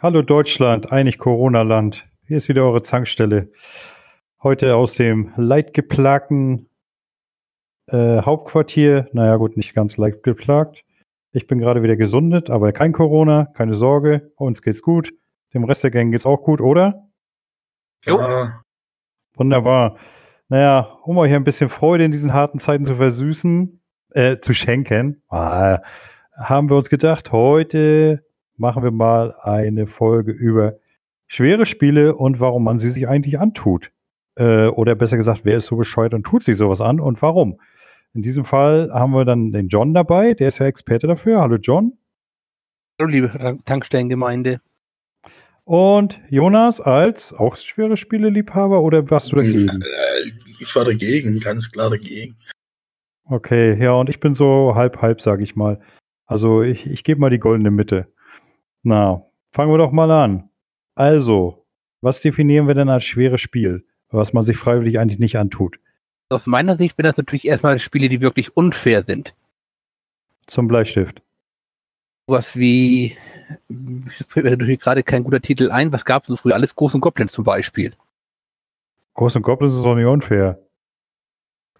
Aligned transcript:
Hallo 0.00 0.22
Deutschland, 0.22 0.92
eigentlich 0.92 1.18
Corona-Land. 1.18 2.06
Hier 2.28 2.36
ist 2.36 2.48
wieder 2.48 2.62
eure 2.62 2.84
Zankstelle. 2.84 3.50
Heute 4.40 4.76
aus 4.76 4.92
dem 4.94 5.32
leidgeplagten 5.36 6.68
äh, 7.88 8.22
Hauptquartier. 8.22 9.08
Naja, 9.12 9.34
gut, 9.34 9.56
nicht 9.56 9.74
ganz 9.74 9.96
leidgeplagt. 9.96 10.84
Ich 11.32 11.48
bin 11.48 11.58
gerade 11.58 11.82
wieder 11.82 11.96
gesundet, 11.96 12.48
aber 12.48 12.70
kein 12.70 12.92
Corona, 12.92 13.46
keine 13.54 13.74
Sorge. 13.74 14.30
Uns 14.36 14.62
geht's 14.62 14.82
gut. 14.82 15.12
Dem 15.52 15.64
Rest 15.64 15.82
der 15.82 15.90
Gang 15.90 16.12
geht's 16.12 16.26
auch 16.26 16.44
gut, 16.44 16.60
oder? 16.60 17.08
Ja. 18.04 18.60
Wunderbar. 19.34 19.96
Naja, 20.48 20.96
um 21.02 21.18
euch 21.18 21.34
ein 21.34 21.42
bisschen 21.42 21.70
Freude 21.70 22.04
in 22.04 22.12
diesen 22.12 22.32
harten 22.32 22.60
Zeiten 22.60 22.86
zu 22.86 22.94
versüßen, 22.94 23.82
äh, 24.10 24.38
zu 24.38 24.54
schenken, 24.54 25.24
ah, 25.28 25.80
haben 26.36 26.70
wir 26.70 26.76
uns 26.76 26.88
gedacht, 26.88 27.32
heute 27.32 28.22
machen 28.58 28.82
wir 28.82 28.90
mal 28.90 29.34
eine 29.42 29.86
Folge 29.86 30.32
über 30.32 30.74
schwere 31.26 31.66
Spiele 31.66 32.14
und 32.16 32.40
warum 32.40 32.64
man 32.64 32.78
sie 32.78 32.90
sich 32.90 33.08
eigentlich 33.08 33.38
antut. 33.38 33.90
Äh, 34.36 34.66
oder 34.68 34.94
besser 34.94 35.16
gesagt, 35.16 35.40
wer 35.44 35.56
ist 35.56 35.66
so 35.66 35.76
bescheuert 35.76 36.14
und 36.14 36.24
tut 36.24 36.44
sich 36.44 36.56
sowas 36.56 36.80
an 36.80 37.00
und 37.00 37.22
warum. 37.22 37.60
In 38.14 38.22
diesem 38.22 38.44
Fall 38.44 38.90
haben 38.92 39.12
wir 39.12 39.24
dann 39.24 39.52
den 39.52 39.68
John 39.68 39.94
dabei, 39.94 40.34
der 40.34 40.48
ist 40.48 40.58
ja 40.58 40.66
Experte 40.66 41.06
dafür. 41.06 41.40
Hallo 41.40 41.56
John. 41.56 41.92
Hallo 42.98 43.10
liebe 43.10 43.58
Tankstellengemeinde. 43.64 44.60
Und 45.64 46.18
Jonas 46.30 46.80
als 46.80 47.32
auch 47.34 47.56
schwere 47.56 47.98
Spiele-Liebhaber 47.98 48.80
oder 48.80 49.08
warst 49.10 49.30
du 49.32 49.36
dagegen? 49.36 49.82
Äh, 49.82 50.30
Ich 50.60 50.74
war 50.74 50.84
dagegen, 50.84 51.38
ganz 51.40 51.70
klar 51.70 51.90
dagegen. 51.90 52.36
Okay, 53.24 53.80
ja, 53.80 53.92
und 53.92 54.08
ich 54.08 54.18
bin 54.18 54.34
so 54.34 54.74
halb 54.74 55.02
halb, 55.02 55.20
sag 55.20 55.40
ich 55.40 55.54
mal. 55.54 55.78
Also 56.24 56.62
ich, 56.62 56.86
ich 56.86 57.04
gebe 57.04 57.20
mal 57.20 57.30
die 57.30 57.38
goldene 57.38 57.70
Mitte. 57.70 58.08
Na, 58.82 59.22
fangen 59.52 59.72
wir 59.72 59.78
doch 59.78 59.92
mal 59.92 60.10
an. 60.10 60.50
Also, 60.94 61.66
was 62.00 62.20
definieren 62.20 62.66
wir 62.66 62.74
denn 62.74 62.88
als 62.88 63.04
schweres 63.04 63.40
Spiel, 63.40 63.84
was 64.10 64.32
man 64.32 64.44
sich 64.44 64.56
freiwillig 64.56 64.98
eigentlich 64.98 65.18
nicht 65.18 65.36
antut? 65.36 65.78
Aus 66.30 66.46
meiner 66.46 66.76
Sicht 66.76 66.96
sind 66.96 67.04
das 67.04 67.16
natürlich 67.16 67.46
erstmal 67.46 67.78
Spiele, 67.78 68.08
die 68.08 68.20
wirklich 68.20 68.56
unfair 68.56 69.02
sind. 69.02 69.34
Zum 70.46 70.68
Bleistift. 70.68 71.22
Sowas 72.26 72.56
wie, 72.56 73.16
fällt 74.28 74.44
mir 74.44 74.50
natürlich 74.50 74.80
gerade 74.80 75.02
kein 75.02 75.24
guter 75.24 75.40
Titel 75.40 75.70
ein, 75.70 75.92
was 75.92 76.04
gab 76.04 76.24
es 76.24 76.28
so 76.28 76.36
früher? 76.36 76.54
Alles 76.54 76.76
Großen 76.76 77.00
Goblins 77.00 77.32
zum 77.32 77.44
Beispiel. 77.44 77.94
Groß 79.14 79.36
und 79.36 79.42
Goblins 79.42 79.74
ist 79.74 79.82
doch 79.82 79.96
nicht 79.96 80.04
unfair. 80.04 80.60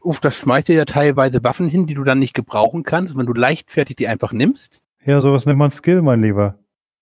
Uff, 0.00 0.20
das 0.20 0.36
schmeißt 0.36 0.68
dir 0.68 0.76
ja 0.76 0.84
teilweise 0.86 1.44
Waffen 1.44 1.68
hin, 1.68 1.86
die 1.86 1.94
du 1.94 2.02
dann 2.02 2.18
nicht 2.18 2.34
gebrauchen 2.34 2.82
kannst, 2.82 3.16
wenn 3.16 3.26
du 3.26 3.34
leichtfertig 3.34 3.96
die 3.96 4.08
einfach 4.08 4.32
nimmst. 4.32 4.80
Ja, 5.04 5.20
sowas 5.20 5.44
nennt 5.44 5.58
man 5.58 5.70
Skill, 5.70 6.02
mein 6.02 6.22
Lieber. 6.22 6.58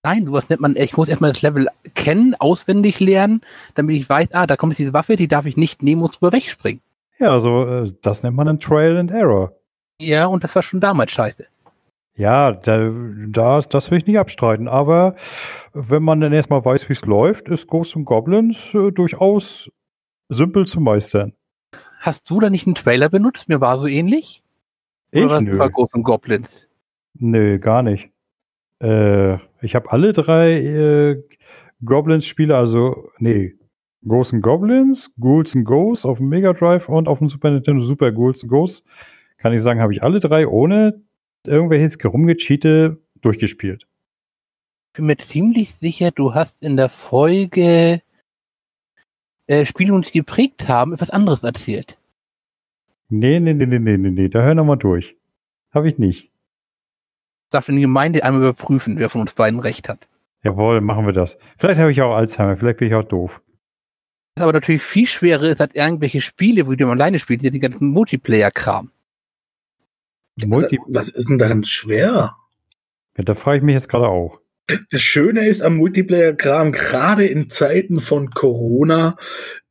Nein, 0.07 0.25
sowas 0.25 0.49
nennt 0.49 0.61
man, 0.61 0.77
ich 0.77 0.97
muss 0.97 1.09
erstmal 1.09 1.33
das 1.33 1.43
Level 1.43 1.67
kennen, 1.97 2.37
auswendig 2.39 3.01
lernen, 3.01 3.41
damit 3.75 3.97
ich 3.97 4.09
weiß, 4.09 4.29
ah, 4.35 4.47
da 4.47 4.57
kommt 4.57 4.75
jetzt 4.75 4.79
diese 4.79 4.93
Waffe, 4.93 5.17
die 5.17 5.27
darf 5.27 5.47
ich 5.47 5.57
nicht 5.57 5.83
nehmen 5.83 6.01
und 6.03 6.15
drüber 6.15 6.31
wegspringen. 6.31 6.81
Ja, 7.19 7.31
also 7.31 7.91
das 8.03 8.23
nennt 8.23 8.37
man 8.37 8.47
ein 8.47 8.61
Trial 8.61 8.99
and 8.99 9.11
Error. 9.11 9.53
Ja, 10.01 10.27
und 10.27 10.45
das 10.45 10.55
war 10.55 10.63
schon 10.63 10.81
damals 10.81 11.11
scheiße. 11.11 11.49
Ja, 12.15 12.53
da, 12.53 12.93
da, 13.27 13.61
das 13.63 13.91
will 13.91 13.99
ich 13.99 14.07
nicht 14.07 14.21
abstreiten. 14.21 14.69
Aber 14.69 15.17
wenn 15.73 16.05
man 16.05 16.21
dann 16.21 16.33
erstmal 16.33 16.65
weiß, 16.65 16.89
wie 16.89 16.93
es 16.93 17.05
läuft, 17.05 17.49
ist 17.49 17.67
Ghosts 17.67 17.97
und 17.97 18.05
Goblins 18.05 18.59
äh, 18.75 18.93
durchaus 18.93 19.69
simpel 20.29 20.69
zu 20.69 20.81
meistern. 20.81 21.33
Hast 21.99 22.31
du 22.31 22.39
da 22.39 22.49
nicht 22.49 22.69
einen 22.69 22.77
Trailer 22.77 23.09
benutzt? 23.09 23.49
Mir 23.49 23.61
war 23.61 23.77
so 23.81 23.89
ähnlich. 23.89 24.45
Ich 25.11 25.25
Oder 25.25 25.35
was 25.35 25.43
nö. 25.43 25.59
war 25.59 25.69
Ghosts 25.69 25.97
and 25.97 26.05
Goblins? 26.05 26.69
Nö, 27.15 27.59
gar 27.59 27.83
nicht. 27.83 28.09
Äh, 28.79 29.39
ich 29.67 29.75
habe 29.75 29.93
alle 29.93 30.13
drei 30.13 30.53
äh, 30.53 31.23
Goblins-Spiele, 31.85 32.57
also, 32.57 33.11
nee, 33.19 33.55
Ghosts 34.07 34.33
and 34.33 34.43
Goblins, 34.43 35.13
Ghouls 35.21 35.55
and 35.55 35.65
Ghosts 35.65 36.05
auf 36.05 36.19
dem 36.19 36.29
Mega 36.29 36.53
Drive 36.53 36.89
und 36.89 37.09
auf 37.09 37.19
dem 37.19 37.29
Super 37.29 37.51
Nintendo 37.51 37.83
Super 37.83 38.13
Ghouls 38.13 38.43
and 38.43 38.51
Ghosts, 38.51 38.85
kann 39.39 39.53
ich 39.53 39.63
sagen, 39.63 39.81
habe 39.81 39.93
ich 39.93 40.03
alle 40.03 40.21
drei 40.21 40.47
ohne 40.47 41.03
irgendwelches 41.45 41.99
Rumgecheate 42.03 42.99
durchgespielt. 43.21 43.87
Ich 44.89 44.99
bin 44.99 45.07
mir 45.07 45.19
ziemlich 45.19 45.75
sicher, 45.75 46.11
du 46.13 46.35
hast 46.35 46.63
in 46.63 46.77
der 46.77 46.89
Folge 46.89 48.01
äh, 49.47 49.65
Spiele, 49.65 49.89
die 49.89 49.93
uns 49.93 50.13
geprägt 50.13 50.69
haben, 50.69 50.95
etwas 50.95 51.11
anderes 51.11 51.43
erzählt. 51.43 51.99
Nee, 53.09 53.41
nee, 53.41 53.55
nee, 53.55 53.67
nee, 53.67 53.79
nee, 53.79 53.99
nee, 53.99 54.11
nee, 54.11 54.29
da 54.29 54.43
hör 54.43 54.55
noch 54.55 54.65
mal 54.65 54.77
durch. 54.77 55.17
Habe 55.73 55.89
ich 55.89 55.99
nicht. 55.99 56.31
Darf 57.51 57.69
in 57.69 57.77
die 57.77 57.83
Gemeinde 57.83 58.25
einmal 58.25 58.43
überprüfen, 58.43 58.99
wer 58.99 59.09
von 59.09 59.21
uns 59.21 59.35
beiden 59.35 59.61
recht 59.61 59.89
hat. 59.89 60.09
Jawohl, 60.43 60.81
machen 60.81 61.07
wir 61.07 61.13
das. 61.13 61.37
Vielleicht 61.59 61.81
habe 61.81 61.93
ich 61.93 62.03
auch 62.03 62.15
Alzheimer, 62.15 62.57
vielleicht 62.57 62.79
bin 62.79 62.89
ich 62.89 62.95
auch 62.95 63.05
doof. 63.05 63.41
Was 64.37 64.45
aber 64.45 64.53
natürlich 64.53 64.83
viel 64.83 65.07
schwerer 65.07 65.45
ist 65.45 65.61
als 65.61 65.75
irgendwelche 65.75 66.21
Spiele, 66.21 66.67
wo 66.67 66.75
du 66.75 66.89
alleine 66.89 67.19
spielst, 67.19 67.45
die 67.45 67.59
ganzen 67.59 67.89
Multiplayer-Kram. 67.89 68.91
Multi 70.45 70.79
Was 70.87 71.09
ist 71.09 71.31
denn 71.31 71.39
daran 71.39 71.65
schwer? 71.65 72.37
ja, 73.17 73.25
da 73.25 73.35
frage 73.35 73.59
ich 73.59 73.63
mich 73.65 73.75
jetzt 73.75 73.89
gerade 73.89 74.09
auch. 74.09 74.41
Das 74.91 75.01
Schöne 75.01 75.47
ist 75.47 75.63
am 75.63 75.77
Multiplayer-Kram, 75.77 76.73
gerade 76.73 77.25
in 77.25 77.49
Zeiten 77.51 78.01
von 78.01 78.31
Corona, 78.31 79.17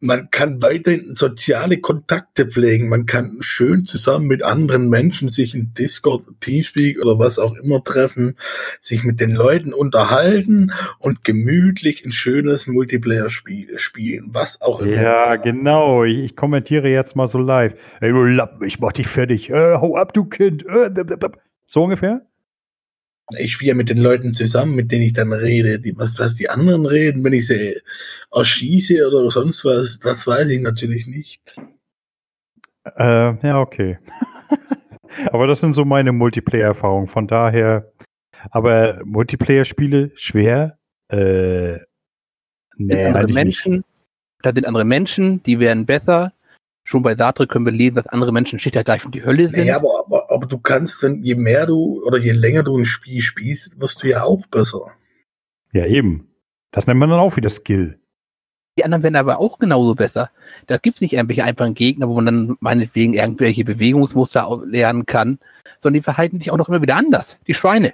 man 0.06 0.30
kann 0.30 0.62
weiterhin 0.62 1.16
soziale 1.16 1.80
Kontakte 1.80 2.48
pflegen. 2.48 2.90
Man 2.90 3.06
kann 3.06 3.38
schön 3.40 3.86
zusammen 3.86 4.28
mit 4.28 4.44
anderen 4.44 4.90
Menschen 4.90 5.32
sich 5.32 5.56
in 5.56 5.74
Discord, 5.74 6.28
Teamspeak 6.40 7.02
oder 7.02 7.18
was 7.18 7.40
auch 7.40 7.56
immer 7.56 7.84
treffen, 7.84 8.36
sich 8.80 9.04
mit 9.04 9.20
den 9.20 9.34
Leuten 9.34 9.74
unterhalten 9.74 10.72
und 11.00 11.24
gemütlich 11.24 12.06
ein 12.06 12.12
schönes 12.12 12.68
Multiplayer-Spiel 12.68 13.80
spielen, 13.80 14.28
was 14.30 14.62
auch 14.62 14.80
immer. 14.82 15.02
Ja, 15.02 15.36
genau. 15.38 16.04
Ich, 16.04 16.20
ich 16.20 16.36
kommentiere 16.36 16.88
jetzt 16.88 17.16
mal 17.16 17.28
so 17.28 17.40
live. 17.40 17.74
Ey, 18.00 18.12
du 18.12 18.24
Lappen, 18.24 18.66
ich 18.68 18.80
mach 18.80 18.94
dich 18.94 19.08
fertig. 19.08 19.50
Äh, 19.50 19.76
hau 19.76 19.98
ab, 19.98 20.14
du 20.14 20.26
Kind. 20.26 20.66
Äh, 20.68 20.92
so 21.68 21.84
ungefähr? 21.84 22.22
Ich 23.38 23.54
spiele 23.54 23.74
mit 23.74 23.90
den 23.90 23.98
Leuten 23.98 24.34
zusammen, 24.34 24.76
mit 24.76 24.92
denen 24.92 25.04
ich 25.04 25.14
dann 25.14 25.34
rede. 25.34 25.80
Die, 25.80 25.98
was, 25.98 26.20
was 26.20 26.36
die 26.36 26.50
anderen 26.50 26.86
reden, 26.86 27.24
wenn 27.24 27.34
ich 27.34 27.48
sie 27.48 27.82
erschieße 28.32 29.08
oder 29.08 29.30
sonst 29.30 29.66
was, 29.66 30.00
das 30.00 30.28
weiß 30.28 30.50
ich 30.50 30.62
natürlich 30.62 31.08
nicht. 31.08 31.56
Äh, 32.98 33.48
ja, 33.48 33.60
okay. 33.60 33.98
aber 35.32 35.48
das 35.48 35.60
sind 35.60 35.74
so 35.74 35.86
meine 35.86 36.12
Multiplayer-Erfahrungen. 36.12 37.08
Von 37.08 37.28
daher, 37.28 37.92
aber 38.52 39.02
Multiplayer-Spiele 39.04 40.12
schwer? 40.16 40.78
Äh, 41.10 41.80
nee, 42.78 42.92
sind 42.92 43.06
andere 43.08 43.26
nicht. 43.26 43.34
Menschen, 43.34 43.84
da 44.44 44.54
sind 44.54 44.68
andere 44.68 44.86
Menschen, 44.86 45.42
die 45.44 45.60
werden 45.60 45.88
besser. 45.88 46.32
Schon 46.88 47.02
bei 47.02 47.16
Sartre 47.16 47.48
können 47.48 47.66
wir 47.66 47.72
lesen, 47.72 47.96
dass 47.96 48.06
andere 48.06 48.32
Menschen 48.32 48.60
von 48.60 49.12
die 49.12 49.26
Hölle 49.26 49.50
sind. 49.50 49.66
Ja, 49.66 49.78
aber, 49.78 50.06
aber, 50.06 50.32
aber 50.32 50.46
du 50.46 50.60
kannst 50.60 51.02
dann, 51.02 51.24
je 51.24 51.34
mehr 51.34 51.66
du 51.66 52.04
oder 52.06 52.20
je 52.20 52.32
länger 52.32 52.62
du 52.62 52.78
ein 52.78 52.86
Spiel 52.86 53.22
spielst, 53.22 53.82
wirst 53.82 54.04
du 54.04 54.08
ja 54.08 54.24
auch 54.24 54.46
besser. 54.46 54.92
Ja, 55.74 55.88
eben. 55.88 56.28
Das 56.72 56.86
nennt 56.86 57.00
man 57.00 57.10
dann 57.10 57.20
auch 57.20 57.38
wieder 57.38 57.50
Skill. 57.50 57.98
Die 58.78 58.84
anderen 58.86 59.02
werden 59.02 59.16
aber 59.16 59.40
auch 59.40 59.58
genauso 59.58 59.96
besser. 59.96 60.30
Da 60.68 60.78
gibt 60.78 60.98
es 60.98 61.02
nicht 61.02 61.14
irgendwelche 61.14 61.44
einfachen 61.44 61.74
Gegner, 61.74 62.08
wo 62.08 62.16
man 62.16 62.26
dann 62.28 62.58
meinetwegen 62.60 63.14
irgendwelche 63.14 63.66
Bewegungsmuster 63.66 64.62
lernen 64.68 65.08
kann, 65.08 65.40
sondern 65.80 66.00
die 66.02 66.04
verhalten 66.04 66.40
sich 66.40 66.52
auch 66.52 66.58
noch 66.58 66.70
immer 66.70 66.84
wieder 66.84 66.98
anders. 66.98 67.40
Die 67.48 67.54
Schweine. 67.56 67.94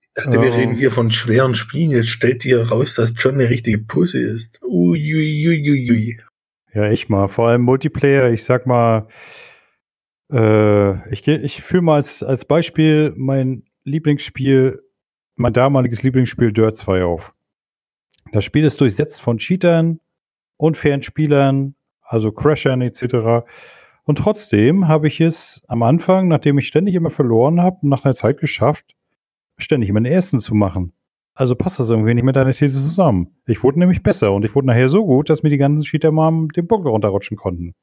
Ich 0.00 0.08
dachte, 0.24 0.40
wir 0.40 0.52
Oh. 0.52 0.54
reden 0.54 0.74
hier 0.74 0.90
von 0.90 1.12
schweren 1.12 1.54
Spielen. 1.54 1.90
Jetzt 1.90 2.08
stellt 2.08 2.44
dir 2.44 2.66
raus, 2.66 2.94
dass 2.94 3.12
John 3.18 3.34
eine 3.34 3.50
richtige 3.50 3.78
Pussy 3.78 4.18
ist. 4.18 4.58
Uiuiuiui. 4.62 6.18
Ja, 6.74 6.90
ich 6.90 7.08
mal. 7.08 7.28
Vor 7.28 7.48
allem 7.48 7.62
Multiplayer, 7.62 8.30
ich 8.30 8.44
sag 8.44 8.66
mal, 8.66 9.06
äh, 10.30 11.10
ich, 11.12 11.26
ich 11.28 11.62
führe 11.62 11.82
mal 11.82 11.96
als, 11.96 12.22
als 12.22 12.44
Beispiel 12.44 13.12
mein 13.16 13.64
Lieblingsspiel, 13.84 14.82
mein 15.36 15.52
damaliges 15.52 16.02
Lieblingsspiel 16.02 16.52
Dirt 16.52 16.76
2 16.76 17.04
auf. 17.04 17.34
Das 18.32 18.44
Spiel 18.44 18.64
ist 18.64 18.80
durchsetzt 18.80 19.20
von 19.20 19.38
Cheatern, 19.38 20.00
unfairen 20.56 21.02
Spielern, 21.02 21.74
also 22.02 22.32
Crashern 22.32 22.80
etc. 22.80 23.44
Und 24.04 24.18
trotzdem 24.18 24.88
habe 24.88 25.08
ich 25.08 25.20
es 25.20 25.62
am 25.68 25.82
Anfang, 25.82 26.28
nachdem 26.28 26.58
ich 26.58 26.68
ständig 26.68 26.94
immer 26.94 27.10
verloren 27.10 27.60
habe, 27.60 27.86
nach 27.86 28.04
einer 28.04 28.14
Zeit 28.14 28.38
geschafft, 28.38 28.94
ständig 29.58 29.90
immer 29.90 30.00
den 30.00 30.12
ersten 30.12 30.40
zu 30.40 30.54
machen. 30.54 30.92
Also 31.34 31.54
passt 31.54 31.78
das 31.78 31.88
irgendwie 31.88 32.14
nicht 32.14 32.24
mit 32.24 32.36
deiner 32.36 32.52
These 32.52 32.80
zusammen. 32.80 33.34
Ich 33.46 33.62
wurde 33.62 33.78
nämlich 33.78 34.02
besser 34.02 34.32
und 34.32 34.44
ich 34.44 34.54
wurde 34.54 34.66
nachher 34.66 34.88
so 34.88 35.04
gut, 35.04 35.30
dass 35.30 35.42
mir 35.42 35.48
die 35.48 35.56
ganzen 35.56 35.82
Cheater 35.82 36.12
mal 36.12 36.48
den 36.48 36.66
Bock 36.66 36.84
runterrutschen 36.84 37.36
konnten. 37.36 37.74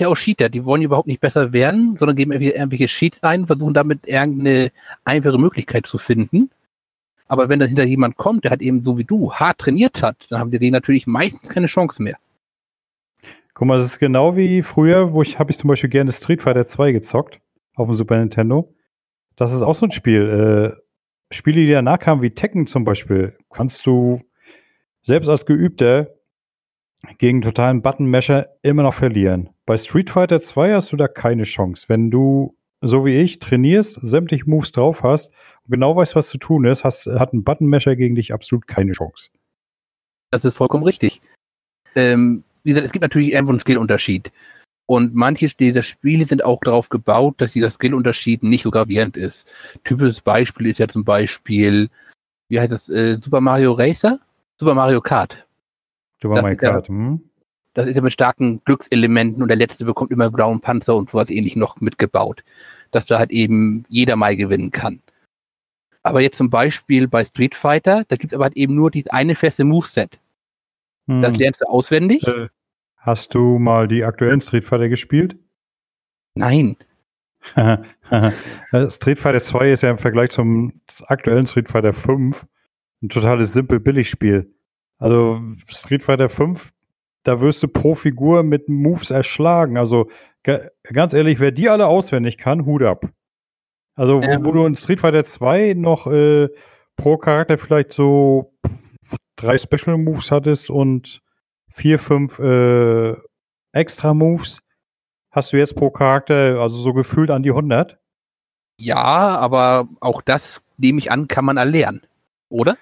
Ja, 0.00 0.08
auch 0.08 0.16
Cheater, 0.16 0.48
die 0.48 0.64
wollen 0.64 0.82
überhaupt 0.82 1.08
nicht 1.08 1.20
besser 1.20 1.52
werden, 1.52 1.96
sondern 1.96 2.16
geben 2.16 2.32
irgendwelche 2.32 2.86
Cheats 2.86 3.22
ein, 3.22 3.46
versuchen 3.46 3.74
damit 3.74 4.06
irgendeine 4.06 4.70
einfache 5.04 5.38
Möglichkeit 5.38 5.86
zu 5.86 5.98
finden. 5.98 6.50
Aber 7.26 7.48
wenn 7.48 7.58
dann 7.58 7.68
hinter 7.68 7.84
jemand 7.84 8.16
kommt, 8.16 8.44
der 8.44 8.52
halt 8.52 8.62
eben 8.62 8.82
so 8.82 8.96
wie 8.96 9.04
du 9.04 9.32
hart 9.32 9.58
trainiert 9.58 10.02
hat, 10.02 10.26
dann 10.30 10.40
haben 10.40 10.50
die 10.50 10.58
denen 10.58 10.72
natürlich 10.72 11.06
meistens 11.06 11.48
keine 11.48 11.66
Chance 11.66 12.02
mehr. 12.02 12.16
Guck 13.54 13.66
mal, 13.66 13.76
das 13.76 13.86
ist 13.86 13.98
genau 13.98 14.36
wie 14.36 14.62
früher, 14.62 15.12
wo 15.12 15.22
ich 15.22 15.38
habe 15.38 15.50
ich 15.50 15.58
zum 15.58 15.68
Beispiel 15.68 15.90
gerne 15.90 16.12
Street 16.12 16.42
Fighter 16.42 16.66
2 16.66 16.92
gezockt 16.92 17.40
auf 17.74 17.88
dem 17.88 17.96
Super 17.96 18.18
Nintendo. 18.18 18.72
Das 19.36 19.52
ist 19.52 19.62
auch 19.62 19.74
so 19.74 19.86
ein 19.86 19.90
Spiel. 19.92 20.76
Äh, 20.76 20.87
Spiele, 21.30 21.60
die 21.60 21.70
danach 21.70 21.98
kamen, 21.98 22.22
wie 22.22 22.30
Tekken 22.30 22.66
zum 22.66 22.84
Beispiel, 22.84 23.36
kannst 23.50 23.86
du 23.86 24.22
selbst 25.02 25.28
als 25.28 25.46
Geübter 25.46 26.14
gegen 27.18 27.42
totalen 27.42 27.82
Button-Mesher 27.82 28.56
immer 28.62 28.82
noch 28.82 28.94
verlieren. 28.94 29.50
Bei 29.66 29.76
Street 29.76 30.10
Fighter 30.10 30.40
2 30.40 30.74
hast 30.74 30.92
du 30.92 30.96
da 30.96 31.06
keine 31.06 31.44
Chance. 31.44 31.84
Wenn 31.88 32.10
du, 32.10 32.56
so 32.80 33.04
wie 33.04 33.20
ich, 33.20 33.38
trainierst, 33.38 33.98
sämtliche 34.00 34.48
Moves 34.48 34.72
drauf 34.72 35.02
hast 35.02 35.30
und 35.64 35.72
genau 35.72 35.94
weißt, 35.94 36.16
was 36.16 36.28
zu 36.28 36.38
tun 36.38 36.64
ist, 36.64 36.84
hast, 36.84 37.06
hat 37.06 37.32
ein 37.32 37.44
Button-Mesher 37.44 37.96
gegen 37.96 38.14
dich 38.14 38.32
absolut 38.32 38.66
keine 38.66 38.92
Chance. 38.92 39.30
Das 40.30 40.44
ist 40.44 40.56
vollkommen 40.56 40.84
richtig. 40.84 41.20
Ähm, 41.94 42.42
wie 42.64 42.70
gesagt, 42.70 42.86
es 42.86 42.92
gibt 42.92 43.02
natürlich 43.02 43.32
irgendwo 43.32 43.52
einen 43.52 43.60
Skillunterschied. 43.60 44.30
Und 44.90 45.14
manche 45.14 45.48
dieser 45.48 45.82
Spiele 45.82 46.24
sind 46.26 46.42
auch 46.42 46.60
darauf 46.64 46.88
gebaut, 46.88 47.34
dass 47.38 47.52
dieser 47.52 47.70
Skillunterschied 47.70 48.42
nicht 48.42 48.62
so 48.62 48.70
gravierend 48.70 49.18
ist. 49.18 49.46
Typisches 49.84 50.22
Beispiel 50.22 50.66
ist 50.66 50.78
ja 50.78 50.88
zum 50.88 51.04
Beispiel, 51.04 51.90
wie 52.48 52.58
heißt 52.58 52.72
das, 52.72 52.88
äh, 52.88 53.18
Super 53.22 53.42
Mario 53.42 53.72
Racer? 53.72 54.18
Super 54.58 54.74
Mario 54.74 55.02
Kart. 55.02 55.46
Super 56.22 56.36
Das 56.36 56.42
Mario 56.42 56.56
ist 56.56 56.62
ja- 56.62 56.70
Kart, 56.72 56.88
hm? 56.88 57.20
Das 57.74 57.86
ist 57.86 57.96
ja 57.96 58.02
mit 58.02 58.14
starken 58.14 58.62
Glückselementen 58.64 59.42
und 59.42 59.48
der 59.48 59.58
letzte 59.58 59.84
bekommt 59.84 60.10
immer 60.10 60.30
blauen 60.30 60.60
Panzer 60.60 60.96
und 60.96 61.10
sowas 61.10 61.28
ähnlich 61.30 61.54
noch 61.54 61.80
mitgebaut. 61.80 62.42
Dass 62.90 63.04
da 63.04 63.18
halt 63.18 63.30
eben 63.30 63.84
jeder 63.90 64.16
mal 64.16 64.36
gewinnen 64.36 64.70
kann. 64.70 65.00
Aber 66.02 66.22
jetzt 66.22 66.38
zum 66.38 66.48
Beispiel 66.48 67.06
bei 67.08 67.24
Street 67.26 67.54
Fighter, 67.54 68.04
da 68.08 68.16
gibt 68.16 68.32
es 68.32 68.34
aber 68.34 68.44
halt 68.44 68.56
eben 68.56 68.74
nur 68.74 68.90
dieses 68.90 69.10
eine 69.10 69.34
feste 69.34 69.64
Moveset. 69.64 70.18
Das 71.06 71.32
Hm. 71.32 71.38
lernst 71.38 71.60
du 71.60 71.66
auswendig? 71.66 72.26
Äh, 72.26 72.48
Hast 73.08 73.32
du 73.32 73.58
mal 73.58 73.88
die 73.88 74.04
aktuellen 74.04 74.42
Street 74.42 74.64
Fighter 74.64 74.90
gespielt? 74.90 75.34
Nein. 76.34 76.76
Street 78.90 79.18
Fighter 79.18 79.40
2 79.40 79.72
ist 79.72 79.80
ja 79.82 79.88
im 79.90 79.96
Vergleich 79.96 80.28
zum 80.28 80.82
aktuellen 81.06 81.46
Street 81.46 81.70
Fighter 81.70 81.94
5 81.94 82.44
ein 83.02 83.08
totales 83.08 83.54
simpel 83.54 83.80
Billigspiel. 83.80 84.52
Also 84.98 85.40
Street 85.68 86.02
Fighter 86.02 86.28
5, 86.28 86.70
da 87.22 87.40
wirst 87.40 87.62
du 87.62 87.68
pro 87.68 87.94
Figur 87.94 88.42
mit 88.42 88.68
Moves 88.68 89.10
erschlagen. 89.10 89.78
Also 89.78 90.10
ga- 90.42 90.68
ganz 90.82 91.14
ehrlich, 91.14 91.40
wer 91.40 91.50
die 91.50 91.70
alle 91.70 91.86
auswendig 91.86 92.36
kann, 92.36 92.66
Hut 92.66 92.82
ab. 92.82 93.08
Also 93.94 94.22
wo, 94.22 94.26
Ähm. 94.26 94.44
wo 94.44 94.52
du 94.52 94.66
in 94.66 94.76
Street 94.76 95.00
Fighter 95.00 95.24
2 95.24 95.72
noch 95.78 96.06
äh, 96.08 96.48
pro 96.96 97.16
Charakter 97.16 97.56
vielleicht 97.56 97.94
so 97.94 98.52
drei 99.36 99.56
Special 99.56 99.96
Moves 99.96 100.30
hattest 100.30 100.68
und 100.68 101.22
vier, 101.78 101.98
fünf 101.98 102.38
äh, 102.38 103.14
Extra 103.72 104.12
Moves, 104.12 104.58
hast 105.30 105.52
du 105.52 105.56
jetzt 105.56 105.74
pro 105.76 105.90
Charakter 105.90 106.60
also 106.60 106.76
so 106.76 106.92
gefühlt 106.92 107.30
an 107.30 107.42
die 107.42 107.50
100. 107.50 107.98
Ja, 108.80 108.96
aber 108.96 109.88
auch 110.00 110.20
das, 110.22 110.60
nehme 110.76 110.98
ich 110.98 111.10
an, 111.10 111.28
kann 111.28 111.44
man 111.44 111.56
erlernen. 111.56 112.02
Oder? 112.48 112.76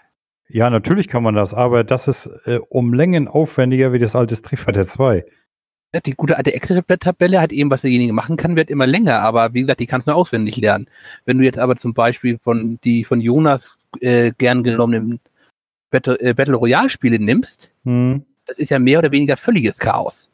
Ja, 0.48 0.70
natürlich 0.70 1.08
kann 1.08 1.22
man 1.22 1.34
das, 1.34 1.54
aber 1.54 1.84
das 1.84 2.08
ist 2.08 2.26
äh, 2.44 2.58
um 2.68 2.94
Längen 2.94 3.28
aufwendiger 3.28 3.92
wie 3.92 3.98
das 3.98 4.14
alte 4.14 4.36
Street 4.36 4.60
Fighter 4.60 4.86
2. 4.86 5.24
Ja, 5.94 6.00
Die 6.00 6.12
gute 6.12 6.36
alte 6.36 6.54
Excel-Tabelle 6.54 7.40
hat 7.40 7.52
eben, 7.52 7.70
was 7.70 7.82
derjenige 7.82 8.12
machen 8.12 8.36
kann, 8.36 8.56
wird 8.56 8.70
immer 8.70 8.86
länger, 8.86 9.20
aber 9.20 9.54
wie 9.54 9.62
gesagt, 9.62 9.80
die 9.80 9.86
kannst 9.86 10.06
du 10.06 10.12
nur 10.12 10.20
auswendig 10.20 10.56
lernen. 10.56 10.88
Wenn 11.24 11.38
du 11.38 11.44
jetzt 11.44 11.58
aber 11.58 11.76
zum 11.76 11.94
Beispiel 11.94 12.38
von 12.38 12.78
die 12.84 13.04
von 13.04 13.20
Jonas 13.20 13.76
äh, 14.00 14.32
gern 14.38 14.62
genommenen 14.62 15.20
Battle, 15.90 16.18
äh, 16.20 16.34
Battle 16.34 16.56
Royale-Spiele 16.56 17.18
nimmst, 17.18 17.70
Hm. 17.84 18.24
Das 18.46 18.58
ist 18.58 18.70
ja 18.70 18.78
mehr 18.78 18.98
oder 19.00 19.10
weniger 19.12 19.36
völliges 19.36 19.78
Chaos. 19.78 20.28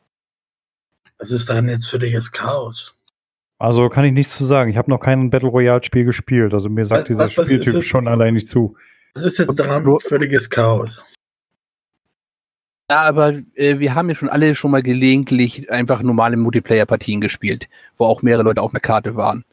Was 1.18 1.30
ist 1.30 1.48
daran 1.48 1.68
jetzt 1.68 1.86
völliges 1.88 2.30
Chaos? 2.32 2.94
Also 3.58 3.88
kann 3.88 4.04
ich 4.04 4.12
nichts 4.12 4.36
zu 4.36 4.44
sagen. 4.44 4.70
Ich 4.70 4.76
habe 4.76 4.90
noch 4.90 4.98
kein 4.98 5.30
Battle 5.30 5.48
Royale 5.48 5.84
Spiel 5.84 6.04
gespielt. 6.04 6.52
Also 6.52 6.68
mir 6.68 6.84
sagt 6.84 7.02
Was- 7.02 7.06
dieser 7.08 7.18
was- 7.20 7.36
was 7.36 7.46
Spieltyp 7.46 7.74
das? 7.74 7.86
schon 7.86 8.08
allein 8.08 8.34
nicht 8.34 8.48
zu. 8.48 8.76
Was 9.14 9.22
ist 9.24 9.38
jetzt 9.38 9.58
daran 9.58 9.84
nur- 9.84 10.00
völliges 10.00 10.50
Chaos? 10.50 11.02
Ja, 12.90 13.00
aber 13.02 13.34
äh, 13.54 13.78
wir 13.78 13.94
haben 13.94 14.08
ja 14.08 14.14
schon 14.14 14.28
alle 14.28 14.54
schon 14.54 14.70
mal 14.70 14.82
gelegentlich 14.82 15.70
einfach 15.70 16.02
normale 16.02 16.36
Multiplayer-Partien 16.36 17.20
gespielt, 17.20 17.68
wo 17.96 18.04
auch 18.06 18.22
mehrere 18.22 18.42
Leute 18.42 18.60
auf 18.62 18.72
einer 18.72 18.80
Karte 18.80 19.14
waren. 19.16 19.44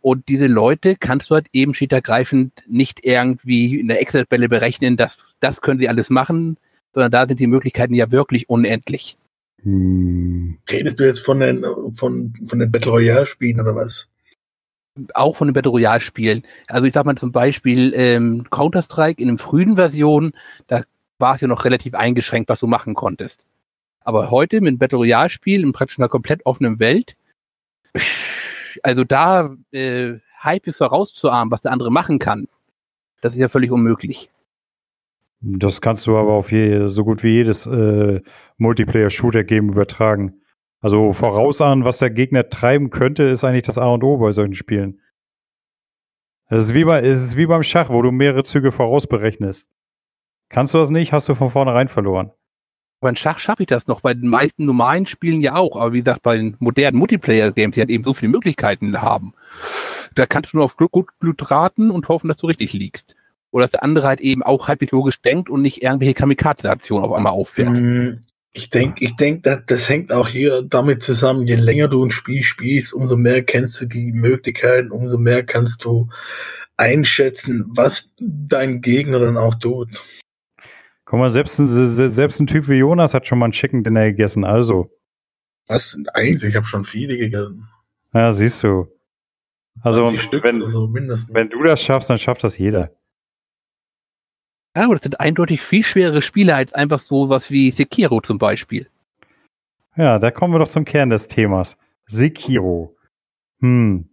Und 0.00 0.26
diese 0.28 0.46
Leute 0.48 0.96
kannst 0.96 1.30
du 1.30 1.34
halt 1.34 1.46
eben 1.52 1.74
schietergreifend 1.74 2.52
nicht 2.66 3.04
irgendwie 3.04 3.78
in 3.78 3.86
der 3.88 4.00
Excel-Tabelle 4.00 4.48
berechnen, 4.48 4.96
dass 4.96 5.16
das 5.40 5.60
können 5.60 5.78
sie 5.78 5.88
alles 5.88 6.10
machen, 6.10 6.56
sondern 6.94 7.10
da 7.10 7.26
sind 7.26 7.40
die 7.40 7.46
Möglichkeiten 7.46 7.94
ja 7.94 8.10
wirklich 8.10 8.48
unendlich. 8.48 9.16
Hm. 9.62 10.58
Redest 10.70 10.98
du 10.98 11.04
jetzt 11.04 11.20
von 11.20 11.40
den, 11.40 11.64
von, 11.92 12.34
von 12.46 12.58
den 12.58 12.70
Battle 12.70 12.92
Royale 12.92 13.26
Spielen 13.26 13.60
oder 13.60 13.74
was? 13.74 14.08
Auch 15.14 15.36
von 15.36 15.48
den 15.48 15.54
Battle 15.54 15.70
Royale 15.70 16.00
Spielen. 16.00 16.42
Also 16.68 16.86
ich 16.86 16.92
sag 16.92 17.06
mal 17.06 17.16
zum 17.16 17.32
Beispiel 17.32 17.92
ähm, 17.94 18.46
Counter-Strike 18.50 19.20
in 19.20 19.28
den 19.28 19.38
frühen 19.38 19.76
Versionen, 19.76 20.32
da 20.66 20.82
war 21.18 21.36
es 21.36 21.40
ja 21.40 21.48
noch 21.48 21.64
relativ 21.64 21.94
eingeschränkt, 21.94 22.48
was 22.48 22.60
du 22.60 22.66
machen 22.66 22.94
konntest. 22.94 23.40
Aber 24.00 24.30
heute 24.30 24.60
mit 24.60 24.68
einem 24.68 24.78
Battle 24.78 24.98
Royale 24.98 25.30
Spiel 25.30 25.62
in 25.62 25.72
praktisch 25.72 25.98
einer 25.98 26.08
komplett 26.08 26.44
offenen 26.44 26.80
Welt, 26.80 27.16
also 28.82 29.04
da 29.04 29.54
äh, 29.70 30.14
halbwegs 30.38 30.78
vorauszuahnen, 30.78 31.50
was 31.52 31.62
der 31.62 31.70
andere 31.70 31.92
machen 31.92 32.18
kann, 32.18 32.48
das 33.20 33.34
ist 33.34 33.38
ja 33.38 33.48
völlig 33.48 33.70
unmöglich. 33.70 34.31
Das 35.44 35.80
kannst 35.80 36.06
du 36.06 36.16
aber 36.16 36.32
auf 36.32 36.52
je, 36.52 36.88
so 36.88 37.04
gut 37.04 37.24
wie 37.24 37.32
jedes 37.32 37.66
äh, 37.66 38.20
Multiplayer-Shooter-Game 38.58 39.70
übertragen. 39.70 40.40
Also 40.80 41.12
vorausahnen, 41.12 41.84
was 41.84 41.98
der 41.98 42.10
Gegner 42.10 42.48
treiben 42.48 42.90
könnte, 42.90 43.24
ist 43.24 43.42
eigentlich 43.42 43.64
das 43.64 43.76
A 43.76 43.86
und 43.86 44.04
O 44.04 44.18
bei 44.18 44.30
solchen 44.30 44.54
Spielen. 44.54 45.00
Es 46.48 46.66
ist 46.66 46.74
wie, 46.74 46.84
bei, 46.84 47.00
es 47.00 47.20
ist 47.20 47.36
wie 47.36 47.46
beim 47.46 47.64
Schach, 47.64 47.88
wo 47.88 48.02
du 48.02 48.12
mehrere 48.12 48.44
Züge 48.44 48.70
vorausberechnest. 48.70 49.66
Kannst 50.48 50.74
du 50.74 50.78
das 50.78 50.90
nicht, 50.90 51.12
hast 51.12 51.28
du 51.28 51.34
von 51.34 51.50
vornherein 51.50 51.88
verloren. 51.88 52.30
Beim 53.00 53.16
Schach 53.16 53.40
schaffe 53.40 53.64
ich 53.64 53.68
das 53.68 53.88
noch, 53.88 54.00
bei 54.00 54.14
den 54.14 54.28
meisten 54.28 54.64
normalen 54.64 55.06
Spielen 55.06 55.40
ja 55.40 55.56
auch, 55.56 55.76
aber 55.76 55.92
wie 55.92 56.02
gesagt, 56.02 56.22
bei 56.22 56.36
den 56.36 56.56
modernen 56.60 56.98
Multiplayer-Games, 56.98 57.74
die 57.74 57.80
halt 57.80 57.90
eben 57.90 58.04
so 58.04 58.14
viele 58.14 58.30
Möglichkeiten 58.30 59.02
haben, 59.02 59.34
da 60.14 60.26
kannst 60.26 60.52
du 60.52 60.58
nur 60.58 60.66
auf 60.66 60.76
Glück, 60.76 60.92
gut 60.92 61.08
Blut 61.18 61.50
raten 61.50 61.90
und 61.90 62.08
hoffen, 62.08 62.28
dass 62.28 62.36
du 62.36 62.46
richtig 62.46 62.74
liegst. 62.74 63.16
Oder 63.52 63.64
dass 63.64 63.70
der 63.72 63.84
andere 63.84 64.08
halt 64.08 64.20
eben 64.20 64.42
auch 64.42 64.66
halbwegs 64.66 64.90
logisch 64.92 65.20
denkt 65.22 65.48
und 65.50 65.62
nicht 65.62 65.82
irgendwelche 65.82 66.14
Kamikaze-Aktionen 66.14 67.04
auf 67.04 67.12
einmal 67.12 67.32
auffährt. 67.32 67.68
Ich 68.54 68.68
denke, 68.70 69.02
ich 69.04 69.14
denk, 69.16 69.44
das, 69.44 69.60
das 69.66 69.88
hängt 69.88 70.10
auch 70.12 70.28
hier 70.28 70.62
damit 70.62 71.02
zusammen, 71.02 71.46
je 71.46 71.54
länger 71.54 71.88
du 71.88 72.04
ein 72.04 72.10
Spiel 72.10 72.42
spielst, 72.42 72.92
umso 72.92 73.16
mehr 73.16 73.42
kennst 73.44 73.80
du 73.80 73.86
die 73.86 74.12
Möglichkeiten, 74.12 74.90
umso 74.90 75.16
mehr 75.16 75.42
kannst 75.44 75.84
du 75.84 76.08
einschätzen, 76.76 77.64
was 77.74 78.14
dein 78.18 78.80
Gegner 78.80 79.18
dann 79.20 79.36
auch 79.36 79.54
tut. 79.54 80.02
Guck 81.04 81.18
mal, 81.18 81.30
selbst 81.30 81.58
ein, 81.58 81.68
se- 81.68 82.10
selbst 82.10 82.40
ein 82.40 82.46
Typ 82.46 82.68
wie 82.68 82.74
Jonas 82.76 83.14
hat 83.14 83.26
schon 83.26 83.38
mal 83.38 83.46
einen 83.46 83.52
Chicken 83.52 83.84
Dinner 83.84 84.04
gegessen. 84.06 84.44
Also, 84.44 84.90
Was 85.68 85.98
eigentlich, 86.14 86.42
ich 86.50 86.56
habe 86.56 86.66
schon 86.66 86.84
viele 86.84 87.16
gegessen. 87.18 87.68
ja, 88.14 88.32
siehst 88.32 88.62
du. 88.62 88.86
Also, 89.82 90.04
20 90.04 90.22
Stück 90.22 90.44
wenn- 90.44 90.62
oder 90.62 90.70
so 90.70 90.86
mindestens. 90.88 91.34
Wenn 91.34 91.48
du 91.50 91.62
das 91.62 91.82
schaffst, 91.82 92.08
dann 92.10 92.18
schafft 92.18 92.44
das 92.44 92.56
jeder. 92.58 92.90
Ja, 94.74 94.84
aber 94.84 94.94
das 94.94 95.02
sind 95.02 95.20
eindeutig 95.20 95.60
viel 95.60 95.84
schwerere 95.84 96.22
Spiele 96.22 96.54
als 96.54 96.72
einfach 96.72 96.98
so 96.98 97.28
was 97.28 97.50
wie 97.50 97.70
Sekiro 97.70 98.20
zum 98.20 98.38
Beispiel. 98.38 98.88
Ja, 99.96 100.18
da 100.18 100.30
kommen 100.30 100.54
wir 100.54 100.58
doch 100.58 100.68
zum 100.68 100.84
Kern 100.84 101.10
des 101.10 101.28
Themas. 101.28 101.76
Sekiro. 102.06 102.96
Hm. 103.60 104.08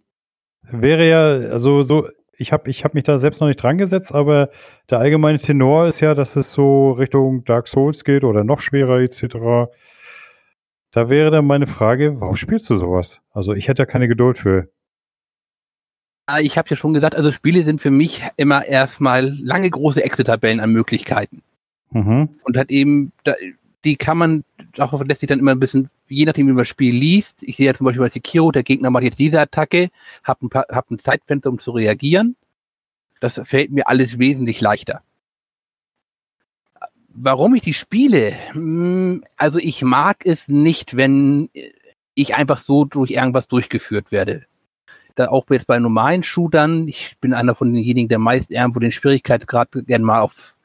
Wäre 0.64 1.08
ja, 1.08 1.52
also 1.52 1.84
so, 1.84 2.10
ich 2.38 2.52
habe 2.52 2.70
ich 2.70 2.84
hab 2.84 2.94
mich 2.94 3.06
da 3.06 3.18
selbst 3.20 3.40
noch 3.42 3.48
nicht 3.48 3.62
dran 3.62 3.78
gesetzt, 3.78 4.14
aber 4.14 4.50
der 4.90 5.00
allgemeine 5.00 5.40
Tenor 5.40 5.88
ist 5.88 6.02
ja, 6.02 6.14
dass 6.14 6.36
es 6.36 6.52
so 6.52 6.92
Richtung 6.92 7.44
Dark 7.46 7.68
Souls 7.68 8.04
geht 8.04 8.24
oder 8.24 8.44
noch 8.44 8.60
schwerer 8.60 9.00
etc. 9.00 9.72
Da 10.92 11.10
wäre 11.10 11.32
dann 11.32 11.46
meine 11.46 11.68
Frage, 11.68 12.20
warum 12.20 12.36
spielst 12.36 12.70
du 12.70 12.76
sowas? 12.76 13.22
Also 13.32 13.54
ich 13.54 13.68
hätte 13.68 13.84
da 13.84 13.86
keine 13.86 14.08
Geduld 14.08 14.38
für. 14.38 14.70
Ah, 16.30 16.40
Ich 16.42 16.58
habe 16.58 16.70
ja 16.70 16.76
schon 16.76 16.94
gesagt, 16.94 17.16
also 17.16 17.32
Spiele 17.32 17.64
sind 17.64 17.82
für 17.82 17.90
mich 17.90 18.22
immer 18.38 18.66
erstmal 18.66 19.36
lange 19.40 19.70
große 19.70 20.04
Excel-Tabellen 20.04 20.60
an 20.60 20.72
Möglichkeiten. 20.72 21.42
Mhm. 21.92 22.30
Und 22.44 22.56
halt 22.56 22.70
eben, 22.70 23.12
die 23.84 23.96
kann 23.96 24.18
man, 24.18 24.44
darauf 24.76 25.04
lässt 25.04 25.22
sich 25.22 25.30
dann 25.30 25.40
immer 25.40 25.52
ein 25.52 25.60
bisschen, 25.60 25.90
je 26.08 26.26
nachdem, 26.26 26.48
wie 26.48 26.52
man 26.52 26.60
das 26.60 26.68
Spiel 26.68 26.94
liest. 26.94 27.38
Ich 27.42 27.58
sehe 27.58 27.66
ja 27.66 27.74
zum 27.74 27.86
Beispiel 27.86 28.04
bei 28.04 28.10
Sekiro, 28.10 28.52
der 28.52 28.62
Gegner 28.62 28.92
macht 28.92 29.06
jetzt 29.06 29.18
diese 29.18 29.40
Attacke, 29.40 29.90
hab 30.24 30.42
ein, 30.44 30.50
paar, 30.50 30.66
hab 30.70 30.92
ein 30.92 31.00
Zeitfenster, 31.00 31.50
um 31.50 31.58
zu 31.58 31.72
reagieren. 31.72 32.36
Das 33.22 33.42
fällt 33.44 33.72
mir 33.72 33.88
alles 33.88 34.20
wesentlich 34.20 34.62
leichter. 34.62 35.02
Warum 37.10 37.56
ich 37.56 37.64
die 37.64 37.74
spiele? 37.74 38.34
Hm, 38.52 39.24
Also 39.36 39.58
ich 39.58 39.82
mag 39.82 40.26
es 40.26 40.48
nicht, 40.48 40.96
wenn 40.96 41.50
ich 42.14 42.36
einfach 42.36 42.60
so 42.60 42.86
durch 42.86 43.12
irgendwas 43.12 43.48
durchgeführt 43.48 44.12
werde. 44.12 44.46
Da 45.20 45.28
auch 45.28 45.46
jetzt 45.50 45.68
bei 45.68 45.78
normalen 45.80 46.24
Shootern, 46.24 46.88
ich 46.88 47.18
bin 47.20 47.34
einer 47.34 47.54
von 47.54 47.74
denjenigen, 47.74 48.08
der 48.08 48.20
meist 48.20 48.52
irgendwo 48.52 48.80
den 48.80 48.94
Schwierigkeitsgrad 48.94 49.68
gerne 49.86 50.06
mal 50.06 50.22
auf 50.22 50.56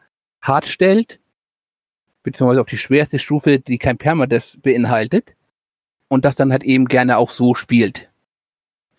hart 0.41 0.69
stellt 0.69 1.19
beziehungsweise 2.23 2.61
auf 2.61 2.69
die 2.69 2.79
schwerste 2.79 3.19
Stufe, 3.19 3.61
die 3.61 3.79
kein 3.79 3.99
Permadeath 3.99 4.63
beinhaltet 4.63 5.35
und 6.09 6.25
das 6.25 6.37
dann 6.37 6.53
halt 6.53 6.63
eben 6.63 6.87
gerne 6.87 7.19
auch 7.19 7.31
so 7.31 7.57
spielt. 7.57 8.11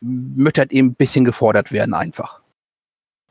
Möchte 0.02 0.62
halt 0.62 0.74
eben 0.74 0.90
ein 0.90 0.96
bisschen 0.96 1.24
gefordert 1.24 1.72
werden 1.72 1.94
einfach. 1.94 2.42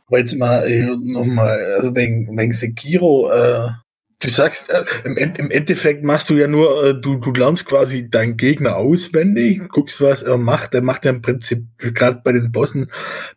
Aber 0.07 0.19
jetzt 0.19 0.35
mal 0.35 0.67
äh, 0.67 0.83
nochmal, 0.83 1.75
also 1.77 1.95
wegen, 1.95 2.37
wegen 2.39 2.53
Sekiro, 2.55 3.31
äh, 3.31 3.71
Du 4.23 4.31
sagst, 4.31 4.71
äh, 4.71 4.85
im, 5.05 5.17
im, 5.17 5.51
Endeffekt 5.51 6.03
machst 6.03 6.31
du 6.31 6.35
ja 6.35 6.47
nur, 6.47 6.83
äh, 6.83 7.01
du, 7.01 7.17
du 7.17 7.33
lernst 7.33 7.67
quasi 7.67 8.09
deinen 8.09 8.37
Gegner 8.37 8.77
auswendig, 8.77 9.69
guckst, 9.69 10.01
was 10.01 10.23
er 10.23 10.39
macht. 10.39 10.73
Der 10.73 10.83
macht 10.83 11.05
ja 11.05 11.11
im 11.11 11.21
Prinzip, 11.21 11.65
gerade 11.77 12.21
bei 12.25 12.33
den 12.33 12.51
Bossen, 12.51 12.91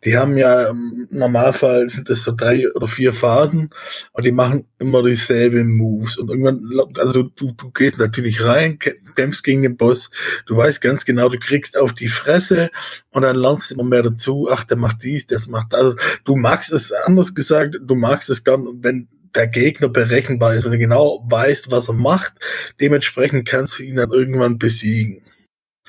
die 0.04 0.16
haben 0.16 0.38
ja 0.38 0.68
im 0.68 1.06
Normalfall 1.10 1.88
sind 1.88 2.08
das 2.08 2.22
so 2.22 2.32
drei 2.34 2.72
oder 2.72 2.86
vier 2.86 3.12
Phasen 3.12 3.70
und 4.12 4.24
die 4.24 4.32
machen 4.32 4.66
immer 4.78 5.02
dieselben 5.02 5.74
Moves. 5.74 6.16
Und 6.16 6.30
irgendwann, 6.30 6.62
also 6.96 7.12
du, 7.12 7.30
du, 7.34 7.52
du 7.52 7.70
gehst 7.72 7.98
natürlich 7.98 8.42
rein, 8.42 8.78
kämpfst 8.78 9.44
gegen 9.44 9.62
den 9.62 9.76
Boss, 9.76 10.10
du 10.46 10.56
weißt 10.56 10.80
ganz 10.80 11.04
genau, 11.04 11.28
du 11.28 11.38
kriegst 11.38 11.76
auf 11.76 11.92
die 11.92 12.08
Fresse 12.08 12.70
und 13.10 13.22
dann 13.22 13.36
lernst 13.36 13.70
du 13.70 13.74
immer 13.74 13.84
mehr 13.84 14.02
dazu, 14.02 14.48
ach, 14.50 14.64
der 14.64 14.76
macht 14.76 15.02
dies, 15.02 15.26
das 15.26 15.48
macht 15.48 15.72
das. 15.72 15.80
Also 15.80 15.96
du 16.24 16.36
magst 16.36 16.72
es, 16.72 16.92
anders 16.92 17.34
gesagt, 17.34 17.76
du 17.80 17.94
magst 17.94 18.30
es 18.30 18.44
gern, 18.44 18.66
wenn 18.80 19.08
der 19.34 19.46
Gegner 19.46 19.88
berechenbar 19.88 20.54
ist, 20.54 20.64
wenn 20.64 20.72
du 20.72 20.78
genau 20.78 21.24
weißt, 21.28 21.70
was 21.70 21.88
er 21.88 21.94
macht, 21.94 22.34
dementsprechend 22.80 23.46
kannst 23.46 23.78
du 23.78 23.82
ihn 23.82 23.96
dann 23.96 24.10
irgendwann 24.10 24.58
besiegen. 24.58 25.22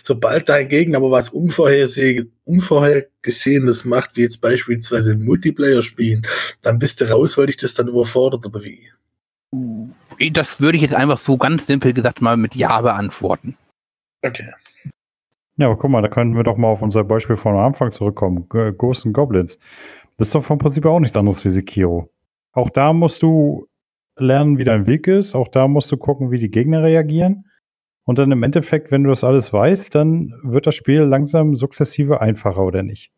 Sobald 0.01 0.49
dein 0.49 0.69
Gegner 0.69 0.97
aber 0.97 1.11
was 1.11 1.29
Unvorhergesehenes 1.29 3.85
macht, 3.85 4.15
wie 4.15 4.21
jetzt 4.21 4.41
beispielsweise 4.41 5.11
ein 5.11 5.23
Multiplayer 5.23 5.83
spielen, 5.83 6.25
dann 6.61 6.79
bist 6.79 7.01
du 7.01 7.11
raus, 7.11 7.37
weil 7.37 7.47
dich 7.47 7.57
das 7.57 7.73
dann 7.73 7.89
überfordert 7.89 8.45
oder 8.45 8.63
wie? 8.63 8.89
Das 10.31 10.61
würde 10.61 10.77
ich 10.77 10.83
jetzt 10.83 10.95
einfach 10.95 11.17
so 11.17 11.37
ganz 11.37 11.67
simpel 11.67 11.93
gesagt 11.93 12.21
mal 12.21 12.37
mit 12.37 12.55
Ja 12.55 12.81
beantworten. 12.81 13.57
Okay. 14.21 14.49
Ja, 15.57 15.67
aber 15.67 15.77
guck 15.77 15.91
mal, 15.91 16.01
da 16.01 16.07
könnten 16.07 16.35
wir 16.35 16.43
doch 16.43 16.57
mal 16.57 16.69
auf 16.69 16.81
unser 16.81 17.03
Beispiel 17.03 17.35
von 17.35 17.57
Anfang 17.57 17.91
zurückkommen. 17.91 18.47
Ghosts 18.49 19.05
and 19.05 19.13
Goblins. 19.13 19.59
Das 20.17 20.29
ist 20.29 20.35
doch 20.35 20.43
vom 20.43 20.57
Prinzip 20.57 20.85
auch 20.85 20.99
nichts 20.99 21.17
anderes 21.17 21.43
wie 21.43 21.49
Sekiro. 21.49 22.09
Auch 22.51 22.69
da 22.69 22.93
musst 22.93 23.21
du 23.21 23.67
lernen, 24.17 24.57
wie 24.57 24.63
dein 24.63 24.87
Weg 24.87 25.07
ist. 25.07 25.35
Auch 25.35 25.47
da 25.47 25.67
musst 25.67 25.91
du 25.91 25.97
gucken, 25.97 26.31
wie 26.31 26.39
die 26.39 26.49
Gegner 26.51 26.83
reagieren. 26.83 27.45
Und 28.03 28.17
dann 28.17 28.31
im 28.31 28.43
Endeffekt, 28.43 28.91
wenn 28.91 29.03
du 29.03 29.09
das 29.09 29.23
alles 29.23 29.53
weißt, 29.53 29.93
dann 29.93 30.33
wird 30.43 30.65
das 30.65 30.75
Spiel 30.75 31.01
langsam 31.01 31.55
sukzessive 31.55 32.21
einfacher, 32.21 32.63
oder 32.63 32.81
nicht? 32.81 33.11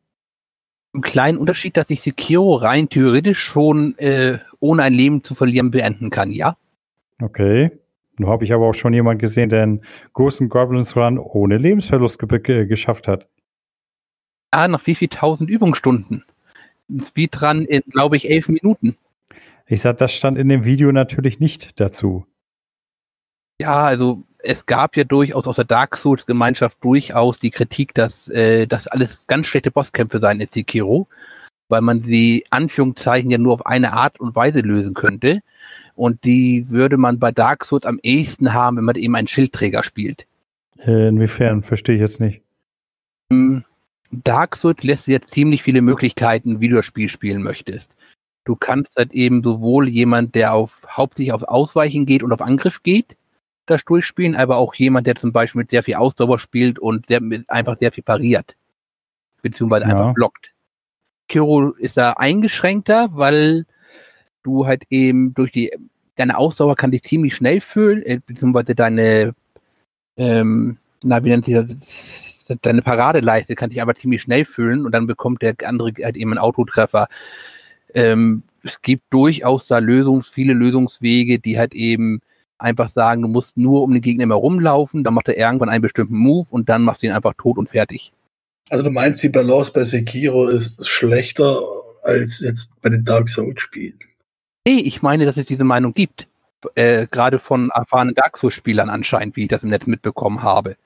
Ein 0.94 1.02
kleinen 1.02 1.38
Unterschied, 1.38 1.78
dass 1.78 1.90
ich 1.90 2.02
Sekiro 2.02 2.56
rein 2.56 2.90
theoretisch 2.90 3.40
schon 3.40 3.98
äh, 3.98 4.40
ohne 4.60 4.84
ein 4.84 4.94
Leben 4.94 5.24
zu 5.24 5.34
verlieren 5.34 5.72
beenden 5.72 6.10
kann, 6.10 6.32
ja? 6.32 6.58
Okay. 7.22 7.72
Nun 8.18 8.30
habe 8.30 8.44
ich 8.44 8.52
aber 8.52 8.68
auch 8.68 8.76
schon 8.76 8.94
jemanden 8.94 9.22
gesehen, 9.22 9.50
der 9.50 9.64
einen 9.64 9.82
Ghost 10.14 10.44
Goblins 10.50 10.96
Run 10.98 11.18
ohne 11.18 11.58
Lebensverlust 11.58 12.20
ge 12.20 12.66
geschafft 12.66 13.08
hat. 13.08 13.28
Ah, 14.52 14.68
nach 14.68 14.86
wie 14.86 14.96
viel 14.96 15.08
tausend 15.08 15.50
Übungsstunden? 15.50 16.26
Ein 16.90 17.00
Speedrun 17.00 17.64
in, 17.66 17.82
glaube 17.90 18.18
ich, 18.18 18.30
elf 18.30 18.50
Minuten. 18.50 18.98
Ich 19.72 19.80
sag, 19.80 20.00
das 20.00 20.12
stand 20.12 20.38
in 20.38 20.50
dem 20.50 20.66
Video 20.66 20.92
natürlich 20.92 21.40
nicht 21.40 21.80
dazu. 21.80 22.26
Ja, 23.62 23.86
also 23.86 24.24
es 24.40 24.66
gab 24.66 24.98
ja 24.98 25.06
durchaus 25.06 25.48
aus 25.48 25.56
der 25.56 25.64
Dark 25.64 25.96
Souls 25.96 26.26
Gemeinschaft 26.26 26.78
durchaus 26.84 27.40
die 27.40 27.52
Kritik, 27.52 27.94
dass 27.94 28.28
äh, 28.28 28.68
das 28.68 28.90
alles 28.90 29.28
ganz 29.28 29.48
schlechte 29.48 29.72
Bosskämpfe 29.72 30.20
seien 30.20 30.42
in 30.42 30.50
Sekiro, 30.50 31.08
weil 31.70 31.80
man 31.80 32.02
sie 32.02 32.44
Anführungszeichen 32.50 33.32
ja 33.32 33.38
nur 33.38 33.54
auf 33.54 33.66
eine 33.66 33.94
Art 33.94 34.20
und 34.20 34.36
Weise 34.36 34.60
lösen 34.60 34.94
könnte. 34.94 35.40
Und 35.96 36.26
die 36.26 36.70
würde 36.70 36.98
man 36.98 37.18
bei 37.18 37.32
Dark 37.32 37.64
Souls 37.64 37.86
am 37.86 38.02
ehesten 38.04 38.54
haben, 38.54 38.76
wenn 38.76 38.84
man 38.84 38.96
eben 38.96 39.16
einen 39.16 39.30
Schildträger 39.30 39.84
spielt. 39.86 40.28
Äh, 40.80 41.08
inwiefern? 41.08 41.64
Verstehe 41.64 41.96
ich 41.96 42.02
jetzt 42.02 42.20
nicht. 42.20 42.42
Hm, 43.32 43.64
Dark 44.12 44.58
Souls 44.58 44.84
lässt 44.84 45.08
dir 45.08 45.22
ziemlich 45.22 45.64
viele 45.64 45.82
Möglichkeiten, 45.82 46.60
wie 46.60 46.68
du 46.68 46.76
das 46.76 46.86
Spiel 46.86 47.08
spielen 47.08 47.42
möchtest. 47.42 47.96
Du 48.44 48.56
kannst 48.56 48.96
halt 48.96 49.14
eben 49.14 49.44
sowohl 49.44 49.88
jemand, 49.88 50.36
der 50.36 50.54
auf 50.54 50.82
hauptsächlich 50.90 51.34
auf 51.34 51.44
Ausweichen 51.44 52.06
geht 52.06 52.24
und 52.24 52.34
auf 52.34 52.42
Angriff 52.42 52.82
geht, 52.82 53.16
das 53.68 53.86
durchspielen, 53.86 54.36
aber 54.36 54.58
auch 54.58 54.74
jemand, 54.76 55.08
der 55.08 55.16
zum 55.16 55.32
Beispiel 55.32 55.60
mit 55.60 55.70
sehr 55.70 55.84
viel 55.84 55.96
Ausdauer 55.96 56.40
spielt 56.40 56.80
und 56.80 57.08
sehr, 57.08 57.22
einfach 57.48 57.78
sehr 57.78 57.92
viel 57.92 58.04
pariert. 58.04 58.56
Beziehungsweise 59.42 59.86
ja. 59.86 59.92
einfach 59.92 60.14
blockt. 60.14 60.52
Kiro 61.28 61.72
ist 61.72 61.98
da 61.98 62.12
eingeschränkter, 62.14 63.10
weil 63.14 63.66
du 64.44 64.66
halt 64.66 64.84
eben 64.90 65.34
durch 65.34 65.52
die, 65.52 65.72
deine 66.16 66.38
Ausdauer 66.38 66.76
kann 66.76 66.92
dich 66.92 67.04
ziemlich 67.04 67.36
schnell 67.36 67.62
füllen, 67.62 68.04
äh, 68.04 68.20
beziehungsweise 68.26 68.76
deine, 68.76 69.34
ähm, 70.18 70.78
na, 71.04 71.24
wie 71.24 71.30
nennt 71.30 71.46
sich 71.46 71.56
das? 71.56 72.58
Deine 72.62 72.82
Paradeleiste 72.82 73.56
kann 73.56 73.70
dich 73.70 73.82
aber 73.82 73.96
ziemlich 73.96 74.22
schnell 74.22 74.44
füllen 74.44 74.86
und 74.86 74.92
dann 74.92 75.08
bekommt 75.08 75.42
der 75.42 75.56
andere 75.64 75.94
halt 76.04 76.18
eben 76.18 76.32
einen 76.32 76.40
Autotreffer. 76.40 77.08
Ähm, 77.94 78.44
es 78.64 78.82
gibt 78.82 79.04
durchaus 79.10 79.68
da 79.68 79.80
Lösungs, 79.80 80.30
viele 80.30 80.54
Lösungswege, 80.54 81.40
die 81.40 81.58
halt 81.58 81.74
eben 81.74 82.22
einfach 82.58 82.90
sagen, 82.90 83.24
du 83.24 83.28
musst 83.28 83.58
nur 83.58 83.82
um 83.82 83.92
den 83.92 84.02
Gegner 84.02 84.24
immer 84.24 84.36
rumlaufen, 84.36 85.04
dann 85.04 85.14
macht 85.14 85.28
er 85.28 85.38
irgendwann 85.38 85.70
einen 85.70 85.82
bestimmten 85.82 86.16
Move 86.16 86.48
und 86.52 86.70
dann 86.70 86.84
machst 86.84 87.02
du 87.02 87.08
ihn 87.08 87.14
einfach 87.14 87.34
tot 87.38 87.58
und 87.58 87.70
fertig. 87.70 88.14
Also 88.70 88.84
du 88.84 88.92
meinst, 88.92 89.22
die 89.24 89.30
Balance 89.30 89.72
bei 89.74 89.84
Sekiro 89.84 90.48
ist 90.48 90.88
schlechter 90.88 91.60
als 92.04 92.40
jetzt 92.40 92.70
bei 92.82 92.90
den 92.90 93.04
Dark 93.04 93.30
Souls 93.30 93.62
Spielen? 93.62 94.00
Nee, 94.68 94.78
ich 94.78 95.02
meine, 95.02 95.26
dass 95.26 95.38
es 95.38 95.46
diese 95.46 95.64
Meinung 95.64 95.94
gibt. 95.94 96.28
Äh, 96.76 97.08
Gerade 97.10 97.40
von 97.40 97.72
erfahrenen 97.74 98.14
Dark 98.14 98.38
Souls 98.38 98.54
Spielern 98.54 98.90
anscheinend, 98.90 99.36
wie 99.36 99.44
ich 99.44 99.48
das 99.48 99.64
im 99.64 99.70
Netz 99.70 99.88
mitbekommen 99.88 100.44
habe. 100.44 100.78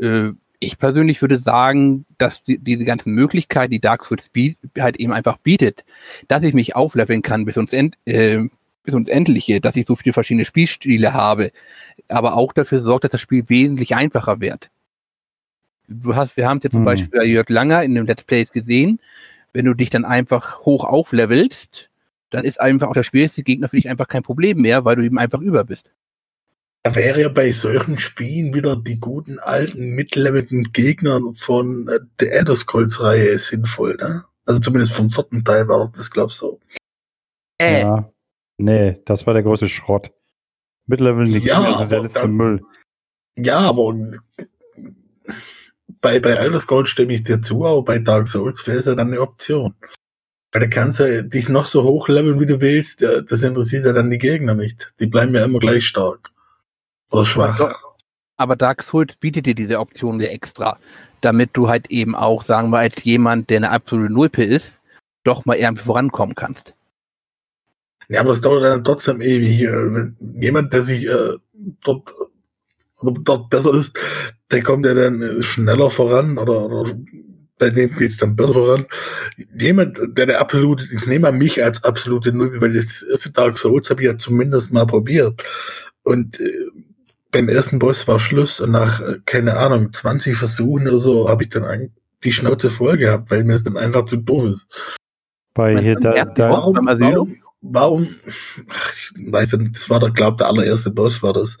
Äh, 0.00 0.30
ich 0.60 0.78
persönlich 0.78 1.20
würde 1.20 1.38
sagen, 1.38 2.06
dass 2.18 2.44
die, 2.44 2.58
diese 2.58 2.84
ganzen 2.84 3.12
Möglichkeiten, 3.12 3.70
die 3.70 3.80
Dark 3.80 4.04
Souls 4.04 4.30
halt 4.78 4.96
eben 4.96 5.12
einfach 5.12 5.36
bietet, 5.38 5.84
dass 6.28 6.42
ich 6.42 6.54
mich 6.54 6.76
aufleveln 6.76 7.22
kann 7.22 7.44
bis 7.44 7.56
uns, 7.56 7.72
end, 7.72 7.96
äh, 8.06 8.40
bis 8.82 8.94
uns 8.94 9.08
Endliche, 9.08 9.60
dass 9.60 9.76
ich 9.76 9.86
so 9.86 9.96
viele 9.96 10.12
verschiedene 10.12 10.44
Spielstile 10.44 11.12
habe, 11.12 11.52
aber 12.08 12.36
auch 12.36 12.52
dafür 12.52 12.80
sorgt, 12.80 13.04
dass 13.04 13.12
das 13.12 13.20
Spiel 13.20 13.48
wesentlich 13.48 13.94
einfacher 13.94 14.40
wird. 14.40 14.70
Du 15.88 16.16
hast, 16.16 16.36
wir 16.36 16.48
haben 16.48 16.58
es 16.58 16.64
ja 16.64 16.70
zum 16.70 16.80
hm. 16.80 16.84
Beispiel 16.84 17.18
bei 17.18 17.24
Jörg 17.24 17.48
Langer 17.48 17.82
in 17.82 17.94
dem 17.94 18.06
Let's 18.06 18.24
Plays 18.24 18.50
gesehen, 18.50 19.00
wenn 19.52 19.66
du 19.66 19.74
dich 19.74 19.90
dann 19.90 20.04
einfach 20.04 20.60
hoch 20.60 20.84
auflevelst, 20.84 21.90
dann 22.30 22.44
ist 22.44 22.60
einfach 22.60 22.88
auch 22.88 22.94
der 22.94 23.04
schwierigste 23.04 23.42
Gegner 23.42 23.68
für 23.68 23.76
dich 23.76 23.88
einfach 23.88 24.08
kein 24.08 24.22
Problem 24.22 24.58
mehr, 24.60 24.84
weil 24.84 24.96
du 24.96 25.02
eben 25.02 25.18
einfach 25.18 25.40
über 25.40 25.64
bist. 25.64 25.90
Da 26.84 26.94
wäre 26.94 27.22
ja 27.22 27.28
bei 27.30 27.50
solchen 27.50 27.96
Spielen 27.96 28.52
wieder 28.52 28.76
die 28.76 29.00
guten 29.00 29.38
alten 29.38 29.94
mitlevelnden 29.94 30.64
Gegner 30.64 31.18
von 31.34 31.88
äh, 31.88 32.00
der 32.20 32.34
Elder 32.34 32.54
Scrolls 32.54 33.02
Reihe 33.02 33.38
sinnvoll, 33.38 33.96
ne? 33.96 34.24
Also 34.44 34.60
zumindest 34.60 34.92
vom 34.92 35.08
vierten 35.08 35.42
Teil 35.42 35.66
war 35.66 35.90
das, 35.90 36.10
glaub 36.10 36.28
ich, 36.28 36.36
so. 36.36 36.60
Äh. 37.58 37.80
Ja. 37.80 38.12
Nee, 38.58 39.00
das 39.06 39.26
war 39.26 39.32
der 39.32 39.42
große 39.42 39.66
Schrott. 39.66 40.12
Mitlevelnde 40.86 41.38
ja, 41.38 41.58
Gegner 41.58 41.78
sind 41.78 41.90
der 41.90 42.02
letzte 42.02 42.20
dann, 42.20 42.32
Müll. 42.32 42.60
Ja, 43.38 43.60
aber 43.60 43.94
bei, 46.02 46.20
bei 46.20 46.30
Elder 46.32 46.60
Scrolls 46.60 46.90
stimme 46.90 47.14
ich 47.14 47.22
dir 47.22 47.40
zu, 47.40 47.64
aber 47.64 47.82
bei 47.82 47.98
Dark 47.98 48.28
Souls 48.28 48.66
wäre 48.66 48.80
es 48.80 48.84
ja 48.84 48.94
dann 48.94 49.08
eine 49.08 49.22
Option. 49.22 49.74
Weil 50.52 50.60
du 50.60 50.68
kannst 50.68 51.00
ja 51.00 51.22
dich 51.22 51.48
noch 51.48 51.64
so 51.64 51.82
hochleveln, 51.82 52.38
wie 52.40 52.46
du 52.46 52.60
willst, 52.60 53.00
das 53.00 53.42
interessiert 53.42 53.86
ja 53.86 53.94
dann 53.94 54.10
die 54.10 54.18
Gegner 54.18 54.54
nicht. 54.54 54.94
Die 55.00 55.06
bleiben 55.06 55.34
ja 55.34 55.46
immer 55.46 55.58
gleich 55.58 55.86
stark. 55.86 56.33
Oder 57.14 57.24
schwach. 57.24 57.80
Aber 58.36 58.56
Dark 58.56 58.82
Souls 58.82 59.14
bietet 59.16 59.46
dir 59.46 59.54
diese 59.54 59.78
Option 59.78 60.20
ja 60.20 60.28
extra, 60.28 60.78
damit 61.20 61.50
du 61.52 61.68
halt 61.68 61.90
eben 61.90 62.14
auch, 62.14 62.42
sagen 62.42 62.70
wir, 62.70 62.78
als 62.78 63.04
jemand, 63.04 63.48
der 63.50 63.58
eine 63.58 63.70
absolute 63.70 64.12
Nulpe 64.12 64.42
ist, 64.42 64.80
doch 65.22 65.44
mal 65.44 65.56
irgendwie 65.56 65.84
vorankommen 65.84 66.34
kannst. 66.34 66.74
Ja, 68.08 68.20
aber 68.20 68.32
es 68.32 68.40
dauert 68.40 68.64
dann 68.64 68.84
trotzdem 68.84 69.20
ewig. 69.20 69.62
Wenn 69.62 70.16
jemand, 70.40 70.72
der 70.72 70.82
sich 70.82 71.06
äh, 71.06 71.38
dort, 71.84 72.12
dort 73.00 73.48
besser 73.48 73.72
ist, 73.74 73.98
der 74.50 74.62
kommt 74.62 74.84
ja 74.84 74.94
dann 74.94 75.40
schneller 75.40 75.88
voran 75.88 76.36
oder, 76.36 76.66
oder 76.66 76.92
bei 77.58 77.70
dem 77.70 77.94
geht 77.94 78.10
es 78.10 78.16
dann 78.18 78.36
besser 78.36 78.52
voran. 78.52 78.86
Jemand, 79.56 79.98
der 80.18 80.26
der 80.26 80.40
absolute, 80.40 80.86
ich 80.92 81.06
nehme 81.06 81.28
an 81.28 81.38
mich 81.38 81.62
als 81.62 81.82
absolute 81.84 82.32
Null, 82.32 82.60
weil 82.60 82.74
das 82.74 83.02
erste 83.02 83.30
Dark 83.30 83.56
Souls 83.56 83.88
habe 83.88 84.02
ich 84.02 84.08
ja 84.08 84.18
zumindest 84.18 84.72
mal 84.72 84.86
probiert. 84.86 85.42
Und 86.02 86.40
äh, 86.40 86.66
beim 87.34 87.48
ersten 87.48 87.80
Boss 87.80 88.06
war 88.06 88.20
Schluss 88.20 88.60
und 88.60 88.70
nach, 88.70 89.00
äh, 89.00 89.18
keine 89.26 89.56
Ahnung, 89.56 89.92
20 89.92 90.36
Versuchen 90.36 90.88
oder 90.88 90.98
so 90.98 91.28
habe 91.28 91.42
ich 91.42 91.50
dann 91.50 91.90
die 92.22 92.32
Schnauze 92.32 92.70
voll 92.70 92.96
gehabt, 92.96 93.30
weil 93.30 93.44
mir 93.44 93.52
das 93.52 93.64
dann 93.64 93.76
einfach 93.76 94.04
zu 94.06 94.16
doof 94.16 94.44
ist. 94.44 94.96
Bei 95.52 95.76
hier, 95.80 95.96
da, 95.96 96.24
da, 96.24 96.50
warum, 96.50 96.76
warum, 96.76 97.36
warum, 97.60 98.08
ich 98.26 99.12
weiß 99.16 99.54
nicht, 99.54 99.74
das 99.74 99.90
war 99.90 99.98
der, 99.98 100.10
glaub, 100.10 100.38
der 100.38 100.46
allererste 100.46 100.90
Boss 100.90 101.22
war 101.22 101.32
das. 101.32 101.58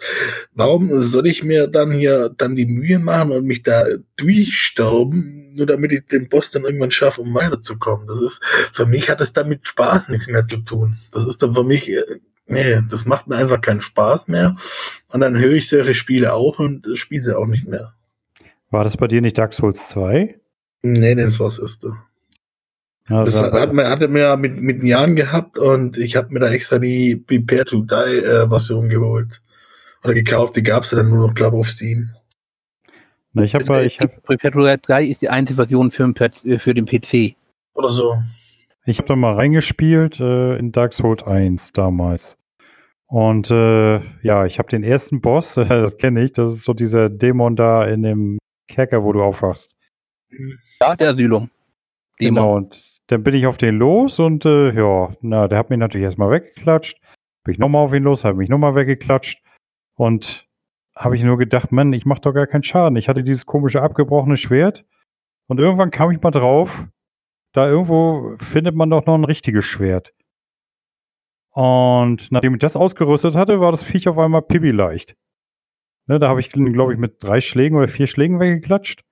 Warum 0.52 1.00
soll 1.00 1.26
ich 1.26 1.42
mir 1.42 1.66
dann 1.66 1.90
hier 1.90 2.30
dann 2.36 2.54
die 2.54 2.66
Mühe 2.66 3.00
machen 3.00 3.32
und 3.32 3.44
mich 3.44 3.62
da 3.62 3.84
durchsterben, 4.16 5.54
nur 5.56 5.66
damit 5.66 5.92
ich 5.92 6.06
den 6.06 6.28
Boss 6.28 6.50
dann 6.50 6.64
irgendwann 6.64 6.92
schaffe, 6.92 7.20
um 7.20 7.34
weiterzukommen? 7.34 8.06
Das 8.06 8.20
ist, 8.20 8.42
für 8.72 8.86
mich 8.86 9.10
hat 9.10 9.20
es 9.20 9.32
damit 9.32 9.66
Spaß 9.66 10.08
nichts 10.08 10.28
mehr 10.28 10.46
zu 10.46 10.58
tun. 10.58 10.98
Das 11.10 11.26
ist 11.26 11.42
dann 11.42 11.52
für 11.52 11.64
mich 11.64 11.90
äh, 11.90 12.02
Nee, 12.46 12.82
das 12.90 13.06
macht 13.06 13.26
mir 13.26 13.36
einfach 13.36 13.60
keinen 13.60 13.80
Spaß 13.80 14.28
mehr. 14.28 14.56
Und 15.12 15.20
dann 15.20 15.38
höre 15.38 15.54
ich 15.54 15.68
solche 15.68 15.94
Spiele 15.94 16.32
auf 16.34 16.58
und 16.58 16.86
spiele 16.94 17.22
sie 17.22 17.36
auch 17.36 17.46
nicht 17.46 17.66
mehr. 17.66 17.94
War 18.70 18.84
das 18.84 18.96
bei 18.96 19.06
dir 19.06 19.20
nicht 19.20 19.38
Dark 19.38 19.54
Souls 19.54 19.88
2? 19.88 20.38
Nee, 20.82 21.14
das 21.14 21.40
war 21.40 21.46
das 21.46 21.58
erste. 21.58 21.92
das 23.08 23.40
hat, 23.40 23.52
hat, 23.52 23.72
man, 23.72 23.88
hatte 23.88 24.08
mir 24.08 24.36
mit, 24.36 24.60
mit 24.60 24.82
Jahren 24.82 25.16
gehabt 25.16 25.58
und 25.58 25.96
ich 25.96 26.16
habe 26.16 26.32
mir 26.32 26.40
da 26.40 26.48
extra 26.48 26.78
die 26.78 27.16
Prepare 27.16 27.64
to 27.64 27.82
Die 27.82 27.94
äh, 27.94 28.48
Version 28.48 28.88
geholt. 28.88 29.40
Oder 30.02 30.12
gekauft, 30.12 30.56
die 30.56 30.62
gab 30.62 30.82
es 30.82 30.90
ja 30.90 30.98
dann 30.98 31.08
nur 31.08 31.26
noch, 31.26 31.34
glaube 31.34 31.56
auf 31.56 31.68
Steam. 31.68 32.10
Na, 33.32 33.42
ich 33.42 33.54
habe 33.54 33.64
also, 33.72 33.88
ich 33.88 33.98
hab, 34.00 34.22
Prepare 34.22 34.52
to 34.52 34.94
Die 34.98 35.10
ist 35.10 35.22
die 35.22 35.30
einzige 35.30 35.56
Version 35.56 35.90
für, 35.90 36.12
äh, 36.44 36.58
für 36.58 36.74
den 36.74 36.84
PC. 36.84 37.36
Oder 37.72 37.88
so. 37.88 38.18
Ich 38.86 38.98
habe 38.98 39.08
da 39.08 39.16
mal 39.16 39.34
reingespielt 39.34 40.20
äh, 40.20 40.56
in 40.56 40.72
Dark 40.72 40.92
Souls 40.92 41.22
1 41.22 41.72
damals. 41.72 42.36
Und 43.06 43.50
äh, 43.50 44.00
ja, 44.22 44.44
ich 44.44 44.58
habe 44.58 44.68
den 44.68 44.84
ersten 44.84 45.20
Boss, 45.20 45.56
äh, 45.58 45.64
das 45.64 45.96
kenne 45.96 46.22
ich, 46.22 46.32
das 46.32 46.54
ist 46.54 46.64
so 46.64 46.74
dieser 46.74 47.08
Dämon 47.08 47.56
da 47.56 47.84
in 47.84 48.02
dem 48.02 48.38
Kerker, 48.68 49.02
wo 49.02 49.12
du 49.12 49.22
aufwachst. 49.22 49.76
Ja, 50.80 50.96
der 50.96 51.10
Asylum. 51.10 51.50
Dämon. 52.20 52.34
Genau, 52.34 52.56
und 52.56 53.00
dann 53.06 53.22
bin 53.22 53.34
ich 53.34 53.46
auf 53.46 53.56
den 53.56 53.76
los 53.78 54.18
und 54.18 54.44
äh, 54.44 54.72
ja, 54.72 55.14
na, 55.20 55.48
der 55.48 55.58
hat 55.58 55.70
mich 55.70 55.78
natürlich 55.78 56.04
erstmal 56.04 56.30
weggeklatscht. 56.30 57.00
Bin 57.44 57.52
ich 57.52 57.58
nochmal 57.58 57.84
auf 57.84 57.92
ihn 57.92 58.02
los, 58.02 58.24
habe 58.24 58.38
mich 58.38 58.48
nochmal 58.48 58.74
weggeklatscht. 58.74 59.42
Und 59.96 60.46
habe 60.96 61.16
ich 61.16 61.22
nur 61.22 61.38
gedacht, 61.38 61.72
Mann, 61.72 61.92
ich 61.92 62.06
mache 62.06 62.20
doch 62.20 62.32
gar 62.32 62.46
keinen 62.46 62.62
Schaden. 62.62 62.96
Ich 62.96 63.08
hatte 63.08 63.22
dieses 63.22 63.46
komische 63.46 63.82
abgebrochene 63.82 64.36
Schwert. 64.36 64.84
Und 65.46 65.60
irgendwann 65.60 65.90
kam 65.90 66.10
ich 66.10 66.20
mal 66.20 66.30
drauf, 66.30 66.86
da 67.54 67.68
irgendwo 67.68 68.36
findet 68.40 68.74
man 68.74 68.90
doch 68.90 69.06
noch 69.06 69.14
ein 69.14 69.24
richtiges 69.24 69.64
Schwert. 69.64 70.12
Und 71.50 72.30
nachdem 72.30 72.54
ich 72.54 72.60
das 72.60 72.76
ausgerüstet 72.76 73.36
hatte, 73.36 73.60
war 73.60 73.70
das 73.70 73.84
Viech 73.84 74.08
auf 74.08 74.18
einmal 74.18 74.42
pibi 74.42 74.72
leicht. 74.72 75.16
Ne, 76.06 76.18
da 76.18 76.28
habe 76.28 76.40
ich, 76.40 76.50
glaube 76.50 76.92
ich, 76.92 76.98
mit 76.98 77.22
drei 77.22 77.40
Schlägen 77.40 77.78
oder 77.78 77.88
vier 77.88 78.08
Schlägen 78.08 78.40
weggeklatscht. 78.40 79.02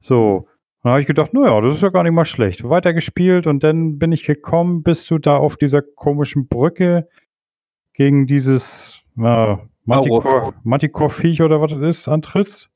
So, 0.00 0.48
dann 0.82 0.92
habe 0.92 1.00
ich 1.00 1.06
gedacht, 1.06 1.32
naja, 1.32 1.60
das 1.60 1.76
ist 1.76 1.82
ja 1.82 1.90
gar 1.90 2.02
nicht 2.02 2.12
mal 2.12 2.24
schlecht. 2.24 2.68
Weitergespielt 2.68 3.46
und 3.46 3.62
dann 3.62 3.98
bin 3.98 4.12
ich 4.12 4.24
gekommen, 4.24 4.82
bis 4.82 5.06
du 5.06 5.18
da 5.18 5.36
auf 5.36 5.56
dieser 5.56 5.80
komischen 5.80 6.48
Brücke 6.48 7.08
gegen 7.94 8.26
dieses 8.26 9.00
äh, 9.18 9.56
Manticore-Viech 9.84 11.42
oder 11.42 11.60
was 11.60 11.70
das 11.70 11.82
ist, 11.82 12.08
antrittst. 12.08 12.69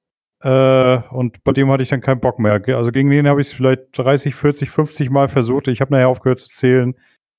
Äh, 0.44 0.98
und 1.10 1.42
bei 1.42 1.52
dem 1.52 1.70
hatte 1.70 1.82
ich 1.82 1.88
dann 1.88 2.02
keinen 2.02 2.20
Bock 2.20 2.38
mehr. 2.38 2.60
Also 2.76 2.92
gegen 2.92 3.08
den 3.08 3.26
habe 3.26 3.40
ich 3.40 3.48
es 3.48 3.54
vielleicht 3.54 3.96
30, 3.96 4.34
40, 4.34 4.70
50 4.70 5.10
Mal 5.10 5.28
versucht. 5.28 5.68
Ich 5.68 5.80
habe 5.80 5.92
nachher 5.92 6.08
aufgehört 6.08 6.40
zu 6.40 6.50
zählen 6.50 6.94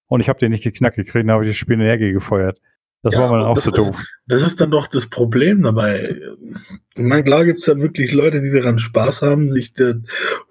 und 0.08 0.22
ich 0.22 0.30
habe 0.30 0.40
den 0.40 0.52
nicht 0.52 0.64
geknackt 0.64 0.96
gekriegt. 0.96 1.28
Dann 1.28 1.36
habe 1.36 1.46
ich 1.46 1.52
das 1.52 1.58
Spiel 1.58 1.76
in 1.76 1.82
Energie 1.82 2.12
gefeuert. 2.12 2.60
Das 3.04 3.14
ja, 3.14 3.20
war 3.20 3.32
mir 3.32 3.38
dann 3.38 3.46
auch 3.46 3.60
so 3.60 3.70
doof. 3.70 3.96
Das 4.26 4.42
ist 4.42 4.60
dann 4.60 4.72
doch 4.72 4.88
das 4.88 5.06
Problem 5.06 5.62
dabei. 5.62 6.20
Ich 6.96 7.04
meine, 7.04 7.24
klar 7.24 7.46
gibt's 7.46 7.68
ja 7.68 7.78
wirklich 7.78 8.12
Leute, 8.12 8.42
die 8.42 8.50
daran 8.50 8.80
Spaß 8.80 9.22
haben, 9.22 9.52
sich 9.52 9.74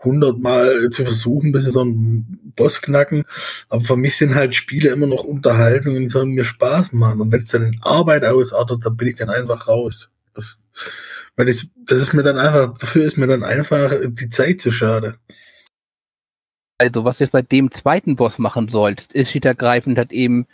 hundertmal 0.04 0.90
zu 0.90 1.02
versuchen, 1.02 1.50
bis 1.50 1.64
sie 1.64 1.72
so 1.72 1.80
einen 1.80 2.52
Boss 2.54 2.80
knacken. 2.80 3.24
Aber 3.68 3.80
für 3.80 3.96
mich 3.96 4.16
sind 4.16 4.36
halt 4.36 4.54
Spiele 4.54 4.90
immer 4.90 5.08
noch 5.08 5.24
Unterhaltung 5.24 5.96
und 5.96 6.02
die 6.02 6.08
sollen 6.08 6.30
mir 6.30 6.44
Spaß 6.44 6.92
machen. 6.92 7.20
Und 7.20 7.32
wenn 7.32 7.40
es 7.40 7.48
dann 7.48 7.64
in 7.64 7.80
Arbeit 7.82 8.24
ausartet, 8.24 8.86
dann 8.86 8.96
bin 8.96 9.08
ich 9.08 9.16
dann 9.16 9.30
einfach 9.30 9.66
raus. 9.66 10.12
Das, 10.34 10.64
weil 11.36 11.46
das, 11.46 11.66
das 11.76 12.00
ist 12.00 12.12
mir 12.12 12.22
dann 12.22 12.38
einfach, 12.38 12.78
dafür 12.78 13.04
ist 13.04 13.16
mir 13.16 13.26
dann 13.26 13.44
einfach 13.44 13.92
die 14.06 14.30
Zeit 14.30 14.60
zu 14.60 14.70
schade. 14.70 15.18
Also, 16.78 17.04
was 17.04 17.18
du 17.18 17.24
jetzt 17.24 17.32
bei 17.32 17.42
dem 17.42 17.70
zweiten 17.70 18.16
Boss 18.16 18.38
machen 18.38 18.68
sollst, 18.68 19.12
ist 19.12 19.30
steht 19.30 19.44
ergreifend 19.44 19.98
hat 19.98 20.12
eben 20.12 20.46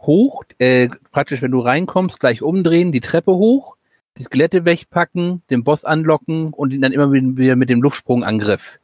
hoch, 0.00 0.44
äh, 0.58 0.88
praktisch 1.10 1.42
wenn 1.42 1.50
du 1.50 1.60
reinkommst, 1.60 2.20
gleich 2.20 2.42
umdrehen, 2.42 2.92
die 2.92 3.00
Treppe 3.00 3.32
hoch, 3.32 3.76
die 4.16 4.24
Skelette 4.24 4.64
wegpacken, 4.64 5.42
den 5.50 5.64
Boss 5.64 5.84
anlocken 5.84 6.52
und 6.52 6.72
ihn 6.72 6.82
dann 6.82 6.92
immer 6.92 7.12
wieder 7.12 7.56
mit 7.56 7.70
dem 7.70 7.82
Luftsprungangriff 7.82 8.80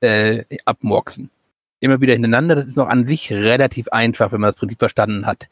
äh, 0.00 0.44
abmurksen. 0.64 1.30
Immer 1.84 2.00
wieder 2.00 2.14
hintereinander, 2.14 2.54
das 2.54 2.66
ist 2.66 2.76
noch 2.76 2.88
an 2.88 3.06
sich 3.06 3.30
relativ 3.30 3.88
einfach, 3.88 4.32
wenn 4.32 4.40
man 4.40 4.52
das 4.52 4.58
Prinzip 4.58 4.78
verstanden 4.78 5.26
hat. 5.26 5.48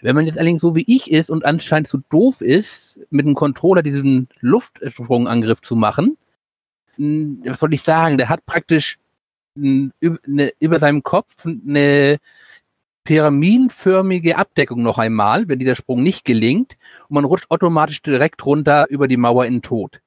Wenn 0.00 0.16
man 0.16 0.26
jetzt 0.26 0.36
allerdings 0.36 0.60
so 0.60 0.74
wie 0.74 0.82
ich 0.88 1.08
ist 1.08 1.30
und 1.30 1.44
anscheinend 1.44 1.86
zu 1.86 1.98
doof 2.10 2.40
ist, 2.40 2.98
mit 3.10 3.24
dem 3.24 3.36
Controller 3.36 3.84
diesen 3.84 4.28
Luftsprungangriff 4.40 5.62
zu 5.62 5.76
machen, 5.76 6.18
was 6.96 7.60
soll 7.60 7.72
ich 7.74 7.82
sagen, 7.82 8.18
der 8.18 8.28
hat 8.28 8.44
praktisch 8.44 8.98
eine, 9.56 9.92
über 10.58 10.80
seinem 10.80 11.04
Kopf 11.04 11.46
eine 11.46 12.16
pyramidenförmige 13.04 14.36
Abdeckung 14.36 14.82
noch 14.82 14.98
einmal, 14.98 15.46
wenn 15.46 15.60
dieser 15.60 15.76
Sprung 15.76 16.02
nicht 16.02 16.24
gelingt 16.24 16.76
und 17.08 17.14
man 17.14 17.24
rutscht 17.24 17.52
automatisch 17.52 18.02
direkt 18.02 18.44
runter 18.44 18.88
über 18.90 19.06
die 19.06 19.16
Mauer 19.16 19.46
in 19.46 19.54
den 19.54 19.62
Tod. 19.62 20.00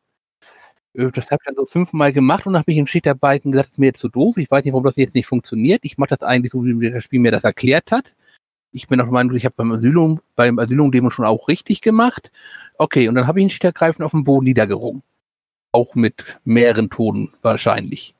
Äh, 0.94 1.12
das 1.12 1.32
habe 1.32 1.40
ich 1.42 1.46
dann 1.46 1.56
so 1.56 1.66
fünfmal 1.66 2.14
gemacht 2.14 2.46
und 2.46 2.58
habe 2.58 2.72
ich 2.72 2.78
im 2.78 2.88
Schichterbeiken 2.88 3.52
gesagt, 3.52 3.70
das 3.70 3.74
ist 3.74 3.80
mir 3.80 3.94
zu 3.94 4.10
doof. 4.10 4.38
Ich 4.38 4.50
weiß 4.50 4.64
nicht, 4.64 4.74
warum 4.74 4.86
das 4.86 4.96
jetzt 4.96 5.16
nicht 5.16 5.28
funktioniert. 5.28 5.82
Ich 5.84 5.98
mache 5.98 6.16
das 6.18 6.22
eigentlich 6.22 6.52
so, 6.52 6.64
wie 6.64 6.90
das 6.90 7.04
Spiel 7.04 7.20
mir 7.20 7.32
das 7.32 7.44
erklärt 7.44 7.92
hat. 7.92 8.14
Ich 8.74 8.88
bin 8.88 9.02
auch 9.02 9.08
meinen, 9.08 9.36
ich 9.36 9.46
habe 9.46 9.56
beim 9.58 9.72
Asylum, 9.74 10.22
beim 10.36 10.58
Asylum-Demo 10.58 11.10
schon 11.10 11.26
auch 11.26 11.48
richtig 11.50 11.82
gemacht. 11.82 12.32
Okay, 12.78 13.10
und 13.10 13.16
dann 13.16 13.28
habe 13.28 13.40
ich 13.40 13.44
einen 13.44 13.50
Schichterbeiken 13.50 14.04
auf 14.04 14.12
dem 14.12 14.24
Boden 14.24 14.46
niedergerungen. 14.46 15.04
Auch 15.74 15.96
mit 15.96 16.24
mehreren 16.46 16.90
Toten 16.90 17.34
wahrscheinlich. 17.42 18.16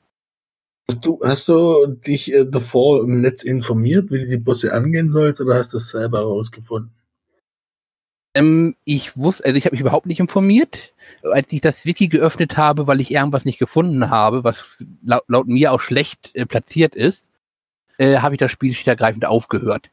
Hast 0.88 1.06
du, 1.06 1.20
hast 1.24 1.48
du 1.48 1.86
dich 1.86 2.32
äh, 2.32 2.44
davor 2.44 3.02
im 3.04 3.20
Netz 3.20 3.42
informiert, 3.44 4.10
wie 4.10 4.20
du 4.20 4.28
die 4.28 4.36
Bosse 4.36 4.72
angehen 4.74 5.10
sollst, 5.10 5.40
oder 5.40 5.54
hast 5.54 5.72
du 5.72 5.78
das 5.78 5.90
selber 5.90 6.18
herausgefunden? 6.18 6.90
Ähm, 8.34 8.76
ich 8.84 9.16
wusste, 9.16 9.44
also 9.44 9.56
ich 9.56 9.64
habe 9.64 9.74
mich 9.74 9.80
überhaupt 9.80 10.06
nicht 10.06 10.20
informiert. 10.20 10.92
Als 11.22 11.52
ich 11.52 11.60
das 11.60 11.84
Wiki 11.84 12.08
geöffnet 12.08 12.56
habe, 12.56 12.86
weil 12.86 13.00
ich 13.00 13.12
irgendwas 13.12 13.44
nicht 13.44 13.58
gefunden 13.58 14.10
habe, 14.10 14.44
was 14.44 14.64
laut, 15.04 15.24
laut 15.28 15.46
mir 15.46 15.72
auch 15.72 15.80
schlecht 15.80 16.34
äh, 16.34 16.46
platziert 16.46 16.94
ist, 16.94 17.22
äh, 17.98 18.18
habe 18.18 18.34
ich 18.34 18.38
das 18.38 18.50
Spiel 18.50 18.74
ergreifend 18.84 19.24
aufgehört. 19.24 19.90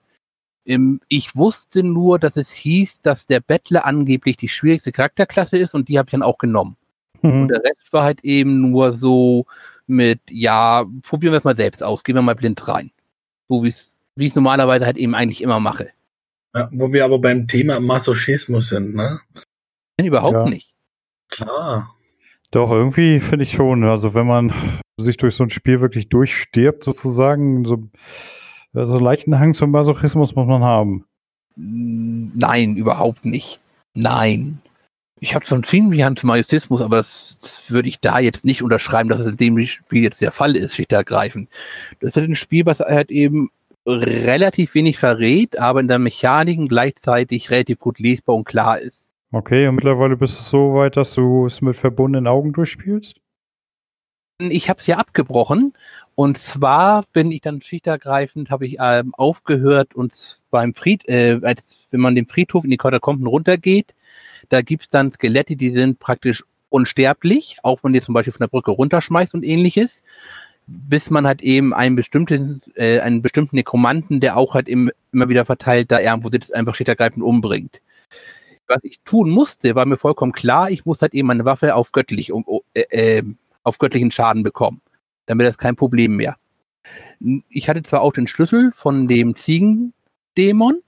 Ähm, 0.65 1.01
ich 1.09 1.35
wusste 1.35 1.83
nur, 1.83 2.19
dass 2.19 2.37
es 2.37 2.51
hieß, 2.51 3.01
dass 3.01 3.25
der 3.25 3.41
Bettler 3.41 3.85
angeblich 3.85 4.37
die 4.37 4.49
schwierigste 4.49 4.91
Charakterklasse 4.91 5.57
ist 5.57 5.73
und 5.73 5.89
die 5.89 5.97
habe 5.97 6.07
ich 6.07 6.11
dann 6.11 6.23
auch 6.23 6.37
genommen. 6.37 6.77
Mhm. 7.21 7.41
Und 7.41 7.47
der 7.49 7.63
Rest 7.63 7.91
war 7.91 8.03
halt 8.03 8.23
eben 8.23 8.61
nur 8.61 8.93
so, 8.93 9.45
mit, 9.89 10.21
ja, 10.29 10.85
probieren 11.01 11.33
wir 11.33 11.39
es 11.39 11.43
mal 11.43 11.55
selbst 11.55 11.83
aus, 11.83 12.03
gehen 12.03 12.15
wir 12.15 12.21
mal 12.21 12.35
blind 12.35 12.65
rein. 12.67 12.91
So 13.49 13.63
wie 13.63 13.69
ich 13.69 14.29
es 14.29 14.35
normalerweise 14.35 14.85
halt 14.85 14.97
eben 14.97 15.15
eigentlich 15.15 15.41
immer 15.41 15.59
mache. 15.59 15.89
Ja, 16.55 16.69
wo 16.71 16.91
wir 16.91 17.05
aber 17.05 17.19
beim 17.19 17.47
Thema 17.47 17.79
Masochismus 17.79 18.69
sind, 18.69 18.95
ne? 18.95 19.19
Nein, 19.97 20.07
überhaupt 20.07 20.33
ja. 20.33 20.49
nicht. 20.49 20.73
Klar. 21.29 21.95
Doch, 22.51 22.71
irgendwie 22.71 23.19
finde 23.19 23.43
ich 23.43 23.51
schon. 23.51 23.83
Also 23.83 24.13
wenn 24.13 24.25
man 24.25 24.53
sich 24.97 25.17
durch 25.17 25.35
so 25.35 25.43
ein 25.43 25.51
Spiel 25.51 25.81
wirklich 25.81 26.09
durchstirbt, 26.09 26.83
sozusagen, 26.83 27.65
so, 27.65 27.89
so 28.73 28.97
einen 28.97 29.05
leichten 29.05 29.39
Hang 29.39 29.53
zum 29.53 29.71
Masochismus 29.71 30.35
muss 30.35 30.47
man 30.47 30.63
haben. 30.63 31.05
Nein, 31.55 32.77
überhaupt 32.77 33.25
nicht. 33.25 33.59
Nein 33.93 34.61
ich 35.19 35.35
habe 35.35 35.45
schon 35.45 35.63
viel 35.63 35.91
wie 35.91 36.03
Antimagistismus, 36.03 36.81
aber 36.81 36.97
das, 36.97 37.37
das, 37.41 37.71
würde 37.71 37.89
ich 37.89 37.99
da 37.99 38.19
jetzt 38.19 38.45
nicht 38.45 38.63
unterschreiben, 38.63 39.09
dass 39.09 39.19
es 39.19 39.29
in 39.29 39.37
dem 39.37 39.65
Spiel 39.65 40.03
jetzt 40.03 40.21
der 40.21 40.31
Fall 40.31 40.55
ist, 40.55 40.75
schlicht 40.75 40.91
ergreifend. 40.91 41.49
Das 41.99 42.11
ist 42.11 42.15
halt 42.15 42.29
ein 42.29 42.35
Spiel, 42.35 42.65
was 42.65 42.79
halt 42.79 43.11
eben 43.11 43.49
relativ 43.89 44.73
wenig 44.75 44.97
verrät, 44.97 45.59
aber 45.59 45.79
in 45.79 45.87
der 45.87 45.99
Mechaniken 45.99 46.67
gleichzeitig 46.67 47.51
relativ 47.51 47.79
gut 47.79 47.99
lesbar 47.99 48.35
und 48.35 48.45
klar 48.45 48.79
ist. 48.79 49.07
Okay, 49.31 49.67
und 49.67 49.75
mittlerweile 49.75 50.17
bist 50.17 50.39
du 50.39 50.43
so 50.43 50.73
weit, 50.73 50.97
dass 50.97 51.13
du 51.13 51.45
es 51.45 51.61
mit 51.61 51.75
verbundenen 51.75 52.27
Augen 52.27 52.51
durchspielst? 52.51 53.17
Ich 54.39 54.69
habe 54.69 54.79
es 54.79 54.87
ja 54.87 54.97
abgebrochen 54.97 55.73
und 56.15 56.37
zwar 56.37 57.03
bin 57.11 57.31
ich 57.31 57.41
dann 57.41 57.61
schichtergreifend, 57.61 58.49
habe 58.49 58.65
ich 58.65 58.77
ähm, 58.79 59.13
aufgehört 59.15 59.95
und 59.95 60.39
beim 60.49 60.73
Fried, 60.73 61.07
äh, 61.09 61.39
als 61.43 61.87
wenn 61.91 61.99
man 61.99 62.15
den 62.15 62.25
Friedhof 62.25 62.63
in 62.63 62.71
die 62.71 62.77
Katakomben 62.77 63.27
runtergeht, 63.27 63.93
da 64.47 64.61
gibt's 64.61 64.87
dann 64.89 65.11
Skelette, 65.11 65.55
die 65.55 65.69
sind 65.69 65.99
praktisch 65.99 66.43
unsterblich, 66.69 67.57
auch 67.63 67.83
wenn 67.83 67.93
ihr 67.93 68.01
zum 68.01 68.13
Beispiel 68.13 68.33
von 68.33 68.43
der 68.43 68.47
Brücke 68.47 68.71
runterschmeißt 68.71 69.33
und 69.33 69.43
ähnliches, 69.43 70.01
bis 70.69 71.09
man 71.09 71.25
halt 71.25 71.41
eben 71.41 71.73
einen 71.73 71.95
bestimmten, 71.95 72.61
äh, 72.75 72.99
einen 72.99 73.21
bestimmten 73.21 73.55
Nekromanten, 73.55 74.19
der 74.19 74.37
auch 74.37 74.53
halt 74.53 74.69
im, 74.69 74.91
immer 75.11 75.29
wieder 75.29 75.45
verteilt, 75.45 75.91
da 75.91 75.99
irgendwo 75.99 76.29
sitzt, 76.29 76.53
einfach 76.53 76.75
schickergreifend 76.75 77.23
umbringt. 77.23 77.81
Was 78.67 78.83
ich 78.83 78.99
tun 79.03 79.31
musste, 79.31 79.73
war 79.73 79.85
mir 79.85 79.97
vollkommen 79.97 80.31
klar, 80.31 80.69
ich 80.69 80.85
muss 80.85 81.01
halt 81.01 81.13
eben 81.13 81.27
meine 81.27 81.45
Waffe 81.45 81.73
auf 81.75 81.91
göttlich, 81.91 82.31
um, 82.31 82.45
äh, 82.73 82.81
äh, 82.91 83.23
auf 83.63 83.79
göttlichen 83.79 84.11
Schaden 84.11 84.43
bekommen. 84.43 84.81
Damit 85.25 85.47
das 85.47 85.57
kein 85.57 85.75
Problem 85.75 86.15
mehr. 86.15 86.37
Ich 87.49 87.67
hatte 87.67 87.83
zwar 87.83 88.01
auch 88.01 88.13
den 88.13 88.27
Schlüssel 88.27 88.71
von 88.71 89.07
dem 89.07 89.35
Ziegendämon, 89.35 90.81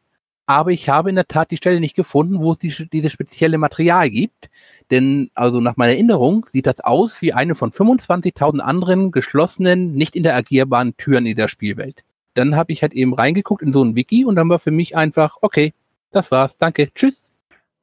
aber 0.45 0.71
ich 0.71 0.89
habe 0.89 1.09
in 1.09 1.15
der 1.15 1.27
Tat 1.27 1.51
die 1.51 1.57
Stelle 1.57 1.79
nicht 1.79 1.95
gefunden, 1.95 2.39
wo 2.39 2.53
es 2.53 2.59
die, 2.59 2.89
dieses 2.91 3.11
spezielle 3.11 3.57
Material 3.57 4.09
gibt. 4.09 4.49
Denn 4.89 5.29
also 5.33 5.61
nach 5.61 5.77
meiner 5.77 5.93
Erinnerung 5.93 6.45
sieht 6.51 6.67
das 6.67 6.81
aus 6.81 7.21
wie 7.21 7.33
eine 7.33 7.55
von 7.55 7.71
25.000 7.71 8.59
anderen 8.59 9.11
geschlossenen, 9.11 9.93
nicht 9.93 10.15
interagierbaren 10.15 10.97
Türen 10.97 11.25
in 11.25 11.35
dieser 11.35 11.47
Spielwelt. 11.47 12.03
Dann 12.33 12.55
habe 12.55 12.73
ich 12.73 12.81
halt 12.81 12.93
eben 12.93 13.13
reingeguckt 13.13 13.61
in 13.61 13.73
so 13.73 13.83
ein 13.83 13.95
Wiki 13.95 14.25
und 14.25 14.35
dann 14.35 14.49
war 14.49 14.59
für 14.59 14.71
mich 14.71 14.95
einfach, 14.95 15.37
okay, 15.41 15.73
das 16.11 16.31
war's, 16.31 16.57
danke, 16.57 16.89
tschüss. 16.93 17.23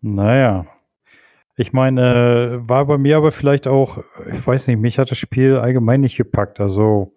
Naja, 0.01 0.67
ich 1.61 1.73
meine, 1.73 2.63
war 2.67 2.87
bei 2.87 2.99
mir 2.99 3.17
aber 3.17 3.33
vielleicht 3.33 3.67
auch, 3.67 3.99
ich 4.33 4.47
weiß 4.47 4.69
nicht, 4.69 4.79
mich 4.79 4.99
hat 4.99 5.11
das 5.11 5.19
Spiel 5.19 5.57
allgemein 5.57 6.03
nicht 6.03 6.17
gepackt. 6.17 6.61
Also 6.61 7.13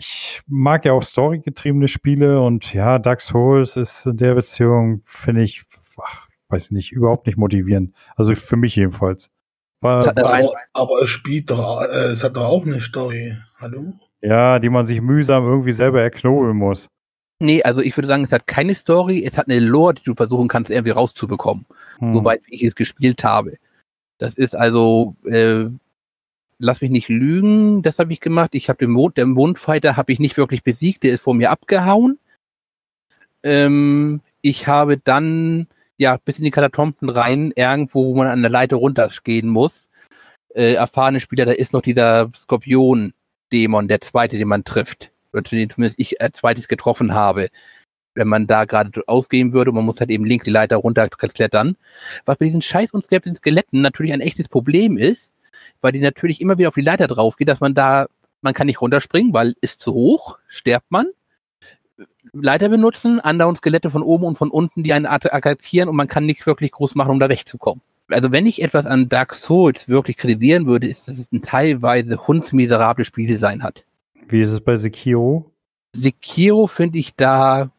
ich 0.00 0.40
mag 0.46 0.84
ja 0.84 0.92
auch 0.92 1.02
storygetriebene 1.02 1.88
Spiele 1.88 2.40
und 2.40 2.72
ja, 2.72 2.98
Dark 2.98 3.20
Souls 3.20 3.76
ist 3.76 4.06
in 4.06 4.16
der 4.16 4.34
Beziehung, 4.34 5.02
finde 5.04 5.42
ich, 5.42 5.64
ach, 6.02 6.28
weiß 6.48 6.70
nicht, 6.70 6.92
überhaupt 6.92 7.26
nicht 7.26 7.36
motivierend. 7.36 7.94
Also 8.16 8.34
für 8.34 8.56
mich 8.56 8.76
jedenfalls. 8.76 9.30
War, 9.82 10.06
aber, 10.08 10.52
aber, 10.72 11.02
es 11.02 11.08
spielt 11.08 11.50
doch, 11.50 11.82
äh, 11.82 12.08
es 12.08 12.22
hat 12.22 12.36
doch 12.36 12.44
auch 12.44 12.66
eine 12.66 12.80
Story. 12.80 13.36
Hallo? 13.58 13.92
Ja, 14.20 14.58
die 14.58 14.68
man 14.68 14.84
sich 14.84 15.00
mühsam 15.00 15.44
irgendwie 15.44 15.72
selber 15.72 16.02
erknobeln 16.02 16.56
muss. 16.56 16.88
Nee, 17.38 17.62
also 17.62 17.80
ich 17.80 17.96
würde 17.96 18.08
sagen, 18.08 18.24
es 18.24 18.32
hat 18.32 18.46
keine 18.46 18.74
Story, 18.74 19.24
es 19.24 19.38
hat 19.38 19.48
eine 19.48 19.58
Lore, 19.58 19.94
die 19.94 20.04
du 20.04 20.14
versuchen 20.14 20.48
kannst, 20.48 20.70
irgendwie 20.70 20.90
rauszubekommen. 20.90 21.64
Hm. 21.98 22.12
Soweit 22.12 22.42
wie 22.46 22.54
ich 22.54 22.64
es 22.64 22.74
gespielt 22.74 23.24
habe. 23.24 23.56
Das 24.18 24.34
ist 24.34 24.54
also, 24.54 25.16
äh, 25.24 25.66
lass 26.60 26.82
mich 26.82 26.90
nicht 26.90 27.08
lügen, 27.08 27.82
das 27.82 27.98
habe 27.98 28.12
ich 28.12 28.20
gemacht. 28.20 28.54
Ich 28.54 28.68
habe 28.68 28.78
den 28.78 28.90
Mond, 28.90 29.16
den 29.16 29.30
Mondfighter 29.30 29.96
habe 29.96 30.12
ich 30.12 30.20
nicht 30.20 30.36
wirklich 30.36 30.62
besiegt, 30.62 31.02
der 31.02 31.14
ist 31.14 31.22
vor 31.22 31.34
mir 31.34 31.50
abgehauen. 31.50 32.18
Ähm, 33.42 34.20
ich 34.42 34.66
habe 34.66 34.98
dann 34.98 35.66
ja 35.96 36.18
bis 36.22 36.38
in 36.38 36.44
die 36.44 36.50
Katatomben 36.50 37.08
rein, 37.08 37.52
irgendwo, 37.56 38.04
wo 38.04 38.14
man 38.14 38.28
an 38.28 38.42
der 38.42 38.50
Leiter 38.50 38.76
runtergehen 38.76 39.48
muss. 39.48 39.90
Äh, 40.54 40.74
erfahrene 40.74 41.20
Spieler, 41.20 41.46
da 41.46 41.52
ist 41.52 41.72
noch 41.72 41.82
dieser 41.82 42.30
Skorpion-Dämon, 42.36 43.88
der 43.88 44.02
zweite, 44.02 44.36
den 44.36 44.48
man 44.48 44.64
trifft. 44.64 45.12
Oder 45.32 45.44
zumindest 45.44 45.94
ich 45.98 46.20
als 46.20 46.38
zweites 46.38 46.68
getroffen 46.68 47.14
habe. 47.14 47.48
Wenn 48.14 48.28
man 48.28 48.46
da 48.46 48.64
gerade 48.64 49.02
ausgehen 49.06 49.52
würde, 49.52 49.72
man 49.72 49.84
muss 49.84 50.00
halt 50.00 50.10
eben 50.10 50.26
links 50.26 50.44
die 50.44 50.50
Leiter 50.50 50.76
runterklettern. 50.76 51.76
Was 52.26 52.36
bei 52.36 52.46
diesen 52.46 52.60
scheiß 52.60 52.90
und 52.90 53.06
Skeletten 53.06 53.80
natürlich 53.80 54.12
ein 54.12 54.20
echtes 54.20 54.48
Problem 54.48 54.98
ist, 54.98 55.30
weil 55.80 55.92
die 55.92 56.00
natürlich 56.00 56.40
immer 56.40 56.58
wieder 56.58 56.68
auf 56.68 56.74
die 56.74 56.80
Leiter 56.80 57.06
drauf 57.06 57.36
geht, 57.36 57.48
dass 57.48 57.60
man 57.60 57.74
da, 57.74 58.06
man 58.42 58.54
kann 58.54 58.66
nicht 58.66 58.80
runterspringen, 58.80 59.32
weil 59.32 59.54
ist 59.60 59.80
zu 59.80 59.92
hoch, 59.92 60.38
stirbt 60.48 60.90
man. 60.90 61.06
Leiter 62.32 62.68
benutzen, 62.68 63.20
andauernd 63.20 63.58
Skelette 63.58 63.90
von 63.90 64.02
oben 64.02 64.24
und 64.24 64.38
von 64.38 64.50
unten, 64.50 64.82
die 64.82 64.92
einen 64.92 65.06
attackieren 65.06 65.88
und 65.88 65.96
man 65.96 66.08
kann 66.08 66.26
nichts 66.26 66.46
wirklich 66.46 66.70
groß 66.70 66.94
machen, 66.94 67.10
um 67.10 67.20
da 67.20 67.28
wegzukommen. 67.28 67.82
Also 68.08 68.32
wenn 68.32 68.46
ich 68.46 68.62
etwas 68.62 68.86
an 68.86 69.08
Dark 69.08 69.34
Souls 69.34 69.88
wirklich 69.88 70.16
kritisieren 70.16 70.66
würde, 70.66 70.88
ist, 70.88 71.08
dass 71.08 71.18
es 71.18 71.32
ein 71.32 71.42
teilweise 71.42 72.26
hundsmiserables 72.26 73.06
Spieldesign 73.06 73.62
hat. 73.62 73.84
Wie 74.28 74.40
ist 74.40 74.50
es 74.50 74.60
bei 74.60 74.76
Sekiro? 74.76 75.50
Sekiro 75.94 76.66
finde 76.66 76.98
ich 76.98 77.14
da 77.14 77.70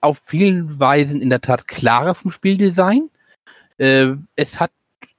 auf 0.00 0.20
vielen 0.24 0.78
Weisen 0.78 1.20
in 1.20 1.30
der 1.30 1.40
Tat 1.40 1.68
klarer 1.68 2.14
vom 2.14 2.30
Spieldesign. 2.30 3.10
Äh, 3.78 4.14
es 4.36 4.60
hat 4.60 4.70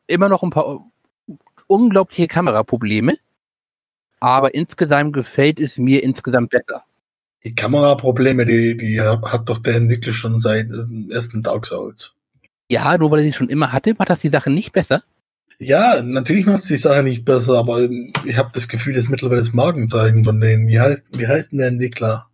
immer 0.07 0.29
noch 0.29 0.43
ein 0.43 0.49
paar 0.49 0.85
unglaubliche 1.67 2.27
Kameraprobleme, 2.27 3.17
aber 4.19 4.53
insgesamt 4.53 5.13
gefällt 5.13 5.59
es 5.59 5.77
mir 5.77 6.03
insgesamt 6.03 6.49
besser. 6.49 6.83
Die 7.43 7.53
Kameraprobleme, 7.53 8.45
die, 8.45 8.75
die 8.75 8.99
hat 9.01 9.49
doch 9.49 9.59
der 9.59 9.75
Entwickler 9.75 10.13
schon 10.13 10.39
seit 10.39 10.71
dem 10.71 11.11
ersten 11.11 11.41
Dark 11.41 11.67
Souls. 11.67 12.13
Ja, 12.71 12.97
nur 12.97 13.11
weil 13.11 13.19
er 13.19 13.25
sie 13.25 13.33
schon 13.33 13.49
immer 13.49 13.71
hatte, 13.71 13.93
macht 13.97 14.09
das 14.09 14.21
die 14.21 14.29
Sache 14.29 14.49
nicht 14.49 14.71
besser? 14.73 15.03
Ja, 15.59 16.01
natürlich 16.01 16.45
macht 16.45 16.59
es 16.59 16.65
die 16.65 16.75
Sache 16.75 17.03
nicht 17.03 17.23
besser, 17.23 17.59
aber 17.59 17.87
ich 18.25 18.37
habe 18.37 18.49
das 18.53 18.67
Gefühl, 18.67 18.95
dass 18.95 19.07
mittlerweile 19.07 19.39
das 19.39 19.53
Markenzeichen 19.53 20.23
von 20.23 20.41
denen. 20.41 20.67
Wie 20.67 20.79
heißt, 20.79 21.17
wie 21.17 21.27
heißt 21.27 21.51
denn 21.51 21.59
der 21.59 21.67
Entwickler? 21.67 22.27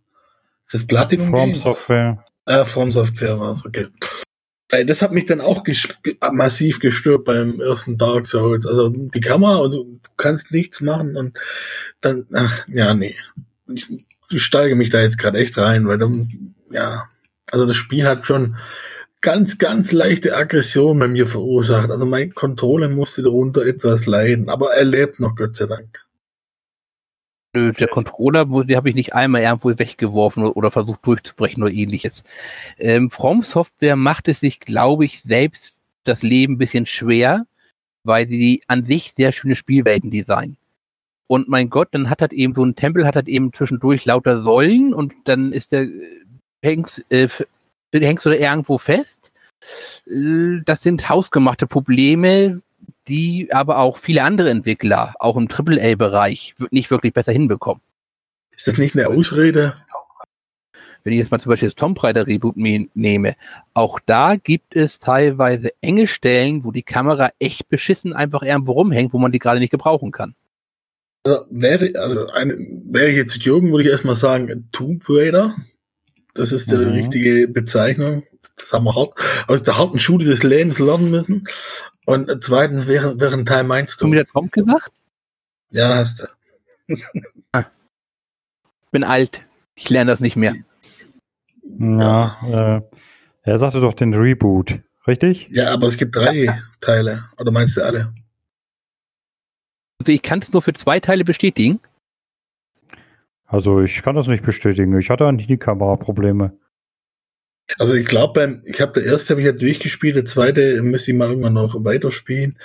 Ist 0.64 0.74
das 0.74 0.86
Platinum 0.86 1.30
From 1.30 1.54
Software. 1.54 2.24
Äh, 2.46 2.64
From 2.64 2.90
Software 2.90 3.38
war 3.38 3.62
okay. 3.64 3.86
Das 4.86 5.02
hat 5.02 5.12
mich 5.12 5.26
dann 5.26 5.42
auch 5.42 5.64
ges 5.64 5.86
massiv 6.32 6.80
gestört 6.80 7.24
beim 7.24 7.60
ersten 7.60 7.98
Dark 7.98 8.26
Souls. 8.26 8.66
Also 8.66 8.88
die 8.88 9.20
Kamera 9.20 9.58
und 9.58 9.72
du 9.72 10.00
kannst 10.16 10.50
nichts 10.50 10.80
machen 10.80 11.16
und 11.16 11.38
dann, 12.00 12.26
ach, 12.32 12.66
ja, 12.68 12.94
nee. 12.94 13.14
Ich, 13.72 13.86
ich 14.30 14.42
steige 14.42 14.74
mich 14.74 14.88
da 14.88 15.02
jetzt 15.02 15.18
gerade 15.18 15.38
echt 15.38 15.58
rein, 15.58 15.86
weil 15.86 15.98
dann, 15.98 16.54
ja, 16.70 17.06
also 17.50 17.66
das 17.66 17.76
Spiel 17.76 18.06
hat 18.08 18.24
schon 18.26 18.56
ganz, 19.20 19.58
ganz 19.58 19.92
leichte 19.92 20.36
Aggression 20.36 20.98
bei 20.98 21.08
mir 21.08 21.26
verursacht. 21.26 21.90
Also 21.90 22.06
mein 22.06 22.34
Controller 22.34 22.88
musste 22.88 23.22
darunter 23.22 23.66
etwas 23.66 24.06
leiden, 24.06 24.48
aber 24.48 24.74
er 24.74 24.84
lebt 24.84 25.20
noch, 25.20 25.36
Gott 25.36 25.54
sei 25.54 25.66
Dank. 25.66 26.01
Der 27.54 27.88
Controller, 27.88 28.46
den 28.46 28.76
habe 28.76 28.88
ich 28.88 28.94
nicht 28.94 29.14
einmal 29.14 29.42
irgendwo 29.42 29.78
weggeworfen 29.78 30.44
oder 30.44 30.70
versucht 30.70 31.06
durchzubrechen 31.06 31.62
oder 31.62 31.72
ähnliches. 31.72 32.24
Ähm, 32.78 33.10
From 33.10 33.42
Software 33.42 33.96
macht 33.96 34.28
es 34.28 34.40
sich, 34.40 34.58
glaube 34.58 35.04
ich, 35.04 35.20
selbst 35.20 35.74
das 36.04 36.22
Leben 36.22 36.54
ein 36.54 36.58
bisschen 36.58 36.86
schwer, 36.86 37.46
weil 38.04 38.26
sie 38.26 38.62
an 38.68 38.84
sich 38.84 39.12
sehr 39.14 39.32
schöne 39.32 39.54
Spielwelten 39.54 40.10
designen. 40.10 40.56
Und 41.26 41.48
mein 41.48 41.68
Gott, 41.68 41.88
dann 41.92 42.08
hat 42.08 42.20
halt 42.20 42.32
eben 42.32 42.54
so 42.54 42.64
ein 42.64 42.74
Tempel, 42.74 43.06
hat 43.06 43.16
halt 43.16 43.28
eben 43.28 43.52
zwischendurch 43.52 44.04
lauter 44.04 44.40
Säulen 44.40 44.94
und 44.94 45.14
dann 45.24 45.52
ist 45.52 45.72
der 45.72 45.88
Hengst, 46.62 47.04
äh, 47.10 47.28
hängst 47.92 48.24
du 48.24 48.30
da 48.30 48.36
irgendwo 48.36 48.78
fest. 48.78 49.30
Äh, 50.06 50.62
das 50.64 50.82
sind 50.82 51.08
hausgemachte 51.08 51.66
Probleme, 51.66 52.62
die 53.08 53.48
aber 53.52 53.78
auch 53.78 53.96
viele 53.96 54.22
andere 54.22 54.50
Entwickler, 54.50 55.14
auch 55.18 55.36
im 55.36 55.48
AAA-Bereich, 55.48 56.54
nicht 56.70 56.90
wirklich 56.90 57.12
besser 57.12 57.32
hinbekommen. 57.32 57.82
Ist 58.56 58.68
das 58.68 58.78
nicht 58.78 58.94
eine 58.96 59.08
Ausrede? 59.08 59.74
Wenn 61.04 61.12
ich 61.12 61.18
jetzt 61.18 61.32
mal 61.32 61.40
zum 61.40 61.50
Beispiel 61.50 61.68
das 61.68 61.74
Tomb 61.74 62.02
Raider 62.02 62.26
Reboot 62.26 62.56
nehme, 62.56 63.34
auch 63.74 63.98
da 63.98 64.36
gibt 64.36 64.76
es 64.76 65.00
teilweise 65.00 65.70
enge 65.80 66.06
Stellen, 66.06 66.64
wo 66.64 66.70
die 66.70 66.84
Kamera 66.84 67.30
echt 67.40 67.68
beschissen 67.68 68.12
einfach 68.12 68.42
irgendwo 68.42 68.72
rumhängt, 68.72 69.12
wo 69.12 69.18
man 69.18 69.32
die 69.32 69.40
gerade 69.40 69.58
nicht 69.58 69.72
gebrauchen 69.72 70.12
kann. 70.12 70.34
Also 71.24 71.44
wäre, 71.50 71.92
also 71.98 72.28
eine, 72.28 72.54
wäre 72.84 73.10
ich 73.10 73.16
jetzt 73.16 73.44
Jürgen, 73.44 73.70
würde 73.72 73.84
ich 73.84 73.90
erstmal 73.90 74.16
sagen, 74.16 74.68
Tomb 74.70 75.04
Raider. 75.08 75.56
Das 76.34 76.52
ist 76.52 76.70
die 76.70 76.76
mhm. 76.76 76.92
richtige 76.92 77.48
Bezeichnung. 77.48 78.24
Das 78.56 78.72
haben 78.72 78.84
wir 78.84 78.94
hart, 78.94 79.12
aus 79.48 79.62
der 79.62 79.78
harten 79.78 79.98
Schule 79.98 80.24
des 80.24 80.42
Lebens 80.42 80.78
lernen 80.78 81.10
müssen. 81.10 81.44
Und 82.06 82.30
zweitens, 82.42 82.86
wäre, 82.86 83.20
wäre 83.20 83.34
ein 83.34 83.44
Teil 83.44 83.64
meinst 83.64 83.92
du? 83.92 83.94
Hast 83.94 84.02
du 84.02 84.08
mir 84.08 84.24
das 84.24 84.32
Tom 84.32 84.48
gesagt? 84.48 84.90
Ja, 85.70 85.96
hast 85.96 86.26
du. 86.88 86.96
ah. 87.52 87.64
Bin 88.90 89.04
alt. 89.04 89.42
Ich 89.74 89.88
lerne 89.88 90.10
das 90.10 90.20
nicht 90.20 90.36
mehr. 90.36 90.54
Ja, 91.78 92.38
äh, 92.46 92.82
er 93.42 93.58
sagte 93.58 93.80
doch 93.80 93.94
den 93.94 94.14
Reboot, 94.14 94.80
richtig? 95.06 95.46
Ja, 95.50 95.72
aber 95.72 95.86
es 95.86 95.96
gibt 95.96 96.14
drei 96.14 96.60
Teile. 96.80 97.24
Oder 97.38 97.50
meinst 97.50 97.76
du 97.76 97.82
alle? 97.82 98.12
Also 99.98 100.12
ich 100.12 100.22
kann 100.22 100.40
es 100.40 100.52
nur 100.52 100.62
für 100.62 100.74
zwei 100.74 101.00
Teile 101.00 101.24
bestätigen. 101.24 101.80
Also 103.52 103.82
ich 103.82 104.02
kann 104.02 104.16
das 104.16 104.28
nicht 104.28 104.44
bestätigen. 104.44 104.98
Ich 104.98 105.10
hatte 105.10 105.26
eigentlich 105.26 105.48
nie 105.48 105.58
Kameraprobleme. 105.58 106.56
Also 107.78 107.92
ich 107.92 108.06
glaube, 108.06 108.62
ich 108.64 108.80
habe 108.80 108.92
der 108.94 109.04
erste 109.04 109.34
habe 109.34 109.42
ich 109.42 109.46
ja 109.46 109.52
durchgespielt, 109.52 110.16
der 110.16 110.24
zweite 110.24 110.82
müsste 110.82 111.10
ich 111.10 111.16
mal 111.18 111.28
irgendwann 111.28 111.52
noch 111.52 111.84
weiterspielen. 111.84 112.56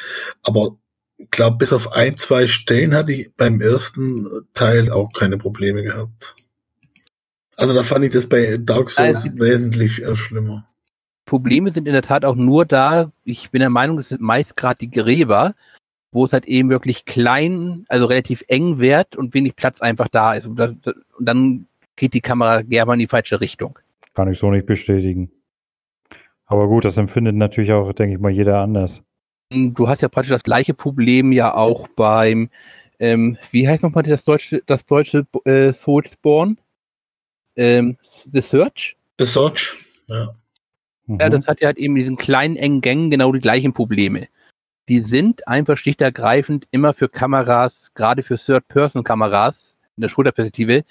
Aber 0.43 0.78
ich 1.17 1.30
glaube, 1.30 1.58
bis 1.58 1.73
auf 1.73 1.91
ein, 1.91 2.15
zwei 2.15 2.47
Stellen 2.47 2.95
hatte 2.95 3.12
ich 3.12 3.32
beim 3.36 3.60
ersten 3.60 4.28
Teil 4.54 4.89
auch 4.89 5.12
keine 5.12 5.38
Probleme 5.38 5.84
gehabt. 5.84 6.36
Also 7.58 7.73
da 7.73 7.84
fand 7.84 8.06
ich 8.06 8.13
das 8.13 8.30
bei 8.30 8.58
Dark 8.58 8.89
Souls 8.89 9.26
also, 9.26 9.39
wesentlich 9.39 10.02
schlimmer. 10.13 10.69
Probleme 11.26 11.69
sind 11.71 11.86
in 11.86 11.93
der 11.93 12.02
Tat 12.02 12.23
auch 12.23 12.36
nur 12.36 12.63
da, 12.63 13.12
ich 13.26 13.52
bin 13.52 13.60
der 13.60 13.69
Meinung, 13.69 14.00
es 14.00 14.08
sind 14.10 14.21
meist 14.21 14.56
gerade 14.56 14.80
die 14.80 14.89
Gräber, 14.89 15.54
wo 16.11 16.25
es 16.25 16.33
halt 16.33 16.45
eben 16.45 16.69
wirklich 16.69 17.05
klein, 17.05 17.85
also 17.89 18.05
relativ 18.05 18.43
eng 18.47 18.79
wird 18.79 19.15
und 19.15 19.33
wenig 19.33 19.55
Platz 19.55 19.81
einfach 19.81 20.07
da 20.07 20.33
ist. 20.33 20.47
Und, 20.47 20.55
das, 20.57 20.71
und 21.17 21.25
dann 21.25 21.67
geht 21.95 22.13
die 22.13 22.21
Kamera 22.21 22.61
gerne 22.61 22.93
in 22.93 22.99
die 22.99 23.07
falsche 23.07 23.41
Richtung. 23.41 23.77
Kann 24.13 24.31
ich 24.31 24.39
so 24.39 24.49
nicht 24.49 24.65
bestätigen. 24.65 25.31
Aber 26.45 26.67
gut, 26.67 26.85
das 26.85 26.97
empfindet 26.97 27.35
natürlich 27.35 27.73
auch, 27.73 27.91
denke 27.93 28.15
ich 28.15 28.21
mal, 28.21 28.31
jeder 28.31 28.59
anders. 28.59 29.01
Du 29.49 29.87
hast 29.87 30.01
ja 30.01 30.07
praktisch 30.07 30.31
das 30.31 30.43
gleiche 30.43 30.73
Problem 30.73 31.31
ja 31.31 31.53
auch 31.53 31.87
beim, 31.89 32.49
ähm, 32.99 33.37
wie 33.51 33.67
heißt 33.67 33.83
nochmal 33.83 34.03
das 34.03 34.23
deutsche, 34.23 34.63
das 34.65 34.85
deutsche 34.85 35.25
äh, 35.45 35.73
Soulspawn? 35.73 36.57
Ähm, 37.55 37.97
The 38.31 38.41
Search? 38.41 38.97
The 39.19 39.25
Search, 39.25 39.77
ja. 40.09 40.35
Ja, 41.09 41.29
das 41.29 41.47
hat 41.47 41.61
ja 41.61 41.67
halt 41.67 41.77
eben 41.77 41.95
diesen 41.95 42.17
kleinen 42.17 42.57
engen 42.57 42.81
Gängen 42.81 43.09
genau 43.09 43.31
die 43.31 43.39
gleichen 43.39 43.73
Probleme 43.73 44.27
die 44.89 45.00
sind 45.00 45.47
einfach 45.47 45.78
schlicht 45.78 46.02
ergreifend 46.02 46.67
immer 46.71 46.93
für 46.93 47.10
Kameras, 47.10 47.91
gerade 47.93 48.21
für 48.23 48.38
Third-Person-Kameras 48.38 49.78
in 49.97 50.02
der 50.02 50.10
Schulterperspektive, 50.10 50.84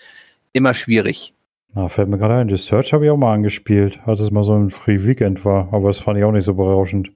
immer 0.52 0.74
schwierig. 0.74 1.34
Na, 1.74 1.88
fällt 1.88 2.08
mir 2.08 2.18
gerade 2.18 2.34
ein, 2.34 2.48
die 2.48 2.56
Search 2.56 2.92
habe 2.92 3.04
ich 3.04 3.10
auch 3.10 3.16
mal 3.16 3.34
angespielt, 3.34 4.00
als 4.06 4.20
es 4.20 4.30
mal 4.30 4.44
so 4.44 4.54
ein 4.54 4.70
Free 4.70 5.04
Weekend 5.04 5.44
war, 5.44 5.72
aber 5.72 5.88
das 5.88 5.98
fand 5.98 6.18
ich 6.18 6.24
auch 6.24 6.32
nicht 6.32 6.44
so 6.44 6.54
berauschend. 6.54 7.10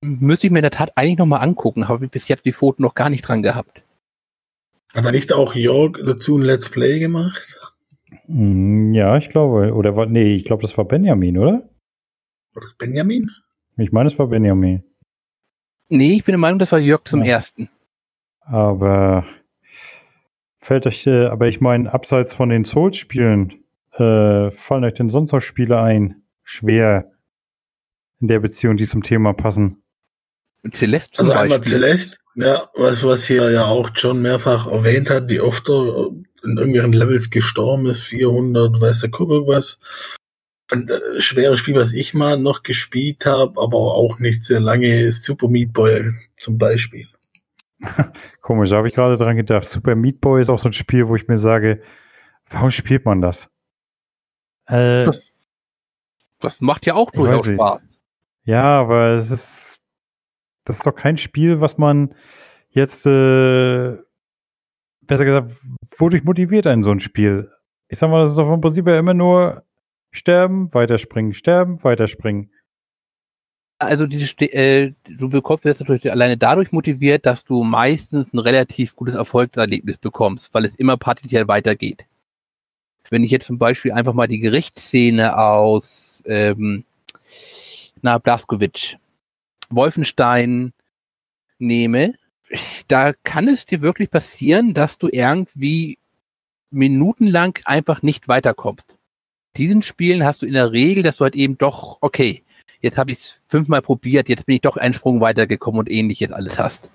Müsste 0.00 0.46
ich 0.46 0.52
mir 0.52 0.58
in 0.58 0.64
der 0.64 0.70
Tat 0.70 0.92
eigentlich 0.96 1.18
nochmal 1.18 1.42
angucken, 1.42 1.88
habe 1.88 2.04
ich 2.04 2.10
bis 2.10 2.28
jetzt 2.28 2.44
die 2.44 2.52
Foto 2.52 2.82
noch 2.82 2.94
gar 2.94 3.10
nicht 3.10 3.22
dran 3.22 3.42
gehabt. 3.42 3.82
Hat 4.92 5.04
er 5.04 5.12
nicht 5.12 5.32
auch 5.32 5.54
Jörg 5.54 5.98
dazu 6.04 6.38
ein 6.38 6.42
Let's 6.42 6.68
Play 6.68 7.00
gemacht? 7.00 7.58
Hm, 8.26 8.94
ja, 8.94 9.16
ich 9.16 9.28
glaube. 9.28 9.72
Oder 9.74 9.96
war, 9.96 10.06
nee, 10.06 10.36
ich 10.36 10.44
glaube, 10.44 10.62
das 10.62 10.76
war 10.78 10.84
Benjamin, 10.84 11.36
oder? 11.36 11.68
War 12.52 12.62
das 12.62 12.74
Benjamin? 12.74 13.28
Ich 13.76 13.90
meine, 13.90 14.10
es 14.10 14.18
war 14.18 14.28
Benjamin. 14.28 14.84
Nee, 15.88 16.14
ich 16.14 16.24
bin 16.24 16.32
der 16.32 16.38
Meinung, 16.38 16.58
das 16.58 16.72
war 16.72 16.78
Jörg 16.78 17.04
zum 17.04 17.22
ja. 17.22 17.34
ersten. 17.34 17.68
Aber 18.40 19.24
Fällt 20.64 20.86
euch, 20.86 21.06
äh, 21.06 21.26
aber 21.26 21.46
ich 21.46 21.60
meine, 21.60 21.92
abseits 21.92 22.32
von 22.32 22.48
den 22.48 22.64
Souls-Spielen, 22.64 23.52
äh, 23.92 24.50
fallen 24.50 24.84
euch 24.84 24.94
denn 24.94 25.10
sonst 25.10 25.32
noch 25.32 25.40
Spiele 25.40 25.78
ein? 25.78 26.22
Schwer 26.42 27.12
in 28.18 28.28
der 28.28 28.40
Beziehung, 28.40 28.78
die 28.78 28.86
zum 28.86 29.02
Thema 29.02 29.34
passen. 29.34 29.82
Celeste 30.72 31.18
zum 31.18 31.26
Also 31.26 31.38
einmal 31.38 31.58
Beispiel. 31.58 31.80
Celeste, 31.80 32.16
ja, 32.36 32.66
was, 32.76 33.04
was 33.04 33.26
hier 33.26 33.50
ja 33.50 33.66
auch 33.66 33.90
John 33.94 34.22
mehrfach 34.22 34.66
erwähnt 34.66 35.10
hat, 35.10 35.28
wie 35.28 35.40
oft 35.40 35.68
er 35.68 36.08
in 36.42 36.56
irgendwelchen 36.56 36.94
Levels 36.94 37.28
gestorben 37.28 37.84
ist, 37.84 38.04
400, 38.04 38.80
weiß 38.80 39.00
der 39.00 39.10
Kuckuck 39.10 39.46
was. 39.46 39.78
Ein 40.72 40.88
äh, 40.88 41.20
schweres 41.20 41.58
Spiel, 41.60 41.74
was 41.76 41.92
ich 41.92 42.14
mal 42.14 42.38
noch 42.38 42.62
gespielt 42.62 43.26
habe, 43.26 43.60
aber 43.60 43.76
auch 43.76 44.18
nicht 44.18 44.42
sehr 44.44 44.60
lange, 44.60 45.02
ist 45.02 45.22
Super 45.24 45.48
Meat 45.48 45.72
Boy 45.72 46.12
zum 46.38 46.56
Beispiel. 46.58 47.06
Komisch, 48.40 48.70
da 48.70 48.76
habe 48.76 48.88
ich 48.88 48.94
gerade 48.94 49.16
dran 49.16 49.36
gedacht. 49.36 49.68
Super 49.68 49.94
Meat 49.94 50.20
Boy 50.20 50.40
ist 50.40 50.48
auch 50.48 50.58
so 50.58 50.68
ein 50.68 50.72
Spiel, 50.72 51.06
wo 51.08 51.16
ich 51.16 51.28
mir 51.28 51.38
sage, 51.38 51.82
warum 52.50 52.70
spielt 52.70 53.04
man 53.04 53.20
das? 53.20 53.48
Äh, 54.66 55.04
Das- 55.04 55.20
Das 56.40 56.60
macht 56.60 56.86
ja 56.86 56.94
auch 56.94 57.10
durchaus. 57.10 57.46
Spaß. 57.46 57.80
ja, 58.44 58.62
aber 58.80 59.14
es 59.14 59.30
ist, 59.30 59.80
das 60.64 60.76
ist 60.76 60.86
doch 60.86 60.94
kein 60.94 61.18
Spiel, 61.18 61.60
was 61.60 61.76
man 61.78 62.14
jetzt, 62.70 63.04
äh, 63.06 63.96
besser 65.02 65.24
gesagt, 65.26 65.52
wodurch 65.98 66.24
motiviert 66.24 66.66
einen 66.66 66.82
so 66.82 66.90
ein 66.90 67.00
Spiel? 67.00 67.50
Ich 67.88 67.98
sag 67.98 68.08
mal, 68.10 68.22
das 68.22 68.30
ist 68.32 68.36
doch 68.38 68.52
im 68.52 68.60
Prinzip 68.62 68.86
ja 68.86 68.98
immer 68.98 69.14
nur 69.14 69.62
sterben, 70.14 70.72
weiterspringen, 70.72 71.34
sterben, 71.34 71.82
weiterspringen. 71.82 72.50
Also 73.78 74.06
die, 74.06 74.22
äh, 74.52 74.94
du 75.04 75.28
bekommst 75.28 75.64
jetzt 75.64 75.80
natürlich 75.80 76.10
alleine 76.10 76.38
dadurch 76.38 76.72
motiviert, 76.72 77.26
dass 77.26 77.44
du 77.44 77.64
meistens 77.64 78.32
ein 78.32 78.38
relativ 78.38 78.94
gutes 78.94 79.16
Erfolgserlebnis 79.16 79.98
bekommst, 79.98 80.54
weil 80.54 80.64
es 80.64 80.76
immer 80.76 80.96
partiell 80.96 81.48
weitergeht. 81.48 82.06
Wenn 83.10 83.24
ich 83.24 83.30
jetzt 83.30 83.46
zum 83.46 83.58
Beispiel 83.58 83.92
einfach 83.92 84.14
mal 84.14 84.28
die 84.28 84.38
Gerichtsszene 84.38 85.36
aus 85.36 86.22
ähm, 86.26 86.84
na, 88.00 88.18
Blaskowitsch, 88.18 88.96
Wolfenstein 89.68 90.72
nehme, 91.58 92.14
da 92.88 93.12
kann 93.12 93.48
es 93.48 93.66
dir 93.66 93.80
wirklich 93.80 94.10
passieren, 94.10 94.72
dass 94.72 94.96
du 94.98 95.08
irgendwie 95.10 95.98
minutenlang 96.70 97.58
einfach 97.64 98.02
nicht 98.02 98.28
weiterkommst. 98.28 98.96
Diesen 99.56 99.82
Spielen 99.82 100.24
hast 100.24 100.42
du 100.42 100.46
in 100.46 100.54
der 100.54 100.72
Regel, 100.72 101.02
dass 101.02 101.18
du 101.18 101.24
halt 101.24 101.36
eben 101.36 101.56
doch, 101.58 101.98
okay, 102.00 102.42
jetzt 102.80 102.98
habe 102.98 103.12
ich 103.12 103.18
es 103.18 103.40
fünfmal 103.46 103.82
probiert, 103.82 104.28
jetzt 104.28 104.46
bin 104.46 104.56
ich 104.56 104.62
doch 104.62 104.76
einen 104.76 104.94
Sprung 104.94 105.20
weitergekommen 105.20 105.80
und 105.80 105.90
ähnliches 105.90 106.32
alles 106.32 106.58
hast. 106.58 106.90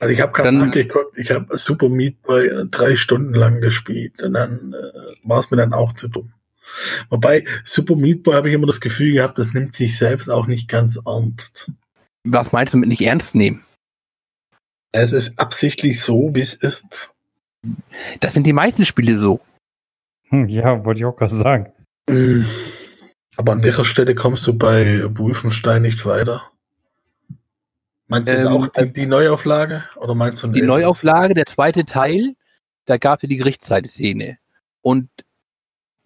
Also 0.00 0.12
ich 0.12 0.20
habe 0.20 0.32
gerade 0.32 0.52
nachgeguckt, 0.52 1.16
ich 1.18 1.30
habe 1.30 1.56
Super 1.56 1.88
Meat 1.88 2.20
Boy 2.22 2.48
äh, 2.48 2.66
drei 2.66 2.96
Stunden 2.96 3.32
lang 3.32 3.60
gespielt 3.60 4.22
und 4.22 4.34
dann 4.34 4.74
äh, 4.74 5.28
war 5.28 5.40
es 5.40 5.50
mir 5.50 5.56
dann 5.56 5.72
auch 5.72 5.92
zu 5.94 6.08
dumm. 6.08 6.32
Wobei 7.10 7.44
Super 7.64 7.94
Meat 7.94 8.22
Boy 8.22 8.34
habe 8.34 8.48
ich 8.48 8.54
immer 8.54 8.66
das 8.66 8.80
Gefühl 8.80 9.14
gehabt, 9.14 9.38
das 9.38 9.54
nimmt 9.54 9.74
sich 9.74 9.96
selbst 9.96 10.28
auch 10.28 10.46
nicht 10.46 10.68
ganz 10.68 10.98
ernst. 11.06 11.70
Was 12.24 12.52
meinst 12.52 12.74
du 12.74 12.78
mit 12.78 12.88
nicht 12.88 13.02
ernst 13.02 13.34
nehmen? 13.34 13.64
Es 14.92 15.12
ist 15.12 15.38
absichtlich 15.38 16.00
so, 16.00 16.34
wie 16.34 16.40
es 16.40 16.54
ist. 16.54 17.10
Das 18.20 18.34
sind 18.34 18.46
die 18.46 18.52
meisten 18.52 18.86
Spiele 18.86 19.18
so. 19.18 19.40
Hm, 20.28 20.48
ja, 20.48 20.84
wollte 20.84 21.00
ich 21.00 21.04
auch 21.04 21.16
gerade 21.16 21.34
sagen. 21.34 21.72
Aber 22.08 23.52
an 23.52 23.62
welcher 23.62 23.84
Stelle 23.84 24.14
kommst 24.14 24.46
du 24.46 24.56
bei 24.56 25.02
Wolfenstein 25.16 25.82
nicht 25.82 26.04
weiter? 26.06 26.50
Meinst 28.06 28.28
du 28.28 28.36
jetzt 28.36 28.46
Ähm, 28.46 28.52
auch 28.52 28.66
die, 28.68 28.92
die 28.92 29.06
Neuauflage? 29.06 29.84
Oder 29.96 30.14
meinst 30.14 30.42
du 30.42 30.48
Die 30.48 30.60
älteres? 30.60 30.76
Neuauflage, 30.82 31.34
der 31.34 31.46
zweite 31.46 31.84
Teil, 31.84 32.36
da 32.84 32.98
gab 32.98 33.18
es 33.18 33.22
ja 33.22 33.28
die 33.28 33.38
Gerichtszeitszene. 33.38 34.38
Und 34.82 35.08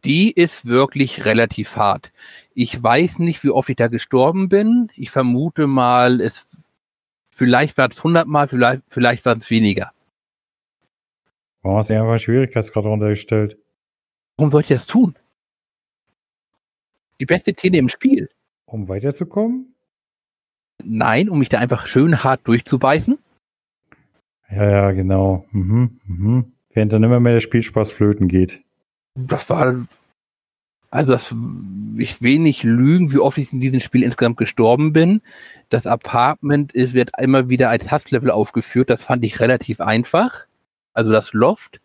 die 0.05 0.31
ist 0.31 0.65
wirklich 0.67 1.25
relativ 1.25 1.75
hart. 1.75 2.13
Ich 2.55 2.81
weiß 2.81 3.19
nicht, 3.19 3.43
wie 3.43 3.51
oft 3.51 3.69
ich 3.69 3.77
da 3.77 3.89
gestorben 3.89 4.49
bin. 4.49 4.91
Ich 4.95 5.11
vermute 5.11 5.67
mal, 5.67 6.21
es 6.21 6.47
vielleicht 7.31 7.77
war 7.77 7.91
es 7.91 7.99
100 7.99 8.29
Mal, 8.29 8.47
vielleicht, 8.47 8.83
vielleicht 8.89 9.25
waren 9.27 9.39
es 9.39 9.51
weniger. 9.51 9.91
Warum 11.63 11.79
hast 11.79 11.91
du 11.91 12.01
einfach 12.01 12.21
Schwierigkeitsgrad 12.21 12.85
runtergestellt? 12.85 13.59
Warum 14.37 14.53
soll 14.53 14.61
ich 14.61 14.69
das 14.69 14.87
tun? 14.87 15.17
Die 17.21 17.27
beste 17.27 17.53
Szene 17.53 17.79
im 17.79 17.89
Spiel. 17.89 18.29
Um 18.67 18.89
weiterzukommen? 18.89 19.75
Nein, 20.85 21.29
um 21.29 21.39
mich 21.39 21.49
da 21.49 21.59
einfach 21.59 21.87
schön 21.87 22.23
hart 22.23 22.41
durchzubeißen. 22.45 23.19
Ja, 24.51 24.71
ja, 24.71 24.91
genau. 24.93 25.47
Mhm, 25.51 26.01
mhm. 26.07 26.53
Während 26.71 26.93
dann 26.93 27.03
immer 27.03 27.21
mehr 27.21 27.35
der 27.35 27.41
Spielspaß 27.41 27.91
flöten 27.91 28.29
geht. 28.29 28.61
Das 29.15 29.51
war, 29.51 29.87
also 30.91 31.13
das, 31.13 31.35
ich 31.97 32.23
will 32.23 32.39
nicht 32.39 32.63
lügen, 32.63 33.13
wie 33.13 33.19
oft 33.19 33.39
ich 33.39 33.53
in 33.53 33.61
diesem 33.61 33.81
Spiel 33.81 34.03
insgesamt 34.03 34.37
gestorben 34.37 34.93
bin. 34.93 35.21
Das 35.71 35.87
Apartment 35.87 36.73
ist, 36.73 36.95
wird 36.95 37.11
immer 37.19 37.49
wieder 37.49 37.69
als 37.69 37.91
Hasslevel 37.91 38.31
aufgeführt. 38.31 38.91
Das 38.91 39.03
fand 39.03 39.25
ich 39.25 39.41
relativ 39.41 39.81
einfach. 39.81 40.47
Also 40.95 41.11
das 41.11 41.33
Loft. 41.33 41.81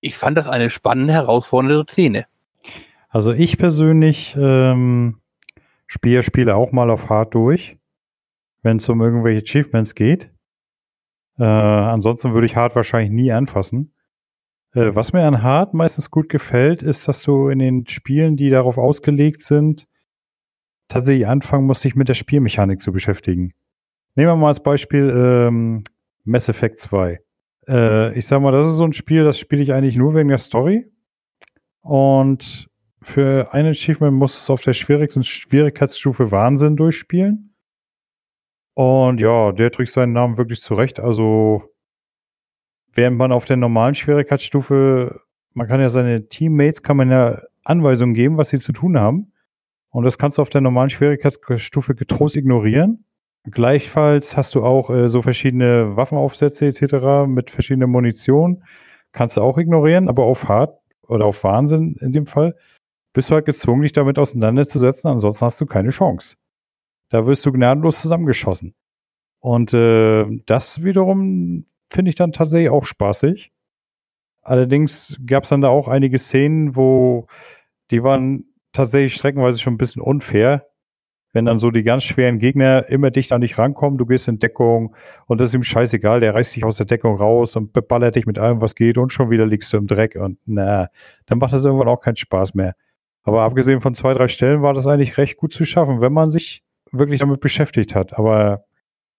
Ich 0.00 0.16
fand 0.16 0.38
das 0.38 0.48
eine 0.48 0.70
spannende, 0.70 1.12
herausfordernde 1.12 1.84
Szene. 1.88 2.26
Also 3.16 3.32
ich 3.32 3.56
persönlich 3.56 4.36
ähm, 4.38 5.22
spiele 5.86 6.22
Spiele 6.22 6.54
auch 6.54 6.72
mal 6.72 6.90
auf 6.90 7.08
Hard 7.08 7.34
durch, 7.34 7.78
wenn 8.62 8.76
es 8.76 8.86
um 8.90 9.00
irgendwelche 9.00 9.40
Achievements 9.40 9.94
geht. 9.94 10.30
Äh, 11.38 11.44
ansonsten 11.44 12.34
würde 12.34 12.44
ich 12.44 12.56
Hard 12.56 12.76
wahrscheinlich 12.76 13.10
nie 13.10 13.32
anfassen. 13.32 13.94
Äh, 14.74 14.94
was 14.94 15.14
mir 15.14 15.22
an 15.24 15.42
Hard 15.42 15.72
meistens 15.72 16.10
gut 16.10 16.28
gefällt, 16.28 16.82
ist, 16.82 17.08
dass 17.08 17.22
du 17.22 17.48
in 17.48 17.58
den 17.58 17.86
Spielen, 17.88 18.36
die 18.36 18.50
darauf 18.50 18.76
ausgelegt 18.76 19.42
sind, 19.42 19.88
tatsächlich 20.88 21.26
anfangen 21.26 21.64
musst, 21.64 21.84
dich 21.84 21.96
mit 21.96 22.10
der 22.10 22.14
Spielmechanik 22.14 22.82
zu 22.82 22.92
beschäftigen. 22.92 23.54
Nehmen 24.14 24.28
wir 24.28 24.36
mal 24.36 24.48
als 24.48 24.62
Beispiel 24.62 25.08
ähm, 25.08 25.84
Mass 26.24 26.50
Effect 26.50 26.80
2. 26.80 27.18
Äh, 27.66 28.18
ich 28.18 28.26
sag 28.26 28.42
mal, 28.42 28.52
das 28.52 28.66
ist 28.66 28.76
so 28.76 28.84
ein 28.84 28.92
Spiel, 28.92 29.24
das 29.24 29.38
spiele 29.38 29.62
ich 29.62 29.72
eigentlich 29.72 29.96
nur 29.96 30.14
wegen 30.14 30.28
der 30.28 30.36
Story. 30.36 30.92
Und 31.80 32.68
für 33.06 33.52
ein 33.52 33.66
Achievement 33.66 34.16
muss 34.16 34.36
es 34.36 34.50
auf 34.50 34.62
der 34.62 34.72
schwierigsten 34.72 35.22
Schwierigkeitsstufe 35.22 36.32
Wahnsinn 36.32 36.76
durchspielen. 36.76 37.54
Und 38.74 39.20
ja, 39.20 39.52
der 39.52 39.70
trägt 39.70 39.92
seinen 39.92 40.12
Namen 40.12 40.36
wirklich 40.36 40.60
zurecht. 40.60 40.98
Also, 41.00 41.62
während 42.92 43.16
man 43.16 43.32
auf 43.32 43.44
der 43.44 43.56
normalen 43.56 43.94
Schwierigkeitsstufe, 43.94 45.20
man 45.54 45.68
kann 45.68 45.80
ja 45.80 45.88
seine 45.88 46.28
Teammates, 46.28 46.82
kann 46.82 46.96
man 46.96 47.10
ja 47.10 47.42
Anweisungen 47.64 48.14
geben, 48.14 48.36
was 48.36 48.48
sie 48.48 48.58
zu 48.58 48.72
tun 48.72 48.98
haben. 48.98 49.32
Und 49.90 50.04
das 50.04 50.18
kannst 50.18 50.38
du 50.38 50.42
auf 50.42 50.50
der 50.50 50.60
normalen 50.60 50.90
Schwierigkeitsstufe 50.90 51.94
getrost 51.94 52.36
ignorieren. 52.36 53.04
Gleichfalls 53.48 54.36
hast 54.36 54.54
du 54.56 54.64
auch 54.64 54.90
äh, 54.90 55.08
so 55.08 55.22
verschiedene 55.22 55.96
Waffenaufsätze 55.96 56.66
etc. 56.66 57.28
mit 57.28 57.50
verschiedener 57.50 57.86
Munition. 57.86 58.64
Kannst 59.12 59.36
du 59.36 59.42
auch 59.42 59.56
ignorieren, 59.58 60.08
aber 60.08 60.24
auf 60.24 60.48
Hard 60.48 60.76
oder 61.06 61.24
auf 61.24 61.44
Wahnsinn 61.44 61.96
in 62.00 62.12
dem 62.12 62.26
Fall 62.26 62.56
bist 63.16 63.30
du 63.30 63.34
halt 63.34 63.46
gezwungen, 63.46 63.80
dich 63.80 63.94
damit 63.94 64.18
auseinanderzusetzen, 64.18 65.08
ansonsten 65.10 65.46
hast 65.46 65.58
du 65.58 65.64
keine 65.64 65.88
Chance. 65.88 66.36
Da 67.08 67.26
wirst 67.26 67.46
du 67.46 67.52
gnadenlos 67.52 68.02
zusammengeschossen. 68.02 68.74
Und 69.40 69.72
äh, 69.72 70.26
das 70.44 70.84
wiederum 70.84 71.64
finde 71.88 72.10
ich 72.10 72.14
dann 72.14 72.32
tatsächlich 72.32 72.68
auch 72.68 72.84
spaßig. 72.84 73.52
Allerdings 74.42 75.18
gab 75.24 75.44
es 75.44 75.48
dann 75.48 75.62
da 75.62 75.68
auch 75.68 75.88
einige 75.88 76.18
Szenen, 76.18 76.76
wo 76.76 77.26
die 77.90 78.02
waren 78.02 78.44
tatsächlich 78.72 79.14
streckenweise 79.14 79.58
schon 79.60 79.74
ein 79.74 79.78
bisschen 79.78 80.02
unfair. 80.02 80.66
Wenn 81.32 81.46
dann 81.46 81.58
so 81.58 81.70
die 81.70 81.84
ganz 81.84 82.04
schweren 82.04 82.38
Gegner 82.38 82.86
immer 82.90 83.10
dicht 83.10 83.32
an 83.32 83.40
dich 83.40 83.56
rankommen, 83.56 83.96
du 83.96 84.04
gehst 84.04 84.28
in 84.28 84.40
Deckung 84.40 84.94
und 85.24 85.40
das 85.40 85.48
ist 85.48 85.54
ihm 85.54 85.64
scheißegal, 85.64 86.20
der 86.20 86.34
reißt 86.34 86.54
dich 86.54 86.64
aus 86.64 86.76
der 86.76 86.86
Deckung 86.86 87.16
raus 87.16 87.56
und 87.56 87.72
beballert 87.72 88.16
dich 88.16 88.26
mit 88.26 88.38
allem, 88.38 88.60
was 88.60 88.74
geht 88.74 88.98
und 88.98 89.10
schon 89.10 89.30
wieder 89.30 89.46
liegst 89.46 89.72
du 89.72 89.78
im 89.78 89.86
Dreck 89.86 90.16
und 90.16 90.38
na, 90.44 90.90
dann 91.24 91.38
macht 91.38 91.54
das 91.54 91.64
irgendwann 91.64 91.88
auch 91.88 92.02
keinen 92.02 92.18
Spaß 92.18 92.54
mehr. 92.54 92.74
Aber 93.26 93.42
abgesehen 93.42 93.80
von 93.80 93.94
zwei, 93.96 94.14
drei 94.14 94.28
Stellen 94.28 94.62
war 94.62 94.72
das 94.72 94.86
eigentlich 94.86 95.18
recht 95.18 95.36
gut 95.36 95.52
zu 95.52 95.64
schaffen, 95.64 96.00
wenn 96.00 96.12
man 96.12 96.30
sich 96.30 96.62
wirklich 96.92 97.18
damit 97.18 97.40
beschäftigt 97.40 97.94
hat. 97.94 98.16
Aber 98.16 98.64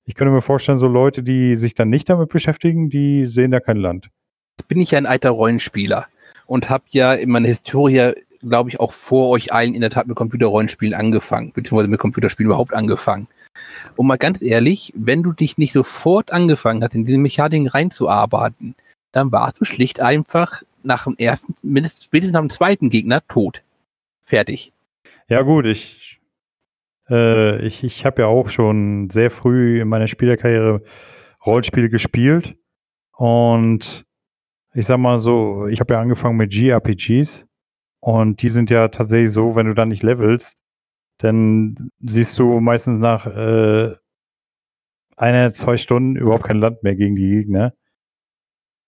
ich 0.05 0.15
könnte 0.15 0.31
mir 0.31 0.41
vorstellen, 0.41 0.77
so 0.77 0.87
Leute, 0.87 1.23
die 1.23 1.57
sich 1.57 1.75
dann 1.75 1.89
nicht 1.89 2.07
damit 2.07 2.29
beschäftigen, 2.29 2.89
die 2.89 3.27
sehen 3.27 3.51
da 3.51 3.59
kein 3.59 3.75
Land. 3.75 4.09
Bin 4.69 4.79
ich 4.79 4.91
ja 4.91 4.97
ein 4.97 5.05
alter 5.05 5.31
Rollenspieler 5.31 6.07
und 6.45 6.69
habe 6.69 6.85
ja 6.91 7.13
in 7.13 7.29
meiner 7.29 7.49
Historie, 7.49 8.13
glaube 8.41 8.69
ich, 8.69 8.79
auch 8.79 8.93
vor 8.93 9.29
euch 9.29 9.51
allen 9.51 9.75
in 9.75 9.81
der 9.81 9.89
Tat 9.89 10.07
mit 10.07 10.15
Computerrollenspielen 10.15 10.93
angefangen, 10.93 11.51
beziehungsweise 11.51 11.89
mit 11.89 11.99
Computerspielen 11.99 12.49
überhaupt 12.49 12.73
angefangen. 12.73 13.27
Und 13.97 14.07
mal 14.07 14.17
ganz 14.17 14.41
ehrlich, 14.41 14.93
wenn 14.95 15.21
du 15.21 15.33
dich 15.33 15.57
nicht 15.57 15.73
sofort 15.73 16.31
angefangen 16.31 16.81
hast, 16.81 16.95
in 16.95 17.03
diese 17.03 17.17
Mechaniken 17.17 17.67
reinzuarbeiten, 17.67 18.73
dann 19.11 19.33
warst 19.33 19.59
du 19.59 19.65
schlicht 19.65 19.99
einfach 19.99 20.63
nach 20.83 21.03
dem 21.03 21.17
ersten, 21.17 21.55
mindestens 21.61 22.05
spätestens 22.05 22.33
nach 22.33 22.41
dem 22.41 22.49
zweiten 22.49 22.89
Gegner 22.89 23.21
tot. 23.27 23.63
Fertig. 24.27 24.73
Ja 25.29 25.41
gut, 25.41 25.65
ich, 25.65 26.19
äh, 27.09 27.65
ich, 27.65 27.85
ich 27.85 28.05
habe 28.05 28.23
ja 28.23 28.27
auch 28.27 28.49
schon 28.49 29.09
sehr 29.09 29.31
früh 29.31 29.79
in 29.79 29.87
meiner 29.87 30.07
Spielerkarriere 30.07 30.83
Rollenspiele 31.45 31.89
gespielt 31.89 32.57
und 33.13 34.05
ich 34.73 34.85
sag 34.85 34.97
mal 34.97 35.17
so, 35.17 35.67
ich 35.67 35.79
habe 35.79 35.93
ja 35.93 36.01
angefangen 36.01 36.35
mit 36.35 36.51
GRPGs 36.51 37.45
und 38.01 38.41
die 38.41 38.49
sind 38.49 38.69
ja 38.69 38.89
tatsächlich 38.89 39.31
so, 39.31 39.55
wenn 39.55 39.67
du 39.67 39.73
da 39.73 39.85
nicht 39.85 40.03
levelst, 40.03 40.57
dann 41.19 41.89
siehst 42.01 42.37
du 42.37 42.59
meistens 42.59 42.99
nach 42.99 43.27
äh, 43.27 43.95
einer, 45.15 45.53
zwei 45.53 45.77
Stunden 45.77 46.17
überhaupt 46.17 46.43
kein 46.43 46.59
Land 46.59 46.83
mehr 46.83 46.97
gegen 46.97 47.15
die 47.15 47.29
Gegner. 47.29 47.73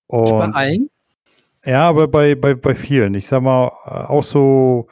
Und, 0.08 0.38
bei 0.38 0.50
allen? 0.50 0.90
Ja, 1.64 1.88
aber 1.88 2.10
bei, 2.10 2.36
bei, 2.36 2.56
bei 2.56 2.76
vielen. 2.76 3.16
Ich 3.16 3.28
sag 3.28 3.42
mal, 3.42 3.70
auch 3.70 4.24
so, 4.24 4.90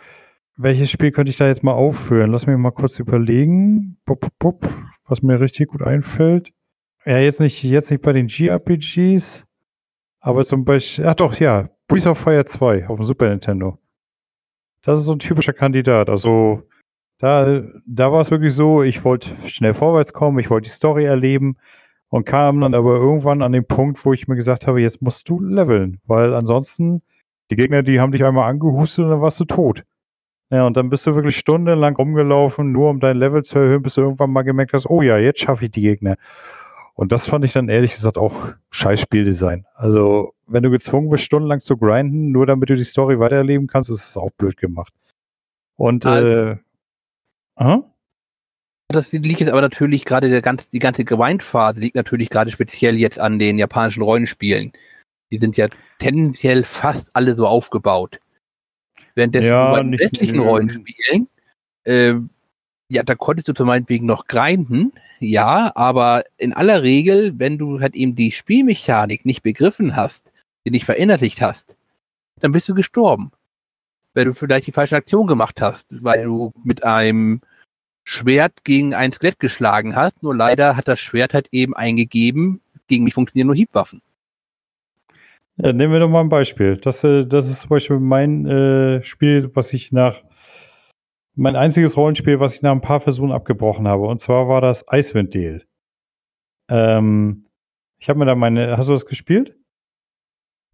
welches 0.57 0.91
Spiel 0.91 1.11
könnte 1.11 1.29
ich 1.29 1.37
da 1.37 1.47
jetzt 1.47 1.63
mal 1.63 1.73
aufführen? 1.73 2.31
Lass 2.31 2.47
mich 2.47 2.57
mal 2.57 2.71
kurz 2.71 2.99
überlegen, 2.99 3.97
bup, 4.05 4.27
bup, 4.39 4.67
was 5.05 5.21
mir 5.21 5.39
richtig 5.39 5.69
gut 5.69 5.83
einfällt. 5.83 6.51
Ja, 7.05 7.19
jetzt 7.19 7.39
nicht, 7.39 7.63
jetzt 7.63 7.91
nicht 7.91 8.01
bei 8.01 8.11
den 8.11 8.27
GRPGs, 8.27 9.45
aber 10.19 10.43
zum 10.43 10.65
Beispiel, 10.65 11.05
ach 11.05 11.15
doch, 11.15 11.39
ja, 11.39 11.69
Breath 11.87 12.07
of 12.07 12.17
Fire 12.17 12.43
2 12.43 12.87
auf 12.87 12.97
dem 12.97 13.05
Super 13.05 13.29
Nintendo. 13.29 13.77
Das 14.81 14.99
ist 14.99 15.05
so 15.05 15.13
ein 15.13 15.19
typischer 15.19 15.53
Kandidat. 15.53 16.09
Also, 16.09 16.63
da, 17.19 17.63
da 17.85 18.11
war 18.11 18.21
es 18.21 18.31
wirklich 18.31 18.53
so, 18.53 18.83
ich 18.83 19.03
wollte 19.05 19.29
schnell 19.47 19.73
vorwärts 19.73 20.11
kommen, 20.11 20.39
ich 20.39 20.49
wollte 20.49 20.65
die 20.65 20.71
Story 20.73 21.05
erleben 21.05 21.57
und 22.09 22.25
kam 22.25 22.61
dann 22.61 22.73
aber 22.73 22.95
irgendwann 22.95 23.41
an 23.41 23.51
den 23.51 23.65
Punkt, 23.65 24.03
wo 24.05 24.13
ich 24.13 24.27
mir 24.27 24.35
gesagt 24.35 24.67
habe, 24.67 24.81
jetzt 24.81 25.01
musst 25.01 25.29
du 25.29 25.39
leveln, 25.39 25.99
weil 26.05 26.33
ansonsten, 26.33 27.01
die 27.51 27.55
Gegner, 27.55 27.83
die 27.83 27.99
haben 27.99 28.11
dich 28.11 28.23
einmal 28.23 28.49
angehustet 28.49 29.05
und 29.05 29.11
dann 29.11 29.21
warst 29.21 29.39
du 29.39 29.45
tot. 29.45 29.83
Ja, 30.49 30.65
und 30.65 30.77
dann 30.77 30.89
bist 30.89 31.05
du 31.05 31.13
wirklich 31.13 31.35
stundenlang 31.35 31.95
rumgelaufen, 31.95 32.71
nur 32.71 32.89
um 32.89 32.99
dein 32.99 33.17
Level 33.17 33.43
zu 33.43 33.59
erhöhen, 33.59 33.81
bis 33.81 33.95
du 33.95 34.01
irgendwann 34.01 34.31
mal 34.31 34.43
gemerkt 34.43 34.73
hast, 34.73 34.89
oh 34.89 35.01
ja, 35.01 35.17
jetzt 35.17 35.41
schaffe 35.41 35.65
ich 35.65 35.71
die 35.71 35.81
Gegner. 35.81 36.15
Und 36.93 37.11
das 37.11 37.27
fand 37.27 37.45
ich 37.45 37.53
dann 37.53 37.69
ehrlich 37.69 37.93
gesagt 37.93 38.17
auch 38.17 38.33
scheiß 38.71 39.01
Spieldesign. 39.01 39.65
Also, 39.75 40.33
wenn 40.47 40.63
du 40.63 40.71
gezwungen 40.71 41.09
bist, 41.09 41.25
stundenlang 41.25 41.59
zu 41.59 41.77
grinden, 41.77 42.31
nur 42.31 42.45
damit 42.45 42.69
du 42.69 42.75
die 42.75 42.85
Story 42.85 43.19
weitererleben 43.19 43.67
kannst, 43.67 43.89
ist 43.89 44.05
das 44.05 44.17
auch 44.17 44.31
blöd 44.31 44.57
gemacht. 44.57 44.93
Und, 45.75 46.05
äh, 46.05 46.55
aha? 47.55 47.83
Das 48.89 49.11
liegt 49.11 49.41
jetzt 49.41 49.51
aber 49.51 49.61
natürlich 49.61 50.05
gerade 50.05 50.29
der 50.29 50.41
ganze, 50.41 50.71
die 50.71 50.79
ganze 50.79 51.03
Grindphase 51.03 51.79
liegt 51.79 51.95
natürlich 51.95 52.29
gerade 52.29 52.51
speziell 52.51 52.95
jetzt 52.95 53.19
an 53.19 53.37
den 53.37 53.57
japanischen 53.57 54.01
Rollenspielen. 54.01 54.71
Die 55.29 55.37
sind 55.37 55.57
ja 55.57 55.67
tendenziell 55.99 56.63
fast 56.63 57.09
alle 57.13 57.35
so 57.35 57.45
aufgebaut. 57.45 58.19
Währenddessen 59.17 59.47
ja, 59.47 59.71
bei 59.71 59.81
den 59.81 59.97
westlichen 59.97 60.39
Rollenspielen, 60.39 61.27
äh, 61.85 62.13
ja, 62.87 63.01
da 63.01 63.15
konntest 63.15 63.47
du 63.47 63.53
zum 63.53 63.65
meinetwegen 63.65 64.05
noch 64.05 64.27
grinden, 64.27 64.93
ja, 65.19 65.71
aber 65.73 66.23
in 66.37 66.53
aller 66.53 66.83
Regel, 66.83 67.33
wenn 67.39 67.57
du 67.57 67.81
halt 67.81 67.95
eben 67.95 68.15
die 68.15 68.31
Spielmechanik 68.31 69.25
nicht 69.25 69.41
begriffen 69.41 69.95
hast, 69.95 70.31
die 70.65 70.71
nicht 70.71 70.85
verinnerlicht 70.85 71.41
hast, 71.41 71.75
dann 72.41 72.51
bist 72.51 72.69
du 72.69 72.75
gestorben. 72.75 73.31
Weil 74.13 74.25
du 74.25 74.35
vielleicht 74.35 74.67
die 74.67 74.71
falsche 74.71 74.95
Aktion 74.95 75.25
gemacht 75.25 75.61
hast, 75.61 75.87
weil 75.89 76.25
du 76.25 76.53
mit 76.63 76.83
einem 76.83 77.41
Schwert 78.03 78.63
gegen 78.65 78.93
ein 78.93 79.13
Skelett 79.13 79.39
geschlagen 79.39 79.95
hast. 79.95 80.21
Nur 80.21 80.35
leider 80.35 80.77
hat 80.77 80.87
das 80.87 80.99
Schwert 80.99 81.33
halt 81.33 81.47
eben 81.51 81.75
eingegeben, 81.75 82.61
gegen 82.87 83.03
mich 83.03 83.15
funktionieren 83.15 83.47
nur 83.47 83.55
Hiebwaffen. 83.55 84.03
Ja, 85.57 85.73
nehmen 85.73 85.91
wir 85.91 85.99
doch 85.99 86.09
mal 86.09 86.21
ein 86.21 86.29
Beispiel. 86.29 86.77
Das, 86.77 87.03
äh, 87.03 87.25
das 87.25 87.47
ist 87.47 87.61
zum 87.61 87.69
Beispiel 87.69 87.99
mein 87.99 88.45
äh, 88.45 89.03
Spiel, 89.03 89.49
was 89.55 89.73
ich 89.73 89.91
nach 89.91 90.21
mein 91.35 91.55
einziges 91.55 91.97
Rollenspiel, 91.97 92.39
was 92.39 92.55
ich 92.55 92.61
nach 92.61 92.71
ein 92.71 92.81
paar 92.81 92.99
Versuchen 92.99 93.31
abgebrochen 93.31 93.87
habe. 93.87 94.05
Und 94.07 94.21
zwar 94.21 94.47
war 94.47 94.61
das 94.61 94.85
Icewind 94.91 95.33
Deal. 95.33 95.63
Ähm, 96.69 97.45
ich 97.99 98.09
habe 98.09 98.19
mir 98.19 98.25
da 98.25 98.35
meine. 98.35 98.77
Hast 98.77 98.89
du 98.89 98.93
das 98.93 99.05
gespielt? 99.05 99.55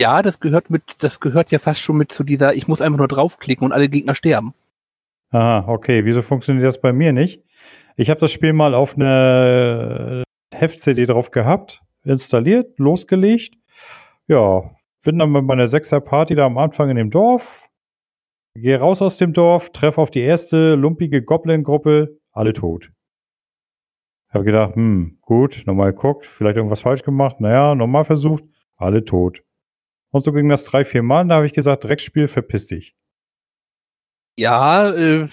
Ja, 0.02 0.22
das 0.22 0.40
gehört 0.40 0.70
mit, 0.70 0.84
das 1.00 1.20
gehört 1.20 1.52
ja 1.52 1.60
fast 1.60 1.80
schon 1.80 1.98
mit 1.98 2.12
zu 2.12 2.24
dieser, 2.24 2.54
ich 2.56 2.68
muss 2.68 2.82
einfach 2.82 2.98
nur 2.98 3.08
draufklicken 3.08 3.66
und 3.66 3.72
alle 3.72 3.88
Gegner 3.88 4.16
sterben. 4.16 4.54
Aha, 5.32 5.66
okay. 5.68 6.04
Wieso 6.04 6.22
funktioniert 6.22 6.66
das 6.66 6.82
bei 6.82 6.92
mir 6.92 7.14
nicht? 7.14 7.42
Ich 7.96 8.10
habe 8.10 8.20
das 8.20 8.32
Spiel 8.32 8.54
mal 8.54 8.74
auf 8.74 8.96
eine 8.96 10.24
Heft-CD 10.54 11.06
drauf 11.06 11.32
gehabt, 11.32 11.82
installiert, 12.04 12.80
losgelegt. 12.80 13.56
Ja, 14.28 14.72
bin 15.04 15.20
dann 15.20 15.32
mit 15.32 15.44
meiner 15.44 15.68
Sechser-Party 15.68 16.36
da 16.36 16.46
am 16.46 16.58
Anfang 16.58 16.90
in 16.90 16.96
dem 16.96 17.12
Dorf, 17.12 17.70
gehe 18.56 18.80
raus 18.80 19.02
aus 19.02 19.18
dem 19.18 19.34
Dorf, 19.34 19.72
treffe 19.72 20.00
auf 20.00 20.12
die 20.12 20.22
erste 20.22 20.76
lumpige 20.76 21.22
Goblin-Gruppe, 21.22 22.20
alle 22.32 22.54
tot. 22.54 22.90
Habe 24.30 24.46
gedacht, 24.46 24.76
hm, 24.76 25.20
gut, 25.22 25.64
nochmal 25.66 25.94
geguckt, 25.94 26.26
vielleicht 26.26 26.58
irgendwas 26.58 26.82
falsch 26.82 27.04
gemacht. 27.04 27.40
Naja, 27.40 27.76
nochmal 27.76 28.04
versucht, 28.04 28.44
alle 28.78 29.06
tot. 29.06 29.44
Und 30.12 30.24
so 30.24 30.32
ging 30.32 30.50
das 30.50 30.64
drei, 30.64 30.86
vier 30.86 31.04
Mal. 31.04 31.28
Da 31.28 31.36
habe 31.36 31.46
ich 31.46 31.54
gesagt, 31.54 31.84
Dreckspiel, 31.84 32.28
verpiss 32.28 32.68
dich. 32.68 32.96
Ja, 34.38 34.90
äh, 34.90 35.28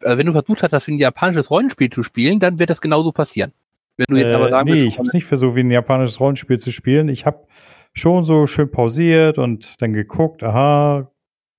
also 0.00 0.18
wenn 0.18 0.26
du 0.26 0.32
versucht 0.32 0.62
hast, 0.62 0.72
das 0.72 0.86
wie 0.88 0.94
ein 0.94 0.98
japanisches 0.98 1.50
Rollenspiel 1.50 1.90
zu 1.90 2.02
spielen, 2.02 2.40
dann 2.40 2.58
wird 2.58 2.70
das 2.70 2.80
genauso 2.80 3.12
passieren. 3.12 3.52
Wenn 3.96 4.06
du 4.08 4.16
jetzt 4.16 4.32
äh, 4.32 4.34
aber 4.34 4.48
sagen 4.48 4.68
nee, 4.68 4.74
willst, 4.74 4.86
ich 4.86 4.98
habe 4.98 5.06
es 5.06 5.14
nicht 5.14 5.26
versucht, 5.26 5.54
wie 5.54 5.60
ein 5.60 5.70
japanisches 5.70 6.18
Rollenspiel 6.18 6.58
zu 6.58 6.72
spielen. 6.72 7.08
Ich 7.08 7.26
habe 7.26 7.46
schon 7.92 8.24
so 8.24 8.46
schön 8.46 8.70
pausiert 8.70 9.38
und 9.38 9.80
dann 9.80 9.92
geguckt, 9.92 10.42
aha, 10.42 11.10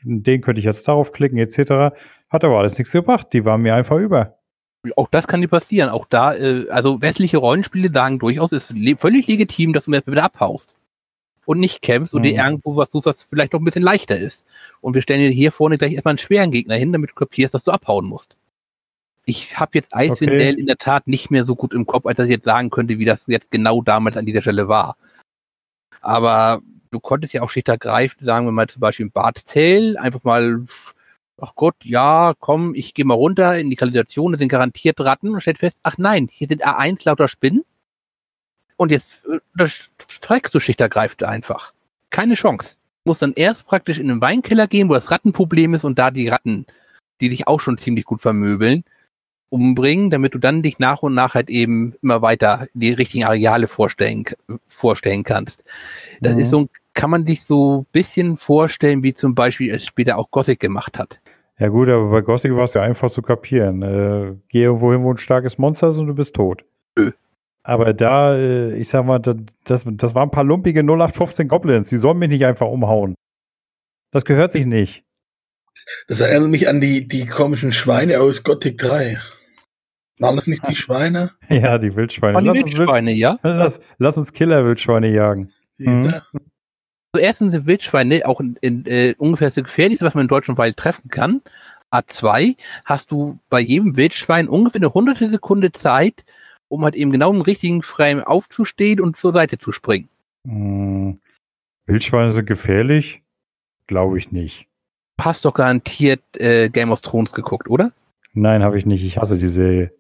den 0.04 0.42
könnte 0.42 0.60
ich 0.60 0.66
jetzt 0.66 0.88
darauf 0.88 1.12
klicken, 1.12 1.38
etc. 1.38 1.96
Hat 2.30 2.44
aber 2.44 2.58
alles 2.58 2.78
nichts 2.78 2.92
gebracht. 2.92 3.28
Die 3.34 3.46
waren 3.46 3.62
mir 3.62 3.76
einfach 3.76 3.98
über. 3.98 4.38
Auch 4.98 5.08
das 5.10 5.28
kann 5.28 5.42
dir 5.42 5.48
passieren. 5.48 5.90
Auch 5.90 6.06
da, 6.06 6.34
äh, 6.36 6.68
also 6.70 7.02
westliche 7.02 7.38
Rollenspiele 7.38 7.90
sagen 7.94 8.20
durchaus, 8.20 8.52
ist 8.52 8.72
le 8.72 8.98
völlig 8.98 9.28
legitim, 9.28 9.72
dass 9.72 9.86
du 9.86 9.92
mir 9.92 10.04
wieder 10.06 10.24
abhaust 10.24 10.76
und 11.46 11.60
nicht 11.60 11.82
kämpfst 11.82 12.14
mhm. 12.14 12.18
und 12.18 12.24
dir 12.24 12.34
mhm. 12.34 12.40
irgendwo 12.40 12.76
was 12.76 12.92
suchst, 12.92 13.06
was 13.06 13.24
vielleicht 13.24 13.54
noch 13.54 13.62
ein 13.62 13.66
bisschen 13.66 13.84
leichter 13.84 14.18
ist. 14.18 14.46
Und 14.82 14.94
wir 14.94 15.02
stellen 15.02 15.22
dir 15.22 15.30
hier 15.30 15.52
vorne 15.52 15.78
gleich 15.78 15.94
erstmal 15.94 16.14
einen 16.14 16.18
schweren 16.18 16.52
Gegner 16.52 16.76
hin, 16.76 16.92
damit 16.92 17.12
du 17.12 17.16
kapierst, 17.16 17.54
dass 17.54 17.64
du 17.64 17.72
abhauen 17.72 18.06
musst. 18.06 18.36
Ich 19.26 19.58
habe 19.58 19.72
jetzt 19.76 19.94
Icewind 19.96 20.32
okay. 20.32 20.38
Dale 20.38 20.60
in 20.60 20.66
der 20.66 20.76
Tat 20.76 21.08
nicht 21.08 21.32
mehr 21.32 21.46
so 21.46 21.56
gut 21.56 21.74
im 21.74 21.86
Kopf, 21.86 22.06
als 22.06 22.18
dass 22.18 22.26
ich 22.26 22.32
jetzt 22.32 22.44
sagen 22.44 22.70
könnte, 22.70 23.00
wie 23.00 23.06
das 23.06 23.24
jetzt 23.28 23.52
genau 23.52 23.82
damals 23.82 24.18
an 24.18 24.26
dieser 24.26 24.42
Stelle 24.42 24.68
war. 24.68 24.98
Aber 26.04 26.62
du 26.92 27.00
konntest 27.00 27.34
ja 27.34 27.42
auch 27.42 27.50
schlicht 27.50 27.70
ergreifend, 27.70 28.26
sagen 28.26 28.46
wir 28.46 28.52
mal 28.52 28.68
zum 28.68 28.82
Beispiel 28.82 29.06
im 29.06 29.12
Bart 29.12 29.48
Tale, 29.48 30.00
einfach 30.00 30.24
mal, 30.24 30.66
ach 31.42 31.56
Gott, 31.56 31.76
ja, 31.84 32.34
komm, 32.40 32.76
ich 32.76 32.94
gehe 32.94 33.06
mal 33.06 33.16
runter 33.16 33.58
in 33.58 33.70
die 33.70 33.76
Kanalisation, 33.76 34.34
das 34.34 34.40
sind 34.40 34.50
garantiert 34.50 35.00
Ratten 35.00 35.30
und 35.34 35.42
stellt 35.42 35.60
fest, 35.60 35.78
ach 35.82 35.98
nein, 35.98 36.28
hier 36.30 36.48
sind 36.48 36.66
A1 36.66 37.02
lauter 37.06 37.28
Spinnen 37.28 37.64
und 38.76 38.92
jetzt 38.92 39.26
äh, 39.26 39.40
das 39.56 39.90
streikst 40.08 40.54
du 40.54 40.60
schlichtergreifend 40.60 41.24
einfach. 41.24 41.74
Keine 42.10 42.36
Chance. 42.36 42.76
Du 43.04 43.10
musst 43.10 43.22
dann 43.22 43.34
erst 43.34 43.66
praktisch 43.66 43.98
in 43.98 44.10
den 44.10 44.22
Weinkeller 44.22 44.68
gehen, 44.68 44.90
wo 44.90 44.94
das 44.94 45.10
Rattenproblem 45.10 45.74
ist 45.74 45.86
und 45.86 45.98
da 45.98 46.12
die 46.12 46.28
Ratten, 46.28 46.66
die 47.22 47.30
dich 47.30 47.48
auch 47.48 47.60
schon 47.60 47.78
ziemlich 47.78 48.06
gut 48.06 48.22
vermöbeln, 48.22 48.84
umbringen, 49.54 50.10
damit 50.10 50.34
du 50.34 50.40
dann 50.40 50.64
dich 50.64 50.80
nach 50.80 51.04
und 51.04 51.14
nach 51.14 51.36
halt 51.36 51.50
eben 51.50 51.94
immer 52.02 52.22
weiter 52.22 52.68
die 52.74 52.92
richtigen 52.92 53.26
Areale 53.26 53.68
vorstellen, 53.68 54.26
vorstellen 54.68 55.24
kannst. 55.24 55.64
Das 56.22 56.34
mhm. 56.34 56.40
ist 56.40 56.50
so 56.50 56.68
kann 56.94 57.10
man 57.10 57.26
sich 57.26 57.44
so 57.44 57.82
ein 57.82 57.86
bisschen 57.92 58.38
vorstellen, 58.38 59.04
wie 59.04 59.14
zum 59.14 59.36
Beispiel 59.36 59.74
es 59.74 59.86
später 59.86 60.18
auch 60.18 60.30
Gothic 60.32 60.60
gemacht 60.60 60.98
hat. 60.98 61.20
Ja 61.60 61.68
gut, 61.70 61.88
aber 61.90 62.10
bei 62.10 62.22
Gothic 62.22 62.56
war 62.56 62.66
es 62.66 62.74
ja 62.74 62.82
einfach 62.82 63.12
zu 63.12 63.22
kapieren. 63.22 63.82
Äh, 63.82 64.36
geh 64.50 64.64
irgendwo 64.64 64.92
hin, 64.92 65.04
wo 65.04 65.12
ein 65.12 65.18
starkes 65.18 65.58
Monster 65.58 65.90
ist 65.90 65.98
und 65.98 66.08
du 66.08 66.16
bist 66.16 66.36
tot. 66.36 66.64
Nö. 66.98 67.12
Aber 67.64 67.94
da, 67.94 68.36
äh, 68.36 68.76
ich 68.76 68.90
sag 68.90 69.06
mal, 69.06 69.20
das, 69.20 69.38
das 69.86 70.16
waren 70.16 70.28
ein 70.28 70.32
paar 70.32 70.44
lumpige 70.44 70.82
0815 70.82 71.48
Goblins. 71.48 71.90
Die 71.90 71.98
sollen 71.98 72.18
mich 72.18 72.30
nicht 72.30 72.46
einfach 72.46 72.68
umhauen. 72.68 73.16
Das 74.12 74.26
gehört 74.26 74.52
sich 74.52 74.66
nicht. 74.66 75.04
Das 76.08 76.22
erinnert 76.22 76.50
mich 76.50 76.68
an 76.68 76.82
die, 76.82 77.08
die 77.08 77.26
komischen 77.26 77.72
Schweine 77.72 78.20
aus 78.20 78.44
Gothic 78.44 78.78
3. 78.78 79.18
Waren 80.20 80.36
das 80.36 80.48
nicht 80.48 80.68
die 80.68 80.76
Schweine? 80.76 81.32
Ja, 81.50 81.78
die 81.78 81.96
Wildschweine. 81.96 82.40
die 82.40 82.48
lass 82.48 82.56
Wildschweine, 82.56 83.12
uns, 83.12 83.20
ja? 83.20 83.40
Lass, 83.44 83.80
lass 83.98 84.18
uns 84.18 84.34
Killer-Wildschweine 84.34 85.12
jagen. 85.12 85.52
Siehst 85.74 86.02
mhm. 86.02 86.40
Also 87.16 87.26
erstens 87.26 87.52
sind 87.54 87.68
Wildschweine 87.68 88.26
auch 88.26 88.40
in, 88.40 88.58
in, 88.62 88.86
äh, 88.86 89.14
ungefähr 89.18 89.50
das 89.50 89.64
gefährlichste, 89.64 90.06
was 90.06 90.16
man 90.16 90.24
in 90.24 90.28
deutschen 90.28 90.58
Wald 90.58 90.78
treffen 90.78 91.10
kann. 91.10 91.42
A2 91.92 92.56
hast 92.86 93.12
du 93.12 93.40
bei 93.50 93.60
jedem 93.60 93.96
Wildschwein 93.98 94.48
ungefähr 94.48 94.80
eine 94.82 94.94
hunderte 94.94 95.30
Sekunde 95.30 95.72
Zeit, 95.72 96.26
um 96.68 96.84
halt 96.84 96.96
eben 96.96 97.12
genau 97.12 97.32
im 97.32 97.42
richtigen 97.42 97.84
Frame 97.84 98.24
aufzustehen 98.24 99.00
und 99.00 99.16
zur 99.16 99.32
Seite 99.32 99.60
zu 99.60 99.72
springen. 99.72 100.10
Hm. 100.48 101.20
Wildschweine 101.86 102.34
sind 102.34 102.48
gefährlich? 102.48 103.22
Glaube 103.88 104.18
ich 104.18 104.32
nicht. 104.32 104.68
Du 105.18 105.26
hast 105.26 105.46
doch 105.46 105.54
garantiert 105.54 106.24
äh, 106.40 106.70
Game 106.70 106.92
of 106.92 107.02
Thrones 107.02 107.34
geguckt, 107.34 107.70
oder? 107.70 107.92
Nein, 108.34 108.64
habe 108.64 108.80
ich 108.80 108.86
nicht. 108.86 109.04
Ich 109.04 109.18
hasse 109.18 109.38
die 109.38 109.50
Serie. 109.50 109.92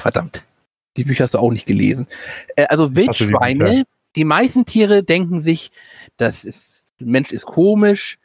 Verdammt. 0.00 0.44
Die 0.96 1.04
Bücher 1.04 1.24
hast 1.24 1.34
du 1.34 1.38
auch 1.38 1.52
nicht 1.52 1.66
gelesen. 1.66 2.06
Äh, 2.56 2.66
also 2.66 2.96
Wildschweine, 2.96 3.64
die, 3.64 3.84
die, 4.16 4.24
meisten 4.24 4.64
Tiere 4.64 5.02
denken 5.02 5.42
sich, 5.42 5.70
das 6.16 6.44
ist, 6.44 6.84
der 6.98 7.06
Mensch 7.06 7.32
ist 7.32 7.46
komisch, 7.46 8.18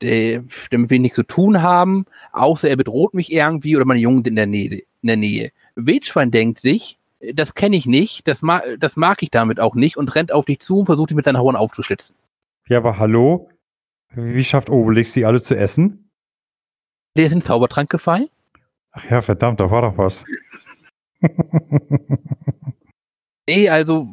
der, 0.00 0.44
damit 0.70 0.90
wir 0.90 0.98
nichts 0.98 1.16
zu 1.16 1.24
tun 1.24 1.60
haben, 1.60 2.06
außer 2.32 2.68
er 2.68 2.76
bedroht 2.76 3.14
mich 3.14 3.32
irgendwie 3.32 3.76
oder 3.76 3.84
meine 3.84 4.00
Jungen 4.00 4.18
sind 4.18 4.28
in 4.28 4.36
der 4.36 4.46
Nähe. 4.46 4.82
In 5.02 5.06
der 5.06 5.16
Nähe. 5.16 5.50
Wildschwein 5.74 6.30
denkt 6.30 6.60
sich, 6.60 6.98
das 7.20 7.54
kenne 7.54 7.76
ich 7.76 7.86
nicht, 7.86 8.28
das 8.28 8.42
mag, 8.42 8.64
das 8.78 8.96
mag 8.96 9.22
ich 9.22 9.30
damit 9.30 9.60
auch 9.60 9.74
nicht 9.74 9.96
und 9.96 10.14
rennt 10.14 10.32
auf 10.32 10.44
dich 10.44 10.60
zu 10.60 10.80
und 10.80 10.86
versucht 10.86 11.10
dich 11.10 11.16
mit 11.16 11.24
seinen 11.24 11.38
Hauern 11.38 11.56
aufzuschlitzen. 11.56 12.14
Ja, 12.68 12.78
aber 12.78 12.98
hallo? 12.98 13.50
Wie 14.14 14.44
schafft 14.44 14.70
Obelix, 14.70 15.12
die 15.12 15.24
alle 15.24 15.40
zu 15.40 15.56
essen? 15.56 16.10
Der 17.16 17.26
ist 17.26 17.32
in 17.32 17.40
den 17.40 17.44
Zaubertrank 17.44 17.90
gefallen? 17.90 18.28
Ach 18.92 19.10
ja, 19.10 19.20
verdammt, 19.20 19.60
da 19.60 19.70
war 19.70 19.82
doch 19.82 19.98
was. 19.98 20.24
Nee, 23.48 23.70
also 23.70 24.08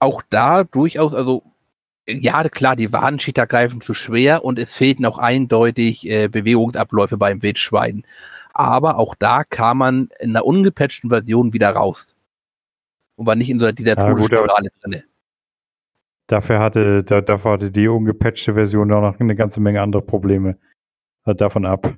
auch 0.00 0.22
da 0.28 0.64
durchaus, 0.64 1.14
also 1.14 1.44
ja, 2.06 2.46
klar, 2.48 2.76
die 2.76 2.92
Warenschichter 2.92 3.46
greifen 3.46 3.80
zu 3.80 3.94
schwer 3.94 4.44
und 4.44 4.58
es 4.58 4.74
fehlten 4.74 5.06
auch 5.06 5.18
eindeutig 5.18 6.08
äh, 6.08 6.28
Bewegungsabläufe 6.28 7.16
beim 7.16 7.42
Wildschwein. 7.42 8.04
Aber 8.52 8.98
auch 8.98 9.14
da 9.14 9.44
kam 9.44 9.78
man 9.78 10.08
in 10.20 10.30
einer 10.30 10.44
ungepatchten 10.44 11.10
Version 11.10 11.52
wieder 11.52 11.70
raus. 11.70 12.14
Und 13.16 13.26
war 13.26 13.36
nicht 13.36 13.50
in 13.50 13.60
so 13.60 13.70
dieser 13.72 13.96
Ja, 13.96 14.10
Todesspirale 14.10 14.70
drin. 14.82 15.02
Dafür 16.26 16.58
hatte, 16.58 17.04
da, 17.04 17.20
dafür 17.20 17.52
hatte 17.52 17.70
die 17.70 17.88
ungepatchte 17.88 18.54
Version 18.54 18.92
auch 18.92 19.00
noch 19.00 19.20
eine 19.20 19.36
ganze 19.36 19.60
Menge 19.60 19.80
andere 19.80 20.02
Probleme. 20.02 20.58
Davon 21.24 21.64
ab. 21.64 21.94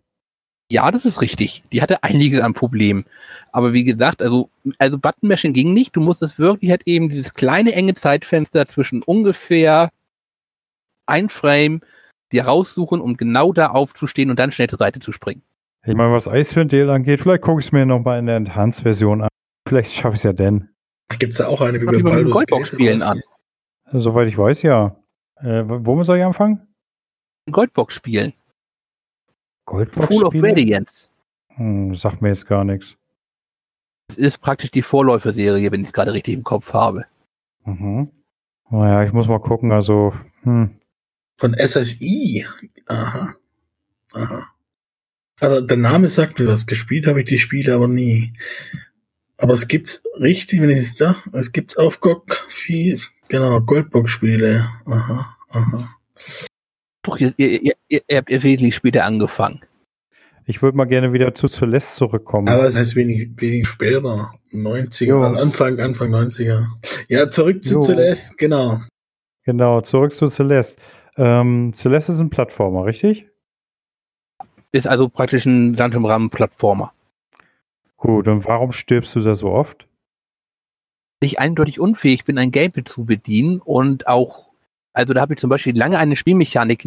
Ja, 0.70 0.90
das 0.90 1.04
ist 1.04 1.20
richtig. 1.20 1.62
Die 1.72 1.80
hatte 1.80 2.02
einiges 2.02 2.40
an 2.40 2.54
Problemen. 2.54 3.04
Aber 3.52 3.72
wie 3.72 3.84
gesagt, 3.84 4.20
also, 4.20 4.50
also 4.78 4.98
Button 4.98 5.28
Mashing 5.28 5.52
ging 5.52 5.72
nicht. 5.72 5.94
Du 5.94 6.00
musstest 6.00 6.38
wirklich 6.38 6.70
halt 6.70 6.82
eben 6.86 7.08
dieses 7.08 7.34
kleine 7.34 7.72
enge 7.72 7.94
Zeitfenster 7.94 8.66
zwischen 8.66 9.02
ungefähr 9.02 9.90
ein 11.06 11.28
Frame 11.28 11.80
dir 12.32 12.46
raussuchen, 12.46 13.00
um 13.00 13.16
genau 13.16 13.52
da 13.52 13.68
aufzustehen 13.68 14.30
und 14.30 14.38
dann 14.38 14.50
schnell 14.50 14.68
zur 14.68 14.78
Seite 14.78 14.98
zu 14.98 15.12
springen. 15.12 15.42
Ich 15.84 15.94
meine, 15.94 16.12
was 16.12 16.26
Icewind 16.26 16.72
Dale 16.72 16.92
angeht, 16.92 17.20
vielleicht 17.20 17.42
gucke 17.42 17.60
ich 17.60 17.66
es 17.66 17.72
mir 17.72 17.86
nochmal 17.86 18.18
in 18.18 18.26
der 18.26 18.36
Enhanced-Version 18.36 19.22
an. 19.22 19.28
Vielleicht 19.68 19.92
schaffe 19.92 20.14
ich 20.14 20.20
es 20.20 20.24
ja 20.24 20.32
denn. 20.32 20.68
Gibt 21.20 21.32
es 21.32 21.38
da 21.38 21.46
auch 21.46 21.60
eine 21.60 21.80
wie 21.80 21.86
dem 21.86 22.02
Baldur's 22.02 22.32
Goldbox 22.32 22.70
Gate 22.70 22.80
spielen 22.80 23.02
an. 23.02 23.22
Soweit 23.92 24.26
ich 24.26 24.36
weiß, 24.36 24.62
ja. 24.62 24.96
Äh, 25.36 25.62
womit 25.64 26.06
soll 26.06 26.18
ich 26.18 26.24
anfangen? 26.24 26.66
Goldbox 27.50 27.94
spielen. 27.94 28.32
Goldbox 29.66 30.08
Pool 30.08 30.24
of? 30.24 30.34
Radiance. 30.34 31.08
Hm, 31.48 31.94
sagt 31.94 32.22
mir 32.22 32.30
jetzt 32.30 32.46
gar 32.46 32.64
nichts. 32.64 32.96
Das 34.08 34.18
ist 34.18 34.38
praktisch 34.38 34.70
die 34.70 34.82
Vorläuferserie, 34.82 35.70
wenn 35.70 35.80
ich 35.80 35.88
es 35.88 35.92
gerade 35.92 36.12
richtig 36.12 36.34
im 36.34 36.44
Kopf 36.44 36.72
habe. 36.72 37.06
Mhm. 37.64 38.10
Naja, 38.70 39.04
ich 39.04 39.12
muss 39.12 39.28
mal 39.28 39.40
gucken, 39.40 39.72
also, 39.72 40.14
hm. 40.42 40.76
Von 41.38 41.54
SSI. 41.54 42.46
Aha. 42.86 43.34
Aha. 44.12 44.46
Also 45.40 45.60
der 45.60 45.76
Name 45.76 46.08
sagt 46.08 46.38
mir 46.38 46.46
was. 46.48 46.66
Gespielt 46.66 47.06
habe 47.06 47.20
ich 47.20 47.28
die 47.28 47.38
Spiele 47.38 47.74
aber 47.74 47.88
nie. 47.88 48.32
Aber 49.36 49.52
es 49.52 49.68
gibt's 49.68 50.02
richtig, 50.18 50.62
wenn 50.62 50.70
ich 50.70 50.78
es 50.78 50.94
da, 50.94 51.16
es 51.32 51.52
gibt's 51.52 51.76
auf 51.76 52.00
GOG 52.00 52.46
viel, 52.48 52.98
genau, 53.28 53.60
Goldbox-Spiele. 53.60 54.66
Aha, 54.86 55.36
aha. 55.50 55.96
Doch, 57.06 57.18
ihr, 57.18 57.32
ihr, 57.36 57.60
ihr, 57.62 58.02
ihr 58.08 58.16
habt 58.16 58.30
ihr 58.30 58.42
wesentlich 58.42 58.74
später 58.74 59.04
angefangen. 59.04 59.60
Ich 60.44 60.60
würde 60.60 60.76
mal 60.76 60.86
gerne 60.86 61.12
wieder 61.12 61.34
zu 61.34 61.46
Celeste 61.46 61.96
zurückkommen. 61.98 62.48
Aber 62.48 62.64
es 62.66 62.74
heißt 62.74 62.96
wenig, 62.96 63.30
wenig 63.36 63.66
später. 63.68 64.32
90er, 64.52 65.04
Jo. 65.04 65.22
Anfang, 65.22 65.78
Anfang 65.78 66.12
90er. 66.12 66.66
Ja, 67.08 67.28
zurück 67.28 67.62
zu 67.62 67.74
Jo. 67.74 67.82
Celeste, 67.82 68.34
genau. 68.36 68.80
genau, 69.44 69.80
zurück 69.82 70.14
zu 70.14 70.26
Celeste. 70.26 70.76
Ähm, 71.16 71.72
Celeste 71.74 72.12
ist 72.12 72.20
ein 72.20 72.30
Plattformer, 72.30 72.84
richtig? 72.84 73.26
Ist 74.72 74.88
also 74.88 75.08
praktisch 75.08 75.46
ein 75.46 75.74
Dungeon 75.74 76.04
Ram 76.04 76.28
Plattformer. 76.30 76.92
Gut, 77.96 78.26
und 78.26 78.44
warum 78.44 78.72
stirbst 78.72 79.14
du 79.14 79.20
da 79.20 79.36
so 79.36 79.48
oft? 79.48 79.86
Ich 81.20 81.38
eindeutig 81.38 81.78
unfähig 81.80 82.24
bin, 82.24 82.36
ein 82.36 82.50
Gamepad 82.50 82.88
zu 82.88 83.04
bedienen 83.04 83.60
und 83.60 84.06
auch, 84.08 84.45
also 84.96 85.12
da 85.12 85.20
habe 85.20 85.34
ich 85.34 85.40
zum 85.40 85.50
Beispiel 85.50 85.76
lange 85.76 85.98
eine 85.98 86.16
Spielmechanik 86.16 86.86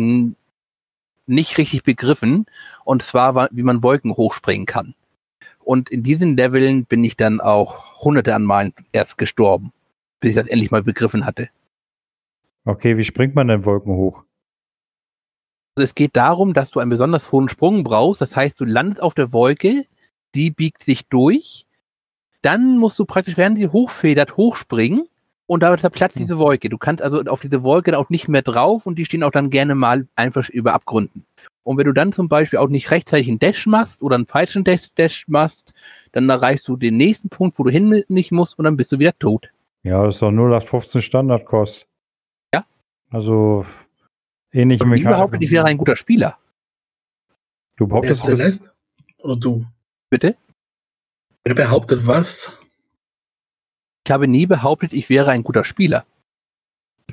nicht 1.27 1.57
richtig 1.59 1.83
begriffen 1.83 2.47
und 2.83 3.03
zwar, 3.03 3.35
wa- 3.35 3.49
wie 3.51 3.61
man 3.61 3.83
Wolken 3.83 4.17
hochspringen 4.17 4.65
kann. 4.65 4.95
Und 5.59 5.89
in 5.89 6.01
diesen 6.01 6.35
Leveln 6.35 6.85
bin 6.85 7.03
ich 7.03 7.15
dann 7.17 7.39
auch 7.39 8.01
hunderte 8.01 8.33
an 8.33 8.43
Malen 8.43 8.73
erst 8.91 9.19
gestorben, 9.19 9.71
bis 10.19 10.31
ich 10.31 10.35
das 10.35 10.47
endlich 10.47 10.71
mal 10.71 10.81
begriffen 10.81 11.23
hatte. 11.25 11.49
Okay, 12.65 12.97
wie 12.97 13.03
springt 13.03 13.35
man 13.35 13.47
denn 13.47 13.63
Wolken 13.63 13.93
hoch? 13.93 14.23
Also 15.77 15.85
es 15.85 15.93
geht 15.93 16.15
darum, 16.15 16.53
dass 16.53 16.71
du 16.71 16.79
einen 16.79 16.89
besonders 16.89 17.31
hohen 17.31 17.47
Sprung 17.47 17.83
brauchst. 17.83 18.21
Das 18.21 18.35
heißt, 18.35 18.59
du 18.59 18.65
landest 18.65 19.03
auf 19.03 19.13
der 19.13 19.31
Wolke, 19.31 19.85
die 20.33 20.49
biegt 20.49 20.83
sich 20.83 21.07
durch. 21.07 21.67
Dann 22.41 22.79
musst 22.79 22.97
du 22.97 23.05
praktisch, 23.05 23.37
während 23.37 23.59
sie 23.59 23.67
hochfedert, 23.67 24.35
hochspringen 24.35 25.07
und 25.49 25.63
da 25.63 25.75
zerplatzt 25.77 26.15
Hm. 26.15 26.21
diese 26.23 26.37
Wolke. 26.37 26.69
Du 26.69 26.77
kannst 26.77 27.01
also 27.01 27.21
auf 27.23 27.41
diese 27.41 27.63
Wolke 27.63 27.97
auch 27.97 28.09
nicht 28.09 28.27
mehr 28.27 28.43
drauf 28.43 28.85
und 28.85 28.95
die 28.97 29.05
stehen 29.05 29.23
auch 29.23 29.31
dann 29.31 29.49
gerne 29.49 29.73
mal 29.75 30.07
einfach 30.15 30.47
über 30.49 30.73
Abgründen. 30.73 31.25
Und 31.63 31.77
wenn 31.77 31.85
du 31.85 31.93
dann 31.93 32.13
zum 32.13 32.29
Beispiel 32.29 32.59
auch 32.59 32.69
nicht 32.69 32.91
rechtzeitig 32.91 33.27
einen 33.27 33.39
Dash 33.39 33.65
machst 33.67 34.01
oder 34.01 34.15
einen 34.15 34.27
falschen 34.27 34.63
Dash, 34.63 34.89
Dash 34.95 35.27
machst, 35.27 35.73
dann 36.11 36.29
erreichst 36.29 36.67
du 36.67 36.77
den 36.77 36.97
nächsten 36.97 37.29
Punkt, 37.29 37.57
wo 37.59 37.63
du 37.63 37.69
hin 37.71 38.03
nicht 38.07 38.31
musst 38.31 38.57
und 38.59 38.65
dann 38.65 38.77
bist 38.77 38.91
du 38.91 38.99
wieder 38.99 39.17
tot. 39.17 39.49
Ja, 39.83 40.03
das 40.03 40.15
ist 40.15 40.21
doch 40.21 40.31
0815 40.31 41.01
Standardkost. 41.01 41.85
Ja. 42.53 42.65
Also, 43.09 43.65
ähnliche 44.51 44.83
Und 44.83 44.93
ich 44.93 44.99
Mechanik. 45.01 45.17
behaupte, 45.17 45.37
ich 45.41 45.51
wäre 45.51 45.65
ein 45.65 45.77
guter 45.77 45.95
Spieler. 45.95 46.37
Du 47.77 47.85
Wer 47.85 47.87
behauptest, 47.87 48.23
du 48.27 48.31
bist- 48.31 48.37
Celeste? 48.39 48.69
Oder 49.19 49.35
du? 49.35 49.65
Bitte? 50.09 50.35
Wer 51.45 51.55
behauptet 51.55 52.05
was? 52.05 52.57
Ich 54.09 54.11
habe 54.11 54.27
nie 54.27 54.47
behauptet, 54.47 54.91
ich 54.91 55.07
wäre 55.11 55.29
ein 55.29 55.43
guter 55.43 55.63
Spieler. 55.63 56.03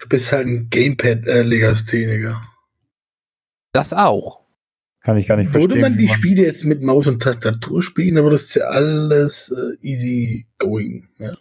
Du 0.00 0.08
bist 0.08 0.32
halt 0.32 0.46
ein 0.46 0.70
Gamepad-Legastheniker. 0.70 2.40
Das 3.72 3.92
auch. 3.92 4.40
kann 5.02 5.18
ich 5.18 5.28
gar 5.28 5.36
nicht 5.36 5.52
Würde 5.52 5.74
verstehen. 5.74 5.82
man 5.82 5.98
wie 5.98 6.06
die 6.06 6.08
Spiele 6.08 6.44
jetzt 6.44 6.64
mit 6.64 6.82
Maus 6.82 7.06
und 7.06 7.20
Tastatur 7.22 7.82
spielen, 7.82 8.14
dann 8.14 8.24
würde 8.24 8.36
es 8.36 8.54
ja 8.54 8.64
alles 8.68 9.50
äh, 9.50 9.76
easy 9.86 10.46
going. 10.56 11.10
Ja. 11.18 11.32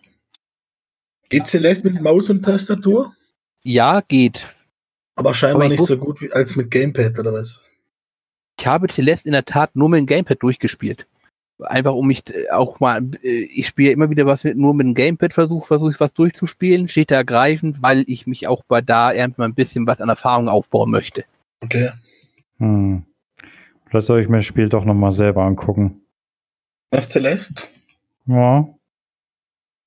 Geht 1.29 1.47
Celeste 1.47 1.89
mit 1.89 2.01
Maus 2.01 2.29
und 2.29 2.43
Tastatur? 2.43 3.15
Ja, 3.63 4.01
geht. 4.01 4.45
Aber 5.15 5.33
scheinbar 5.33 5.55
Aber 5.55 5.63
ich 5.67 5.69
nicht 5.71 5.79
muss- 5.79 5.87
so 5.87 5.97
gut 5.97 6.19
wie 6.21 6.33
als 6.33 6.57
mit 6.57 6.69
Gamepad 6.69 7.17
oder 7.17 7.31
was? 7.31 7.63
Ich 8.59 8.67
habe 8.67 8.89
Celeste 8.89 9.29
in 9.29 9.31
der 9.33 9.45
Tat 9.45 9.73
nur 9.77 9.87
mit 9.87 9.99
dem 9.99 10.05
Gamepad 10.05 10.43
durchgespielt. 10.43 11.07
Einfach 11.59 11.93
um 11.93 12.07
mich 12.07 12.23
äh, 12.29 12.49
auch 12.49 12.79
mal, 12.79 13.01
äh, 13.23 13.27
ich 13.27 13.67
spiele 13.67 13.91
immer 13.91 14.09
wieder 14.09 14.25
was 14.25 14.43
mit, 14.43 14.57
nur 14.57 14.73
mit 14.73 14.85
dem 14.85 14.93
Gamepad, 14.93 15.33
versuche 15.33 15.65
versuche 15.65 15.91
ich 15.91 15.99
was 15.99 16.13
durchzuspielen, 16.13 16.87
steht 16.87 17.11
da 17.11 17.15
ergreifend, 17.15 17.81
weil 17.81 18.03
ich 18.07 18.27
mich 18.27 18.47
auch 18.47 18.63
bei 18.67 18.81
da 18.81 19.13
irgendwie 19.13 19.41
mal 19.41 19.47
ein 19.47 19.55
bisschen 19.55 19.87
was 19.87 20.01
an 20.01 20.09
Erfahrung 20.09 20.49
aufbauen 20.49 20.91
möchte. 20.91 21.23
Okay. 21.63 21.91
Hm. 22.57 23.03
Vielleicht 23.87 24.07
soll 24.07 24.21
ich 24.21 24.27
mir 24.27 24.37
das 24.37 24.45
Spiel 24.45 24.69
doch 24.69 24.83
nochmal 24.83 25.13
selber 25.13 25.43
angucken. 25.43 26.01
Was 26.91 27.09
Celeste? 27.09 27.63
Ja. 28.25 28.67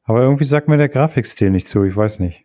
Aber 0.04 0.22
irgendwie 0.22 0.44
sagt 0.44 0.68
mir 0.68 0.78
der 0.78 0.88
Grafikstil 0.88 1.50
nicht 1.50 1.68
zu, 1.68 1.84
ich 1.84 1.94
weiß 1.94 2.18
nicht. 2.18 2.44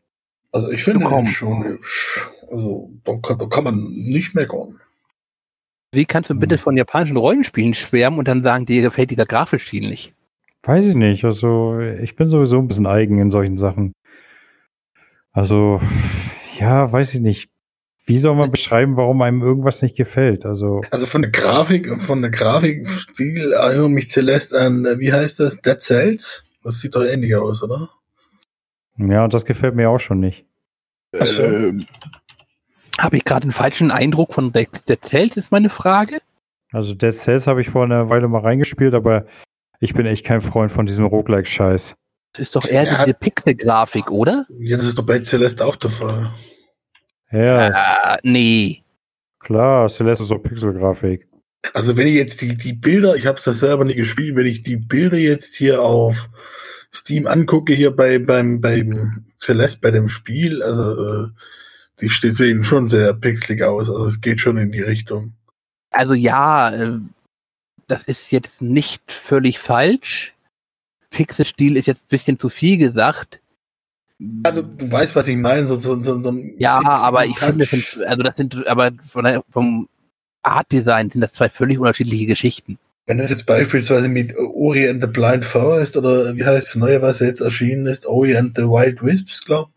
Also 0.51 0.69
ich 0.69 0.83
finde 0.83 1.07
den 1.07 1.25
schon 1.25 1.63
hübsch. 1.63 2.29
Also 2.51 2.91
da 3.03 3.13
kann, 3.17 3.37
da 3.37 3.45
kann 3.47 3.63
man 3.63 3.75
nicht 3.75 4.35
meckern. 4.35 4.79
Wie 5.93 6.05
kannst 6.05 6.29
du 6.29 6.33
Hm. 6.33 6.39
bitte 6.39 6.57
von 6.57 6.75
japanischen 6.75 7.17
Rollenspielen 7.17 7.73
schwärmen 7.73 8.19
und 8.19 8.27
dann 8.27 8.43
sagen, 8.43 8.65
dir 8.65 8.81
gefällt 8.81 9.11
dieser 9.11 9.25
Grafikstil 9.25 9.87
nicht? 9.87 10.13
Weiß 10.63 10.85
ich 10.85 10.95
nicht. 10.95 11.23
Also, 11.25 11.79
ich 11.79 12.15
bin 12.15 12.27
sowieso 12.29 12.57
ein 12.57 12.67
bisschen 12.67 12.87
eigen 12.87 13.19
in 13.19 13.31
solchen 13.31 13.57
Sachen. 13.57 13.93
Also, 15.31 15.81
ja, 16.59 16.91
weiß 16.91 17.13
ich 17.15 17.19
nicht. 17.19 17.49
Wie 18.05 18.17
soll 18.17 18.35
man 18.35 18.51
beschreiben, 18.51 18.97
warum 18.97 19.21
einem 19.21 19.41
irgendwas 19.41 19.81
nicht 19.81 19.95
gefällt? 19.95 20.45
Also, 20.45 20.81
Also 20.91 21.05
von 21.05 21.21
der 21.21 21.31
Grafik, 21.31 22.01
von 22.01 22.21
der 22.21 22.31
Grafikstil 22.31 23.53
erinnert 23.53 23.89
mich 23.91 24.09
Celeste 24.09 24.59
an, 24.59 24.85
äh, 24.85 24.99
wie 24.99 25.13
heißt 25.13 25.39
das? 25.39 25.61
Dead 25.61 25.79
Cells? 25.79 26.45
Das 26.63 26.79
sieht 26.81 26.95
doch 26.95 27.03
ähnlich 27.03 27.35
aus, 27.35 27.63
oder? 27.63 27.89
ja, 28.97 29.23
und 29.23 29.33
das 29.33 29.45
gefällt 29.45 29.75
mir 29.75 29.89
auch 29.89 29.99
schon 29.99 30.19
nicht. 30.19 30.45
Ähm, 31.13 31.83
habe 32.99 33.17
ich 33.17 33.25
gerade 33.25 33.43
einen 33.43 33.51
falschen 33.51 33.91
Eindruck 33.91 34.33
von 34.33 34.51
der, 34.53 34.67
der 34.87 35.01
Zelt, 35.01 35.37
ist 35.37 35.51
meine 35.51 35.69
Frage? 35.69 36.19
Also, 36.71 36.93
Dead 36.93 37.15
Cells 37.15 37.45
habe 37.47 37.61
ich 37.61 37.69
vor 37.69 37.83
einer 37.83 38.09
Weile 38.09 38.27
mal 38.27 38.41
reingespielt, 38.41 38.93
aber 38.93 39.25
ich 39.79 39.93
bin 39.93 40.05
echt 40.05 40.25
kein 40.25 40.41
Freund 40.41 40.71
von 40.71 40.85
diesem 40.85 41.05
Roguelike-Scheiß. 41.05 41.95
Das 42.33 42.39
ist 42.41 42.55
doch 42.55 42.65
eher 42.65 42.83
Ja. 42.85 43.03
diese 43.05 43.13
Pixel-Grafik, 43.13 44.09
oder? 44.11 44.45
Ja, 44.59 44.77
das 44.77 44.87
ist 44.87 44.97
doch 44.97 45.05
bei 45.05 45.19
Celeste 45.23 45.65
auch 45.65 45.75
der 45.75 45.91
Fall. 45.91 46.31
Ja, 47.31 48.13
Äh, 48.15 48.17
nee. 48.23 48.83
klar, 49.39 49.87
Celeste 49.89 50.23
ist 50.23 50.31
auch 50.31 50.41
Pixelgrafik. 50.41 51.27
Also 51.73 51.95
wenn 51.95 52.07
ich 52.07 52.15
jetzt 52.15 52.41
die, 52.41 52.57
die 52.57 52.73
Bilder, 52.73 53.15
ich 53.15 53.25
habe 53.25 53.37
es 53.37 53.43
das 53.45 53.59
selber 53.59 53.85
nicht 53.85 53.95
gespielt, 53.97 54.35
wenn 54.35 54.45
ich 54.45 54.63
die 54.63 54.77
Bilder 54.77 55.17
jetzt 55.17 55.55
hier 55.55 55.81
auf 55.81 56.29
Steam 56.93 57.25
angucke, 57.25 57.73
hier 57.73 57.95
bei 57.95 58.19
beim 58.19 58.59
beim 58.61 59.25
Celeste 59.41 59.79
bei 59.81 59.91
dem 59.91 60.09
Spiel, 60.09 60.61
also 60.61 61.23
äh, 61.23 61.27
die 62.03 62.31
sehen 62.31 62.63
schon 62.63 62.87
sehr 62.87 63.13
pixelig 63.13 63.63
aus, 63.63 63.89
also 63.89 64.05
es 64.05 64.21
geht 64.21 64.39
schon 64.39 64.57
in 64.57 64.71
die 64.71 64.81
Richtung. 64.81 65.33
Also 65.91 66.13
ja, 66.13 66.69
äh, 66.69 66.99
das 67.87 68.03
ist 68.03 68.31
jetzt 68.31 68.61
nicht 68.61 69.11
völlig 69.11 69.59
falsch. 69.59 70.33
Pixelstil 71.09 71.77
ist 71.77 71.87
jetzt 71.87 72.01
ein 72.01 72.09
bisschen 72.09 72.39
zu 72.39 72.49
viel 72.49 72.77
gesagt. 72.77 73.39
Also, 74.43 74.61
du 74.61 74.91
weißt, 74.91 75.15
was 75.15 75.27
ich 75.27 75.37
meine. 75.37 75.67
So, 75.67 75.75
so, 75.75 75.99
so, 76.01 76.39
ja, 76.57 76.81
aber 76.81 77.25
ich 77.25 77.37
finde, 77.37 77.59
das 77.59 77.69
sind, 77.69 78.05
also 78.05 78.23
das 78.23 78.35
sind, 78.35 78.67
aber 78.67 78.91
von 79.07 79.25
der, 79.25 79.43
vom 79.51 79.89
Art-Design 80.43 81.09
sind 81.09 81.21
das 81.21 81.33
zwei 81.33 81.49
völlig 81.49 81.77
unterschiedliche 81.77 82.25
Geschichten. 82.25 82.77
Wenn 83.05 83.17
das 83.17 83.31
jetzt 83.31 83.45
beispielsweise 83.45 84.07
mit 84.07 84.33
Ori 84.37 84.87
and 84.87 85.01
the 85.01 85.07
Blind 85.07 85.43
Forest 85.43 85.97
oder 85.97 86.35
wie 86.37 86.45
heißt 86.45 86.69
das 86.69 86.75
neue, 86.75 87.01
was 87.01 87.19
jetzt 87.19 87.41
erschienen 87.41 87.85
ist, 87.85 88.05
Ori 88.05 88.37
and 88.37 88.55
the 88.55 88.63
Wild 88.63 89.03
Wisps, 89.03 89.43
glaube 89.43 89.72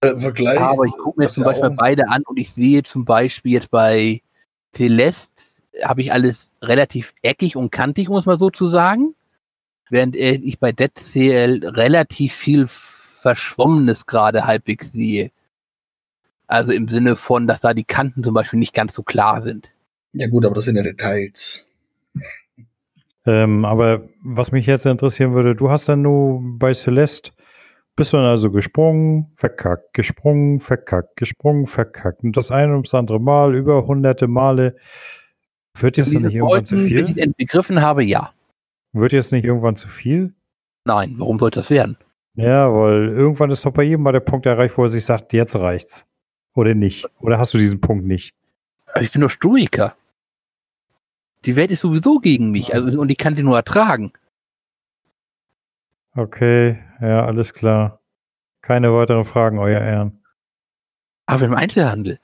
äh, 0.00 0.16
Vergleich. 0.16 0.58
aber 0.58 0.84
ich 0.84 0.96
gucke 0.96 1.20
mir 1.20 1.28
zum 1.28 1.44
Beispiel 1.44 1.70
beide 1.70 2.08
an 2.08 2.22
und 2.26 2.38
ich 2.38 2.52
sehe 2.52 2.82
zum 2.82 3.04
Beispiel 3.04 3.52
jetzt 3.52 3.70
bei 3.70 4.22
Celeste 4.74 5.42
habe 5.82 6.00
ich 6.00 6.12
alles 6.12 6.50
relativ 6.62 7.14
eckig 7.22 7.56
und 7.56 7.70
kantig, 7.70 8.08
um 8.08 8.16
es 8.16 8.26
mal 8.26 8.38
so 8.38 8.50
zu 8.50 8.68
sagen. 8.68 9.14
Während 9.90 10.16
ich 10.16 10.58
bei 10.58 10.72
Dead 10.72 10.92
CL 10.94 11.66
relativ 11.66 12.34
viel 12.34 12.66
Verschwommenes 12.68 14.06
gerade 14.06 14.46
halbwegs 14.46 14.92
sehe. 14.92 15.30
Also 16.46 16.72
im 16.72 16.88
Sinne 16.88 17.16
von, 17.16 17.46
dass 17.46 17.60
da 17.60 17.74
die 17.74 17.84
Kanten 17.84 18.22
zum 18.22 18.34
Beispiel 18.34 18.58
nicht 18.58 18.74
ganz 18.74 18.94
so 18.94 19.02
klar 19.02 19.40
sind. 19.40 19.70
Ja 20.12 20.28
gut, 20.28 20.44
aber 20.44 20.54
das 20.54 20.64
sind 20.64 20.76
ja 20.76 20.82
Details. 20.82 21.66
Ähm, 23.26 23.64
aber 23.64 24.08
was 24.22 24.52
mich 24.52 24.66
jetzt 24.66 24.86
interessieren 24.86 25.34
würde, 25.34 25.54
du 25.54 25.70
hast 25.70 25.88
dann 25.88 26.02
nur 26.02 26.40
bei 26.42 26.72
Celeste, 26.72 27.32
bist 27.98 28.12
du 28.12 28.16
dann 28.16 28.26
also 28.26 28.50
gesprungen, 28.50 29.26
verkackt, 29.36 29.92
gesprungen, 29.92 30.60
verkackt, 30.60 31.16
gesprungen, 31.16 31.66
verkackt. 31.66 32.22
Und 32.22 32.36
das 32.36 32.52
eine 32.52 32.80
das 32.80 32.94
andere 32.94 33.20
Mal, 33.20 33.56
über 33.56 33.86
hunderte 33.86 34.28
Male. 34.28 34.76
Wird 35.76 35.96
jetzt 35.96 36.12
nicht 36.12 36.32
irgendwann 36.34 36.64
zu 36.64 36.76
viel? 36.76 37.02
Bis 37.02 37.16
ich 37.16 37.36
begriffen 37.36 37.82
habe, 37.82 38.04
ja. 38.04 38.32
Wird 38.92 39.12
jetzt 39.12 39.32
nicht 39.32 39.44
irgendwann 39.44 39.76
zu 39.76 39.88
viel? 39.88 40.32
Nein, 40.84 41.14
warum 41.18 41.38
sollte 41.40 41.58
das 41.58 41.70
werden? 41.70 41.96
Ja, 42.34 42.72
weil 42.72 43.08
irgendwann 43.08 43.50
ist 43.50 43.64
doch 43.64 43.72
bei 43.72 43.82
jedem 43.82 44.02
mal 44.02 44.12
der 44.12 44.20
Punkt 44.20 44.46
erreicht, 44.46 44.78
wo 44.78 44.84
er 44.84 44.90
sich 44.90 45.04
sagt, 45.04 45.32
jetzt 45.32 45.56
reicht's. 45.56 46.06
Oder 46.54 46.74
nicht? 46.74 47.04
Oder 47.20 47.38
hast 47.38 47.52
du 47.52 47.58
diesen 47.58 47.80
Punkt 47.80 48.06
nicht? 48.06 48.32
ich 49.00 49.12
bin 49.12 49.22
doch 49.22 49.30
Stoiker. 49.30 49.94
Die 51.44 51.56
Welt 51.56 51.72
ist 51.72 51.80
sowieso 51.80 52.18
gegen 52.20 52.52
mich 52.52 52.74
also, 52.74 53.00
und 53.00 53.10
ich 53.10 53.18
kann 53.18 53.34
sie 53.34 53.42
nur 53.42 53.56
ertragen. 53.56 54.12
Okay, 56.18 56.82
ja, 57.00 57.24
alles 57.24 57.54
klar. 57.54 58.00
Keine 58.60 58.92
weiteren 58.92 59.24
Fragen, 59.24 59.60
euer 59.60 59.80
Ehren. 59.80 60.24
Aber 61.26 61.44
im 61.44 61.54
Einzelhandel 61.54 62.18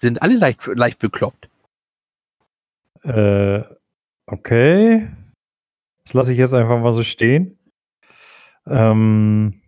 sind 0.00 0.22
alle 0.22 0.38
leicht, 0.38 0.66
leicht 0.66 0.98
bekloppt. 0.98 1.50
Äh, 3.02 3.64
okay. 4.24 5.10
Das 6.04 6.14
lasse 6.14 6.32
ich 6.32 6.38
jetzt 6.38 6.54
einfach 6.54 6.80
mal 6.80 6.94
so 6.94 7.02
stehen. 7.02 7.58
Ähm, 8.66 9.60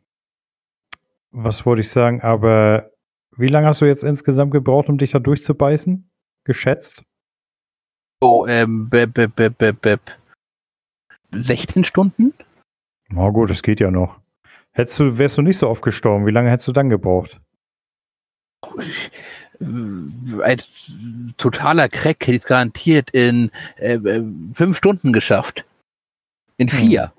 was 1.30 1.66
wollte 1.66 1.82
ich 1.82 1.90
sagen? 1.90 2.22
Aber 2.22 2.90
wie 3.36 3.48
lange 3.48 3.66
hast 3.66 3.82
du 3.82 3.84
jetzt 3.84 4.04
insgesamt 4.04 4.52
gebraucht, 4.52 4.88
um 4.88 4.96
dich 4.96 5.10
da 5.10 5.18
durchzubeißen? 5.18 6.10
Geschätzt? 6.44 7.04
Oh, 8.22 8.46
ähm, 8.46 8.88
bep, 8.88 9.12
bep, 9.12 9.36
bep, 9.36 9.82
bep. 9.82 10.00
16 11.32 11.84
Stunden? 11.84 12.32
Na 13.12 13.26
oh 13.26 13.32
gut, 13.32 13.50
das 13.50 13.62
geht 13.62 13.80
ja 13.80 13.90
noch. 13.90 14.20
Hättest 14.72 14.98
du, 15.00 15.18
wärst 15.18 15.36
du 15.36 15.42
nicht 15.42 15.58
so 15.58 15.68
oft 15.68 15.82
gestorben, 15.82 16.26
wie 16.26 16.30
lange 16.30 16.50
hättest 16.50 16.68
du 16.68 16.72
dann 16.72 16.90
gebraucht? 16.90 17.40
Als 20.42 20.92
totaler 21.36 21.88
Crack 21.88 22.20
hätte 22.20 22.32
ich 22.32 22.42
es 22.42 22.46
garantiert 22.46 23.10
in 23.10 23.50
äh, 23.76 23.94
äh, 23.94 24.24
fünf 24.54 24.76
Stunden 24.76 25.12
geschafft. 25.12 25.64
In 26.56 26.68
hm. 26.68 26.76
vier. 26.78 27.12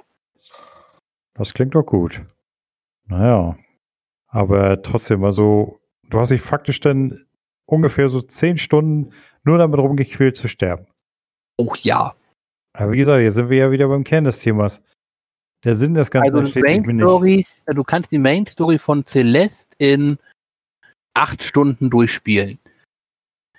Das 1.34 1.54
klingt 1.54 1.76
doch 1.76 1.84
gut. 1.84 2.22
Naja. 3.08 3.58
Aber 4.28 4.82
trotzdem, 4.82 5.26
also, 5.26 5.80
du 6.10 6.20
hast 6.20 6.30
dich 6.30 6.42
faktisch 6.42 6.80
dann 6.80 7.26
ungefähr 7.66 8.10
so 8.10 8.22
zehn 8.22 8.58
Stunden 8.58 9.14
nur 9.44 9.58
damit 9.58 9.80
rumgequält 9.80 10.38
zu 10.38 10.48
sterben. 10.48 10.88
Oh 11.58 11.74
ja. 11.82 12.16
Aber 12.74 12.92
wie 12.94 12.98
gesagt, 12.98 13.20
hier 13.20 13.32
sind 13.32 13.50
wir 13.50 13.58
ja 13.58 13.72
wieder 13.72 13.88
beim 13.90 14.06
Kern 14.06 14.24
des 14.24 14.40
Themas. 14.40 14.82
Der 15.64 15.76
Sinn 15.76 15.94
des 15.94 16.10
Ganzen 16.10 16.36
also 16.36 16.60
Main 16.60 17.00
Stories, 17.00 17.64
du 17.68 17.84
kannst 17.84 18.12
die 18.12 18.18
Main 18.18 18.48
Story 18.48 18.80
von 18.80 19.06
Celeste 19.06 19.76
in 19.78 20.18
acht 21.14 21.44
Stunden 21.44 21.90
durchspielen. 21.90 22.58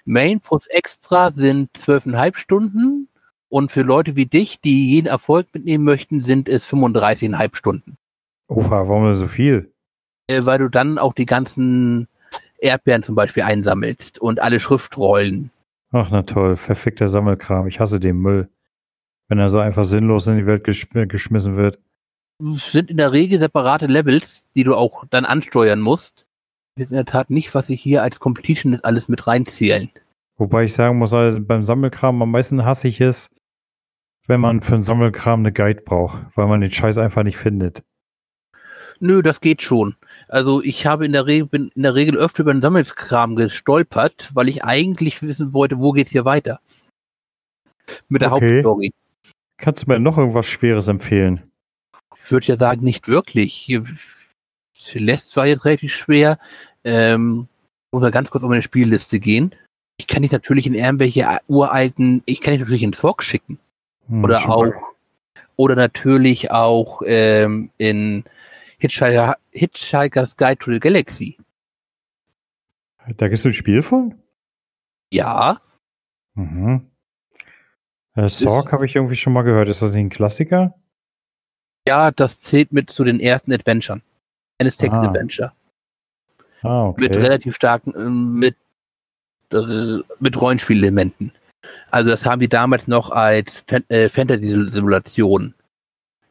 Main 0.05 0.41
plus 0.41 0.67
Extra 0.67 1.31
sind 1.31 1.77
zwölfeinhalb 1.77 2.37
Stunden 2.37 3.09
und 3.49 3.71
für 3.71 3.83
Leute 3.83 4.17
wie 4.17 4.27
dich, 4.27 4.61
die 4.61 4.91
jeden 4.91 5.07
Erfolg 5.07 5.47
mitnehmen 5.55 5.85
möchten, 5.85 6.23
sind 6.23 6.49
es 6.49 6.69
35,5 6.69 7.55
Stunden. 7.55 7.97
Oha, 8.49 8.89
warum 8.89 9.15
so 9.15 9.29
viel? 9.29 9.73
Äh, 10.27 10.45
weil 10.45 10.59
du 10.59 10.69
dann 10.69 10.99
auch 10.99 11.15
die 11.15 11.27
ganzen 11.27 12.09
Erdbeeren 12.59 13.03
zum 13.03 13.15
Beispiel 13.15 13.45
einsammelst 13.45 14.19
und 14.19 14.41
alle 14.41 14.59
Schriftrollen. 14.59 15.51
Ach, 15.93 16.09
na 16.11 16.23
toll, 16.23 16.57
verfickter 16.57 17.09
Sammelkram. 17.09 17.69
Ich 17.69 17.79
hasse 17.79 18.01
den 18.01 18.19
Müll. 18.19 18.49
Wenn 19.29 19.39
er 19.39 19.51
so 19.51 19.59
einfach 19.59 19.85
sinnlos 19.85 20.27
in 20.27 20.37
die 20.37 20.47
Welt 20.47 20.65
gesch 20.65 20.89
geschmissen 20.91 21.57
wird. 21.57 21.79
Sind 22.57 22.91
in 22.91 22.97
der 22.97 23.13
Regel 23.13 23.39
separate 23.39 23.87
Levels, 23.87 24.43
die 24.55 24.65
du 24.65 24.75
auch 24.75 25.05
dann 25.11 25.25
ansteuern 25.25 25.81
musst. 25.81 26.27
Das 26.75 26.87
ist 26.87 26.91
in 26.91 26.97
der 26.97 27.05
Tat 27.05 27.31
nicht, 27.31 27.55
was 27.55 27.69
ich 27.69 27.81
hier 27.81 28.03
als 28.03 28.19
Completionist 28.19 28.85
alles 28.85 29.09
mit 29.09 29.27
reinzählen. 29.27 29.91
Wobei 30.39 30.65
ich 30.65 30.73
sagen 30.73 30.99
muss, 30.99 31.13
also 31.13 31.41
beim 31.41 31.65
Sammelkram 31.65 32.21
am 32.21 32.31
meisten 32.31 32.65
hasse 32.65 32.89
ich 32.89 33.01
es, 33.01 33.29
wenn 34.27 34.41
man 34.41 34.63
für 34.63 34.75
einen 34.75 34.83
Sammelkram 34.83 35.41
eine 35.41 35.53
Guide 35.53 35.83
braucht, 35.83 36.25
weil 36.35 36.47
man 36.47 36.61
den 36.61 36.73
Scheiß 36.73 36.99
einfach 36.99 37.23
nicht 37.23 37.37
findet. 37.37 37.85
Nö, 38.99 39.23
das 39.23 39.41
geht 39.41 39.63
schon. 39.63 39.97
Also 40.29 40.63
ich 40.63 40.87
habe 40.87 41.05
in 41.05 41.13
der 41.13 41.27
Regel 41.27 41.47
bin 41.47 41.71
in 41.75 41.83
der 41.83 41.95
Regel 41.95 42.17
öfter 42.17 42.43
über 42.43 42.55
den 42.55 42.63
Sammelkram 42.63 43.37
gestolpert, 43.37 44.31
weil 44.35 44.49
ich 44.49 44.65
eigentlich 44.65 45.23
wissen 45.23 45.53
wollte, 45.53 45.79
wo 45.79 45.93
geht's 45.93 46.11
hier 46.11 46.25
weiter. 46.25 46.61
Mit 48.09 48.23
der 48.23 48.33
okay. 48.33 48.63
Hauptstory. 48.63 48.93
Kannst 49.59 49.83
du 49.83 49.91
mir 49.91 49.99
noch 49.99 50.19
irgendwas 50.19 50.47
Schweres 50.47 50.89
empfehlen? 50.89 51.52
Ich 52.23 52.31
würde 52.31 52.47
ja 52.47 52.57
sagen, 52.57 52.85
nicht 52.85 53.09
wirklich. 53.09 53.69
Celeste 54.77 55.37
war 55.37 55.47
jetzt 55.47 55.65
relativ 55.65 55.95
schwer. 55.95 56.39
Ähm, 56.85 57.49
muss 57.93 58.03
mal 58.03 58.11
ganz 58.11 58.31
kurz 58.31 58.45
um 58.45 58.51
meine 58.51 58.63
Spielliste 58.63 59.21
gehen. 59.21 59.55
Ich 59.99 60.07
kann 60.07 60.23
dich 60.23 60.33
natürlich 60.33 60.67
in 60.67 60.75
irgendwelche 60.75 61.41
uralten, 61.47 62.23
ich 62.27 62.41
kann 62.41 62.53
dich 62.53 62.61
natürlich 62.61 62.83
in 62.83 62.95
Fork 62.95 63.23
schicken. 63.23 63.59
Hm, 64.09 64.25
oder 64.25 64.49
auch, 64.49 64.73
oder 65.57 65.77
natürlich 65.77 66.51
auch 66.51 67.03
ähm, 67.07 67.71
in 67.79 68.25
Hitchhiker, 68.79 69.37
Hitchhiker's 69.51 70.37
Guide 70.37 70.59
to 70.59 70.73
the 70.73 70.81
Galaxy. 70.81 71.37
Da 73.17 73.29
gibt 73.29 73.39
es 73.39 73.47
ein 73.47 73.53
Spiel 73.53 73.83
von? 73.83 74.15
Ja. 75.13 75.61
Mhm. 76.35 76.91
Äh, 78.15 78.29
Sorg 78.29 78.73
habe 78.73 78.87
ich 78.87 78.97
irgendwie 78.97 79.17
schon 79.17 79.33
mal 79.33 79.43
gehört. 79.43 79.69
Ist 79.69 79.83
das 79.83 79.93
nicht 79.93 80.01
ein 80.01 80.11
Klassiker? 80.11 80.75
Ja, 81.87 82.11
das 82.11 82.41
zählt 82.41 82.73
mit 82.73 82.91
zu 82.91 83.05
den 83.05 83.21
ersten 83.21 83.53
Adventuren. 83.53 84.03
Eines 84.59 84.77
Text-Adventure. 84.77 85.53
Ah. 86.63 86.69
ah, 86.69 86.89
okay. 86.89 87.01
Mit 87.03 87.17
relativ 87.17 87.57
starken, 87.57 87.95
äh, 87.95 88.09
mit, 88.09 88.57
äh, 89.53 89.99
mit 90.21 90.41
Rollenspielelementen. 90.41 91.33
Also 91.91 92.11
das 92.11 92.27
haben 92.27 92.41
die 92.41 92.49
damals 92.49 92.87
noch 92.89 93.11
als 93.11 93.65
Fan 93.67 93.85
äh, 93.89 94.09
Fantasy-Simulation 94.09 95.55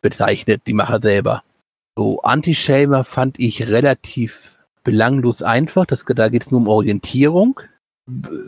bezeichnet, 0.02 0.64
die 0.66 0.74
Macher 0.74 1.00
selber. 1.02 1.44
So, 1.98 2.22
Anti-Shamer 2.22 3.04
fand 3.04 3.40
ich 3.40 3.70
relativ 3.70 4.52
belanglos 4.84 5.42
einfach. 5.42 5.86
Das, 5.86 6.04
da 6.06 6.30
geht 6.30 6.44
es 6.44 6.52
nur 6.52 6.62
um 6.62 6.68
Orientierung. 6.68 7.60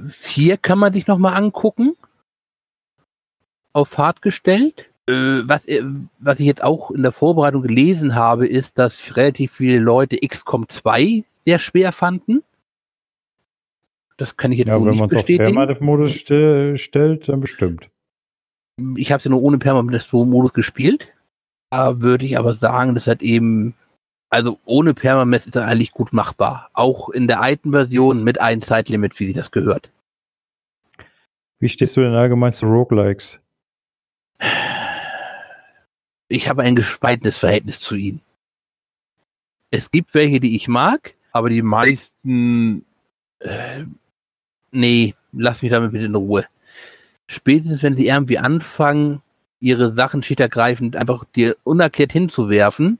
Vier 0.08 0.58
kann 0.58 0.80
man 0.80 0.94
sich 0.94 1.08
nochmal 1.08 1.36
angucken. 1.36 1.96
Auf 3.74 3.98
hart 3.98 4.22
gestellt. 4.22 4.90
Äh, 5.10 5.42
was, 5.48 5.66
äh, 5.66 5.84
was 6.20 6.40
ich 6.40 6.46
jetzt 6.46 6.64
auch 6.64 6.92
in 6.92 7.04
der 7.04 7.12
Vorbereitung 7.12 7.62
gelesen 7.62 8.16
habe, 8.16 8.48
ist, 8.48 8.78
dass 8.78 9.18
relativ 9.18 9.54
viele 9.54 9.80
Leute 9.80 10.18
XCOM 10.18 10.70
2 10.70 11.24
sehr 11.46 11.60
schwer 11.60 11.92
fanden. 11.92 12.44
Das 14.18 14.38
kann 14.38 14.52
ich 14.52 14.60
jetzt 14.60 14.68
ja, 14.68 14.80
so 14.80 14.86
nicht 14.86 15.10
bestätigen. 15.10 15.46
Wenn 15.46 15.56
man 15.56 15.70
es 15.70 15.78
auf 15.78 15.86
Permanent-Modus 15.86 16.14
st 16.14 16.82
stellt, 16.82 17.28
dann 17.28 17.42
bestimmt. 17.42 17.90
Ich 18.96 19.12
habe 19.12 19.18
es 19.18 19.26
ja 19.26 19.32
nur 19.32 19.42
ohne 19.42 19.58
Permanent-Modus 19.58 20.54
gespielt. 20.54 21.12
Da 21.70 22.02
würde 22.02 22.26
ich 22.26 22.38
aber 22.38 22.54
sagen, 22.54 22.96
das 22.96 23.08
hat 23.08 23.22
eben, 23.22 23.74
also 24.30 24.60
ohne 24.66 24.94
Permamess 24.94 25.48
ist 25.48 25.56
er 25.56 25.66
eigentlich 25.66 25.92
gut 25.92 26.14
machbar. 26.14 26.70
Auch 26.74 27.10
in 27.10 27.28
der 27.28 27.42
alten 27.42 27.72
Version 27.72 28.24
mit 28.24 28.40
einem 28.40 28.62
Zeitlimit, 28.62 29.20
wie 29.20 29.26
sie 29.26 29.34
das 29.34 29.52
gehört. 29.52 29.90
Wie 31.60 31.70
stehst 31.70 31.98
du 31.98 32.02
denn 32.02 32.14
allgemein 32.14 32.54
zu 32.54 32.68
Roguelikes? 32.68 33.40
Ich 36.28 36.50
habe 36.50 36.64
ein 36.64 36.76
gespaltenes 36.76 37.38
Verhältnis 37.38 37.80
zu 37.80 37.96
ihnen. 37.96 38.22
Es 39.70 39.90
gibt 39.92 40.14
welche, 40.14 40.40
die 40.40 40.56
ich 40.56 40.68
mag, 40.68 41.16
aber 41.32 41.50
die 41.50 41.62
meisten, 41.62 42.86
äh, 43.40 43.86
nee, 44.72 45.16
lass 45.32 45.62
mich 45.62 45.72
damit 45.72 45.92
bitte 45.92 46.06
in 46.06 46.16
Ruhe. 46.16 46.46
Spätestens, 47.28 47.84
wenn 47.84 47.98
sie 47.98 48.08
irgendwie 48.08 48.38
anfangen, 48.38 49.22
ihre 49.60 49.94
Sachen 49.96 50.22
schickergreifend 50.22 50.96
einfach 50.96 51.26
dir 51.36 51.56
unerklärt 51.64 52.12
hinzuwerfen, 52.12 53.00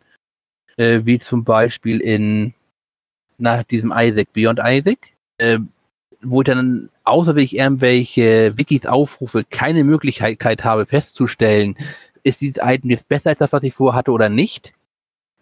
äh, 0.78 1.02
wie 1.04 1.20
zum 1.20 1.44
Beispiel 1.44 2.00
in 2.00 2.54
nach 3.38 3.64
diesem 3.64 3.94
Isaac, 3.96 4.32
Beyond 4.34 4.60
Isaac, 4.64 5.10
äh, 5.38 5.60
wo 6.22 6.42
ich 6.42 6.46
dann, 6.46 6.90
außer 7.04 7.36
wenn 7.36 7.44
ich 7.44 7.58
irgendwelche 7.58 8.58
Wikis 8.58 8.86
aufrufe, 8.86 9.44
keine 9.44 9.84
Möglichkeit 9.84 10.64
habe 10.64 10.86
festzustellen, 10.86 11.76
ist 12.24 12.42
dieses 12.42 12.62
Item 12.64 12.90
jetzt 12.90 13.08
besser 13.08 13.32
als 13.32 13.40
das, 13.40 13.52
was 13.54 13.64
ich 13.64 13.74
vorher 13.74 13.98
hatte 13.98 14.12
oder 14.12 14.30
nicht, 14.30 14.74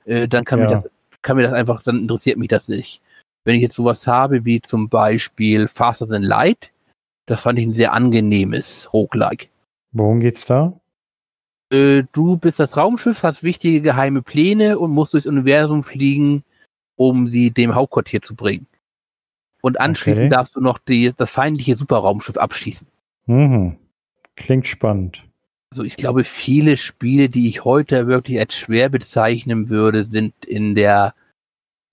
äh, 0.06 0.28
dann 0.28 0.46
kann, 0.46 0.60
Ja. 0.60 0.66
mir 0.66 0.72
das, 0.76 0.90
kann 1.22 1.38
mir 1.38 1.44
das 1.44 1.54
einfach, 1.54 1.84
dann 1.84 2.00
interessiert 2.00 2.38
mich 2.38 2.50
das 2.50 2.68
nicht. 2.68 3.02
Wenn 3.44 3.56
ich 3.56 3.62
jetzt 3.62 3.76
sowas 3.76 4.06
habe 4.08 4.46
wie 4.46 4.62
zum 4.62 4.90
Beispiel 4.90 5.68
Faster 5.68 6.08
Than 6.08 6.24
Light, 6.24 6.72
das 7.28 7.42
fand 7.42 7.60
ich 7.60 7.66
ein 7.66 7.76
sehr 7.76 7.94
angenehmes 7.94 8.92
Roguelike. 8.94 9.48
Worum 9.94 10.20
geht's 10.20 10.46
da? 10.46 10.80
Äh, 11.72 12.04
du 12.12 12.38
bist 12.38 12.60
das 12.60 12.76
Raumschiff, 12.78 13.24
hast 13.24 13.44
wichtige 13.44 13.82
geheime 13.82 14.22
Pläne 14.22 14.78
und 14.78 14.92
musst 14.92 15.14
durchs 15.14 15.26
Universum 15.28 15.84
fliegen, 15.84 16.44
um 16.96 17.28
sie 17.28 17.52
dem 17.52 17.74
Hauptquartier 17.76 18.22
zu 18.22 18.36
bringen. 18.36 18.68
Und 19.62 19.80
anschließend 19.80 20.26
Okay. 20.26 20.30
darfst 20.36 20.56
du 20.56 20.60
noch 20.62 20.80
die, 20.80 21.14
das 21.16 21.32
feindliche 21.32 21.76
Superraumschiff 21.76 22.38
abschießen. 22.38 22.88
Mhm. 23.28 23.78
Klingt 24.36 24.68
spannend. 24.68 25.24
Also 25.72 25.84
ich 25.84 25.96
glaube, 25.96 26.26
viele 26.26 26.76
Spiele, 26.76 27.30
die 27.30 27.48
ich 27.48 27.64
heute 27.64 28.06
wirklich 28.08 28.38
als 28.40 28.56
schwer 28.56 28.90
bezeichnen 28.90 29.70
würde, 29.70 30.04
sind 30.04 30.34
in 30.46 30.76
der 30.76 31.14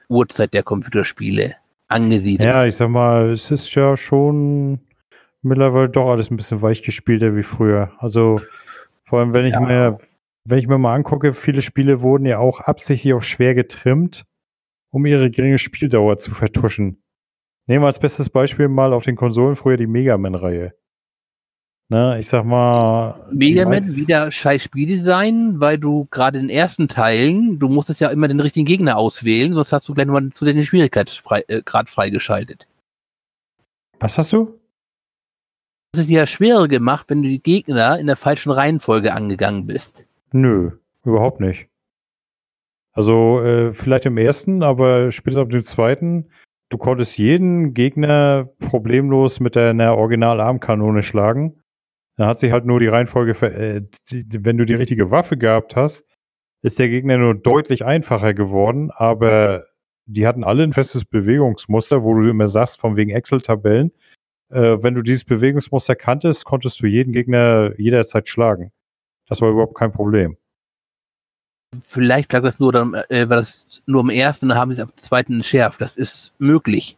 Uhrzeit 0.09 0.53
der 0.53 0.65
Computerspiele 0.65 1.55
angesiedelt. 1.87 2.49
Ja, 2.49 2.67
ich 2.67 2.75
sag 2.75 2.89
mal, 2.89 3.31
es 3.31 3.53
ist 3.53 3.73
ja 3.75 3.97
schon 3.97 4.81
mittlerweile 5.43 5.89
doch 5.89 6.11
alles 6.11 6.29
ein 6.29 6.37
bisschen 6.37 6.61
weichgespielter 6.61 7.37
wie 7.37 7.45
früher. 7.45 7.93
Also 7.99 8.41
vor 9.05 9.21
allem, 9.21 9.33
wenn 9.33 9.47
ich 9.47 9.53
Ja. 9.53 9.61
mir, 9.61 9.99
wenn 10.45 10.59
ich 10.59 10.67
mir 10.67 10.79
mal 10.79 10.97
angucke, 10.97 11.33
viele 11.33 11.63
Spiele 11.63 12.01
wurden 12.01 12.27
ja 12.27 12.39
auch 12.39 12.61
absichtlich 12.61 13.15
auf 13.15 13.23
schwer 13.23 13.55
getrimmt, 13.55 14.25
um 14.91 15.07
ihre 15.07 15.31
geringe 15.31 15.59
Spieldauer 15.59 16.19
zu 16.19 16.35
vertuschen. 16.35 17.01
Nehmen 17.69 17.83
wir 17.85 17.87
als 17.87 18.01
bestes 18.01 18.29
Beispiel 18.29 18.67
mal 18.67 18.93
auf 18.93 19.05
den 19.05 19.15
Konsolen 19.15 19.55
früher 19.55 19.77
die 19.77 19.87
Mega 19.87 20.19
Man-Reihe. 20.19 20.75
Ne, 21.91 22.19
ich 22.19 22.29
sag 22.29 22.45
mal. 22.45 23.27
Mega 23.33 23.67
Man 23.67 23.97
wieder 23.97 24.31
scheiß 24.31 24.63
Spieldesign, 24.63 25.59
weil 25.59 25.79
du 25.79 26.07
gerade 26.11 26.39
in 26.39 26.49
den 26.49 26.57
ersten 26.57 26.87
Teilen, 26.87 27.59
du 27.59 27.69
musstest 27.69 28.01
ja 28.01 28.11
immer 28.11 28.29
den 28.29 28.41
richtigen 28.41 28.67
Gegner 28.67 28.99
auswählen, 28.99 29.55
sonst 29.55 29.73
hast 29.73 29.89
du 29.89 29.95
gleich 29.95 30.07
mal 30.07 30.29
zu 30.31 30.45
den 30.45 30.63
Schwierigkeitsgrad 30.63 31.49
äh, 31.49 31.63
freigeschaltet. 31.87 32.67
Was 34.01 34.19
hast 34.19 34.35
du? 34.35 34.61
Das 35.93 36.03
ist 36.03 36.11
ja 36.11 36.27
schwerer 36.27 36.69
gemacht, 36.69 37.07
wenn 37.09 37.23
du 37.23 37.29
die 37.31 37.43
Gegner 37.43 37.99
in 37.99 38.07
der 38.07 38.17
falschen 38.17 38.51
Reihenfolge 38.51 39.15
angegangen 39.15 39.67
bist. 39.67 40.05
Nö, 40.31 40.73
überhaupt 41.05 41.41
nicht. 41.41 41.69
Also 42.93 43.41
äh, 43.41 43.73
vielleicht 43.73 44.05
im 44.05 44.19
ersten, 44.19 44.63
aber 44.63 45.11
später 45.11 45.41
ab 45.41 45.49
dem 45.49 45.65
zweiten, 45.65 46.27
du 46.69 46.77
konntest 46.77 47.17
jeden 47.17 47.73
Gegner 47.73 48.51
problemlos 48.59 49.41
mit 49.41 49.57
einer 49.57 49.97
Original-Armkanone 49.97 51.03
schlagen. 51.03 51.63
Dann 52.19 52.27
hat 52.27 52.41
sich 52.41 52.51
halt 52.51 52.67
nur 52.67 52.81
die 52.81 52.89
Reihenfolge, 52.89 53.33
äh, 53.47 53.83
die, 54.11 54.45
wenn 54.45 54.59
du 54.59 54.67
die 54.67 54.75
richtige 54.75 55.11
Waffe 55.13 55.37
gehabt 55.37 55.77
hast, 55.77 56.05
ist 56.63 56.79
der 56.81 56.89
Gegner 56.89 57.17
nur 57.17 57.37
deutlich 57.37 57.85
einfacher 57.85 58.35
geworden, 58.35 58.91
aber 58.91 59.67
die 60.07 60.27
hatten 60.27 60.43
alle 60.43 60.65
ein 60.65 60.73
festes 60.73 61.05
Bewegungsmuster, 61.05 62.03
wo 62.03 62.15
du 62.15 62.29
immer 62.29 62.49
sagst, 62.49 62.81
von 62.81 62.97
wegen 62.97 63.11
Excel-Tabellen, 63.11 63.93
äh, 64.51 64.79
wenn 64.83 64.95
du 64.95 65.03
dieses 65.03 65.25
Bewegungsmuster 65.25 65.95
kanntest, 65.95 66.45
konntest 66.45 66.81
du 66.81 66.87
jeden 66.87 67.13
Gegner 67.13 67.79
jederzeit 67.79 68.29
schlagen. 68.29 68.73
Das 69.29 69.41
war 69.41 69.51
überhaupt 69.51 69.77
kein 69.77 69.93
Problem. 69.93 70.37
Vielleicht 71.83 72.33
lag 72.33 72.43
das 72.43 72.59
nur, 72.59 72.73
dann, 72.73 72.95
äh, 73.11 73.29
war 73.29 73.37
das 73.37 73.83
nur 73.87 74.01
im 74.01 74.11
ersten, 74.11 74.49
dann 74.49 74.59
haben 74.59 74.73
sie 74.73 74.83
es 74.83 74.89
dem 74.89 74.97
zweiten 74.97 75.35
entschärft. 75.35 75.81
Das 75.81 75.97
ist 75.97 76.35
möglich. 76.39 76.98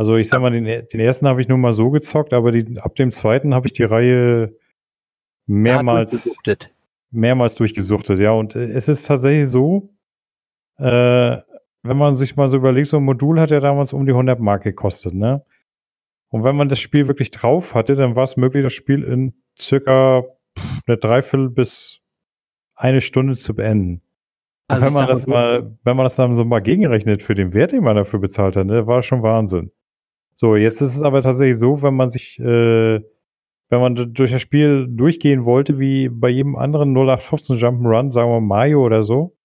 Also 0.00 0.16
ich 0.16 0.30
sag 0.30 0.40
mal, 0.40 0.50
den, 0.50 0.64
den 0.64 0.98
ersten 0.98 1.28
habe 1.28 1.42
ich 1.42 1.48
nur 1.48 1.58
mal 1.58 1.74
so 1.74 1.90
gezockt, 1.90 2.32
aber 2.32 2.52
die, 2.52 2.80
ab 2.80 2.96
dem 2.96 3.12
zweiten 3.12 3.52
habe 3.52 3.66
ich 3.66 3.74
die 3.74 3.84
Reihe 3.84 4.56
mehrmals, 5.46 6.12
Gesuchtet. 6.12 6.70
mehrmals 7.10 7.54
durchgesuchtet, 7.54 8.18
ja. 8.18 8.30
Und 8.30 8.56
äh, 8.56 8.70
es 8.70 8.88
ist 8.88 9.04
tatsächlich 9.04 9.50
so, 9.50 9.90
äh, 10.78 11.36
wenn 11.82 11.98
man 11.98 12.16
sich 12.16 12.34
mal 12.34 12.48
so 12.48 12.56
überlegt, 12.56 12.88
so 12.88 12.96
ein 12.96 13.04
Modul 13.04 13.38
hat 13.38 13.50
ja 13.50 13.60
damals 13.60 13.92
um 13.92 14.06
die 14.06 14.12
100 14.12 14.40
Mark 14.40 14.62
gekostet, 14.62 15.12
ne? 15.12 15.44
Und 16.30 16.44
wenn 16.44 16.56
man 16.56 16.70
das 16.70 16.80
Spiel 16.80 17.06
wirklich 17.06 17.30
drauf 17.30 17.74
hatte, 17.74 17.94
dann 17.94 18.16
war 18.16 18.24
es 18.24 18.38
möglich, 18.38 18.62
das 18.62 18.72
Spiel 18.72 19.04
in 19.04 19.34
circa 19.60 20.24
eine 20.86 20.96
Dreiviertel 20.96 21.50
bis 21.50 22.00
eine 22.74 23.02
Stunde 23.02 23.36
zu 23.36 23.54
beenden. 23.54 24.00
Also 24.66 24.82
wenn 24.82 24.94
man 24.94 25.06
das 25.08 25.26
mal, 25.26 25.76
wenn 25.84 25.96
man 25.98 26.06
das 26.06 26.14
dann 26.14 26.36
so 26.36 26.44
mal 26.46 26.60
gegenrechnet 26.60 27.22
für 27.22 27.34
den 27.34 27.52
Wert, 27.52 27.72
den 27.72 27.84
man 27.84 27.96
dafür 27.96 28.18
bezahlt 28.18 28.56
hat, 28.56 28.64
ne, 28.64 28.86
war 28.86 29.02
schon 29.02 29.22
Wahnsinn. 29.22 29.70
So, 30.40 30.56
jetzt 30.56 30.80
ist 30.80 30.96
es 30.96 31.02
aber 31.02 31.20
tatsächlich 31.20 31.58
so, 31.58 31.82
wenn 31.82 31.92
man 31.92 32.08
sich, 32.08 32.38
äh, 32.38 33.00
wenn 33.68 33.80
man 33.80 34.14
durch 34.14 34.30
das 34.30 34.40
Spiel 34.40 34.86
durchgehen 34.88 35.44
wollte, 35.44 35.78
wie 35.78 36.08
bei 36.08 36.30
jedem 36.30 36.56
anderen 36.56 36.94
0815 36.94 37.58
Jump'n'Run, 37.58 38.10
sagen 38.10 38.30
wir 38.30 38.40
Mario 38.40 38.82
oder 38.82 39.02
so, 39.02 39.36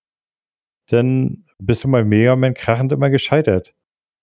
dann 0.88 1.44
bist 1.60 1.84
du 1.84 1.92
bei 1.92 2.06
Mega 2.06 2.38
Man 2.38 2.54
krachend 2.54 2.94
immer 2.94 3.10
gescheitert. 3.10 3.74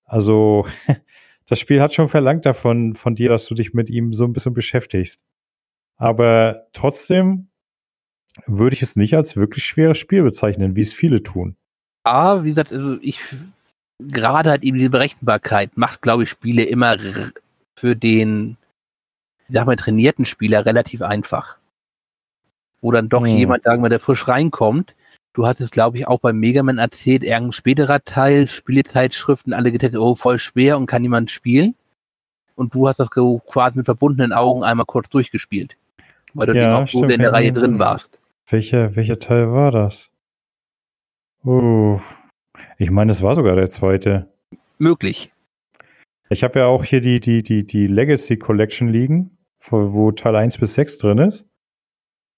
Also, 0.04 0.66
das 1.46 1.60
Spiel 1.60 1.82
hat 1.82 1.92
schon 1.92 2.08
verlangt 2.08 2.46
davon, 2.46 2.96
von 2.96 3.16
dir, 3.16 3.28
dass 3.28 3.44
du 3.44 3.54
dich 3.54 3.74
mit 3.74 3.90
ihm 3.90 4.14
so 4.14 4.24
ein 4.24 4.32
bisschen 4.32 4.54
beschäftigst. 4.54 5.22
Aber 5.98 6.68
trotzdem 6.72 7.50
würde 8.46 8.74
ich 8.74 8.80
es 8.80 8.96
nicht 8.96 9.12
als 9.12 9.36
wirklich 9.36 9.66
schweres 9.66 9.98
Spiel 9.98 10.22
bezeichnen, 10.22 10.74
wie 10.74 10.80
es 10.80 10.94
viele 10.94 11.22
tun. 11.22 11.54
Aber 12.02 12.44
wie 12.44 12.48
gesagt, 12.48 12.72
also 12.72 12.96
ich 13.02 13.20
gerade 14.08 14.50
halt 14.50 14.64
eben 14.64 14.76
diese 14.76 14.90
Berechenbarkeit 14.90 15.76
macht, 15.76 16.02
glaube 16.02 16.24
ich, 16.24 16.30
Spiele 16.30 16.64
immer 16.64 16.96
für 17.76 17.96
den, 17.96 18.56
ich 19.48 19.54
sag 19.54 19.66
mal, 19.66 19.76
trainierten 19.76 20.26
Spieler 20.26 20.64
relativ 20.66 21.02
einfach. 21.02 21.58
Wo 22.80 22.90
dann 22.90 23.08
doch 23.08 23.26
Hm. 23.26 23.36
jemand, 23.36 23.64
sagen 23.64 23.82
wir, 23.82 23.88
der 23.88 24.00
frisch 24.00 24.26
reinkommt. 24.28 24.94
Du 25.34 25.46
hast 25.46 25.60
es, 25.60 25.70
glaube 25.70 25.96
ich, 25.96 26.06
auch 26.06 26.20
beim 26.20 26.38
Mega 26.38 26.62
Man 26.62 26.78
erzählt, 26.78 27.22
irgendein 27.22 27.52
späterer 27.52 28.04
Teil, 28.04 28.48
Spielezeitschriften, 28.48 29.54
alle 29.54 29.72
getestet, 29.72 29.98
oh, 30.00 30.14
voll 30.14 30.38
schwer 30.38 30.76
und 30.76 30.86
kann 30.86 31.00
niemand 31.02 31.30
spielen. 31.30 31.74
Und 32.54 32.74
du 32.74 32.86
hast 32.86 33.00
das 33.00 33.08
quasi 33.10 33.78
mit 33.78 33.86
verbundenen 33.86 34.32
Augen 34.32 34.62
einmal 34.62 34.84
kurz 34.84 35.08
durchgespielt. 35.08 35.76
Weil 36.34 36.48
du 36.48 36.58
Ja, 36.58 36.76
auch 36.76 36.88
so 36.88 36.98
stimmt, 36.98 37.12
in 37.12 37.20
der 37.20 37.32
Reihe 37.32 37.52
drin 37.52 37.78
warst. 37.78 38.18
Welcher, 38.50 38.94
welcher 38.94 39.18
Teil 39.18 39.50
war 39.52 39.70
das? 39.70 40.10
Oh, 41.44 42.00
ich 42.78 42.90
meine, 42.90 43.12
es 43.12 43.22
war 43.22 43.34
sogar 43.34 43.56
der 43.56 43.70
zweite. 43.70 44.28
Möglich. 44.78 45.30
Ich 46.30 46.42
habe 46.42 46.60
ja 46.60 46.66
auch 46.66 46.84
hier 46.84 47.00
die, 47.00 47.20
die, 47.20 47.42
die, 47.42 47.66
die 47.66 47.86
Legacy 47.86 48.36
Collection 48.36 48.88
liegen, 48.88 49.38
wo 49.68 50.12
Teil 50.12 50.34
1 50.34 50.58
bis 50.58 50.74
6 50.74 50.98
drin 50.98 51.18
ist. 51.18 51.46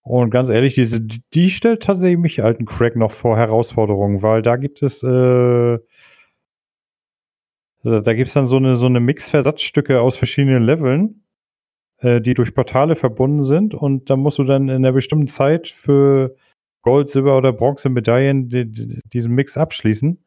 Und 0.03 0.31
ganz 0.31 0.51
ehrlich, 0.51 0.75
diese, 0.75 1.01
die 1.01 1.51
stellt 1.51 1.83
tatsächlich 1.83 2.19
mich 2.19 2.43
alten 2.43 2.67
Crack 2.67 2.95
noch 2.95 3.13
vor 3.13 3.39
Herausforderungen, 3.39 4.21
weil 4.21 4.43
da 4.43 4.57
gibt 4.57 4.83
es, 4.83 5.03
äh, 5.03 5.79
da 7.83 8.01
da 8.01 8.15
gibt 8.15 8.29
es 8.29 8.35
dann 8.35 8.47
so 8.47 8.57
eine, 8.57 8.77
so 8.77 8.85
eine 8.85 9.01
Mix-Versatzstücke 9.01 10.01
aus 10.01 10.17
verschiedenen 10.17 10.63
Leveln, 10.63 11.25
äh, 11.99 12.21
die 12.21 12.35
durch 12.35 12.55
Portale 12.55 12.97
verbunden 12.97 13.45
sind 13.45 13.75
und 13.75 14.11
da 14.11 14.17
musst 14.17 14.39
du 14.39 14.45
dann 14.45 14.69
in 14.69 14.77
einer 14.77 14.93
bestimmten 14.93 15.29
Zeit 15.29 15.69
für 15.69 16.37
Gold, 16.83 17.09
Silber 17.09 17.39
oder 17.39 17.53
Bronze 17.53 17.89
Medaillen 17.89 18.51
die, 18.51 18.71
die, 18.71 19.01
diesen 19.13 19.35
Mix 19.35 19.57
abschließen. 19.57 20.24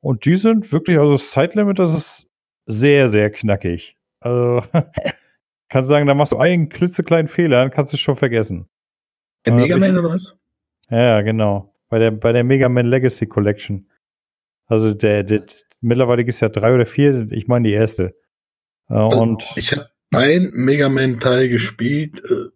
Und 0.00 0.24
die 0.24 0.36
sind 0.36 0.70
wirklich, 0.72 0.98
also 0.98 1.12
das 1.12 1.30
Zeitlimit, 1.30 1.78
das 1.78 1.94
ist 1.94 2.26
sehr, 2.66 3.08
sehr 3.08 3.30
knackig. 3.30 3.96
Also, 4.20 4.62
kann 5.68 5.84
sagen, 5.86 6.06
da 6.06 6.14
machst 6.14 6.32
du 6.32 6.38
einen 6.38 6.68
klitzekleinen 6.68 7.28
Fehler, 7.28 7.58
dann 7.60 7.70
kannst 7.70 7.92
du 7.92 7.96
es 7.96 8.00
schon 8.00 8.16
vergessen. 8.16 8.68
Der 9.46 9.54
Mega 9.54 9.74
ich- 9.74 9.80
Man 9.80 9.98
oder 9.98 10.10
was? 10.10 10.38
Ja, 10.90 11.20
genau. 11.22 11.74
Bei 11.88 11.98
der, 11.98 12.10
bei 12.10 12.32
der 12.32 12.44
Mega 12.44 12.68
Man 12.68 12.86
Legacy 12.86 13.26
Collection. 13.26 13.88
Also 14.66 14.92
der, 14.94 15.22
der 15.24 15.44
mittlerweile 15.80 16.24
gibt 16.24 16.34
es 16.34 16.40
ja 16.40 16.48
drei 16.48 16.74
oder 16.74 16.86
vier, 16.86 17.28
ich 17.30 17.48
meine 17.48 17.68
die 17.68 17.74
erste. 17.74 18.14
Äh, 18.88 18.94
und 18.94 19.44
Ich 19.56 19.72
habe 19.72 19.88
ein 20.14 20.50
Mega 20.54 20.88
Man 20.88 21.20
Teil 21.20 21.48
gespielt. 21.48 22.22
äh, 22.24 22.50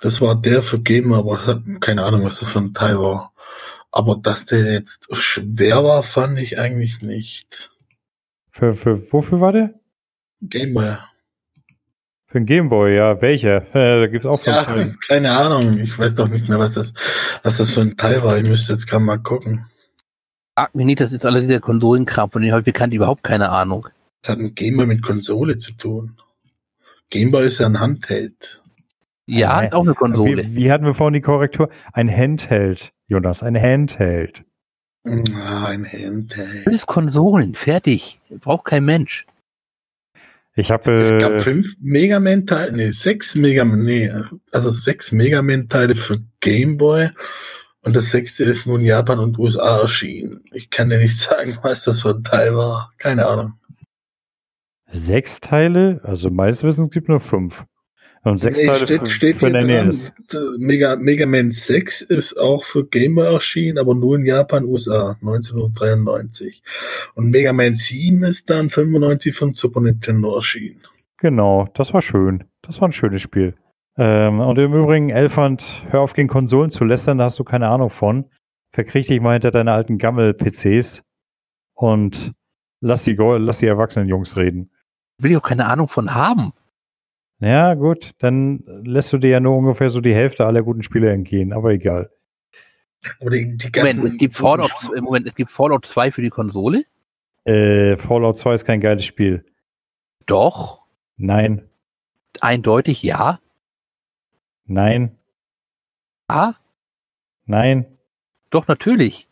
Das 0.00 0.20
war 0.20 0.38
der 0.40 0.62
für 0.62 0.80
Gamer, 0.82 1.18
aber 1.18 1.38
ich 1.40 1.46
hab 1.46 1.80
keine 1.80 2.04
Ahnung, 2.04 2.24
was 2.24 2.40
das 2.40 2.50
für 2.52 2.58
ein 2.60 2.74
Teil 2.74 2.98
war. 2.98 3.32
Aber 3.96 4.16
dass 4.16 4.46
der 4.46 4.72
jetzt 4.72 5.06
schwer 5.14 5.84
war, 5.84 6.02
fand 6.02 6.36
ich 6.40 6.58
eigentlich 6.58 7.00
nicht. 7.00 7.70
für, 8.50 8.74
für 8.74 9.12
wofür 9.12 9.40
war 9.40 9.52
der? 9.52 9.72
Gameboy. 10.40 10.96
Für 12.26 12.40
den 12.40 12.46
Gameboy, 12.46 12.96
ja, 12.96 13.22
welcher? 13.22 13.60
Da 13.72 14.08
gibt 14.08 14.24
es 14.24 14.28
auch 14.28 14.42
fünf. 14.42 14.56
Ja, 14.56 14.94
keine 15.06 15.30
Ahnung. 15.30 15.78
Ich 15.78 15.96
weiß 15.96 16.16
doch 16.16 16.26
nicht 16.26 16.48
mehr, 16.48 16.58
was 16.58 16.74
das, 16.74 16.92
was 17.44 17.58
das 17.58 17.72
für 17.72 17.82
ein 17.82 17.96
Teil 17.96 18.24
war. 18.24 18.36
Ich 18.36 18.48
müsste 18.48 18.72
jetzt 18.72 18.88
gerade 18.88 19.04
mal 19.04 19.18
gucken. 19.18 19.66
Frag 20.58 20.74
mich 20.74 20.86
nicht, 20.86 20.98
das 20.98 21.12
ist 21.12 21.24
alles 21.24 21.46
dieser 21.46 21.60
Konsolenkram, 21.60 22.30
von 22.30 22.42
dem 22.42 22.50
habe 22.50 22.62
ich 22.62 22.66
bekannt 22.66 22.94
überhaupt 22.94 23.22
keine 23.22 23.50
Ahnung. 23.50 23.86
Das 24.22 24.32
hat 24.32 24.40
ein 24.40 24.56
Gameboy 24.56 24.86
mit 24.86 25.02
Konsole 25.02 25.56
zu 25.56 25.70
tun. 25.70 26.16
Gameboy 27.10 27.46
ist 27.46 27.60
ja 27.60 27.66
ein 27.66 27.78
Handheld. 27.78 28.60
Ja, 29.26 29.56
Ein- 29.58 29.72
auch 29.72 29.82
eine 29.82 29.94
Konsole. 29.94 30.44
Wie, 30.44 30.56
wie 30.56 30.72
hatten 30.72 30.84
wir 30.84 30.94
vorhin 30.94 31.14
die 31.14 31.20
Korrektur? 31.20 31.70
Ein 31.92 32.10
Handheld, 32.14 32.92
Jonas, 33.08 33.42
ein 33.42 33.60
Handheld. 33.60 34.44
Ah, 35.06 35.66
ein 35.66 35.84
Handheld. 35.90 36.66
Alles 36.66 36.86
Konsolen, 36.86 37.54
fertig. 37.54 38.20
Braucht 38.40 38.66
kein 38.66 38.84
Mensch. 38.84 39.26
Ich 40.56 40.70
habe 40.70 40.92
Es 41.00 41.10
gab 41.20 41.32
äh, 41.32 41.40
fünf 41.40 41.74
Mega 41.80 42.20
Man-Teile, 42.20 42.72
nee, 42.72 42.90
sechs 42.90 43.34
Mega 43.34 43.64
Man, 43.64 43.82
nee, 43.82 44.12
also 44.52 44.70
sechs 44.70 45.10
Mega 45.10 45.42
Man-Teile 45.42 45.94
für 45.94 46.18
Game 46.40 46.76
Boy. 46.76 47.10
Und 47.82 47.96
das 47.96 48.10
sechste 48.12 48.44
ist 48.44 48.64
nun 48.66 48.80
in 48.80 48.86
Japan 48.86 49.18
und 49.18 49.38
USA 49.38 49.80
erschienen. 49.80 50.42
Ich 50.52 50.70
kann 50.70 50.88
dir 50.90 50.98
nicht 50.98 51.18
sagen, 51.18 51.58
was 51.62 51.84
das 51.84 52.02
für 52.02 52.10
ein 52.10 52.22
Teil 52.24 52.56
war. 52.56 52.92
Keine 52.98 53.26
Ahnung. 53.26 53.54
sechs 54.92 55.40
Teile, 55.40 56.00
also 56.04 56.30
meines 56.30 56.62
Wissens 56.62 56.90
gibt 56.90 57.08
nur 57.08 57.20
fünf. 57.20 57.64
Und 58.24 58.38
sechs 58.40 58.58
Nee, 58.58 58.66
Teile 58.66 58.78
steht, 58.78 59.00
für, 59.00 59.06
steht 59.10 59.36
für 59.36 59.50
hier 59.50 59.60
den 59.60 59.68
dran. 59.68 59.88
NES. 59.88 60.12
Mega, 60.58 60.96
Mega 60.96 61.26
Man 61.26 61.50
6 61.50 62.00
ist 62.00 62.38
auch 62.38 62.64
für 62.64 62.86
Game 62.86 63.14
Boy 63.16 63.32
erschienen, 63.32 63.76
aber 63.78 63.94
nur 63.94 64.16
in 64.16 64.24
Japan, 64.24 64.64
USA, 64.64 65.16
1993. 65.20 66.62
Und 67.14 67.30
Mega 67.30 67.52
Man 67.52 67.74
7 67.74 68.22
ist 68.24 68.48
dann 68.48 68.70
95 68.70 69.34
von 69.34 69.52
Super 69.52 69.80
Nintendo 69.82 70.34
erschienen. 70.34 70.80
Genau, 71.18 71.68
das 71.74 71.92
war 71.92 72.00
schön. 72.00 72.44
Das 72.62 72.80
war 72.80 72.88
ein 72.88 72.92
schönes 72.92 73.20
Spiel. 73.20 73.54
Ähm, 73.96 74.40
und 74.40 74.58
im 74.58 74.72
Übrigen, 74.74 75.10
Elfand, 75.10 75.84
hör 75.90 76.00
auf 76.00 76.14
gegen 76.14 76.28
Konsolen 76.28 76.70
zu 76.70 76.84
lästern, 76.84 77.18
da 77.18 77.24
hast 77.24 77.38
du 77.38 77.44
keine 77.44 77.68
Ahnung 77.68 77.90
von. 77.90 78.24
Verkriech 78.72 79.06
dich 79.06 79.20
mal 79.20 79.34
hinter 79.34 79.50
deine 79.50 79.72
alten 79.72 79.98
Gammel-PCs 79.98 81.02
und 81.74 82.32
lass 82.80 83.04
die, 83.04 83.14
lass 83.14 83.58
die 83.58 83.66
erwachsenen 83.66 84.08
Jungs 84.08 84.36
reden. 84.36 84.70
Will 85.18 85.30
ich 85.30 85.36
auch 85.36 85.42
keine 85.42 85.66
Ahnung 85.66 85.88
von 85.88 86.14
haben. 86.14 86.52
Ja, 87.44 87.74
gut, 87.74 88.12
dann 88.20 88.62
lässt 88.84 89.12
du 89.12 89.18
dir 89.18 89.28
ja 89.30 89.40
nur 89.40 89.56
ungefähr 89.56 89.90
so 89.90 90.00
die 90.00 90.14
Hälfte 90.14 90.46
aller 90.46 90.62
guten 90.62 90.82
Spiele 90.82 91.10
entgehen, 91.12 91.52
aber 91.52 91.72
egal. 91.72 92.10
Aber 93.20 93.30
die, 93.30 93.56
die 93.58 93.70
Moment, 93.76 94.04
es 94.12 94.16
gibt 94.16 94.34
Fallout, 94.34 94.70
Moment, 95.02 95.26
es 95.26 95.34
gibt 95.34 95.50
Fallout 95.50 95.84
2 95.84 96.10
für 96.10 96.22
die 96.22 96.30
Konsole? 96.30 96.84
Äh, 97.44 97.98
Fallout 97.98 98.38
2 98.38 98.54
ist 98.54 98.64
kein 98.64 98.80
geiles 98.80 99.04
Spiel. 99.04 99.44
Doch. 100.26 100.80
Nein, 101.18 101.68
Eindeutig 102.40 103.02
ja. 103.02 103.38
nein, 104.64 105.16
Ah, 106.26 106.54
nein. 107.44 107.84
doch, 108.50 108.66
natürlich. 108.66 109.28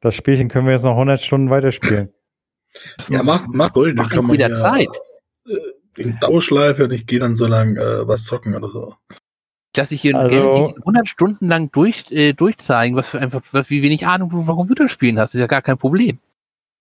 Das 0.00 0.14
Spielchen 0.16 0.48
können 0.48 0.66
wir 0.66 0.74
jetzt 0.74 0.82
noch 0.82 0.90
100 0.94 1.22
Stunden 1.22 1.48
weiterspielen. 1.48 2.12
Ja, 3.08 3.22
mach, 3.22 3.46
mach 3.46 3.72
Gold, 3.72 3.96
Mach 3.96 4.10
in 4.10 4.28
jeder 4.30 4.54
Zeit. 4.54 4.88
äh, 5.46 5.52
in 5.98 6.18
Dauerschleife 6.20 6.84
und 6.84 6.92
ich 6.92 7.06
gehe 7.06 7.20
dann 7.20 7.36
so 7.36 7.46
lang 7.46 7.76
äh, 7.76 8.06
was 8.06 8.24
zocken 8.24 8.54
oder 8.54 8.68
so. 8.68 8.94
Dass 9.72 9.90
ich 9.90 10.00
hier 10.02 10.16
Also- 10.16 10.36
also, 10.50 10.74
100 10.76 11.08
Stunden 11.08 11.48
lang 11.48 11.70
durch, 11.72 12.04
äh, 12.10 12.32
durchzeigen, 12.32 12.96
was 12.96 13.08
für 13.08 13.20
einfach, 13.20 13.42
was, 13.52 13.70
wie 13.70 13.82
wenig 13.82 14.06
Ahnung 14.06 14.30
du 14.30 14.42
von 14.42 14.56
Computerspielen 14.56 15.18
hast, 15.18 15.34
ist 15.34 15.40
ja 15.40 15.46
gar 15.46 15.62
kein 15.62 15.78
Problem. 15.78 16.18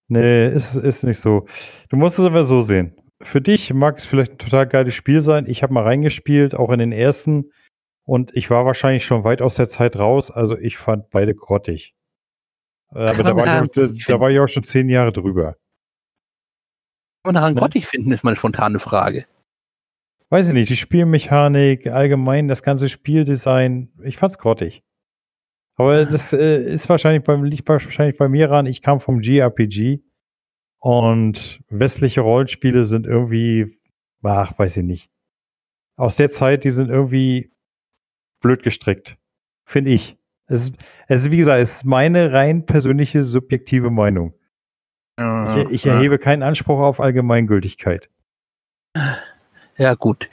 Nee, 0.09 0.49
ist, 0.49 0.75
ist 0.75 1.03
nicht 1.03 1.19
so. 1.19 1.47
Du 1.89 1.95
musst 1.95 2.19
es 2.19 2.25
aber 2.25 2.43
so 2.43 2.61
sehen. 2.61 2.95
Für 3.21 3.41
dich 3.41 3.73
mag 3.73 3.97
es 3.97 4.05
vielleicht 4.05 4.33
ein 4.33 4.37
total 4.37 4.67
geiles 4.67 4.93
Spiel 4.93 5.21
sein. 5.21 5.45
Ich 5.47 5.63
habe 5.63 5.73
mal 5.73 5.83
reingespielt, 5.83 6.55
auch 6.55 6.69
in 6.71 6.79
den 6.79 6.91
ersten. 6.91 7.51
Und 8.05 8.35
ich 8.35 8.49
war 8.49 8.65
wahrscheinlich 8.65 9.05
schon 9.05 9.23
weit 9.23 9.41
aus 9.41 9.55
der 9.55 9.69
Zeit 9.69 9.95
raus. 9.95 10.29
Also 10.29 10.57
ich 10.57 10.77
fand 10.77 11.09
beide 11.09 11.33
grottig. 11.33 11.95
Äh, 12.93 12.99
Aber 13.09 13.23
da 13.23 13.35
war, 13.35 13.63
auch, 13.63 13.67
da, 13.73 13.87
da 13.87 14.19
war 14.19 14.29
ich 14.29 14.39
auch 14.39 14.49
schon 14.49 14.63
zehn 14.63 14.89
Jahre 14.89 15.13
drüber. 15.13 15.55
Und 17.23 17.35
daran 17.35 17.53
Ne? 17.53 17.59
grottig 17.59 17.87
finden, 17.87 18.11
ist 18.11 18.23
meine 18.23 18.35
spontane 18.35 18.79
Frage. 18.79 19.25
Weiß 20.29 20.47
ich 20.47 20.53
nicht, 20.53 20.69
die 20.69 20.77
Spielmechanik, 20.77 21.87
allgemein 21.87 22.47
das 22.47 22.63
ganze 22.63 22.89
Spieldesign, 22.89 23.89
ich 24.03 24.17
fand's 24.17 24.37
grottig. 24.37 24.83
Aber 25.75 26.05
das 26.05 26.33
äh, 26.33 26.63
ist 26.63 26.89
wahrscheinlich 26.89 27.23
beim, 27.23 27.43
liegt 27.43 27.67
wahrscheinlich 27.67 28.17
bei 28.17 28.27
mir 28.27 28.49
ran. 28.49 28.65
Ich 28.65 28.81
kam 28.81 28.99
vom 28.99 29.21
GRPG 29.21 29.99
und 30.79 31.61
westliche 31.69 32.21
Rollenspiele 32.21 32.85
sind 32.85 33.07
irgendwie, 33.07 33.79
ach, 34.21 34.57
weiß 34.57 34.77
ich 34.77 34.83
nicht. 34.83 35.09
Aus 35.95 36.15
der 36.15 36.31
Zeit, 36.31 36.63
die 36.63 36.71
sind 36.71 36.89
irgendwie 36.89 37.51
blöd 38.41 38.63
gestrickt. 38.63 39.17
Finde 39.65 39.91
ich. 39.91 40.17
Es 40.47 40.63
ist, 40.63 40.75
es 41.07 41.21
ist, 41.21 41.31
wie 41.31 41.37
gesagt, 41.37 41.61
es 41.61 41.77
ist 41.77 41.85
meine 41.85 42.33
rein 42.33 42.65
persönliche 42.65 43.23
subjektive 43.23 43.89
Meinung. 43.89 44.33
Ich, 45.17 45.69
ich 45.69 45.85
erhebe 45.85 46.17
keinen 46.17 46.41
Anspruch 46.43 46.79
auf 46.79 46.99
Allgemeingültigkeit. 46.99 48.09
Ja, 49.77 49.93
gut. 49.95 50.29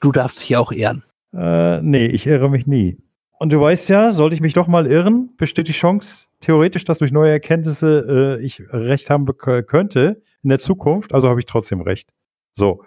Du 0.00 0.12
darfst 0.12 0.40
dich 0.40 0.56
auch 0.56 0.72
ehren. 0.72 1.04
Äh, 1.36 1.80
nee, 1.82 2.06
ich 2.06 2.26
irre 2.26 2.50
mich 2.50 2.66
nie. 2.66 2.98
Und 3.38 3.52
du 3.52 3.60
weißt 3.60 3.88
ja, 3.88 4.12
sollte 4.12 4.34
ich 4.34 4.40
mich 4.40 4.54
doch 4.54 4.66
mal 4.66 4.86
irren, 4.86 5.30
besteht 5.36 5.68
die 5.68 5.72
Chance, 5.72 6.26
theoretisch, 6.40 6.84
dass 6.84 6.98
durch 6.98 7.12
neue 7.12 7.30
Erkenntnisse 7.32 8.38
äh, 8.40 8.44
ich 8.44 8.62
recht 8.70 9.10
haben 9.10 9.26
könnte 9.36 10.22
in 10.42 10.48
der 10.48 10.58
Zukunft. 10.58 11.12
Also 11.14 11.28
habe 11.28 11.40
ich 11.40 11.46
trotzdem 11.46 11.80
recht. 11.82 12.08
So, 12.54 12.84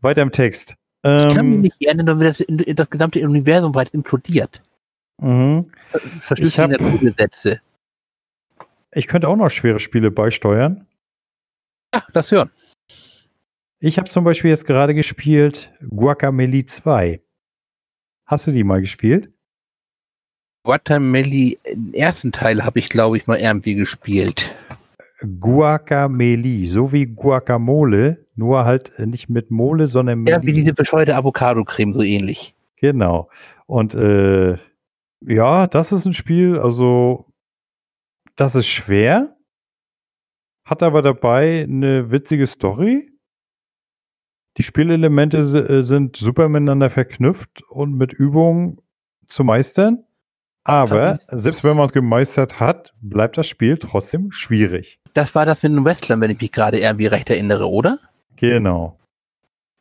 weiter 0.00 0.22
im 0.22 0.32
Text. 0.32 0.74
Ich 1.06 1.34
kann 1.34 1.46
mich 1.48 1.54
Ähm, 1.56 1.60
nicht 1.60 1.84
erinnern, 1.84 2.18
wenn 2.18 2.26
das, 2.26 2.42
das 2.76 2.90
gesamte 2.90 3.20
Universum 3.26 3.72
bereits 3.72 3.90
implodiert. 3.90 4.62
mhm. 5.20 5.70
Ich 6.38 6.58
hab- 6.58 6.70
gegen 6.70 6.84
Naturgesetze. 6.84 7.60
Ich 8.94 9.08
könnte 9.08 9.28
auch 9.28 9.36
noch 9.36 9.50
schwere 9.50 9.80
Spiele 9.80 10.10
beisteuern. 10.10 10.86
Ja, 11.94 12.04
das 12.12 12.30
hören. 12.30 12.50
Ich 13.80 13.98
habe 13.98 14.08
zum 14.08 14.24
Beispiel 14.24 14.50
jetzt 14.50 14.66
gerade 14.66 14.94
gespielt 14.94 15.72
Guacamelee 15.88 16.66
2. 16.66 17.20
Hast 18.26 18.46
du 18.46 18.52
die 18.52 18.64
mal 18.64 18.80
gespielt? 18.80 19.30
Guatemala, 20.64 21.28
den 21.28 21.92
ersten 21.92 22.32
Teil 22.32 22.64
habe 22.64 22.78
ich, 22.78 22.88
glaube 22.88 23.18
ich, 23.18 23.26
mal 23.26 23.36
irgendwie 23.36 23.74
gespielt. 23.74 24.54
Guacamelee, 25.40 26.66
so 26.66 26.92
wie 26.92 27.06
Guacamole, 27.06 28.26
nur 28.34 28.64
halt 28.64 28.98
nicht 28.98 29.28
mit 29.28 29.50
Mole, 29.50 29.86
sondern 29.86 30.26
Ja, 30.26 30.42
wie 30.42 30.52
diese 30.52 30.72
bescheuerte 30.72 31.16
Avocado-Creme, 31.16 31.92
so 31.92 32.02
ähnlich. 32.02 32.54
Genau. 32.76 33.28
Und 33.66 33.94
äh, 33.94 34.56
ja, 35.20 35.66
das 35.66 35.92
ist 35.92 36.06
ein 36.06 36.14
Spiel, 36.14 36.58
also 36.58 37.26
das 38.36 38.54
ist 38.54 38.66
schwer, 38.66 39.36
hat 40.64 40.82
aber 40.82 41.02
dabei 41.02 41.64
eine 41.64 42.10
witzige 42.10 42.46
Story. 42.46 43.10
Die 44.56 44.62
Spielelemente 44.62 45.38
äh, 45.38 45.82
sind 45.82 46.16
super 46.16 46.48
miteinander 46.48 46.90
verknüpft 46.90 47.62
und 47.68 47.94
mit 47.94 48.12
Übung 48.12 48.80
zu 49.26 49.44
meistern. 49.44 50.04
Aber 50.64 51.18
selbst 51.30 51.62
wenn 51.62 51.76
man 51.76 51.86
es 51.86 51.92
gemeistert 51.92 52.58
hat, 52.58 52.94
bleibt 53.02 53.36
das 53.36 53.46
Spiel 53.46 53.76
trotzdem 53.76 54.32
schwierig. 54.32 54.98
Das 55.12 55.34
war 55.34 55.44
das 55.44 55.62
mit 55.62 55.72
den 55.72 55.84
Wrestlern, 55.84 56.20
wenn 56.20 56.30
ich 56.30 56.40
mich 56.40 56.52
gerade 56.52 56.78
irgendwie 56.78 57.06
recht 57.06 57.28
erinnere, 57.28 57.68
oder? 57.68 57.98
Genau. 58.36 58.98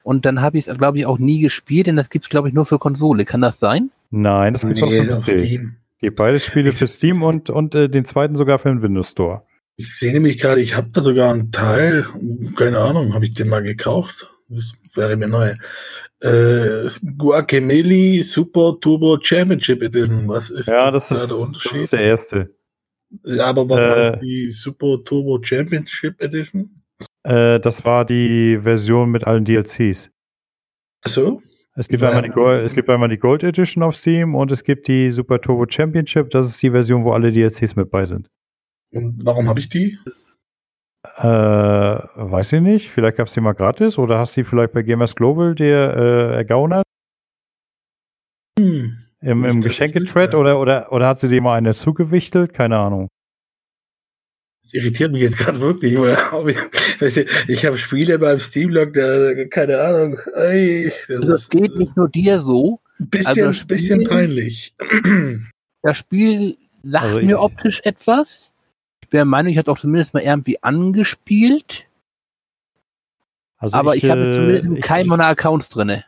Und 0.04 0.26
dann 0.26 0.41
habe 0.41 0.58
ich 0.58 0.68
es, 0.68 0.78
glaube 0.78 0.97
ich, 0.97 1.06
auch 1.06 1.18
nie 1.20 1.39
gespielt, 1.39 1.88
denn 1.88 1.95
das 1.95 2.10
gibt 2.10 2.26
es, 2.26 2.30
glaube 2.30 2.49
ich, 2.49 2.54
nur 2.54 2.66
für 2.66 2.80
Konsole. 2.80 3.24
Kann 3.24 3.39
das 3.39 3.60
sein? 3.60 3.89
Nein, 4.12 4.54
das 4.54 4.64
gibt's 4.64 4.84
auch 4.84 4.89
Nee, 4.89 5.04
für 5.04 5.18
auf. 5.18 5.24
Steam. 5.24 5.78
Gibt 6.04 6.18
beide 6.18 6.38
Spiele 6.39 6.70
Ich- 6.70 6.76
für 6.76 6.88
Steam 6.89 7.24
und, 7.24 7.49
und 7.49 7.74
äh, 7.76 7.88
den 7.88 8.04
zweiten 8.04 8.36
sogar 8.36 8.60
für 8.60 8.68
den 8.68 8.82
Windows 8.82 9.12
Store. 9.12 9.43
Ich 9.78 9.95
sehe 9.97 10.12
nämlich 10.12 10.38
gerade, 10.38 10.60
ich 10.62 10.76
habe 10.76 10.89
da 10.91 10.99
sogar 11.01 11.34
einen 11.34 11.51
Teil, 11.51 12.06
keine 12.58 12.80
Ahnung, 12.80 13.14
habe 13.14 13.26
ich 13.26 13.34
den 13.34 13.47
mal 13.47 13.64
gekauft? 13.64 14.30
Das 14.49 14.74
wäre 14.95 15.16
mir 15.16 15.28
neu. 15.30 15.54
Äh, 16.20 16.89
Guacamole 17.18 18.22
Super 18.24 18.76
Turbo 18.82 19.18
Championship 19.22 19.82
Edition. 19.82 20.28
Was 20.28 20.49
ist 20.49 20.68
Ja, 20.68 20.91
das 20.91 21.08
das 21.08 21.10
da 21.10 21.16
ist, 21.16 21.20
der 21.22 21.28
das 21.38 21.47
Unterschied? 21.47 21.82
ist 21.84 21.93
der 21.93 22.01
erste. 22.04 22.56
Ja, 23.24 23.45
aber 23.45 23.68
warum 23.70 23.84
Äh, 23.84 24.12
heißt 24.12 24.22
die 24.22 24.49
Super 24.49 24.97
Turbo 25.06 25.39
Championship 25.41 26.22
Edition? 26.22 26.84
Äh, 27.24 27.60
das 27.62 27.84
war 27.86 28.04
die 28.06 28.60
Version 28.62 29.10
mit 29.10 29.24
allen 29.24 29.45
DLCs. 29.45 30.12
Achso? 31.01 31.41
Es 31.76 31.88
gibt, 31.88 32.03
einmal 32.03 32.21
die 32.21 32.30
Gold, 32.30 32.63
es 32.63 32.76
gibt 32.76 32.89
einmal 32.89 33.09
die 33.09 33.17
Gold 33.17 33.43
Edition 33.43 33.82
auf 33.82 33.95
Steam 33.95 34.36
und 34.36 34.51
es 34.51 34.63
gibt 34.63 34.88
die 34.88 35.09
Super 35.09 35.41
Turbo 35.41 35.65
Championship. 35.67 36.30
Das 36.30 36.47
ist 36.47 36.61
die 36.61 36.69
Version, 36.69 37.03
wo 37.03 37.13
alle 37.13 37.32
DLCs 37.32 37.76
mit 37.76 37.89
bei 37.89 38.05
sind. 38.05 38.30
Und 38.91 39.26
warum 39.26 39.49
habe 39.49 39.59
ich 39.59 39.69
die? 39.69 39.97
Äh, 41.17 41.24
weiß 41.28 42.53
ich 42.53 42.61
nicht. 42.61 42.91
Vielleicht 42.91 43.17
gab 43.17 43.28
es 43.28 43.34
die 43.34 43.41
mal 43.41 43.53
gratis 43.53 43.97
oder 43.97 44.19
hast 44.19 44.38
du 44.38 44.41
die 44.41 44.45
vielleicht 44.45 44.74
bei 44.74 44.84
Gamers 44.84 45.15
Global 45.15 45.55
dir 45.55 45.95
äh, 45.95 46.36
ergaunert? 46.36 46.84
Hm. 48.59 48.97
Im, 49.21 49.45
im 49.45 49.61
ja. 49.61 50.34
oder, 50.34 50.59
oder, 50.59 50.91
oder 50.91 51.07
hat 51.07 51.19
sie 51.19 51.30
dir 51.30 51.41
mal 51.41 51.55
eine 51.55 51.74
zugewichtelt? 51.74 52.53
Keine 52.53 52.78
Ahnung. 52.78 53.07
Das 54.64 54.74
irritiert 54.74 55.11
mich 55.11 55.22
jetzt 55.22 55.38
gerade 55.38 55.59
wirklich, 55.59 55.99
weil 55.99 56.14
ich, 56.49 57.01
weißt 57.01 57.18
du, 57.18 57.26
ich 57.49 57.66
habe 57.66 57.78
Spiele 57.78 58.18
beim 58.18 58.39
Steamlog, 58.39 58.93
der, 58.93 59.47
keine 59.49 59.80
Ahnung, 59.80 60.18
ey, 60.36 60.91
das 61.07 61.18
Also 61.22 61.34
es 61.34 61.41
ist 61.43 61.51
geht 61.51 61.76
nicht 61.76 61.95
nur 61.97 62.09
dir 62.09 62.41
so. 62.41 62.80
ein 62.99 63.09
bisschen, 63.09 63.28
also 63.28 63.45
das 63.47 63.57
Spiel- 63.57 63.78
bisschen 63.78 64.03
peinlich. 64.05 64.76
Das 65.86 65.97
Spiel 65.97 66.55
sagt 66.84 67.03
Also 67.03 67.20
ich- 67.20 67.26
mir 67.26 67.41
optisch 67.41 67.82
etwas. 67.84 68.53
Ich 69.01 69.09
bin 69.09 69.18
der 69.18 69.26
Meinung, 69.26 69.51
ich 69.51 69.57
habe 69.57 69.70
auch 69.70 69.78
zumindest 69.78 70.14
mal 70.14 70.24
irgendwie 70.24 70.64
angespielt. 70.64 71.86
Also 73.57 73.76
aber 73.76 73.97
ich, 73.97 74.09
habe 74.09 74.30
äh, 74.30 74.34
zumindest 74.34 74.68
ich- 74.78 74.82
keinen 74.82 75.09
meiner 75.09 75.26
Accounts 75.26 75.68
drinne. 75.68 76.05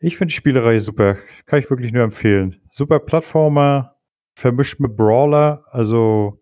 Ich 0.00 0.18
finde 0.18 0.32
die 0.32 0.36
Spielerei 0.36 0.78
super. 0.80 1.16
Kann 1.46 1.60
ich 1.60 1.70
wirklich 1.70 1.92
nur 1.92 2.04
empfehlen. 2.04 2.60
Super 2.70 2.98
Plattformer, 3.00 3.96
vermischt 4.34 4.78
mit 4.80 4.94
Brawler, 4.98 5.64
also 5.70 6.38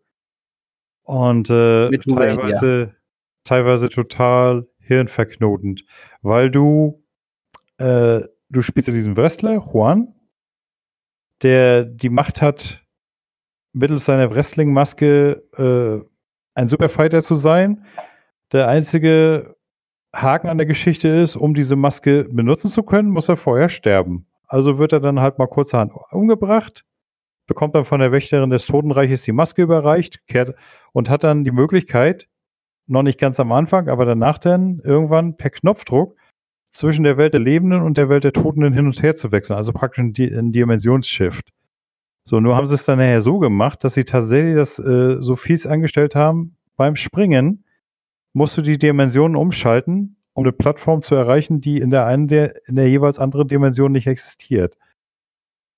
und 1.05 1.49
äh, 1.49 1.91
teilweise, 1.91 2.95
teilweise 3.45 3.89
total 3.89 4.67
hirnverknotend, 4.81 5.85
weil 6.23 6.51
du 6.51 7.03
äh, 7.79 8.23
du 8.51 8.63
spielst 8.63 8.89
ja 8.89 8.95
diesen 8.95 9.17
Wrestler, 9.17 9.55
Juan, 9.55 10.15
der 11.43 11.85
die 11.85 12.09
Macht 12.09 12.41
hat, 12.41 12.83
mittels 13.73 14.05
seiner 14.05 14.31
Wrestling-Maske 14.31 15.43
äh, 15.57 16.09
ein 16.55 16.69
Superfighter 16.69 17.21
zu 17.21 17.35
sein. 17.35 17.85
Der 18.53 18.69
einzige 18.69 19.57
Haken 20.15 20.49
an 20.49 20.59
der 20.59 20.67
Geschichte 20.67 21.09
ist, 21.09 21.35
um 21.35 21.55
diese 21.55 21.75
Maske 21.75 22.25
benutzen 22.25 22.71
zu 22.71 22.85
können, 22.85 23.11
muss 23.11 23.29
er 23.29 23.37
vorher 23.37 23.69
sterben. 23.69 24.27
Also 24.47 24.79
wird 24.79 24.93
er 24.93 25.01
dann 25.01 25.21
halt 25.21 25.39
mal 25.39 25.49
kurzerhand 25.49 25.93
umgebracht, 26.13 26.85
bekommt 27.47 27.75
dann 27.75 27.85
von 27.85 28.01
der 28.01 28.13
Wächterin 28.13 28.51
des 28.51 28.67
Totenreiches 28.67 29.23
die 29.23 29.33
Maske 29.33 29.63
überreicht, 29.63 30.27
kehrt 30.27 30.55
und 30.93 31.11
hat 31.11 31.25
dann 31.25 31.45
die 31.45 31.51
Möglichkeit, 31.51 32.29
noch 32.87 33.03
nicht 33.03 33.19
ganz 33.19 33.41
am 33.41 33.53
Anfang, 33.53 33.89
aber 33.89 34.05
danach 34.05 34.39
dann 34.39 34.81
irgendwann 34.85 35.37
per 35.37 35.51
Knopfdruck 35.51 36.17
zwischen 36.73 37.05
der 37.05 37.17
Welt 37.17 37.33
der 37.33 37.41
Lebenden 37.41 37.83
und 37.83 37.97
der 37.97 38.09
Welt 38.09 38.25
der 38.25 38.33
Toten 38.33 38.73
hin 38.73 38.87
und 38.87 39.03
her 39.03 39.17
zu 39.17 39.33
wechseln. 39.33 39.57
Also 39.57 39.73
praktisch 39.73 40.03
ein, 40.03 40.15
ein 40.19 40.53
Dimensionsshift. 40.53 41.51
So, 42.27 42.41
nur 42.41 42.57
haben 42.57 42.67
sie 42.67 42.75
es 42.75 42.85
dann 42.85 42.99
nachher 42.99 43.23
so 43.23 43.39
gemacht, 43.39 43.85
dass 43.85 43.95
sie 43.95 44.05
tatsächlich 44.05 44.57
das 44.57 44.79
äh, 44.79 45.19
so 45.21 45.37
fies 45.37 45.67
angestellt 45.67 46.15
haben. 46.15 46.57
Beim 46.77 46.97
Springen 46.97 47.65
musst 48.33 48.57
du 48.57 48.63
die 48.63 48.79
Dimensionen 48.79 49.37
umschalten, 49.37 50.17
um 50.33 50.45
eine 50.45 50.53
Plattform 50.53 51.03
zu 51.03 51.15
erreichen, 51.15 51.61
die 51.61 51.79
in 51.79 51.91
der 51.91 52.07
einen 52.07 52.27
der, 52.27 52.67
in 52.67 52.77
der 52.77 52.89
jeweils 52.89 53.19
anderen 53.19 53.47
Dimension 53.47 53.93
nicht 53.93 54.07
existiert. 54.07 54.77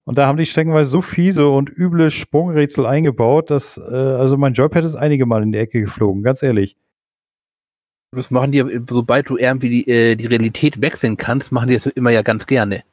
Und 0.07 0.17
da 0.19 0.27
haben 0.29 0.39
die 0.39 0.47
streckenweise 0.47 0.89
so 0.89 1.03
fiese 1.03 1.49
und 1.49 1.69
üble 1.69 2.13
Sprungrätsel 2.13 2.87
eingebaut, 2.87 3.51
dass, 3.51 3.77
äh, 3.77 3.83
also 3.83 4.37
mein 4.37 4.55
Joypad 4.55 4.85
ist 4.85 4.95
einige 4.95 5.27
Mal 5.27 5.43
in 5.43 5.51
die 5.51 5.59
Ecke 5.59 5.81
geflogen, 5.81 6.23
ganz 6.23 6.45
ehrlich. 6.45 6.77
Das 8.13 8.31
machen 8.31 8.53
die, 8.53 8.63
sobald 8.89 9.29
du 9.29 9.37
irgendwie 9.37 9.69
die, 9.69 9.91
äh, 9.91 10.15
die 10.15 10.27
Realität 10.27 10.81
wechseln 10.81 11.17
kannst, 11.17 11.51
machen 11.51 11.69
die 11.69 11.75
das 11.75 11.87
immer 11.87 12.11
ja 12.11 12.23
ganz 12.23 12.47
gerne. 12.47 12.85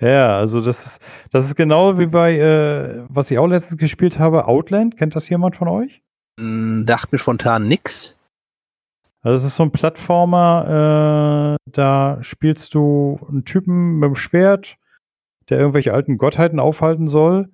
Ja, 0.00 0.36
also 0.36 0.60
das 0.60 0.84
ist, 0.84 1.00
das 1.32 1.46
ist 1.46 1.56
genau 1.56 1.98
wie 1.98 2.06
bei, 2.06 2.38
äh, 2.38 3.02
was 3.08 3.30
ich 3.30 3.38
auch 3.38 3.46
letztens 3.46 3.78
gespielt 3.78 4.18
habe, 4.18 4.46
Outland. 4.46 4.98
Kennt 4.98 5.16
das 5.16 5.30
jemand 5.30 5.56
von 5.56 5.66
euch? 5.66 6.02
Hm, 6.38 6.84
dachte 6.84 7.08
mir 7.10 7.18
spontan 7.18 7.66
nix. 7.66 8.14
Also 9.22 9.38
es 9.38 9.52
ist 9.52 9.56
so 9.56 9.62
ein 9.62 9.72
Plattformer, 9.72 11.56
äh, 11.56 11.70
da 11.70 12.18
spielst 12.20 12.74
du 12.74 13.18
einen 13.28 13.44
Typen 13.46 13.98
mit 13.98 14.08
dem 14.08 14.14
Schwert, 14.14 14.76
der 15.50 15.58
irgendwelche 15.58 15.92
alten 15.92 16.18
Gottheiten 16.18 16.60
aufhalten 16.60 17.08
soll. 17.08 17.50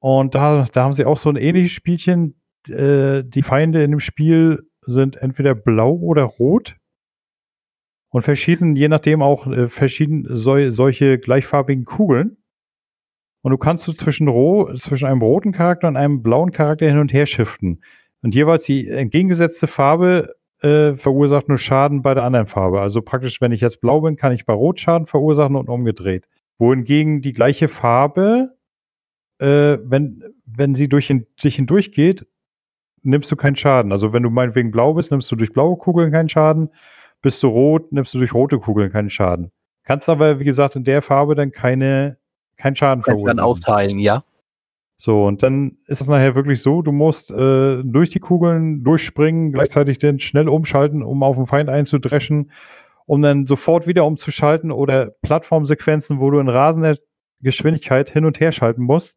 Und 0.00 0.34
da, 0.34 0.66
da 0.72 0.84
haben 0.84 0.92
sie 0.92 1.04
auch 1.04 1.16
so 1.16 1.28
ein 1.28 1.36
ähnliches 1.36 1.72
Spielchen. 1.72 2.40
Äh, 2.68 3.22
die 3.24 3.42
Feinde 3.42 3.82
in 3.82 3.90
dem 3.90 4.00
Spiel 4.00 4.68
sind 4.86 5.16
entweder 5.16 5.54
blau 5.54 5.94
oder 5.94 6.24
rot 6.24 6.76
und 8.10 8.22
verschießen 8.22 8.76
je 8.76 8.88
nachdem 8.88 9.22
auch 9.22 9.46
äh, 9.46 9.68
verschieden 9.68 10.26
sol 10.30 10.70
solche 10.70 11.18
gleichfarbigen 11.18 11.84
Kugeln. 11.84 12.38
Und 13.42 13.52
du 13.52 13.58
kannst 13.58 13.86
du 13.86 13.92
zwischen, 13.92 14.28
ro 14.28 14.74
zwischen 14.76 15.06
einem 15.06 15.22
roten 15.22 15.52
Charakter 15.52 15.86
und 15.88 15.96
einem 15.96 16.22
blauen 16.22 16.50
Charakter 16.50 16.86
hin 16.86 16.98
und 16.98 17.12
her 17.12 17.26
shiften. 17.26 17.82
Und 18.22 18.34
jeweils 18.34 18.64
die 18.64 18.88
entgegengesetzte 18.88 19.66
Farbe 19.66 20.34
äh, 20.60 20.94
verursacht 20.94 21.48
nur 21.48 21.58
Schaden 21.58 22.02
bei 22.02 22.14
der 22.14 22.24
anderen 22.24 22.46
Farbe. 22.46 22.80
Also 22.80 23.02
praktisch, 23.02 23.40
wenn 23.40 23.52
ich 23.52 23.60
jetzt 23.60 23.80
blau 23.80 24.00
bin, 24.00 24.16
kann 24.16 24.32
ich 24.32 24.46
bei 24.46 24.52
Rot 24.52 24.80
Schaden 24.80 25.06
verursachen 25.06 25.54
und 25.54 25.68
umgedreht. 25.68 26.26
Wohingegen 26.58 27.20
die 27.22 27.32
gleiche 27.32 27.68
Farbe, 27.68 28.56
äh, 29.38 29.78
wenn, 29.82 30.24
wenn 30.46 30.74
sie 30.74 30.88
durch 30.88 31.06
hin, 31.06 31.26
sich 31.38 31.56
hindurchgeht, 31.56 32.26
nimmst 33.02 33.30
du 33.30 33.36
keinen 33.36 33.56
Schaden. 33.56 33.92
Also 33.92 34.12
wenn 34.12 34.22
du 34.22 34.30
meinetwegen 34.30 34.70
blau 34.70 34.94
bist, 34.94 35.10
nimmst 35.10 35.30
du 35.30 35.36
durch 35.36 35.52
blaue 35.52 35.76
Kugeln 35.76 36.12
keinen 36.12 36.28
Schaden. 36.28 36.70
Bist 37.22 37.42
du 37.42 37.48
rot, 37.48 37.92
nimmst 37.92 38.14
du 38.14 38.18
durch 38.18 38.34
rote 38.34 38.58
Kugeln 38.58 38.90
keinen 38.90 39.10
Schaden. 39.10 39.50
Kannst 39.84 40.08
aber, 40.08 40.40
wie 40.40 40.44
gesagt, 40.44 40.76
in 40.76 40.84
der 40.84 41.02
Farbe 41.02 41.34
dann 41.34 41.52
keine, 41.52 42.18
keinen 42.56 42.76
Schaden 42.76 43.02
Kannst 43.02 43.26
dann 43.26 43.36
verursachen. 43.36 43.40
austeilen, 43.40 43.98
ja. 43.98 44.24
So, 44.98 45.26
und 45.26 45.42
dann 45.42 45.76
ist 45.86 46.00
es 46.00 46.08
nachher 46.08 46.34
wirklich 46.34 46.62
so, 46.62 46.80
du 46.80 46.90
musst 46.90 47.30
äh, 47.30 47.82
durch 47.84 48.10
die 48.10 48.18
Kugeln 48.18 48.82
durchspringen, 48.82 49.52
gleichzeitig 49.52 49.98
dann 49.98 50.20
schnell 50.20 50.48
umschalten, 50.48 51.02
um 51.02 51.22
auf 51.22 51.36
den 51.36 51.46
Feind 51.46 51.68
einzudreschen, 51.68 52.50
um 53.06 53.22
dann 53.22 53.46
sofort 53.46 53.86
wieder 53.86 54.04
umzuschalten 54.04 54.70
oder 54.70 55.06
Plattformsequenzen, 55.22 56.20
wo 56.20 56.30
du 56.30 56.38
in 56.38 56.48
rasender 56.48 56.96
Geschwindigkeit 57.40 58.10
hin 58.10 58.24
und 58.24 58.40
her 58.40 58.52
schalten 58.52 58.82
musst. 58.82 59.14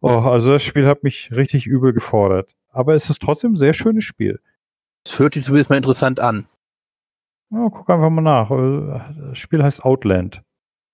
Oh, 0.00 0.08
also 0.08 0.50
das 0.50 0.62
Spiel 0.62 0.86
hat 0.86 1.04
mich 1.04 1.30
richtig 1.30 1.66
übel 1.66 1.92
gefordert. 1.92 2.54
Aber 2.70 2.94
es 2.94 3.08
ist 3.08 3.22
trotzdem 3.22 3.52
ein 3.52 3.56
sehr 3.56 3.72
schönes 3.72 4.04
Spiel. 4.04 4.40
Das 5.04 5.18
hört 5.18 5.34
sich 5.34 5.44
zumindest 5.44 5.70
mal 5.70 5.76
interessant 5.76 6.18
an. 6.18 6.46
Ja, 7.50 7.68
guck 7.70 7.88
einfach 7.88 8.10
mal 8.10 8.22
nach. 8.22 8.50
Äh, 8.50 9.28
Das 9.30 9.38
Spiel 9.38 9.62
heißt 9.62 9.84
Outland. 9.84 10.42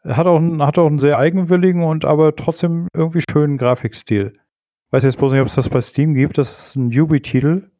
Hat 0.04 0.26
auch, 0.26 0.36
einen, 0.38 0.62
hat 0.62 0.78
auch 0.78 0.86
einen 0.86 0.98
sehr 0.98 1.18
eigenwilligen 1.18 1.82
und 1.82 2.04
aber 2.04 2.34
trotzdem 2.36 2.88
irgendwie 2.94 3.22
schönen 3.30 3.58
Grafikstil. 3.58 4.38
Weiß 4.90 5.02
jetzt 5.02 5.18
bloß 5.18 5.32
nicht, 5.32 5.40
ob 5.40 5.48
es 5.48 5.54
das 5.54 5.68
bei 5.68 5.80
Steam 5.80 6.14
gibt. 6.14 6.38
Das 6.38 6.68
ist 6.68 6.76
ein 6.76 6.90
Yubi-Titel. 6.90 7.70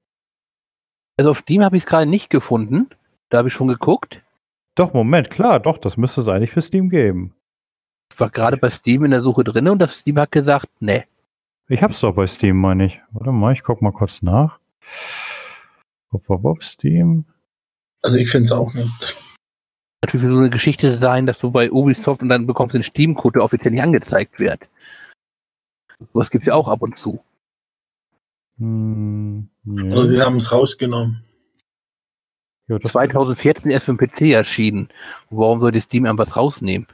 Also 1.16 1.30
auf 1.30 1.38
Steam 1.38 1.64
habe 1.64 1.76
ich 1.76 1.82
es 1.82 1.88
gerade 1.88 2.08
nicht 2.08 2.30
gefunden. 2.30 2.88
Da 3.30 3.38
habe 3.38 3.48
ich 3.48 3.54
schon 3.54 3.68
geguckt. 3.68 4.22
Doch, 4.78 4.92
Moment, 4.92 5.28
klar, 5.28 5.58
doch, 5.58 5.76
das 5.76 5.96
müsste 5.96 6.20
es 6.20 6.28
eigentlich 6.28 6.52
für 6.52 6.62
Steam 6.62 6.88
geben. 6.88 7.34
Ich 8.12 8.20
war 8.20 8.30
gerade 8.30 8.56
bei 8.56 8.70
Steam 8.70 9.02
in 9.02 9.10
der 9.10 9.24
Suche 9.24 9.42
drin 9.42 9.66
und 9.66 9.80
das 9.80 9.98
Steam 9.98 10.16
hat 10.20 10.30
gesagt, 10.30 10.68
ne. 10.80 11.04
Ich 11.66 11.82
hab's 11.82 11.98
doch 11.98 12.14
bei 12.14 12.28
Steam, 12.28 12.58
meine 12.58 12.86
ich. 12.86 13.00
Warte 13.10 13.32
mal, 13.32 13.52
ich 13.52 13.64
guck 13.64 13.82
mal 13.82 13.90
kurz 13.90 14.22
nach. 14.22 14.60
Wop, 16.12 16.28
wop, 16.28 16.44
wop, 16.44 16.62
Steam. 16.62 17.24
Also 18.02 18.18
ich 18.18 18.30
finde 18.30 18.44
es 18.44 18.52
auch 18.52 18.72
nicht. 18.72 19.16
Natürlich 20.00 20.26
für 20.26 20.32
so 20.32 20.38
eine 20.38 20.50
Geschichte 20.50 20.96
sein, 20.96 21.26
dass 21.26 21.40
du 21.40 21.50
bei 21.50 21.72
Ubisoft 21.72 22.22
und 22.22 22.28
dann 22.28 22.46
bekommst 22.46 22.74
du 22.74 22.78
den 22.78 22.84
Steam-Code, 22.84 23.40
der 23.40 23.42
offiziell 23.42 23.72
nicht 23.72 23.82
angezeigt 23.82 24.38
wird. 24.38 24.60
Was 26.12 26.30
gibt's 26.30 26.46
ja 26.46 26.54
auch 26.54 26.68
ab 26.68 26.82
und 26.82 26.96
zu. 26.96 27.18
Hm, 28.58 29.48
nee. 29.64 29.92
Oder 29.92 30.06
sie 30.06 30.22
haben 30.22 30.36
es 30.36 30.52
rausgenommen. 30.52 31.24
Ja, 32.68 32.78
das, 32.78 32.92
2014 32.92 33.70
erst 33.70 33.86
für 33.86 33.94
den 33.94 34.08
PC 34.08 34.32
erschienen. 34.32 34.88
Warum 35.30 35.60
soll 35.60 35.72
die 35.72 35.80
Steam 35.80 36.04
irgendwas 36.06 36.36
rausnehmen? 36.36 36.86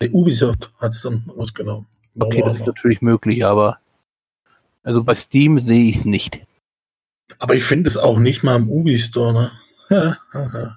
Der 0.00 0.12
Ubisoft 0.14 0.72
hat 0.78 0.90
es 0.90 1.02
dann 1.02 1.24
rausgenommen. 1.36 1.86
Warum 2.14 2.32
Okay, 2.32 2.42
das 2.44 2.58
ist 2.58 2.66
natürlich 2.66 3.02
möglich, 3.02 3.44
aber 3.44 3.78
also 4.82 5.04
bei 5.04 5.14
Steam 5.14 5.60
sehe 5.60 5.90
ich 5.90 5.98
es 5.98 6.04
nicht. 6.04 6.44
Aber 7.38 7.54
ich 7.54 7.64
finde 7.64 7.88
es 7.88 7.96
auch 7.96 8.18
nicht 8.18 8.42
mal 8.42 8.56
im 8.56 8.68
Ubi-Store, 8.68 9.50
ne? 9.90 10.76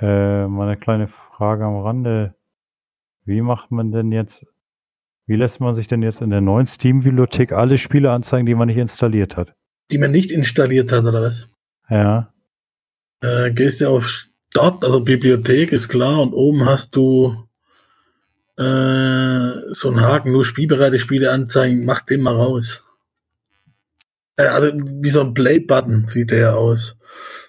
Äh, 0.00 0.46
meine 0.46 0.78
kleine 0.78 1.08
Frage 1.08 1.64
am 1.66 1.76
Rande. 1.82 2.34
Wie 3.26 3.42
macht 3.42 3.70
man 3.70 3.92
denn 3.92 4.12
jetzt, 4.12 4.46
wie 5.26 5.36
lässt 5.36 5.60
man 5.60 5.74
sich 5.74 5.88
denn 5.88 6.02
jetzt 6.02 6.22
in 6.22 6.30
der 6.30 6.40
neuen 6.40 6.66
Steam-Bibliothek 6.66 7.52
alle 7.52 7.76
Spiele 7.76 8.10
anzeigen, 8.10 8.46
die 8.46 8.54
man 8.54 8.68
nicht 8.68 8.78
installiert 8.78 9.36
hat? 9.36 9.52
Die 9.90 9.98
man 9.98 10.10
nicht 10.10 10.30
installiert 10.30 10.90
hat, 10.90 11.04
oder 11.04 11.20
was? 11.20 11.46
Ja. 11.90 12.29
Äh, 13.20 13.52
gehst 13.52 13.80
du 13.80 13.88
auf 13.88 14.06
Start, 14.08 14.84
also 14.84 15.00
Bibliothek 15.00 15.72
ist 15.72 15.88
klar, 15.88 16.20
und 16.20 16.32
oben 16.32 16.66
hast 16.66 16.96
du 16.96 17.46
äh, 18.56 19.72
so 19.72 19.88
einen 19.88 20.00
Haken, 20.00 20.32
nur 20.32 20.44
spielbereite 20.44 20.98
Spiele 20.98 21.30
anzeigen, 21.30 21.84
mach 21.84 22.00
den 22.00 22.22
mal 22.22 22.34
raus. 22.34 22.82
Äh, 24.36 24.46
also 24.46 24.72
wie 24.74 25.10
so 25.10 25.20
ein 25.20 25.34
Play-Button 25.34 26.06
sieht 26.06 26.30
der 26.30 26.38
ja 26.38 26.54
aus. 26.54 26.96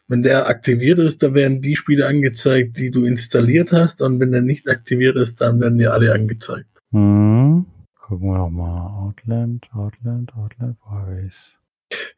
Wenn 0.08 0.24
der 0.24 0.48
aktiviert 0.48 1.00
ist, 1.00 1.24
dann 1.24 1.36
werden 1.36 1.62
die 1.62 1.78
Spiele 1.78 2.06
angezeigt, 2.06 2.78
die 2.78 2.92
du 2.92 3.06
installiert 3.06 3.72
hast, 3.72 4.02
und 4.02 4.20
wenn 4.20 4.32
der 4.32 4.42
nicht 4.42 4.70
aktiviert 4.70 5.16
ist, 5.16 5.40
dann 5.40 5.62
werden 5.62 5.78
die 5.78 5.88
alle 5.88 6.14
angezeigt. 6.14 6.68
Hm. 6.92 7.66
Gucken 8.00 8.28
wir 8.28 8.38
doch 8.38 8.50
mal. 8.50 8.88
Outland, 9.08 9.70
Outland, 9.74 10.34
Outland, 10.36 10.78
wo 10.84 11.26
ich's? 11.26 11.36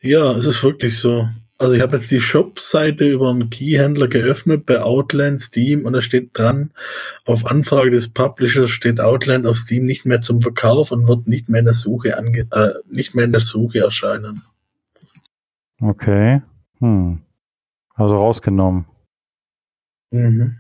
Ja, 0.02 0.32
es 0.32 0.46
ist 0.46 0.64
wirklich 0.64 0.98
so. 0.98 1.30
Also 1.58 1.76
ich 1.76 1.82
habe 1.82 1.98
jetzt 1.98 2.10
die 2.12 2.20
Shop-Seite 2.20 3.08
über 3.08 3.30
einen 3.30 3.50
Keyhändler 3.50 4.08
geöffnet 4.08 4.66
bei 4.66 4.82
Outland 4.82 5.42
Steam 5.42 5.86
und 5.86 5.94
da 5.94 6.02
steht 6.02 6.38
dran, 6.38 6.72
auf 7.26 7.46
Anfrage 7.46 7.92
des 7.92 8.10
Publishers 8.10 8.72
steht 8.72 9.00
Outland 9.00 9.46
auf 9.46 9.58
Steam 9.58 9.86
nicht 9.86 10.06
mehr 10.06 10.22
zum 10.22 10.42
Verkauf 10.42 10.92
und 10.92 11.08
wird 11.08 11.28
nicht 11.28 11.50
mehr 11.50 11.60
in 11.60 11.66
der 11.66 11.74
Suche 11.74 12.18
ange 12.18 12.48
äh, 12.52 12.74
nicht 12.90 13.16
mehr 13.16 13.26
in 13.26 13.32
der 13.32 13.42
Suche 13.42 13.80
erscheinen. 13.80 14.42
Okay. 15.80 16.42
Hm. 16.80 17.22
Also 17.96 18.16
rausgenommen. 18.16 18.86
Mhm. 20.12 20.58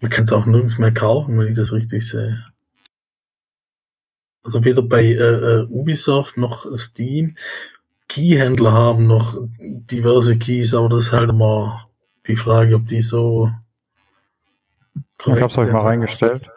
Man 0.00 0.10
kann 0.10 0.24
es 0.24 0.32
auch 0.32 0.46
nirgends 0.46 0.78
mehr 0.78 0.92
kaufen, 0.92 1.38
wenn 1.38 1.48
ich 1.48 1.56
das 1.56 1.72
richtig 1.72 2.06
sehe. 2.06 2.44
Also 4.44 4.64
weder 4.64 4.82
bei 4.82 5.02
äh, 5.02 5.14
äh, 5.14 5.66
Ubisoft 5.68 6.36
noch 6.36 6.66
Steam. 6.76 7.34
Keyhändler 8.08 8.72
haben 8.72 9.06
noch 9.06 9.36
diverse 9.58 10.38
Keys, 10.38 10.74
aber 10.74 10.88
das 10.88 11.06
ist 11.06 11.12
halt 11.12 11.30
immer 11.30 11.88
die 12.26 12.36
Frage, 12.36 12.76
ob 12.76 12.86
die 12.86 13.02
so 13.02 13.50
Ich 15.26 15.40
hab's 15.40 15.58
euch 15.58 15.72
mal 15.72 15.82
reingestellt. 15.82 16.48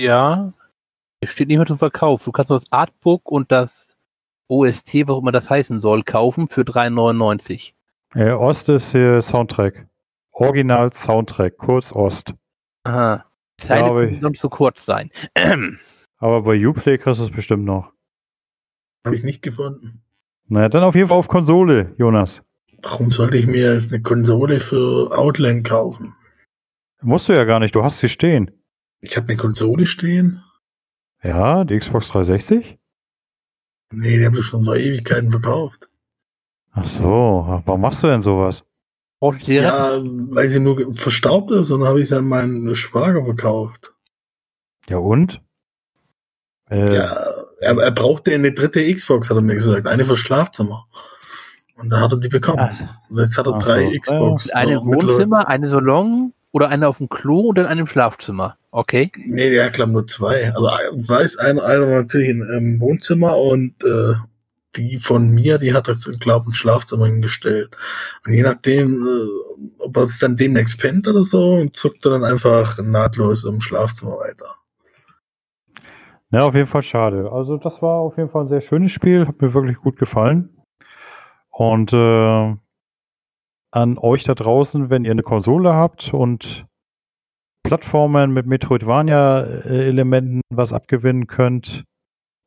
Ja. 0.00 0.52
Es 1.20 1.30
steht 1.30 1.48
nicht 1.48 1.58
mehr 1.58 1.66
zum 1.66 1.78
Verkauf. 1.78 2.24
Du 2.24 2.32
kannst 2.32 2.50
das 2.50 2.64
Artbook 2.70 3.30
und 3.30 3.52
das 3.52 3.96
OST, 4.48 5.06
was 5.06 5.18
immer 5.18 5.32
das 5.32 5.48
heißen 5.48 5.80
soll, 5.80 6.02
kaufen 6.02 6.48
für 6.48 6.62
3,99. 6.62 7.72
Äh, 8.14 8.32
Ost 8.32 8.68
ist 8.68 8.90
hier 8.92 9.22
Soundtrack. 9.22 9.86
Original 10.32 10.92
Soundtrack, 10.92 11.56
kurz 11.58 11.92
Ost. 11.92 12.34
Aha. 12.84 13.24
Zeile 13.58 13.84
Glaube 13.84 14.06
können 14.06 14.20
sonst 14.20 14.40
zu 14.40 14.48
kurz 14.48 14.84
sein. 14.84 15.10
Aber 16.18 16.42
bei 16.42 16.66
Uplay 16.66 16.98
kriegst 16.98 17.20
du 17.20 17.24
es 17.24 17.30
bestimmt 17.30 17.64
noch. 17.64 17.92
Habe 19.04 19.16
ich 19.16 19.22
nicht 19.22 19.42
gefunden. 19.42 20.02
Naja, 20.50 20.68
dann 20.68 20.82
auf 20.82 20.96
jeden 20.96 21.08
Fall 21.08 21.16
auf 21.16 21.28
Konsole, 21.28 21.94
Jonas. 21.96 22.42
Warum 22.82 23.12
sollte 23.12 23.36
ich 23.36 23.46
mir 23.46 23.72
jetzt 23.74 23.92
eine 23.92 24.02
Konsole 24.02 24.58
für 24.58 25.16
Outland 25.16 25.64
kaufen? 25.66 26.14
Musst 27.02 27.28
du 27.28 27.34
ja 27.34 27.44
gar 27.44 27.60
nicht, 27.60 27.74
du 27.74 27.84
hast 27.84 27.98
sie 27.98 28.08
stehen. 28.08 28.50
Ich 29.00 29.16
habe 29.16 29.28
eine 29.28 29.36
Konsole 29.36 29.86
stehen. 29.86 30.42
Ja, 31.22 31.64
die 31.64 31.78
Xbox 31.78 32.08
360? 32.08 32.78
Nee, 33.92 34.18
die 34.18 34.26
haben 34.26 34.34
sie 34.34 34.42
schon 34.42 34.64
vor 34.64 34.76
Ewigkeiten 34.76 35.30
verkauft. 35.30 35.88
Ach 36.72 36.86
so, 36.86 37.60
warum 37.64 37.80
machst 37.80 38.02
du 38.02 38.08
denn 38.08 38.22
sowas? 38.22 38.64
Ihr 39.46 39.62
Ja, 39.62 39.98
weil 40.30 40.48
sie 40.48 40.60
nur 40.60 40.94
verstaubt 40.96 41.50
ist 41.52 41.70
und 41.70 41.80
dann 41.80 41.88
habe 41.88 42.00
ich 42.00 42.08
sie 42.08 42.16
an 42.16 42.26
meinen 42.26 42.74
Schwager 42.74 43.22
verkauft. 43.22 43.94
Ja 44.88 44.96
und? 44.96 45.42
Äh, 46.70 46.94
Ja, 46.94 47.39
er, 47.60 47.78
er 47.78 47.90
brauchte 47.90 48.32
eine 48.32 48.52
dritte 48.52 48.92
Xbox, 48.92 49.30
hat 49.30 49.36
er 49.36 49.42
mir 49.42 49.54
gesagt. 49.54 49.86
Eine 49.86 50.04
fürs 50.04 50.18
Schlafzimmer. 50.18 50.86
Und 51.76 51.90
da 51.90 52.00
hat 52.00 52.12
er 52.12 52.18
die 52.18 52.28
bekommen. 52.28 52.68
Und 53.08 53.18
jetzt 53.18 53.38
hat 53.38 53.46
er 53.46 53.54
Ach 53.54 53.62
drei 53.62 53.86
so. 53.86 54.00
Xbox. 54.00 54.50
eine 54.50 54.72
Ja, 54.72 54.78
im 54.78 54.86
Wohnzimmer, 54.86 55.48
eine 55.48 55.70
Salon 55.70 56.32
oder 56.52 56.68
eine 56.68 56.88
auf 56.88 56.98
dem 56.98 57.08
Klo 57.08 57.48
und 57.48 57.58
dann 57.58 57.66
eine 57.66 57.82
im 57.82 57.86
Schlafzimmer. 57.86 58.56
Okay. 58.70 59.10
Nee, 59.16 59.50
der 59.50 59.66
hat 59.66 59.74
glaube 59.74 59.92
nur 59.92 60.06
zwei. 60.06 60.52
Also 60.52 60.68
weiß, 60.68 61.38
einer, 61.38 61.64
einer 61.64 61.86
natürlich 61.86 62.28
im 62.28 62.80
Wohnzimmer 62.80 63.36
und 63.36 63.74
äh, 63.82 64.14
die 64.76 64.98
von 64.98 65.30
mir, 65.30 65.58
die 65.58 65.74
hat 65.74 65.88
jetzt, 65.88 66.08
glaube 66.20 66.44
ich, 66.44 66.52
ein 66.52 66.54
Schlafzimmer 66.54 67.06
hingestellt. 67.06 67.76
Und 68.24 68.34
je 68.34 68.42
nachdem, 68.42 69.04
äh, 69.04 69.72
ob 69.78 69.96
er 69.96 70.04
es 70.04 70.18
dann 70.18 70.36
demnächst 70.36 70.78
pennt 70.78 71.08
oder 71.08 71.22
so, 71.22 71.54
und 71.54 71.76
zuckt 71.76 72.04
er 72.04 72.12
dann 72.12 72.24
einfach 72.24 72.78
nahtlos 72.78 73.44
im 73.44 73.60
Schlafzimmer 73.60 74.12
weiter. 74.18 74.56
Ja, 76.30 76.46
auf 76.46 76.54
jeden 76.54 76.68
Fall 76.68 76.82
schade. 76.82 77.30
Also 77.32 77.56
das 77.56 77.82
war 77.82 77.96
auf 77.96 78.16
jeden 78.16 78.30
Fall 78.30 78.44
ein 78.44 78.48
sehr 78.48 78.60
schönes 78.60 78.92
Spiel, 78.92 79.26
hat 79.26 79.40
mir 79.40 79.52
wirklich 79.52 79.78
gut 79.78 79.98
gefallen. 79.98 80.48
Und 81.50 81.92
äh, 81.92 82.56
an 83.72 83.98
euch 83.98 84.24
da 84.24 84.34
draußen, 84.34 84.90
wenn 84.90 85.04
ihr 85.04 85.10
eine 85.10 85.22
Konsole 85.22 85.74
habt 85.74 86.14
und 86.14 86.66
Plattformen 87.62 88.32
mit 88.32 88.46
Metroidvania-Elementen 88.46 90.40
was 90.50 90.72
abgewinnen 90.72 91.26
könnt, 91.26 91.84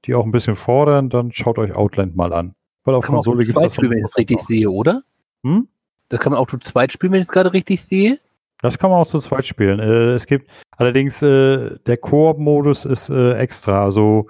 die 0.05 0.15
auch 0.15 0.25
ein 0.25 0.31
bisschen 0.31 0.55
fordern, 0.55 1.09
dann 1.09 1.31
schaut 1.31 1.57
euch 1.59 1.73
Outland 1.73 2.15
mal 2.15 2.33
an. 2.33 2.55
Weil 2.83 2.95
auf 2.95 3.05
Kann 3.05 3.15
Konsole 3.15 3.45
gibt 3.45 3.59
es 3.61 3.75
spielen, 3.75 3.91
wenn 3.91 3.99
ich 3.99 4.05
das 4.05 4.17
richtig 4.17 4.41
sehe, 4.41 4.69
oder? 4.69 5.03
Hm? 5.43 5.67
Das 6.09 6.19
kann 6.19 6.31
man 6.31 6.39
auch 6.39 6.47
zu 6.47 6.57
zweit 6.57 6.91
spielen, 6.91 7.13
wenn 7.13 7.21
ich 7.21 7.27
es 7.27 7.33
gerade 7.33 7.53
richtig 7.53 7.81
sehe. 7.83 8.19
Das 8.63 8.77
kann 8.77 8.89
man 8.89 8.99
auch 9.01 9.07
zu 9.07 9.19
zweit 9.19 9.45
spielen. 9.45 9.79
Äh, 9.79 10.13
es 10.13 10.25
gibt 10.25 10.49
allerdings 10.71 11.21
äh, 11.21 11.77
der 11.85 11.97
Koop-Modus 11.97 12.85
ist 12.85 13.09
äh, 13.09 13.33
extra. 13.33 13.83
Also 13.83 14.29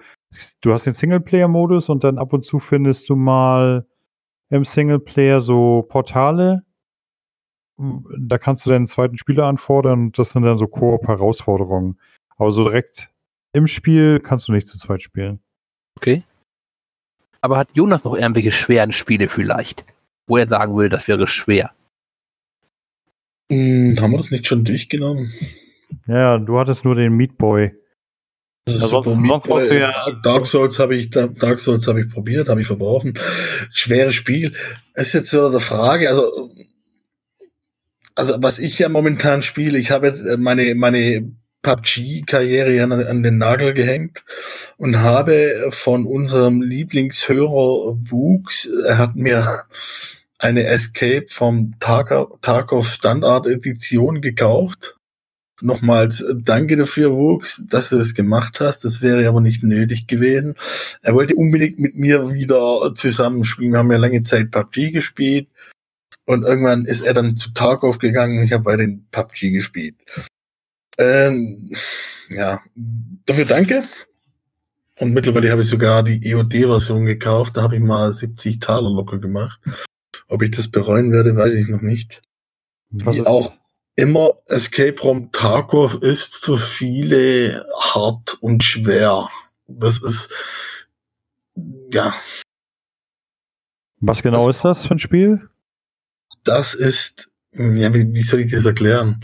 du 0.62 0.74
hast 0.74 0.88
den 0.88 0.94
Singleplayer-Modus 0.94 1.88
und 1.88 2.04
dann 2.04 2.18
ab 2.18 2.34
und 2.34 2.44
zu 2.44 2.58
findest 2.58 3.10
du 3.10 3.16
mal 3.16 3.86
im 4.50 4.66
Singleplayer 4.66 5.40
so 5.40 5.86
Portale. 5.88 6.64
Da 7.78 8.40
kannst 8.40 8.66
du 8.66 8.72
dann 8.72 8.78
einen 8.78 8.88
zweiten 8.88 9.20
Spieler 9.20 9.46
anfordern 9.46 10.06
und 10.06 10.18
das 10.18 10.32
sind 10.32 10.42
dann 10.42 10.58
so 10.58 10.66
Koop-Herausforderungen. 10.68 12.00
Aber 12.38 12.52
so 12.52 12.64
direkt 12.64 13.10
im 13.52 13.68
Spiel 13.68 14.20
kannst 14.20 14.48
du 14.48 14.52
nicht 14.52 14.68
zu 14.68 14.80
zweit 14.80 15.04
spielen. 15.04 15.42
Okay. 15.96 16.24
Aber 17.42 17.58
hat 17.58 17.70
Jonas 17.74 18.04
noch 18.04 18.16
irgendwelche 18.16 18.52
schweren 18.52 18.94
Spiele 18.94 19.30
vielleicht? 19.30 19.86
Wo 20.26 20.38
er 20.38 20.48
sagen 20.48 20.76
würde, 20.76 20.90
das 20.90 21.08
wäre 21.08 21.28
schwer. 21.28 21.72
Hm, 23.52 23.96
haben 24.00 24.12
wir 24.12 24.18
das 24.18 24.32
nicht 24.32 24.48
schon 24.48 24.64
durchgenommen? 24.64 25.32
Ja, 26.08 26.38
du 26.38 26.58
hattest 26.60 26.84
nur 26.86 26.96
den 26.96 27.14
Meat 27.16 27.38
Boy. 27.38 27.72
Ja, 28.68 28.78
sonst- 28.88 29.08
Meat 29.08 29.44
sonst 29.44 29.70
du 29.70 29.78
ja- 29.80 30.12
Dark 30.24 30.46
Souls 30.48 30.80
habe 30.80 30.96
ich, 30.96 31.10
Dark 31.10 31.60
Souls 31.60 31.88
habe 31.88 32.02
ich 32.02 32.10
probiert, 32.10 32.48
habe 32.50 32.62
ich 32.62 32.68
verworfen. 32.68 33.14
Schweres 33.72 34.16
Spiel. 34.16 34.54
Ist 34.96 35.14
jetzt 35.14 35.34
wieder 35.34 35.52
der 35.52 35.60
Frage, 35.60 36.10
also, 36.10 36.50
also 38.16 38.36
was 38.40 38.60
ich 38.60 38.80
ja 38.80 38.90
momentan 38.90 39.44
spiele, 39.44 39.78
ich 39.78 39.92
habe 39.92 40.08
jetzt 40.08 40.22
äh, 40.26 40.38
meine, 40.38 40.76
meine 40.76 41.32
PUBG-Karriere 41.62 42.84
an, 42.84 42.92
an 42.92 43.24
den 43.24 43.38
Nagel 43.38 43.74
gehängt 43.74 44.24
und 44.78 45.00
habe 45.00 45.68
von 45.72 46.06
unserem 46.06 46.62
Lieblingshörer 46.62 47.98
Wuchs, 48.10 48.66
er 48.66 48.98
hat 48.98 49.16
mir 49.16 49.64
eine 50.44 50.66
Escape 50.66 51.28
vom 51.30 51.74
Tarkov, 51.80 52.88
Standard 52.90 53.48
Edition 53.48 54.22
gekauft. 54.22 54.98
Nochmals 55.62 56.20
äh, 56.20 56.34
danke 56.36 56.76
dafür, 56.76 57.14
Wuchs, 57.14 57.64
dass 57.70 57.90
du 57.90 57.98
das 57.98 58.14
gemacht 58.14 58.60
hast. 58.60 58.84
Das 58.84 59.02
wäre 59.02 59.26
aber 59.28 59.40
nicht 59.40 59.64
nötig 59.64 60.08
gewesen. 60.08 60.56
Er 61.02 61.16
wollte 61.16 61.36
unbedingt 61.36 61.80
mit 61.80 61.96
mir 61.96 62.34
wieder 62.34 62.94
zusammenspielen. 62.94 63.72
Wir 63.72 63.80
haben 63.80 63.92
ja 63.92 63.98
lange 63.98 64.24
Zeit 64.24 64.52
PUBG 64.52 64.92
gespielt. 64.92 65.48
Und 66.26 66.44
irgendwann 66.44 66.86
ist 66.86 67.02
er 67.02 67.14
dann 67.14 67.38
zu 67.38 67.54
Tarkov 67.54 68.00
gegangen 68.00 68.40
und 68.40 68.44
ich 68.46 68.52
habe 68.52 68.66
weiterhin 68.66 69.06
PUBG 69.12 69.52
gespielt. 69.52 69.96
Ähm, 70.98 71.72
ja, 72.30 72.62
dafür 73.26 73.46
danke. 73.46 73.84
Und 75.00 75.14
mittlerweile 75.14 75.52
habe 75.52 75.62
ich 75.62 75.70
sogar 75.70 76.04
die 76.04 76.26
EOD-Version 76.26 77.06
gekauft. 77.06 77.56
Da 77.56 77.62
habe 77.62 77.78
ich 77.78 77.82
mal 77.82 78.12
70 78.14 78.60
Taler 78.60 78.90
locker 78.90 79.20
gemacht. 79.20 79.60
Ob 80.34 80.42
ich 80.42 80.50
das 80.50 80.68
bereuen 80.68 81.12
werde, 81.12 81.36
weiß 81.36 81.54
ich 81.54 81.68
noch 81.68 81.82
nicht. 81.82 82.24
Was 82.90 83.16
Wie 83.18 83.22
auch 83.22 83.54
immer 83.96 84.32
Escape 84.48 84.98
from 84.98 85.32
Tarkov 85.32 86.02
ist 86.02 86.44
für 86.44 86.58
viele 86.58 87.68
hart 87.80 88.42
und 88.42 88.64
schwer. 88.64 89.30
Das 89.68 90.02
ist, 90.02 90.32
ja, 91.92 92.16
Was 94.00 94.24
genau 94.24 94.48
das- 94.48 94.58
ist 94.58 94.66
das 94.66 94.86
für 94.88 94.96
ein 94.96 95.00
Spiel? 95.00 95.48
das 96.46 96.74
ist, 96.74 97.30
ja, 97.52 97.94
wie, 97.94 98.12
wie 98.12 98.22
soll 98.24 98.40
ich 98.40 98.52
das 98.52 98.66
erklären? 98.66 99.24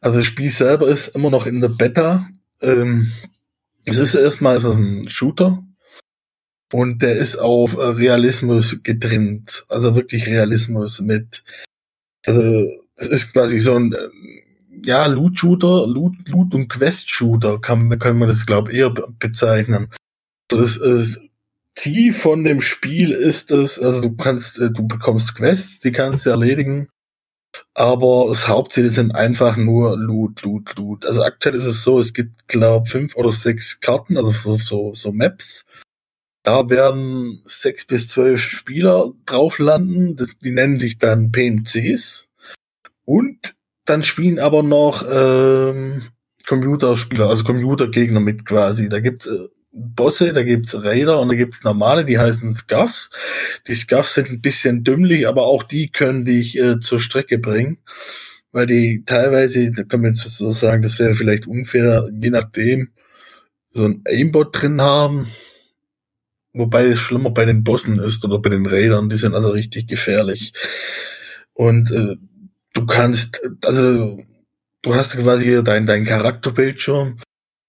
Also 0.00 0.16
das 0.18 0.26
Spiel 0.26 0.48
selber 0.50 0.88
ist 0.88 1.08
immer 1.08 1.28
noch 1.28 1.44
in 1.46 1.60
der 1.60 1.68
Beta. 1.68 2.26
Ähm, 2.62 3.12
es 3.84 3.98
ist 3.98 4.14
erstmal 4.14 4.64
ein 4.64 5.10
Shooter 5.10 5.62
und 6.72 7.02
der 7.02 7.16
ist 7.16 7.36
auf 7.36 7.76
Realismus 7.78 8.82
getrimmt. 8.82 9.64
Also 9.68 9.94
wirklich 9.94 10.26
Realismus 10.26 11.00
mit, 11.00 11.42
also 12.26 12.66
es 12.96 13.06
ist 13.06 13.32
quasi 13.32 13.60
so 13.60 13.74
ein, 13.74 13.92
ähm, 13.94 14.40
ja, 14.84 15.06
Loot-Shooter, 15.06 15.86
Loot, 15.86 16.14
Loot- 16.28 16.54
und 16.54 16.68
Quest-Shooter 16.68 17.60
kann, 17.60 17.98
kann 17.98 18.18
man 18.18 18.28
das, 18.28 18.46
glaube 18.46 18.70
ich, 18.72 18.78
eher 18.78 18.90
be- 18.90 19.08
bezeichnen. 19.18 19.88
Das 20.48 20.76
ist, 20.76 21.20
Ziel 21.74 22.12
von 22.12 22.44
dem 22.44 22.60
Spiel 22.60 23.12
ist 23.12 23.50
es, 23.50 23.78
also 23.78 24.00
du 24.00 24.16
kannst, 24.16 24.58
äh, 24.58 24.70
du 24.70 24.86
bekommst 24.86 25.34
Quests, 25.34 25.80
die 25.80 25.92
kannst 25.92 26.26
du 26.26 26.30
erledigen, 26.30 26.88
aber 27.74 28.26
das 28.28 28.46
Hauptziel 28.48 28.90
sind 28.90 29.14
einfach 29.14 29.56
nur 29.56 29.96
Loot, 29.96 30.42
Loot, 30.42 30.76
Loot. 30.76 31.06
Also 31.06 31.22
aktuell 31.22 31.56
ist 31.56 31.66
es 31.66 31.82
so, 31.82 31.98
es 31.98 32.12
gibt, 32.12 32.46
glaube 32.48 32.86
fünf 32.86 33.16
oder 33.16 33.32
sechs 33.32 33.80
Karten, 33.80 34.16
also 34.16 34.30
so, 34.30 34.56
so, 34.56 34.94
so 34.94 35.12
Maps. 35.12 35.66
Da 36.48 36.70
werden 36.70 37.42
sechs 37.44 37.84
bis 37.84 38.08
zwölf 38.08 38.40
Spieler 38.40 39.12
drauf 39.26 39.58
landen, 39.58 40.16
das, 40.16 40.30
die 40.42 40.50
nennen 40.50 40.78
sich 40.78 40.96
dann 40.96 41.30
PMCs. 41.30 42.26
Und 43.04 43.52
dann 43.84 44.02
spielen 44.02 44.38
aber 44.38 44.62
noch 44.62 45.04
ähm, 45.12 46.04
Computerspieler, 46.46 47.28
also 47.28 47.44
Computergegner 47.44 48.20
mit 48.20 48.46
quasi. 48.46 48.88
Da 48.88 49.00
gibt's 49.00 49.26
äh, 49.26 49.40
Bosse, 49.72 50.32
da 50.32 50.42
gibt's 50.42 50.74
Raider 50.74 51.20
und 51.20 51.28
da 51.28 51.34
gibt's 51.34 51.64
normale, 51.64 52.06
die 52.06 52.18
heißen 52.18 52.54
Scuffs. 52.54 53.10
Die 53.66 53.74
Scuffs 53.74 54.14
sind 54.14 54.30
ein 54.30 54.40
bisschen 54.40 54.84
dümmlich, 54.84 55.28
aber 55.28 55.42
auch 55.42 55.64
die 55.64 55.90
können 55.90 56.24
dich 56.24 56.56
äh, 56.56 56.80
zur 56.80 56.98
Strecke 56.98 57.36
bringen. 57.36 57.76
Weil 58.52 58.66
die 58.66 59.04
teilweise, 59.04 59.70
da 59.70 59.82
kann 59.82 60.00
man 60.00 60.14
jetzt 60.14 60.26
so 60.26 60.50
sagen, 60.50 60.80
das 60.80 60.98
wäre 60.98 61.12
vielleicht 61.12 61.46
unfair, 61.46 62.08
je 62.10 62.30
nachdem, 62.30 62.92
so 63.66 63.84
ein 63.84 64.02
Aimbot 64.06 64.62
drin 64.62 64.80
haben. 64.80 65.26
Wobei 66.58 66.86
es 66.86 66.98
schlimmer 66.98 67.30
bei 67.30 67.44
den 67.44 67.62
Bossen 67.62 68.00
ist 68.00 68.24
oder 68.24 68.40
bei 68.40 68.50
den 68.50 68.66
Raidern, 68.66 69.08
die 69.08 69.14
sind 69.14 69.34
also 69.34 69.50
richtig 69.50 69.86
gefährlich. 69.86 70.52
Und 71.54 71.92
äh, 71.92 72.16
du 72.74 72.84
kannst, 72.84 73.40
also 73.64 74.18
du 74.82 74.94
hast 74.94 75.16
quasi 75.16 75.62
dein, 75.62 75.86
dein 75.86 76.04
Charakterbildschirm 76.04 77.18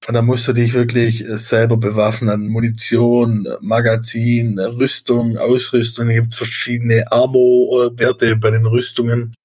und 0.08 0.14
da 0.14 0.24
musst 0.24 0.48
du 0.48 0.54
dich 0.54 0.74
wirklich 0.74 1.24
äh, 1.24 1.38
selber 1.38 1.78
bewaffnen. 1.78 2.48
Munition, 2.48 3.46
äh, 3.46 3.58
Magazin, 3.62 4.58
Rüstung, 4.58 5.38
Ausrüstung. 5.38 6.08
Da 6.08 6.14
gibt 6.14 6.32
es 6.32 6.38
verschiedene 6.38 7.12
Armo-Werte 7.12 8.38
bei 8.38 8.50
den 8.50 8.66
Rüstungen. 8.66 9.36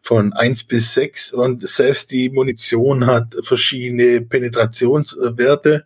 Von 0.00 0.32
eins 0.32 0.64
bis 0.64 0.94
sechs 0.94 1.32
und 1.32 1.66
selbst 1.68 2.10
die 2.10 2.30
Munition 2.30 3.06
hat 3.06 3.34
verschiedene 3.42 4.20
Penetrationswerte. 4.20 5.84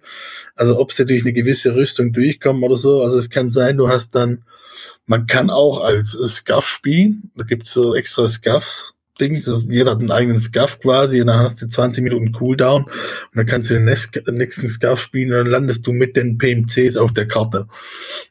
Also 0.54 0.78
ob 0.78 0.92
sie 0.92 1.06
durch 1.06 1.22
eine 1.22 1.32
gewisse 1.32 1.74
Rüstung 1.74 2.12
durchkommen 2.12 2.62
oder 2.62 2.76
so. 2.76 3.02
Also 3.02 3.18
es 3.18 3.30
kann 3.30 3.50
sein, 3.50 3.76
du 3.76 3.88
hast 3.88 4.14
dann, 4.14 4.44
man 5.06 5.26
kann 5.26 5.50
auch 5.50 5.82
als 5.82 6.12
Scuff 6.12 6.66
spielen. 6.66 7.30
Da 7.34 7.44
gibt's 7.44 7.72
so 7.72 7.94
extra 7.94 8.28
Scuffs 8.28 8.97
Dings, 9.20 9.48
also 9.48 9.70
jeder 9.70 9.92
hat 9.92 10.00
einen 10.00 10.10
eigenen 10.10 10.40
Scuff 10.40 10.80
quasi 10.80 11.20
und 11.20 11.28
dann 11.28 11.40
hast 11.40 11.60
du 11.62 11.68
20 11.68 12.02
Minuten 12.02 12.32
Cooldown 12.32 12.84
und 12.84 12.92
dann 13.34 13.46
kannst 13.46 13.70
du 13.70 13.74
den 13.74 13.84
nächsten 13.84 14.68
Scuff 14.68 15.00
spielen 15.00 15.30
und 15.32 15.38
dann 15.38 15.46
landest 15.46 15.86
du 15.86 15.92
mit 15.92 16.16
den 16.16 16.38
PMCs 16.38 16.96
auf 16.96 17.12
der 17.12 17.26
Karte. 17.26 17.66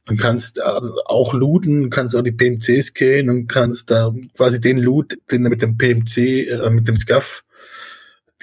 Und 0.08 0.18
kannst 0.18 0.62
also 0.62 0.94
auch 1.06 1.34
looten, 1.34 1.90
kannst 1.90 2.16
auch 2.16 2.24
die 2.24 2.32
PMCs 2.32 2.94
killen 2.94 3.30
und 3.30 3.48
kannst 3.48 3.92
da 3.92 4.14
quasi 4.36 4.60
den 4.60 4.78
Loot, 4.78 5.18
den 5.32 5.44
du 5.44 5.50
mit 5.50 5.62
dem 5.62 5.78
PMC, 5.78 6.18
äh, 6.48 6.70
mit 6.70 6.88
dem 6.88 6.98
Scuff 6.98 7.44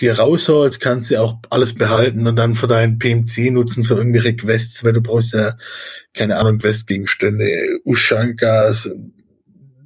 dir 0.00 0.18
rausholst, 0.18 0.80
kannst 0.80 1.10
du 1.10 1.20
auch 1.20 1.38
alles 1.50 1.74
behalten 1.74 2.26
und 2.26 2.36
dann 2.36 2.54
für 2.54 2.66
deinen 2.66 2.98
PMC 2.98 3.50
nutzen 3.50 3.84
für 3.84 3.94
irgendwelche 3.94 4.34
Quests, 4.34 4.82
weil 4.84 4.92
du 4.92 5.00
brauchst 5.00 5.34
ja, 5.34 5.56
keine 6.12 6.36
Ahnung, 6.36 6.58
Questgegenstände, 6.58 7.78
Ushankas, 7.84 8.90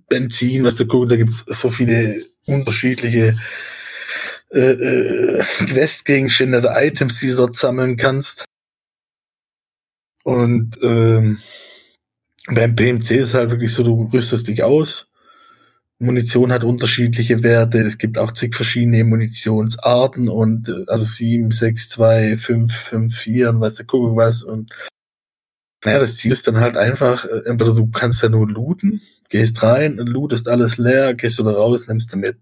Benzin, 0.09 0.65
was 0.65 0.77
du 0.77 0.87
guckst, 0.87 1.13
da 1.13 1.17
gibt's 1.17 1.45
so 1.47 1.69
viele 1.69 2.23
unterschiedliche 2.49 3.37
äh, 4.51 4.61
äh, 4.61 5.45
Questgegenstände 5.67 6.59
oder 6.59 6.83
Items, 6.83 7.21
die 7.21 7.29
du 7.29 7.37
dort 7.37 7.57
sammeln 7.57 7.97
kannst. 7.97 8.45
Und 10.25 10.79
ähm, 10.83 11.39
beim 12.51 12.75
PMC 12.75 13.11
ist 13.13 13.35
halt 13.35 13.51
wirklich 13.51 13.73
so, 13.73 13.83
du 13.83 14.11
rüstest 14.13 14.49
dich 14.49 14.63
aus. 14.63 15.09
Munition 15.99 16.53
hat 16.53 16.65
unterschiedliche 16.65 17.43
Werte. 17.43 17.81
Es 17.81 17.99
gibt 17.99 18.19
auch 18.19 18.33
zig 18.33 18.55
verschiedene 18.55 19.05
Munitionsarten 19.05 20.29
und 20.29 20.69
äh, 20.69 20.85
also 20.87 21.05
7, 21.05 21.51
6, 21.51 21.89
2, 21.89 22.37
5, 22.37 22.73
5, 22.73 23.17
4 23.17 23.51
und 23.51 23.61
weißt 23.61 23.81
du, 23.81 23.85
gucken 23.85 24.17
was. 24.17 24.43
Und 24.43 24.71
naja, 25.85 26.01
das 26.01 26.17
Ziel 26.17 26.33
ist 26.33 26.47
dann 26.47 26.59
halt 26.59 26.77
einfach, 26.77 27.25
äh, 27.25 27.43
entweder 27.47 27.75
du 27.75 27.89
kannst 27.91 28.23
ja 28.23 28.29
nur 28.29 28.49
looten, 28.49 29.01
gehst 29.29 29.63
rein, 29.63 29.97
lootest 29.97 30.49
alles 30.49 30.79
leer, 30.79 31.15
gehst 31.15 31.39
wieder 31.39 31.53
raus, 31.53 31.83
nimmst 31.87 32.13
du 32.13 32.17
mit. 32.17 32.39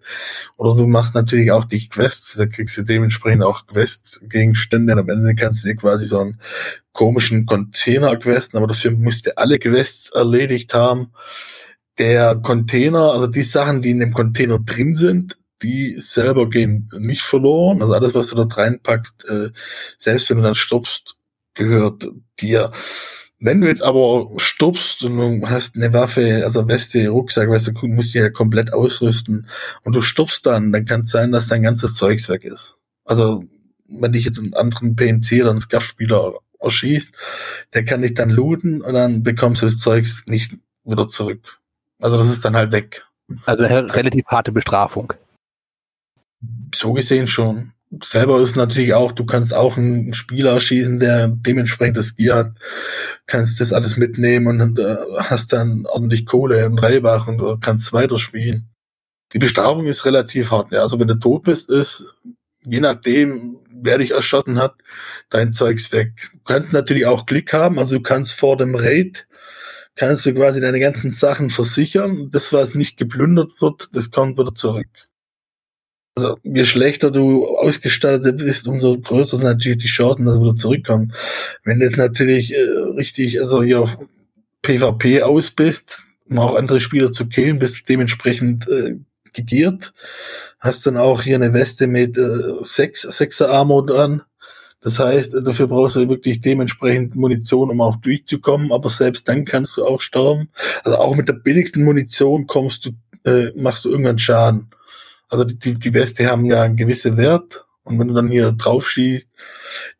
Oder 0.57 0.75
du 0.77 0.87
machst 0.87 1.15
natürlich 1.15 1.51
auch 1.51 1.65
die 1.65 1.89
Quests, 1.89 2.37
da 2.37 2.47
kriegst 2.47 2.77
du 2.79 2.83
dementsprechend 2.83 3.43
auch 3.43 3.67
Quests-Gegenstände 3.67 4.93
und 4.93 5.01
am 5.01 5.09
Ende 5.09 5.35
kannst 5.35 5.65
du 5.65 5.69
dir 5.69 5.77
quasi 5.77 6.07
so 6.07 6.21
einen 6.21 6.41
komischen 6.93 7.45
Container 7.47 8.17
questen, 8.17 8.57
aber 8.57 8.69
dafür 8.69 8.93
musst 8.93 9.27
du 9.27 9.37
alle 9.37 9.59
Quests 9.59 10.11
erledigt 10.11 10.73
haben. 10.75 11.13
Der 11.99 12.37
Container, 12.37 13.13
also 13.13 13.27
die 13.27 13.43
Sachen, 13.43 13.83
die 13.83 13.91
in 13.91 14.01
dem 14.01 14.13
Container 14.13 14.59
drin 14.59 14.95
sind, 14.95 15.39
die 15.63 15.97
selber 15.99 16.49
gehen 16.49 16.91
nicht 16.99 17.23
verloren. 17.23 17.83
Also 17.83 17.95
alles, 17.95 18.15
was 18.15 18.29
du 18.29 18.37
dort 18.37 18.57
reinpackst, 18.57 19.25
äh, 19.29 19.51
selbst 19.99 20.29
wenn 20.31 20.39
du 20.39 20.43
dann 20.43 20.55
stoppst, 20.55 21.17
gehört 21.55 22.09
dir. 22.41 22.73
Wenn 23.39 23.61
du 23.61 23.67
jetzt 23.67 23.83
aber 23.83 24.31
stupst 24.39 25.05
und 25.05 25.17
du 25.19 25.49
hast 25.49 25.77
eine 25.77 25.93
Waffe, 25.93 26.43
also 26.45 26.69
Weste, 26.69 27.09
Rucksack, 27.09 27.51
weißt 27.51 27.69
du, 27.69 27.87
musst 27.89 28.15
dich 28.15 28.23
ja 28.23 28.31
komplett 28.31 28.73
ausrüsten 28.73 29.47
und 29.85 29.95
du 29.95 30.01
stupst 30.01 30.47
dann, 30.47 30.73
dann 30.73 30.87
kann 30.87 31.03
es 31.03 31.11
sein, 31.11 31.33
dass 31.33 31.47
dein 31.47 31.63
ganzes 31.63 31.95
Zeugs 31.95 32.31
weg 32.31 32.45
ist. 32.45 32.77
Also, 33.05 33.45
wenn 33.89 34.13
dich 34.13 34.25
jetzt 34.25 34.39
einen 34.39 34.55
anderen 34.55 34.97
PMC 34.97 35.43
oder 35.43 35.51
einen 35.51 35.61
Scuff-Spieler 35.61 36.35
erschießt, 36.61 37.13
der 37.75 37.85
kann 37.85 38.03
dich 38.03 38.15
dann 38.15 38.31
looten 38.31 38.81
und 38.81 38.95
dann 38.95 39.23
bekommst 39.23 39.61
du 39.61 39.67
das 39.67 39.79
Zeugs 39.79 40.27
nicht 40.27 40.55
wieder 40.85 41.07
zurück. 41.07 41.61
Also, 42.01 42.17
das 42.17 42.31
ist 42.31 42.45
dann 42.45 42.57
halt 42.57 42.73
weg. 42.73 43.07
Also, 43.45 43.65
eine 43.65 43.95
relativ 43.95 44.25
harte 44.27 44.51
Bestrafung. 44.51 45.13
So 46.75 46.95
gesehen 46.95 47.27
schon 47.27 47.73
selber 48.03 48.41
ist 48.41 48.57
natürlich 48.57 48.95
auch, 48.95 49.13
du 49.13 49.25
kannst 49.25 49.55
auch 49.55 49.77
einen 49.77 50.15
Spieler 50.15 50.59
schießen, 50.61 51.01
der 51.01 51.29
dementsprechend 51.29 51.97
das 51.97 52.17
Gear 52.17 52.39
hat, 52.39 52.53
kannst 53.27 53.61
das 53.61 53.73
alles 53.73 53.97
mitnehmen 53.97 54.61
und 54.61 54.79
äh, 54.79 54.97
hast 55.19 55.53
dann 55.53 55.87
ordentlich 55.87 56.27
Kohle 56.27 56.67
und 56.67 56.79
Reibach 56.79 57.29
und 57.29 57.39
du 57.39 57.57
kannst 57.59 57.93
weiterspielen. 57.93 58.69
Die 59.33 59.39
Bestrafung 59.39 59.87
ist 59.87 60.05
relativ 60.05 60.51
hart. 60.51 60.71
Ja. 60.71 60.83
Also 60.83 61.01
wenn 61.01 61.09
du 61.09 61.19
tot 61.19 61.45
bist, 61.45 61.69
ist, 61.69 62.17
je 62.65 62.81
nachdem, 62.81 63.59
wer 63.71 63.99
dich 63.99 64.13
erschossen 64.13 64.59
hat, 64.59 64.75
dein 65.31 65.53
Zeugs 65.53 65.93
weg. 65.93 66.31
Du 66.33 66.41
kannst 66.45 66.73
natürlich 66.73 67.07
auch 67.07 67.27
Glück 67.27 67.53
haben, 67.53 67.79
also 67.79 67.97
du 67.97 68.03
kannst 68.03 68.33
vor 68.33 68.57
dem 68.57 68.75
Raid 68.75 69.27
kannst 69.97 70.27
du 70.27 70.35
quasi 70.35 70.61
deine 70.61 70.79
ganzen 70.79 71.11
Sachen 71.11 71.51
versichern. 71.51 72.31
Das, 72.31 72.53
was 72.53 72.75
nicht 72.75 72.97
geplündert 72.99 73.61
wird, 73.61 73.89
das 73.97 74.11
kommt 74.11 74.39
wieder 74.39 74.55
zurück. 74.55 74.89
Also, 76.19 76.39
je 76.43 76.65
schlechter 76.65 77.11
du 77.11 77.47
ausgestattet 77.47 78.39
bist, 78.39 78.67
umso 78.67 78.99
größer 78.99 79.37
sind 79.37 79.47
natürlich 79.47 79.83
die 79.83 79.87
Chancen, 79.87 80.25
dass 80.25 80.37
er 80.37 80.43
wieder 80.43 80.57
zurückkommt. 80.57 81.13
Wenn 81.63 81.79
du 81.79 81.85
jetzt 81.85 81.99
natürlich 81.99 82.55
äh, 82.55 82.59
richtig, 82.97 83.39
also 83.39 83.63
hier 83.63 83.81
auf 83.81 83.99
PvP 84.63 85.23
aus 85.23 85.51
bist, 85.51 86.05
um 86.31 86.39
auch 86.39 86.55
andere 86.55 86.81
Spieler 86.81 87.13
zu 87.13 87.29
killen, 87.29 87.59
bist 87.59 87.87
dementsprechend 87.91 88.67
äh, 88.67 88.97
gegiert. 89.35 89.93
Hast 90.59 90.87
dann 90.87 90.97
auch 90.97 91.21
hier 91.21 91.37
eine 91.37 91.53
Weste 91.53 91.87
mit 91.87 92.17
äh, 92.17 92.55
sechs, 92.63 93.03
sechser 93.03 93.51
Armor 93.51 93.85
dran. 93.85 94.23
Das 94.81 94.99
heißt, 94.99 95.35
dafür 95.45 95.67
brauchst 95.67 95.97
du 95.97 96.09
wirklich 96.09 96.41
dementsprechend 96.41 97.15
Munition, 97.15 97.71
um 97.71 97.83
auch 97.83 97.97
durchzukommen, 97.97 98.73
aber 98.73 98.89
selbst 98.89 99.29
dann 99.29 99.45
kannst 99.45 99.77
du 99.77 99.85
auch 99.85 100.01
sterben. 100.01 100.49
Also 100.83 100.97
auch 100.97 101.15
mit 101.15 101.29
der 101.29 101.35
billigsten 101.35 101.85
Munition 101.85 102.47
kommst 102.47 102.87
du, 102.87 102.91
äh, 103.31 103.53
machst 103.55 103.85
du 103.85 103.91
irgendwann 103.91 104.19
Schaden. 104.19 104.71
Also 105.29 105.45
die, 105.45 105.79
die 105.79 105.95
Weste 105.95 106.27
haben 106.27 106.45
ja 106.45 106.63
einen 106.63 106.77
gewissen 106.77 107.17
Wert. 107.17 107.67
Und 107.85 108.01
wenn 108.01 108.09
du 108.09 108.15
dann 108.15 108.29
hier 108.29 108.51
drauf 108.51 108.89
schießt, 108.89 109.29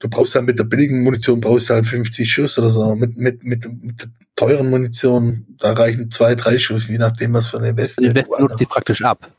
du 0.01 0.09
brauchst 0.09 0.35
halt 0.35 0.47
mit 0.47 0.59
der 0.59 0.65
billigen 0.65 1.05
Munition 1.05 1.41
brauchst 1.41 1.71
du 1.71 1.75
halt 1.75 1.87
50 1.87 2.31
Schuss 2.31 2.59
oder 2.59 2.71
so. 2.71 2.97
Mit, 2.97 3.17
mit, 3.17 3.45
mit, 3.45 3.65
mit 3.83 4.03
der 4.03 4.11
teuren 4.35 4.71
Munition, 4.71 5.47
da 5.59 5.73
reichen 5.73 6.11
zwei, 6.11 6.35
drei 6.35 6.59
Schuss, 6.59 6.89
je 6.89 6.99
nachdem, 6.99 7.35
was 7.35 7.47
für 7.47 7.59
eine 7.59 7.77
Weste. 7.77 8.03
Die 8.03 8.15
Weste 8.15 8.41
nutzt 8.41 8.59
die 8.59 8.67
praktisch 8.67 9.03
ab. 9.03 9.31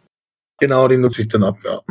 Genau, 0.59 0.87
die 0.87 0.97
nutze 0.97 1.23
ich 1.23 1.27
dann 1.27 1.43
ab, 1.43 1.57
ja. 1.63 1.81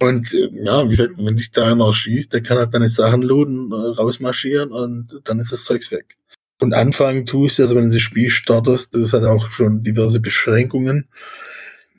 Und 0.00 0.32
äh, 0.32 0.50
ja, 0.52 0.84
wie 0.84 0.90
gesagt, 0.90 1.12
wenn 1.18 1.36
dich 1.36 1.50
da 1.50 1.72
einer 1.72 1.92
schießt, 1.92 2.32
der 2.32 2.42
kann 2.42 2.58
halt 2.58 2.74
deine 2.74 2.88
Sachen 2.88 3.22
loaden, 3.22 3.72
äh, 3.72 3.96
rausmarschieren 3.96 4.70
und 4.70 5.20
dann 5.24 5.40
ist 5.40 5.52
das 5.52 5.64
Zeugs 5.64 5.90
weg. 5.90 6.16
Und 6.60 6.74
anfangen 6.74 7.26
tust 7.26 7.58
du, 7.58 7.62
also 7.62 7.76
wenn 7.76 7.86
du 7.86 7.92
das 7.92 8.02
Spiel 8.02 8.30
startest, 8.30 8.94
das 8.94 9.12
hat 9.12 9.24
auch 9.24 9.50
schon 9.50 9.82
diverse 9.82 10.20
Beschränkungen. 10.20 11.08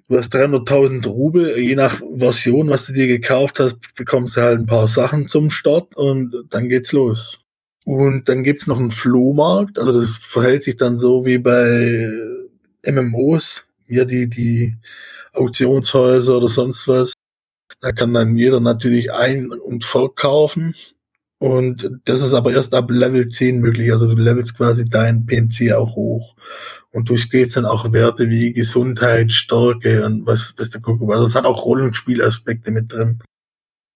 Du 0.09 0.17
hast 0.17 0.33
300.000 0.33 1.07
Rubel, 1.07 1.59
je 1.59 1.75
nach 1.75 2.01
Version, 2.15 2.67
was 2.69 2.87
du 2.87 2.93
dir 2.93 3.05
gekauft 3.05 3.59
hast, 3.59 3.77
bekommst 3.93 4.35
du 4.35 4.41
halt 4.41 4.59
ein 4.59 4.65
paar 4.65 4.87
Sachen 4.87 5.29
zum 5.29 5.51
Start 5.51 5.95
und 5.95 6.33
dann 6.49 6.67
geht's 6.67 6.91
los. 6.93 7.41
Und 7.85 8.27
dann 8.27 8.43
gibt's 8.43 8.65
noch 8.65 8.79
einen 8.79 8.89
Flohmarkt, 8.89 9.77
also 9.77 9.93
das 9.93 10.17
verhält 10.17 10.63
sich 10.63 10.77
dann 10.77 10.97
so 10.97 11.25
wie 11.27 11.37
bei 11.37 12.09
MMOs, 12.83 13.67
hier 13.85 14.05
die, 14.05 14.27
die 14.27 14.77
Auktionshäuser 15.33 16.37
oder 16.37 16.47
sonst 16.47 16.87
was. 16.87 17.13
Da 17.79 17.91
kann 17.91 18.11
dann 18.11 18.35
jeder 18.35 18.59
natürlich 18.59 19.13
ein- 19.13 19.51
und 19.51 19.83
verkaufen. 19.83 20.73
Und 21.37 21.89
das 22.05 22.21
ist 22.21 22.33
aber 22.33 22.51
erst 22.51 22.73
ab 22.73 22.89
Level 22.89 23.29
10 23.29 23.59
möglich. 23.59 23.91
Also 23.91 24.07
du 24.07 24.15
levelst 24.15 24.57
quasi 24.57 24.85
dein 24.85 25.25
PMC 25.27 25.73
auch 25.73 25.95
hoch. 25.95 26.35
Und 26.91 27.09
durch 27.09 27.29
geht's 27.29 27.53
dann 27.53 27.65
auch 27.65 27.93
Werte 27.93 28.29
wie 28.29 28.51
Gesundheit, 28.51 29.31
Stärke 29.31 30.05
und 30.05 30.25
was, 30.25 30.53
was 30.57 30.71
du 30.71 30.81
gucken. 30.81 31.11
Also 31.11 31.25
es 31.25 31.35
hat 31.35 31.45
auch 31.45 31.65
Rollenspielaspekte 31.65 32.71
mit 32.71 32.91
drin. 32.91 33.19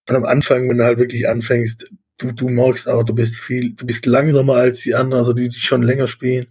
Und 0.07 0.15
am 0.15 0.25
Anfang, 0.25 0.69
wenn 0.69 0.77
du 0.77 0.83
halt 0.83 0.99
wirklich 0.99 1.27
anfängst, 1.27 1.89
du, 2.17 2.31
du 2.31 2.49
merkst 2.49 2.87
auch, 2.87 3.03
du 3.03 3.15
bist 3.15 3.39
viel, 3.39 3.73
du 3.73 3.85
bist 3.85 4.05
langsamer 4.05 4.55
als 4.55 4.81
die 4.81 4.95
anderen, 4.95 5.21
also 5.21 5.33
die, 5.33 5.49
die 5.49 5.59
schon 5.59 5.81
länger 5.81 6.07
spielen. 6.07 6.47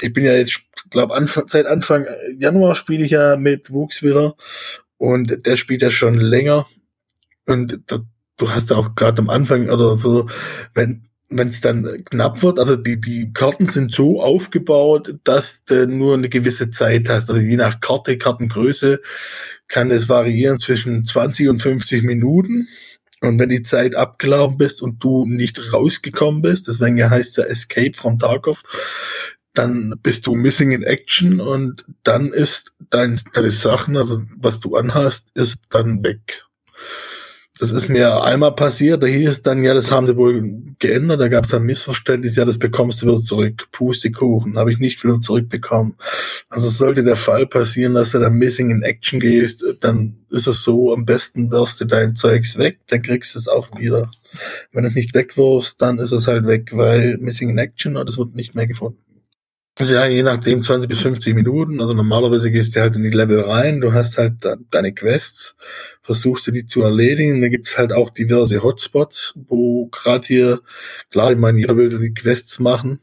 Ich 0.00 0.12
bin 0.12 0.24
ja 0.24 0.32
jetzt, 0.32 0.62
glaube 0.90 1.14
Anfang, 1.14 1.48
seit 1.48 1.66
Anfang 1.66 2.06
Januar 2.38 2.74
spiele 2.74 3.04
ich 3.04 3.10
ja 3.10 3.36
mit 3.36 3.70
Wuchs 3.70 4.02
wieder 4.02 4.36
und 4.96 5.44
der 5.46 5.56
spielt 5.56 5.82
ja 5.82 5.90
schon 5.90 6.14
länger. 6.14 6.66
Und 7.46 7.80
da, 7.86 8.00
du 8.36 8.50
hast 8.50 8.70
ja 8.70 8.76
auch 8.76 8.94
gerade 8.94 9.18
am 9.18 9.30
Anfang 9.30 9.70
oder 9.70 9.96
so, 9.96 10.28
wenn 10.74 11.09
wenn 11.30 11.48
es 11.48 11.60
dann 11.60 12.04
knapp 12.04 12.42
wird, 12.42 12.58
also 12.58 12.76
die, 12.76 13.00
die 13.00 13.32
Karten 13.32 13.66
sind 13.66 13.94
so 13.94 14.20
aufgebaut, 14.20 15.14
dass 15.24 15.64
du 15.64 15.86
nur 15.86 16.14
eine 16.14 16.28
gewisse 16.28 16.70
Zeit 16.70 17.08
hast. 17.08 17.30
Also 17.30 17.40
je 17.40 17.56
nach 17.56 17.80
Karte, 17.80 18.18
Kartengröße 18.18 19.00
kann 19.68 19.92
es 19.92 20.08
variieren 20.08 20.58
zwischen 20.58 21.04
20 21.04 21.48
und 21.48 21.62
50 21.62 22.02
Minuten. 22.02 22.68
Und 23.20 23.38
wenn 23.38 23.50
die 23.50 23.62
Zeit 23.62 23.94
abgelaufen 23.94 24.56
bist 24.56 24.82
und 24.82 25.02
du 25.04 25.24
nicht 25.26 25.72
rausgekommen 25.72 26.42
bist, 26.42 26.68
deswegen 26.68 27.08
heißt 27.08 27.30
es 27.30 27.36
ja 27.36 27.44
Escape 27.44 27.92
from 27.96 28.18
Tarkov, 28.18 28.62
dann 29.54 29.94
bist 30.02 30.26
du 30.26 30.34
missing 30.34 30.72
in 30.72 30.82
action 30.82 31.40
und 31.40 31.84
dann 32.02 32.32
ist 32.32 32.72
dein, 32.88 33.20
deine 33.34 33.50
Sachen, 33.50 33.96
also 33.96 34.22
was 34.36 34.60
du 34.60 34.76
anhast, 34.76 35.28
ist 35.34 35.60
dann 35.70 36.02
weg. 36.04 36.46
Das 37.60 37.72
ist 37.72 37.90
mir 37.90 38.22
einmal 38.24 38.54
passiert, 38.54 39.02
da 39.02 39.06
hieß 39.06 39.28
es 39.28 39.42
dann, 39.42 39.62
ja, 39.62 39.74
das 39.74 39.90
haben 39.90 40.06
sie 40.06 40.16
wohl 40.16 40.62
geändert, 40.78 41.20
da 41.20 41.28
gab 41.28 41.44
es 41.44 41.52
ein 41.52 41.64
Missverständnis, 41.64 42.34
ja, 42.34 42.46
das 42.46 42.58
bekommst 42.58 43.02
du 43.02 43.06
wieder 43.06 43.22
zurück. 43.22 43.68
Pustekuchen, 43.70 44.56
habe 44.56 44.72
ich 44.72 44.78
nicht 44.78 45.04
wieder 45.04 45.20
zurückbekommen. 45.20 45.96
Also 46.48 46.70
sollte 46.70 47.04
der 47.04 47.16
Fall 47.16 47.46
passieren, 47.46 47.92
dass 47.92 48.12
du 48.12 48.18
dann 48.18 48.38
Missing 48.38 48.70
in 48.70 48.82
Action 48.82 49.20
gehst, 49.20 49.62
dann 49.80 50.16
ist 50.30 50.46
es 50.46 50.62
so, 50.62 50.94
am 50.94 51.04
besten 51.04 51.50
wirfst 51.50 51.82
du 51.82 51.84
dein 51.84 52.16
Zeugs 52.16 52.56
weg, 52.56 52.78
dann 52.86 53.02
kriegst 53.02 53.34
du 53.34 53.38
es 53.38 53.46
auch 53.46 53.68
wieder. 53.78 54.10
Wenn 54.72 54.84
du 54.84 54.88
es 54.88 54.94
nicht 54.94 55.14
wegwirfst, 55.14 55.82
dann 55.82 55.98
ist 55.98 56.12
es 56.12 56.26
halt 56.26 56.46
weg, 56.46 56.70
weil 56.72 57.18
Missing 57.18 57.50
in 57.50 57.58
Action 57.58 57.94
es 57.98 58.16
wird 58.16 58.34
nicht 58.34 58.54
mehr 58.54 58.68
gefunden. 58.68 59.09
Ja, 59.88 60.04
je 60.06 60.22
nachdem 60.22 60.62
20 60.62 60.88
bis 60.88 61.00
50 61.00 61.34
Minuten. 61.34 61.80
Also 61.80 61.94
normalerweise 61.94 62.50
gehst 62.50 62.76
du 62.76 62.80
halt 62.80 62.96
in 62.96 63.02
die 63.02 63.10
Level 63.10 63.40
rein, 63.40 63.80
du 63.80 63.94
hast 63.94 64.18
halt 64.18 64.34
deine 64.70 64.92
Quests, 64.92 65.56
versuchst 66.02 66.46
du 66.46 66.50
die 66.50 66.66
zu 66.66 66.82
erledigen. 66.82 67.40
Da 67.40 67.48
gibt's 67.48 67.78
halt 67.78 67.92
auch 67.92 68.10
diverse 68.10 68.62
Hotspots, 68.62 69.38
wo 69.48 69.86
gerade 69.86 70.26
hier, 70.26 70.60
klar, 71.10 71.32
ich 71.32 71.38
meine, 71.38 71.58
jeder 71.58 71.76
will 71.76 71.98
die 71.98 72.12
Quests 72.12 72.58
machen. 72.58 73.00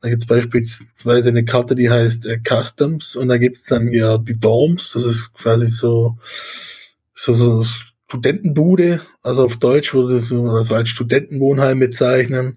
Da 0.00 0.08
gibt's 0.08 0.26
beispielsweise 0.26 1.28
eine 1.28 1.44
Karte, 1.44 1.74
die 1.74 1.90
heißt 1.90 2.24
äh, 2.24 2.38
Customs 2.38 3.16
und 3.16 3.28
da 3.28 3.36
gibt's 3.36 3.66
dann 3.66 3.88
hier 3.88 4.18
die 4.18 4.40
Dorms, 4.40 4.92
das 4.92 5.04
ist 5.04 5.34
quasi 5.34 5.66
so, 5.66 6.16
so, 7.12 7.34
so 7.34 7.62
Studentenbude, 8.08 9.02
also 9.22 9.44
auf 9.44 9.58
Deutsch 9.58 9.92
würde 9.92 10.14
das 10.14 10.28
so 10.28 10.74
als 10.74 10.88
Studentenwohnheim 10.88 11.78
bezeichnen 11.78 12.56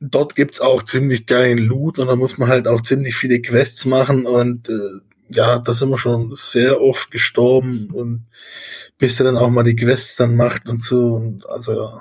dort 0.00 0.34
gibt's 0.34 0.60
auch 0.60 0.82
ziemlich 0.82 1.26
geilen 1.26 1.58
Loot 1.58 1.98
und 1.98 2.06
da 2.08 2.16
muss 2.16 2.38
man 2.38 2.48
halt 2.48 2.68
auch 2.68 2.82
ziemlich 2.82 3.14
viele 3.14 3.40
Quests 3.40 3.84
machen 3.84 4.26
und 4.26 4.68
äh, 4.68 5.00
ja, 5.30 5.58
da 5.58 5.72
sind 5.72 5.90
wir 5.90 5.98
schon 5.98 6.34
sehr 6.34 6.80
oft 6.80 7.10
gestorben 7.10 7.90
und 7.92 8.26
bis 8.96 9.20
er 9.20 9.24
dann 9.24 9.36
auch 9.36 9.50
mal 9.50 9.64
die 9.64 9.76
Quests 9.76 10.16
dann 10.16 10.36
macht 10.36 10.68
und 10.68 10.80
so 10.80 11.14
und 11.14 11.48
also 11.48 12.00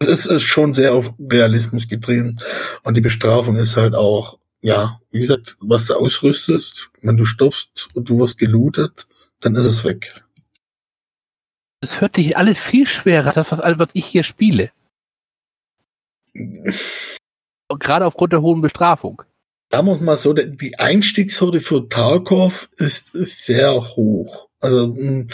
es 0.00 0.26
ist 0.26 0.42
schon 0.42 0.74
sehr 0.74 0.94
auf 0.94 1.14
Realismus 1.18 1.88
gedreht 1.88 2.34
und 2.82 2.94
die 2.94 3.00
Bestrafung 3.00 3.56
ist 3.56 3.76
halt 3.76 3.94
auch, 3.94 4.38
ja, 4.60 5.00
wie 5.10 5.20
gesagt, 5.20 5.56
was 5.60 5.86
du 5.86 5.94
ausrüstest, 5.94 6.90
wenn 7.02 7.16
du 7.16 7.24
stirbst 7.24 7.88
und 7.94 8.08
du 8.08 8.18
wirst 8.18 8.38
gelootet, 8.38 9.06
dann 9.40 9.54
ist 9.54 9.66
es 9.66 9.84
weg. 9.84 10.22
Es 11.80 12.00
hört 12.00 12.16
sich 12.16 12.36
alles 12.36 12.58
viel 12.58 12.86
schwerer, 12.86 13.32
das 13.32 13.52
was, 13.52 13.60
was 13.60 13.90
ich 13.92 14.06
hier 14.06 14.24
spiele. 14.24 14.70
Gerade 17.78 18.06
aufgrund 18.06 18.32
der 18.32 18.42
hohen 18.42 18.60
Bestrafung. 18.60 19.22
Sagen 19.72 19.86
wir 19.86 19.96
mal 19.96 20.16
so, 20.16 20.32
die 20.32 20.78
Einstiegshürde 20.78 21.60
für 21.60 21.88
Tarkov 21.88 22.68
ist, 22.76 23.14
ist 23.14 23.44
sehr 23.44 23.72
hoch. 23.74 24.48
Also, 24.60 24.94
hm, 24.94 25.28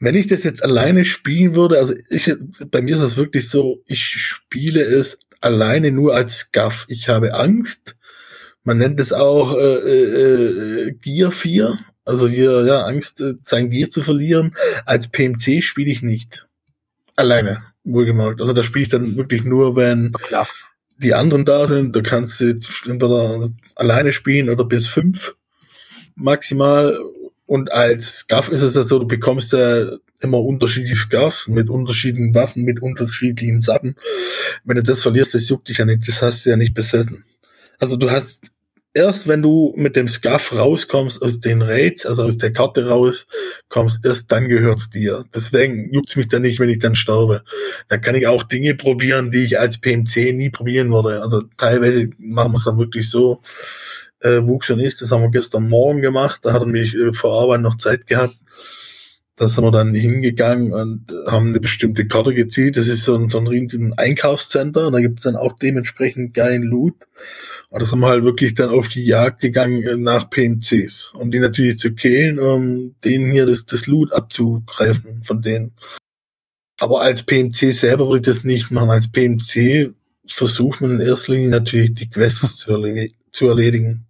wenn 0.00 0.14
ich 0.14 0.26
das 0.26 0.42
jetzt 0.44 0.62
alleine 0.62 1.04
spielen 1.04 1.54
würde, 1.54 1.78
also 1.78 1.94
ich, 2.10 2.34
bei 2.70 2.82
mir 2.82 2.96
ist 2.96 3.02
es 3.02 3.16
wirklich 3.16 3.48
so, 3.48 3.82
ich 3.86 4.04
spiele 4.04 4.82
es 4.82 5.20
alleine 5.40 5.92
nur 5.92 6.14
als 6.14 6.38
Scuff. 6.38 6.86
Ich 6.88 7.08
habe 7.08 7.34
Angst. 7.34 7.96
Man 8.64 8.78
nennt 8.78 9.00
es 9.00 9.12
auch 9.12 9.56
äh, 9.56 10.88
äh, 10.88 10.92
Gear 10.92 11.30
4. 11.30 11.76
Also 12.04 12.28
hier, 12.28 12.64
ja, 12.66 12.84
Angst, 12.84 13.20
äh, 13.20 13.34
sein 13.42 13.70
Gear 13.70 13.90
zu 13.90 14.02
verlieren. 14.02 14.56
Als 14.84 15.08
PMC 15.08 15.62
spiele 15.62 15.90
ich 15.90 16.02
nicht. 16.02 16.48
Alleine 17.16 17.67
wohlgemerkt. 17.92 18.40
Also 18.40 18.52
da 18.52 18.62
spiele 18.62 18.84
ich 18.84 18.88
dann 18.88 19.16
wirklich 19.16 19.44
nur, 19.44 19.76
wenn 19.76 20.12
ja. 20.30 20.46
die 20.98 21.14
anderen 21.14 21.44
da 21.44 21.66
sind. 21.66 21.94
Da 21.94 22.00
kannst 22.00 22.40
du 22.40 22.58
entweder 22.86 23.48
alleine 23.74 24.12
spielen 24.12 24.50
oder 24.50 24.64
bis 24.64 24.86
fünf 24.86 25.36
maximal. 26.14 26.98
Und 27.46 27.72
als 27.72 28.18
Scuff 28.18 28.50
ist 28.50 28.62
es 28.62 28.74
ja 28.74 28.82
so, 28.82 28.98
du 28.98 29.06
bekommst 29.06 29.52
ja 29.52 29.90
immer 30.20 30.40
unterschiedliche 30.40 30.96
Scuffs 30.96 31.48
mit 31.48 31.70
unterschiedlichen 31.70 32.34
Waffen, 32.34 32.64
mit 32.64 32.82
unterschiedlichen 32.82 33.60
Sachen. 33.60 33.96
Wenn 34.64 34.76
du 34.76 34.82
das 34.82 35.02
verlierst, 35.02 35.34
das 35.34 35.48
juckt 35.48 35.68
dich 35.68 35.78
ja 35.78 35.84
nicht, 35.84 36.06
das 36.06 36.20
hast 36.20 36.44
du 36.44 36.50
ja 36.50 36.56
nicht 36.56 36.74
besessen. 36.74 37.24
Also 37.78 37.96
du 37.96 38.10
hast 38.10 38.50
erst 38.98 39.28
wenn 39.28 39.42
du 39.42 39.72
mit 39.76 39.94
dem 39.94 40.08
Scuff 40.08 40.54
rauskommst 40.54 41.22
aus 41.22 41.38
den 41.38 41.62
Raids, 41.62 42.04
also 42.04 42.24
aus 42.24 42.36
der 42.36 42.52
Karte 42.52 42.88
rauskommst, 42.88 44.04
erst 44.04 44.32
dann 44.32 44.48
gehört's 44.48 44.90
dir. 44.90 45.24
Deswegen 45.32 45.92
juckt's 45.92 46.16
mich 46.16 46.26
dann 46.26 46.42
nicht, 46.42 46.58
wenn 46.58 46.68
ich 46.68 46.80
dann 46.80 46.96
sterbe. 46.96 47.44
Da 47.88 47.96
kann 47.96 48.16
ich 48.16 48.26
auch 48.26 48.42
Dinge 48.42 48.74
probieren, 48.74 49.30
die 49.30 49.44
ich 49.44 49.60
als 49.60 49.80
PMC 49.80 50.32
nie 50.34 50.50
probieren 50.50 50.92
würde. 50.92 51.22
Also 51.22 51.42
teilweise 51.56 52.10
machen 52.18 52.52
wir 52.52 52.58
es 52.58 52.64
dann 52.64 52.78
wirklich 52.78 53.08
so. 53.08 53.40
Äh, 54.20 54.42
Wuchs 54.42 54.68
und 54.68 54.80
ich, 54.80 54.96
das 54.96 55.12
haben 55.12 55.22
wir 55.22 55.30
gestern 55.30 55.68
Morgen 55.68 56.02
gemacht. 56.02 56.40
Da 56.42 56.52
hat 56.52 56.62
er 56.62 56.66
mich 56.66 56.92
äh, 56.96 57.12
vor 57.12 57.40
Arbeit 57.40 57.60
noch 57.60 57.76
Zeit 57.76 58.08
gehabt. 58.08 58.34
Da 59.38 59.46
sind 59.46 59.62
wir 59.62 59.70
dann 59.70 59.94
hingegangen 59.94 60.72
und 60.72 61.12
haben 61.28 61.48
eine 61.48 61.60
bestimmte 61.60 62.08
Karte 62.08 62.34
gezielt. 62.34 62.76
Das 62.76 62.88
ist 62.88 63.04
so 63.04 63.14
ein, 63.14 63.28
so 63.28 63.38
ein 63.38 63.46
riesigen 63.46 63.92
Einkaufscenter. 63.96 64.88
Und 64.88 64.94
da 64.94 65.00
gibt 65.00 65.20
es 65.20 65.24
dann 65.24 65.36
auch 65.36 65.56
dementsprechend 65.56 66.34
geilen 66.34 66.64
Loot. 66.64 67.06
Und 67.70 67.80
das 67.80 67.92
haben 67.92 68.00
wir 68.00 68.08
halt 68.08 68.24
wirklich 68.24 68.54
dann 68.54 68.70
auf 68.70 68.88
die 68.88 69.04
Jagd 69.04 69.40
gegangen 69.40 70.02
nach 70.02 70.28
PMCs, 70.28 71.12
um 71.14 71.30
die 71.30 71.38
natürlich 71.38 71.78
zu 71.78 71.94
killen, 71.94 72.40
um 72.40 72.96
denen 73.04 73.30
hier 73.30 73.46
das, 73.46 73.64
das 73.64 73.86
Loot 73.86 74.12
abzugreifen 74.12 75.22
von 75.22 75.40
denen. 75.40 75.72
Aber 76.80 77.02
als 77.02 77.22
PMC 77.22 77.72
selber 77.74 78.08
würde 78.08 78.30
ich 78.30 78.36
das 78.36 78.44
nicht 78.44 78.72
machen. 78.72 78.90
Als 78.90 79.12
PMC 79.12 79.94
versucht 80.26 80.80
man 80.80 80.92
in 80.92 81.00
erster 81.00 81.34
Linie 81.34 81.50
natürlich 81.50 81.94
die 81.94 82.10
Quests 82.10 82.56
zu, 82.56 82.72
erledigen. 83.46 84.07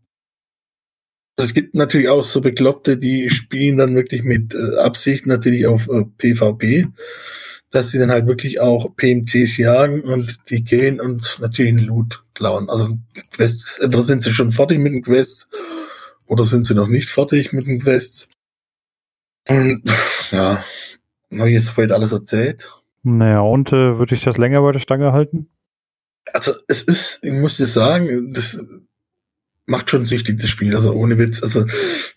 Erledigen. 1.39 1.45
Es 1.45 1.55
gibt 1.55 1.75
natürlich 1.75 2.09
auch 2.09 2.25
so 2.25 2.41
Bekloppte, 2.41 2.97
die 2.97 3.31
spielen 3.31 3.79
dann 3.79 3.95
wirklich 3.95 4.25
mit 4.25 4.55
äh, 4.55 4.77
Absicht 4.79 5.27
natürlich 5.27 5.67
auf 5.67 5.89
äh, 5.89 6.05
PvP 6.19 6.89
dass 7.71 7.91
sie 7.91 7.99
dann 7.99 8.11
halt 8.11 8.27
wirklich 8.27 8.61
auch 8.61 8.95
PMCs 8.97 9.59
jagen 9.59 10.03
und 10.03 10.39
die 10.51 10.65
gehen 10.65 11.01
und 11.01 11.39
natürlich 11.41 11.73
einen 11.73 11.87
Loot 11.87 12.25
klauen. 12.35 12.71
Also 12.71 12.97
Quests, 13.33 13.79
entweder 13.79 14.03
sind 14.03 14.23
sie 14.23 14.33
schon 14.33 14.51
fertig 14.51 14.79
mit 14.79 14.93
den 14.93 15.03
Quests 15.03 15.51
oder 16.27 16.45
sind 16.45 16.67
sie 16.67 16.75
noch 16.75 16.89
nicht 16.89 17.11
fertig 17.11 17.53
mit 17.53 17.67
den 17.67 17.81
Quests. 17.81 18.29
Und 19.49 19.83
ja, 20.31 20.65
habe 21.33 21.49
ich 21.49 21.55
jetzt 21.55 21.71
vorhin 21.71 21.93
alles 21.93 22.13
erzählt. 22.13 22.71
Naja, 23.03 23.41
und 23.41 23.69
äh, 23.69 23.99
würde 23.99 24.15
ich 24.15 24.25
das 24.25 24.39
länger 24.39 24.63
bei 24.63 24.73
der 24.73 24.81
Stange 24.81 25.13
halten? 25.13 25.49
Also 26.33 26.53
es 26.69 26.83
ist, 26.83 27.23
ich 27.23 27.33
muss 27.33 27.57
dir 27.57 27.67
sagen, 27.67 28.33
das 28.35 28.63
macht 29.69 29.91
schon 29.91 30.07
süchtig, 30.07 30.41
das 30.41 30.51
Spiel, 30.51 30.75
also 30.75 30.93
ohne 30.93 31.19
Witz. 31.19 31.43
Also 31.43 31.67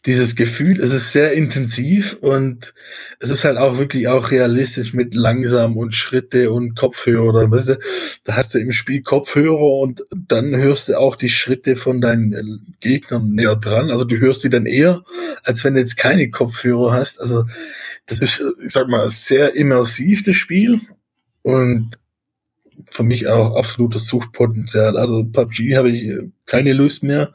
dieses 0.05 0.35
Gefühl, 0.35 0.79
es 0.79 0.91
ist 0.91 1.11
sehr 1.11 1.33
intensiv 1.33 2.17
und 2.21 2.73
es 3.19 3.29
ist 3.29 3.43
halt 3.43 3.57
auch 3.57 3.77
wirklich 3.77 4.07
auch 4.07 4.31
realistisch 4.31 4.93
mit 4.93 5.13
langsam 5.13 5.75
und 5.75 5.93
Schritte 5.93 6.51
und 6.51 6.75
Kopfhörer. 6.75 7.51
Weißt 7.51 7.69
du, 7.69 7.79
da 8.23 8.35
hast 8.35 8.53
du 8.53 8.59
im 8.59 8.71
Spiel 8.71 9.01
Kopfhörer 9.01 9.79
und 9.79 10.03
dann 10.15 10.55
hörst 10.55 10.87
du 10.87 10.97
auch 10.97 11.17
die 11.17 11.29
Schritte 11.29 11.75
von 11.75 11.99
deinen 11.99 12.73
Gegnern 12.79 13.31
näher 13.31 13.57
dran. 13.57 13.91
Also 13.91 14.05
du 14.05 14.17
hörst 14.17 14.41
sie 14.41 14.49
dann 14.49 14.65
eher, 14.65 15.03
als 15.43 15.63
wenn 15.63 15.73
du 15.73 15.81
jetzt 15.81 15.97
keine 15.97 16.29
Kopfhörer 16.29 16.93
hast. 16.93 17.19
Also 17.19 17.45
das 18.05 18.19
ist, 18.19 18.41
ich 18.63 18.71
sag 18.71 18.87
mal, 18.87 19.09
sehr 19.09 19.55
immersiv, 19.55 20.23
das 20.23 20.37
Spiel. 20.37 20.79
Und 21.43 21.97
für 22.89 23.03
mich 23.03 23.27
auch 23.27 23.55
absolutes 23.55 24.07
Suchtpotenzial. 24.07 24.97
Also 24.97 25.23
PUBG 25.23 25.75
habe 25.75 25.91
ich 25.91 26.17
keine 26.45 26.73
Lust 26.73 27.03
mehr. 27.03 27.33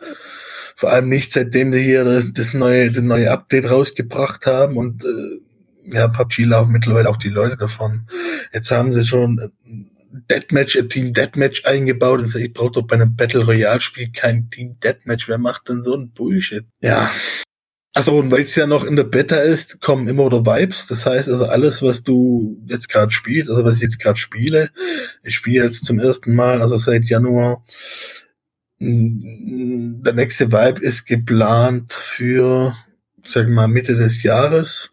Vor 0.75 0.91
allem 0.91 1.09
nicht, 1.09 1.33
seitdem 1.33 1.73
sie 1.73 1.83
hier 1.83 2.05
das, 2.05 2.33
das 2.33 2.53
neue, 2.53 2.91
das 2.91 3.03
neue 3.03 3.31
Update 3.31 3.71
rausgebracht 3.71 4.47
haben 4.47 4.77
und 4.77 5.05
äh, 5.05 5.95
ja, 5.95 6.09
PUBG 6.09 6.45
laufen 6.45 6.73
mittlerweile 6.73 7.09
auch 7.09 7.17
die 7.17 7.29
Leute 7.29 7.57
davon. 7.57 8.07
Jetzt 8.53 8.71
haben 8.71 8.93
sie 8.93 9.05
schon 9.05 9.53
Deathmatch, 10.31 10.77
ein 10.77 10.89
Team 10.89 11.13
Deathmatch 11.13 11.65
eingebaut 11.65 12.23
ich 12.35 12.53
brauche 12.53 12.73
doch 12.73 12.83
bei 12.83 12.97
einem 12.97 13.17
Battle 13.17 13.45
Royale 13.45 13.81
Spiel 13.81 14.11
kein 14.13 14.51
Team 14.51 14.79
Deathmatch. 14.81 15.29
Wer 15.29 15.39
macht 15.39 15.69
denn 15.69 15.83
so 15.83 15.95
ein 15.95 16.11
Bullshit? 16.11 16.65
Ja, 16.81 17.11
also 17.97 18.19
und 18.19 18.31
weil 18.31 18.43
es 18.43 18.55
ja 18.55 18.67
noch 18.67 18.85
in 18.85 18.95
der 18.95 19.05
Beta 19.05 19.37
ist, 19.37 19.81
kommen 19.81 20.07
immer 20.07 20.27
wieder 20.27 20.45
Vibes. 20.45 20.87
Das 20.87 21.07
heißt 21.07 21.31
also 21.31 21.47
alles, 21.47 21.83
was 21.83 22.03
du 22.03 22.63
jetzt 22.67 22.89
gerade 22.91 23.11
spielst, 23.11 23.51
also 23.51 23.65
was 23.65 23.77
ich 23.77 23.83
jetzt 23.83 23.99
gerade 23.99 24.19
spiele, 24.19 24.71
ich 25.23 25.35
spiele 25.35 25.65
jetzt 25.65 25.87
zum 25.87 25.99
ersten 25.99 26.35
Mal, 26.35 26.61
also 26.61 26.77
seit 26.77 27.05
Januar. 27.05 27.65
Der 28.79 30.13
nächste 30.13 30.53
Vibe 30.53 30.81
ist 30.83 31.07
geplant 31.07 31.95
für, 31.95 32.77
sag 33.25 33.49
mal, 33.49 33.67
Mitte 33.67 33.95
des 33.95 34.23
Jahres. 34.23 34.91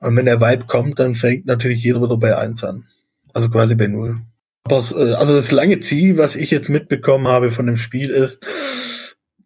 Und 0.00 0.16
wenn 0.16 0.26
der 0.26 0.40
Vibe 0.40 0.66
kommt, 0.66 0.98
dann 0.98 1.14
fängt 1.14 1.46
natürlich 1.46 1.84
jeder 1.84 2.02
wieder 2.02 2.16
bei 2.16 2.36
eins 2.36 2.64
an. 2.64 2.86
Also 3.32 3.48
quasi 3.48 3.76
bei 3.76 3.86
null. 3.86 4.18
Aber 4.64 4.78
äh, 4.96 5.12
also 5.12 5.34
das 5.34 5.52
lange 5.52 5.78
Ziel, 5.78 6.18
was 6.18 6.34
ich 6.34 6.50
jetzt 6.50 6.68
mitbekommen 6.68 7.28
habe 7.28 7.52
von 7.52 7.66
dem 7.66 7.76
Spiel 7.76 8.10
ist, 8.10 8.44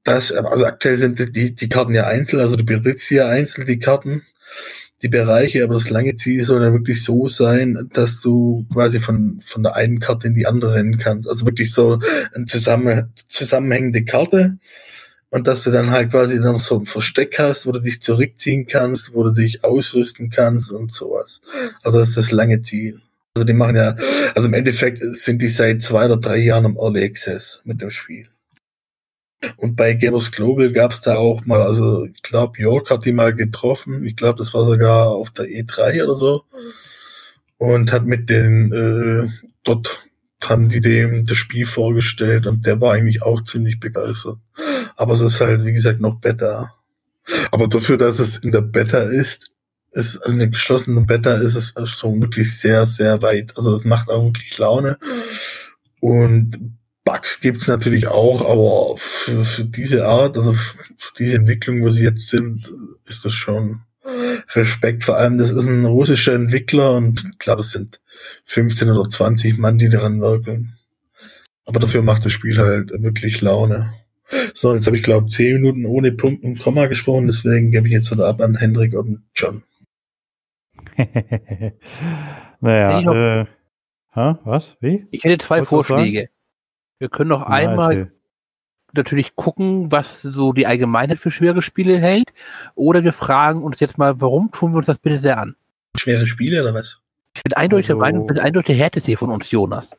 das, 0.04 0.32
also 0.32 0.64
aktuell 0.66 0.96
sind 0.96 1.36
die, 1.36 1.54
die 1.54 1.68
Karten 1.68 1.94
ja 1.94 2.06
einzeln, 2.06 2.40
also 2.40 2.56
du 2.56 2.64
besitzt 2.64 3.10
ja 3.10 3.28
einzeln 3.28 3.66
die 3.66 3.78
Karten, 3.78 4.22
die 5.02 5.08
Bereiche, 5.08 5.64
aber 5.64 5.74
das 5.74 5.88
lange 5.90 6.16
Ziel 6.16 6.44
soll 6.44 6.60
dann 6.60 6.74
wirklich 6.74 7.02
so 7.02 7.28
sein, 7.28 7.88
dass 7.92 8.20
du 8.20 8.66
quasi 8.72 9.00
von, 9.00 9.40
von 9.44 9.62
der 9.62 9.74
einen 9.74 9.98
Karte 9.98 10.28
in 10.28 10.34
die 10.34 10.46
andere 10.46 10.74
rennen 10.74 10.98
kannst. 10.98 11.28
Also 11.28 11.46
wirklich 11.46 11.72
so 11.72 11.98
eine 12.34 12.44
zusammen, 12.46 13.12
zusammenhängende 13.26 14.04
Karte, 14.04 14.58
Und 15.30 15.46
dass 15.46 15.62
du 15.62 15.70
dann 15.70 15.90
halt 15.90 16.10
quasi 16.10 16.38
noch 16.38 16.60
so 16.60 16.80
ein 16.80 16.84
Versteck 16.84 17.38
hast, 17.38 17.66
wo 17.66 17.72
du 17.72 17.78
dich 17.80 18.02
zurückziehen 18.02 18.66
kannst, 18.66 19.14
wo 19.14 19.22
du 19.22 19.30
dich 19.30 19.64
ausrüsten 19.64 20.28
kannst 20.28 20.72
und 20.72 20.92
sowas. 20.92 21.40
Also 21.82 22.00
das 22.00 22.10
ist 22.10 22.18
das 22.18 22.30
lange 22.32 22.62
Ziel. 22.62 23.00
Also 23.34 23.44
die 23.44 23.52
machen 23.52 23.76
ja, 23.76 23.96
also 24.34 24.48
im 24.48 24.54
Endeffekt 24.54 25.02
sind 25.14 25.40
die 25.40 25.48
seit 25.48 25.82
zwei 25.82 26.06
oder 26.06 26.16
drei 26.16 26.38
Jahren 26.38 26.64
im 26.64 26.76
Early 26.76 27.04
Access 27.04 27.60
mit 27.64 27.80
dem 27.80 27.90
Spiel. 27.90 28.28
Und 29.56 29.76
bei 29.76 29.94
Gamers 29.94 30.32
Global 30.32 30.70
gab 30.72 30.92
es 30.92 31.00
da 31.00 31.16
auch 31.16 31.44
mal, 31.46 31.62
also 31.62 32.04
ich 32.04 32.22
glaube, 32.22 32.60
York 32.60 32.90
hat 32.90 33.04
die 33.04 33.12
mal 33.12 33.34
getroffen. 33.34 34.04
Ich 34.04 34.16
glaube, 34.16 34.38
das 34.38 34.52
war 34.52 34.64
sogar 34.64 35.08
auf 35.08 35.30
der 35.30 35.46
E3 35.46 36.04
oder 36.04 36.14
so. 36.14 36.44
Und 37.58 37.92
hat 37.92 38.06
mit 38.06 38.28
den, 38.28 38.72
äh, 38.72 39.30
dort 39.64 40.06
haben 40.44 40.68
die 40.68 40.80
dem 40.80 41.26
das 41.26 41.36
Spiel 41.36 41.66
vorgestellt 41.66 42.46
und 42.46 42.64
der 42.64 42.80
war 42.80 42.94
eigentlich 42.94 43.22
auch 43.22 43.44
ziemlich 43.44 43.78
begeistert. 43.78 44.38
Aber 44.96 45.12
es 45.12 45.20
ist 45.20 45.40
halt, 45.40 45.64
wie 45.64 45.72
gesagt, 45.72 46.00
noch 46.00 46.20
Beta. 46.20 46.74
Aber 47.50 47.68
dafür, 47.68 47.98
dass 47.98 48.18
es 48.18 48.38
in 48.38 48.52
der 48.52 48.62
Beta 48.62 49.02
ist, 49.02 49.52
ist 49.92 50.18
also 50.18 50.32
in 50.32 50.38
der 50.38 50.48
geschlossenen 50.48 51.06
Beta 51.06 51.34
ist 51.34 51.56
es 51.56 51.74
schon 51.90 52.22
wirklich 52.22 52.58
sehr, 52.58 52.86
sehr 52.86 53.22
weit. 53.22 53.56
Also 53.56 53.72
es 53.74 53.84
macht 53.84 54.08
auch 54.08 54.24
wirklich 54.24 54.56
Laune. 54.56 54.98
Und 56.00 56.78
Bugs 57.04 57.40
gibt's 57.40 57.66
natürlich 57.66 58.06
auch, 58.08 58.48
aber 58.48 58.96
für, 58.96 59.44
für 59.44 59.64
diese 59.64 60.06
Art, 60.06 60.36
also 60.36 60.52
für 60.52 61.14
diese 61.18 61.36
Entwicklung, 61.36 61.82
wo 61.82 61.90
sie 61.90 62.04
jetzt 62.04 62.28
sind, 62.28 62.70
ist 63.06 63.24
das 63.24 63.32
schon 63.32 63.82
Respekt. 64.54 65.04
Vor 65.04 65.16
allem, 65.16 65.38
das 65.38 65.50
ist 65.50 65.64
ein 65.64 65.84
russischer 65.84 66.34
Entwickler 66.34 66.92
und 66.92 67.24
ich 67.32 67.38
glaube, 67.38 67.60
es 67.60 67.70
sind 67.70 68.00
15 68.44 68.90
oder 68.90 69.08
20 69.08 69.58
Mann, 69.58 69.78
die 69.78 69.88
daran 69.88 70.20
wirken. 70.20 70.76
Aber 71.64 71.80
dafür 71.80 72.02
macht 72.02 72.24
das 72.24 72.32
Spiel 72.32 72.58
halt 72.58 72.90
wirklich 73.02 73.40
Laune. 73.40 73.94
So, 74.54 74.74
jetzt 74.74 74.86
habe 74.86 74.96
ich 74.96 75.02
glaube 75.02 75.26
10 75.26 75.54
Minuten 75.54 75.86
ohne 75.86 76.12
Punkt 76.12 76.44
und 76.44 76.58
Komma 76.58 76.86
gesprochen, 76.86 77.26
deswegen 77.26 77.70
gebe 77.70 77.86
ich 77.86 77.92
jetzt 77.92 78.10
wieder 78.10 78.28
ab 78.28 78.40
an 78.40 78.56
Hendrik 78.56 78.94
und 78.94 79.22
John. 79.34 79.62
naja, 82.60 83.42
äh, 83.42 83.46
ha, 84.14 84.38
was? 84.44 84.76
Wie? 84.80 85.06
Ich 85.10 85.24
hätte 85.24 85.44
zwei 85.44 85.64
Vorschläge. 85.64 86.28
Wir 87.00 87.08
können 87.08 87.30
noch 87.30 87.42
einmal 87.42 87.96
erzähl. 87.96 88.12
natürlich 88.92 89.34
gucken, 89.34 89.90
was 89.90 90.20
so 90.20 90.52
die 90.52 90.66
Allgemeinheit 90.66 91.18
für 91.18 91.30
schwere 91.30 91.62
Spiele 91.62 91.98
hält. 91.98 92.32
Oder 92.74 93.02
wir 93.02 93.14
fragen 93.14 93.64
uns 93.64 93.80
jetzt 93.80 93.96
mal, 93.98 94.20
warum 94.20 94.52
tun 94.52 94.72
wir 94.72 94.76
uns 94.76 94.86
das 94.86 94.98
bitte 94.98 95.18
sehr 95.18 95.38
an? 95.38 95.56
Schwere 95.96 96.26
Spiele 96.26 96.62
oder 96.62 96.74
was? 96.74 97.00
Ich 97.34 97.42
bin 97.42 97.54
eindeutig 97.54 97.86
also, 97.86 97.94
der 97.94 98.00
Meinung, 98.00 98.26
du 98.26 98.34
bist 98.34 98.44
eindeutig 98.44 98.76
der 98.76 98.84
härteste 98.84 99.06
hier 99.06 99.18
von 99.18 99.30
uns, 99.30 99.50
Jonas. 99.50 99.96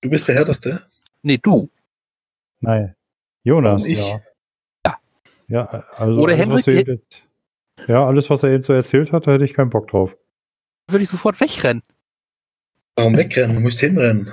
Du 0.00 0.08
bist 0.08 0.26
der 0.26 0.36
härteste? 0.36 0.82
Nee, 1.22 1.38
du. 1.38 1.68
Nein. 2.60 2.94
Jonas, 3.44 3.84
ich? 3.84 3.98
ja. 3.98 4.20
Ja. 4.86 4.96
Ja, 5.48 5.84
also 5.96 6.18
Oder 6.18 6.34
Henrik, 6.34 6.66
jetzt, 6.66 7.22
ja, 7.86 8.06
alles, 8.06 8.30
was 8.30 8.42
er 8.42 8.50
eben 8.50 8.64
so 8.64 8.72
erzählt 8.72 9.12
hat, 9.12 9.26
da 9.26 9.32
hätte 9.32 9.44
ich 9.44 9.52
keinen 9.52 9.70
Bock 9.70 9.88
drauf. 9.88 10.16
Würde 10.88 11.02
ich 11.02 11.10
sofort 11.10 11.38
wegrennen. 11.40 11.82
Warum 12.94 13.16
wegrennen? 13.16 13.56
Du 13.56 13.60
musst 13.60 13.80
hinrennen. 13.80 14.32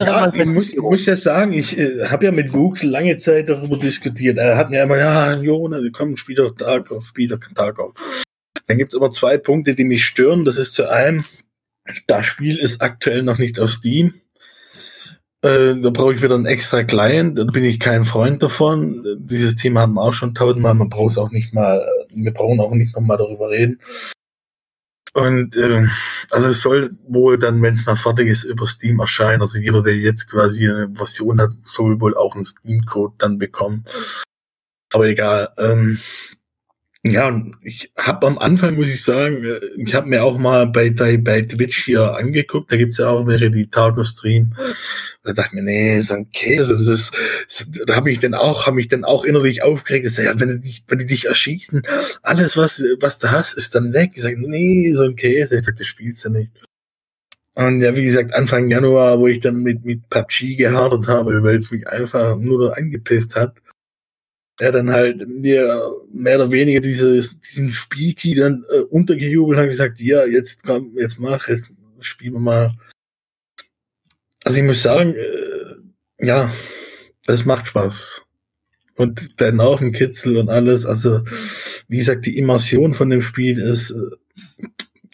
Ja, 0.00 0.32
ich 0.32 0.46
muss, 0.46 0.70
ich 0.70 0.78
muss 0.78 1.06
ja 1.06 1.16
sagen, 1.16 1.52
ich 1.52 1.76
äh, 1.76 2.06
habe 2.06 2.26
ja 2.26 2.32
mit 2.32 2.52
Luke 2.52 2.86
lange 2.86 3.16
Zeit 3.16 3.48
darüber 3.48 3.76
diskutiert. 3.76 4.38
Er 4.38 4.56
hat 4.56 4.70
mir 4.70 4.84
immer, 4.84 4.96
ja, 4.96 5.34
Jonas, 5.34 5.82
komm, 5.92 6.16
spiel 6.16 6.36
doch 6.36 6.52
Tag 6.52 6.92
auf, 6.92 7.04
spiel 7.04 7.26
doch 7.26 7.40
Tag 7.52 7.80
auf. 7.80 7.94
Dann 8.68 8.78
gibt's 8.78 8.94
aber 8.94 9.10
zwei 9.10 9.38
Punkte, 9.38 9.74
die 9.74 9.82
mich 9.82 10.04
stören. 10.04 10.44
Das 10.44 10.56
ist 10.56 10.74
zu 10.74 10.88
einem, 10.88 11.24
das 12.06 12.26
Spiel 12.26 12.58
ist 12.58 12.80
aktuell 12.80 13.22
noch 13.24 13.38
nicht 13.38 13.58
auf 13.58 13.70
Steam. 13.70 14.14
Äh, 15.42 15.74
da 15.80 15.90
brauche 15.90 16.14
ich 16.14 16.22
wieder 16.22 16.36
einen 16.36 16.46
extra 16.46 16.84
Client. 16.84 17.36
Da 17.36 17.44
bin 17.44 17.64
ich 17.64 17.80
kein 17.80 18.04
Freund 18.04 18.40
davon. 18.42 19.04
Dieses 19.18 19.56
Thema 19.56 19.82
hatten 19.82 19.94
wir 19.94 20.02
auch 20.02 20.12
schon 20.12 20.34
tausendmal. 20.34 20.74
Man 20.74 20.90
braucht 20.90 21.12
es 21.12 21.18
auch 21.18 21.32
nicht 21.32 21.54
mal, 21.54 21.84
wir 22.10 22.32
brauchen 22.32 22.60
auch 22.60 22.72
nicht 22.72 22.94
nochmal 22.94 23.16
darüber 23.16 23.50
reden. 23.50 23.80
Und 25.14 25.56
äh, 25.56 25.86
also 26.30 26.48
es 26.48 26.62
soll 26.62 26.90
wohl 27.06 27.38
dann, 27.38 27.62
wenn 27.62 27.74
es 27.74 27.86
mal 27.86 27.96
fertig 27.96 28.28
ist, 28.28 28.44
über 28.44 28.66
Steam 28.66 29.00
erscheinen. 29.00 29.40
Also 29.40 29.58
jeder, 29.58 29.82
der 29.82 29.96
jetzt 29.96 30.30
quasi 30.30 30.68
eine 30.68 30.90
Version 30.94 31.40
hat, 31.40 31.50
soll 31.64 32.00
wohl 32.00 32.16
auch 32.16 32.34
einen 32.34 32.44
Steam-Code 32.44 33.14
dann 33.18 33.38
bekommen. 33.38 33.84
Aber 34.92 35.06
egal. 35.06 35.50
Ähm, 35.58 35.98
ja, 37.04 37.28
und 37.28 37.54
ich 37.62 37.92
habe 37.96 38.26
am 38.26 38.38
Anfang, 38.38 38.74
muss 38.74 38.88
ich 38.88 39.04
sagen, 39.04 39.44
äh, 39.44 39.60
ich 39.76 39.94
habe 39.94 40.08
mir 40.08 40.24
auch 40.24 40.36
mal 40.36 40.66
bei, 40.66 40.90
bei, 40.90 41.16
bei 41.16 41.42
Twitch 41.42 41.84
hier 41.84 42.16
angeguckt, 42.16 42.72
da 42.72 42.76
gibt's 42.76 42.98
ja 42.98 43.08
auch 43.08 43.26
welche, 43.26 43.50
die 43.50 43.70
Targo 43.70 44.02
stream. 44.02 44.54
Da 45.22 45.32
dachte 45.32 45.50
ich 45.50 45.54
mir, 45.54 45.62
nee, 45.62 46.00
so 46.00 46.14
ein 46.14 46.30
Käse, 46.32 46.76
das 46.76 46.88
ist, 46.88 47.14
da 47.86 47.94
habe 47.94 48.10
ich 48.10 48.18
dann 48.18 48.34
auch, 48.34 48.66
habe 48.66 48.76
mich 48.76 48.88
dann 48.88 49.04
auch 49.04 49.24
innerlich 49.24 49.62
aufgeregt, 49.62 50.06
dass, 50.06 50.16
ja, 50.16 50.38
wenn 50.40 50.48
die 50.48 50.60
dich, 50.60 50.84
wenn 50.88 50.98
die 50.98 51.06
dich 51.06 51.26
erschießen, 51.26 51.82
alles, 52.22 52.56
was, 52.56 52.82
was 53.00 53.20
du 53.20 53.30
hast, 53.30 53.54
ist 53.54 53.76
dann 53.76 53.92
weg. 53.92 54.12
Ich 54.14 54.22
sage, 54.22 54.36
nee, 54.38 54.92
so 54.92 55.04
ein 55.04 55.14
Käse. 55.16 55.56
Ich 55.56 55.64
sage, 55.64 55.78
das 55.78 55.86
spielst 55.86 56.24
du 56.24 56.30
nicht. 56.30 56.50
Und 57.54 57.80
ja, 57.80 57.94
wie 57.96 58.04
gesagt, 58.04 58.34
Anfang 58.34 58.68
Januar, 58.70 59.18
wo 59.18 59.28
ich 59.28 59.40
dann 59.40 59.62
mit, 59.62 59.84
mit 59.84 60.08
PUBG 60.10 60.56
gehadert 60.56 61.06
habe, 61.08 61.42
weil 61.42 61.56
es 61.58 61.70
mich 61.70 61.86
einfach 61.88 62.36
nur 62.36 62.76
angepisst 62.76 63.36
hat, 63.36 63.56
der 64.60 64.72
dann 64.72 64.90
halt 64.90 65.28
mir 65.28 65.82
mehr 66.12 66.36
oder 66.36 66.50
weniger 66.50 66.80
dieses, 66.80 67.38
diesen 67.40 67.68
Spielkey 67.70 68.34
dann 68.34 68.64
äh, 68.72 68.80
untergejubelt 68.80 69.58
hat 69.58 69.68
gesagt, 69.68 70.00
ja, 70.00 70.24
jetzt 70.26 70.64
komm, 70.64 70.96
jetzt 70.96 71.20
mach, 71.20 71.48
jetzt 71.48 71.72
spielen 72.00 72.34
wir 72.34 72.40
mal. 72.40 72.74
Also 74.44 74.58
ich 74.58 74.64
muss 74.64 74.82
sagen, 74.82 75.14
äh, 75.14 76.26
ja, 76.26 76.52
es 77.26 77.44
macht 77.44 77.68
Spaß. 77.68 78.22
Und 78.96 79.38
der 79.40 79.52
Nervenkitzel 79.52 80.36
und 80.36 80.48
alles, 80.48 80.84
also 80.84 81.20
wie 81.86 81.98
gesagt, 81.98 82.26
die 82.26 82.36
Immersion 82.36 82.94
von 82.94 83.10
dem 83.10 83.22
Spiel 83.22 83.60
ist, 83.60 83.92
äh, 83.92 84.16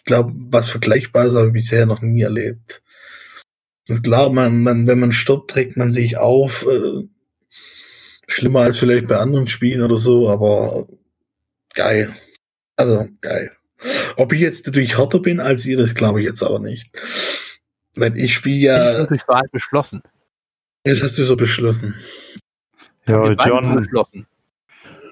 glaube, 0.04 0.32
was 0.50 0.70
Vergleichbares 0.70 1.34
habe 1.34 1.48
ich 1.48 1.52
bisher 1.52 1.86
noch 1.86 2.02
nie 2.02 2.22
erlebt. 2.22 2.82
Und 3.88 4.02
klar, 4.02 4.30
man, 4.30 4.62
man, 4.62 4.86
wenn 4.86 5.00
man 5.00 5.12
stirbt, 5.12 5.50
trägt 5.50 5.76
man 5.76 5.92
sich 5.92 6.16
auf, 6.16 6.66
äh, 6.66 7.06
Schlimmer 8.28 8.60
als 8.60 8.78
vielleicht 8.78 9.06
bei 9.06 9.16
anderen 9.16 9.46
Spielen 9.46 9.82
oder 9.82 9.96
so, 9.96 10.28
aber 10.30 10.86
geil. 11.74 12.14
Also 12.76 13.08
geil. 13.20 13.50
Ob 14.16 14.32
ich 14.32 14.40
jetzt 14.40 14.66
natürlich 14.66 14.98
härter 14.98 15.18
bin 15.18 15.40
als 15.40 15.66
ihr, 15.66 15.76
das 15.76 15.94
glaube 15.94 16.20
ich 16.20 16.26
jetzt 16.26 16.42
aber 16.42 16.58
nicht. 16.58 16.90
Weil 17.96 18.16
ich 18.16 18.34
spiele 18.34 18.66
ja. 18.66 18.84
Das 18.84 18.98
natürlich 18.98 19.28
Wahl 19.28 19.46
beschlossen. 19.52 20.02
Das 20.84 21.02
hast 21.02 21.16
du 21.18 21.24
so 21.24 21.36
beschlossen. 21.36 21.94
Ja, 23.06 23.30
John. 23.32 23.76
Beschlossen. 23.76 24.26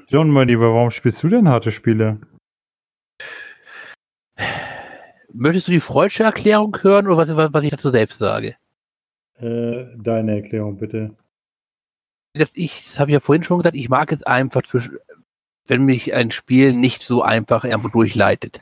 John, 0.09 0.31
mein 0.31 0.49
Lieber, 0.49 0.75
warum 0.75 0.91
spielst 0.91 1.23
du 1.23 1.29
denn 1.29 1.49
harte 1.49 1.71
Spiele? 1.73 2.19
Möchtest 5.33 5.69
du 5.69 5.73
die 5.73 5.81
freudsche 5.81 6.25
Erklärung 6.25 6.77
hören 6.83 7.07
oder 7.07 7.17
was, 7.17 7.53
was 7.53 7.65
ich 7.65 7.71
dazu 7.71 7.91
selbst 7.91 8.19
sage? 8.19 8.57
Äh, 9.39 9.87
deine 9.97 10.37
Erklärung 10.43 10.77
bitte 10.77 11.17
ich 12.55 12.99
habe 12.99 13.13
ja 13.13 13.21
vorhin 13.21 13.45
schon 13.45 13.59
gesagt, 13.59 13.77
ich 13.77 13.89
mag 13.89 14.13
es 14.13 14.23
einfach, 14.23 14.63
wenn 15.67 15.85
mich 15.85 16.15
ein 16.15 16.31
Spiel 16.31 16.73
nicht 16.73 17.03
so 17.03 17.23
einfach 17.23 17.65
irgendwo 17.65 17.89
durchleitet. 17.89 18.61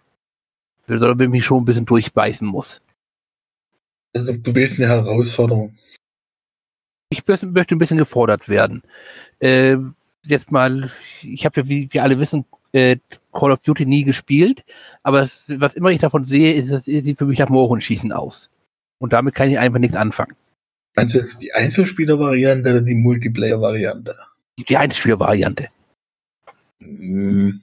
Sondern 0.86 1.18
wenn 1.18 1.30
mich 1.30 1.44
schon 1.44 1.62
ein 1.62 1.64
bisschen 1.66 1.86
durchbeißen 1.86 2.46
muss. 2.46 2.80
Also 4.14 4.36
du 4.36 4.54
willst 4.54 4.78
eine 4.78 4.88
Herausforderung. 4.88 5.78
Ich 7.10 7.26
möchte 7.26 7.46
ein 7.46 7.78
bisschen 7.78 7.98
gefordert 7.98 8.48
werden. 8.48 8.82
Äh, 9.38 9.76
jetzt 10.24 10.50
mal, 10.50 10.90
ich 11.22 11.44
habe 11.44 11.60
ja, 11.60 11.68
wie 11.68 11.88
wir 11.92 12.02
alle 12.02 12.18
wissen, 12.18 12.44
äh, 12.72 12.96
Call 13.32 13.52
of 13.52 13.60
Duty 13.60 13.86
nie 13.86 14.04
gespielt, 14.04 14.64
aber 15.02 15.22
es, 15.22 15.44
was 15.48 15.74
immer 15.74 15.90
ich 15.90 16.00
davon 16.00 16.24
sehe, 16.24 16.54
ist, 16.54 16.70
es 16.70 16.84
sieht 16.84 17.18
für 17.18 17.26
mich 17.26 17.38
nach 17.38 17.48
Mohrenschießen 17.48 18.12
aus. 18.12 18.50
Und 18.98 19.12
damit 19.12 19.34
kann 19.34 19.50
ich 19.50 19.58
einfach 19.58 19.78
nichts 19.78 19.96
anfangen. 19.96 20.36
Meinst 20.96 21.14
du 21.14 21.18
jetzt 21.18 21.40
die 21.40 21.52
Einzelspieler-Variante 21.52 22.70
oder 22.70 22.80
die 22.80 22.94
Multiplayer-Variante? 22.94 24.16
Die 24.68 24.76
Einzelspieler-Variante. 24.76 25.68
Hm. 26.82 27.60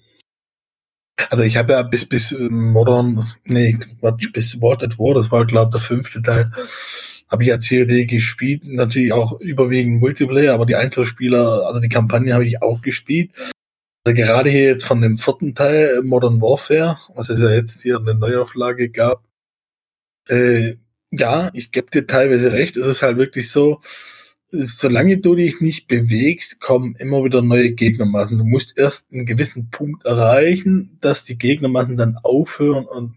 Also 1.29 1.43
ich 1.43 1.57
habe 1.57 1.73
ja 1.73 1.81
bis 1.81 2.05
bis 2.05 2.31
ähm, 2.31 2.71
Modern, 2.71 3.25
nee, 3.45 3.77
bis 4.33 4.61
World 4.61 4.83
at 4.83 4.99
War, 4.99 5.15
das 5.15 5.31
war 5.31 5.45
glaube 5.45 5.71
der 5.71 5.81
fünfte 5.81 6.21
Teil, 6.21 6.51
habe 7.27 7.43
ich 7.43 7.49
ja 7.49 7.57
COD 7.57 8.07
gespielt, 8.07 8.65
natürlich 8.65 9.11
auch 9.13 9.39
überwiegend 9.41 9.99
Multiplayer, 9.99 10.53
aber 10.53 10.65
die 10.65 10.75
Einzelspieler, 10.75 11.65
also 11.65 11.79
die 11.79 11.89
Kampagne 11.89 12.33
habe 12.33 12.45
ich 12.45 12.61
auch 12.61 12.81
gespielt. 12.81 13.31
Also 14.05 14.15
gerade 14.15 14.49
hier 14.49 14.67
jetzt 14.67 14.85
von 14.85 15.01
dem 15.01 15.17
vierten 15.17 15.53
Teil 15.55 16.01
Modern 16.03 16.39
Warfare, 16.39 16.97
was 17.15 17.29
es 17.29 17.39
ja 17.39 17.49
jetzt 17.49 17.81
hier 17.81 17.97
eine 17.97 18.13
Neuauflage 18.15 18.89
gab, 18.89 19.23
äh, 20.29 20.75
ja, 21.11 21.49
ich 21.53 21.71
gebe 21.71 21.89
dir 21.91 22.07
teilweise 22.07 22.51
recht. 22.51 22.77
Es 22.77 22.87
ist 22.87 23.01
halt 23.01 23.17
wirklich 23.17 23.51
so, 23.51 23.81
solange 24.51 25.17
du 25.19 25.35
dich 25.35 25.61
nicht 25.61 25.87
bewegst, 25.87 26.59
kommen 26.61 26.95
immer 26.95 27.23
wieder 27.23 27.41
neue 27.41 27.71
Gegnermassen. 27.71 28.37
Du 28.37 28.45
musst 28.45 28.77
erst 28.77 29.11
einen 29.11 29.25
gewissen 29.25 29.69
Punkt 29.71 30.05
erreichen, 30.05 30.97
dass 31.01 31.23
die 31.23 31.37
Gegnermassen 31.37 31.97
dann 31.97 32.17
aufhören 32.23 32.85
und 32.85 33.15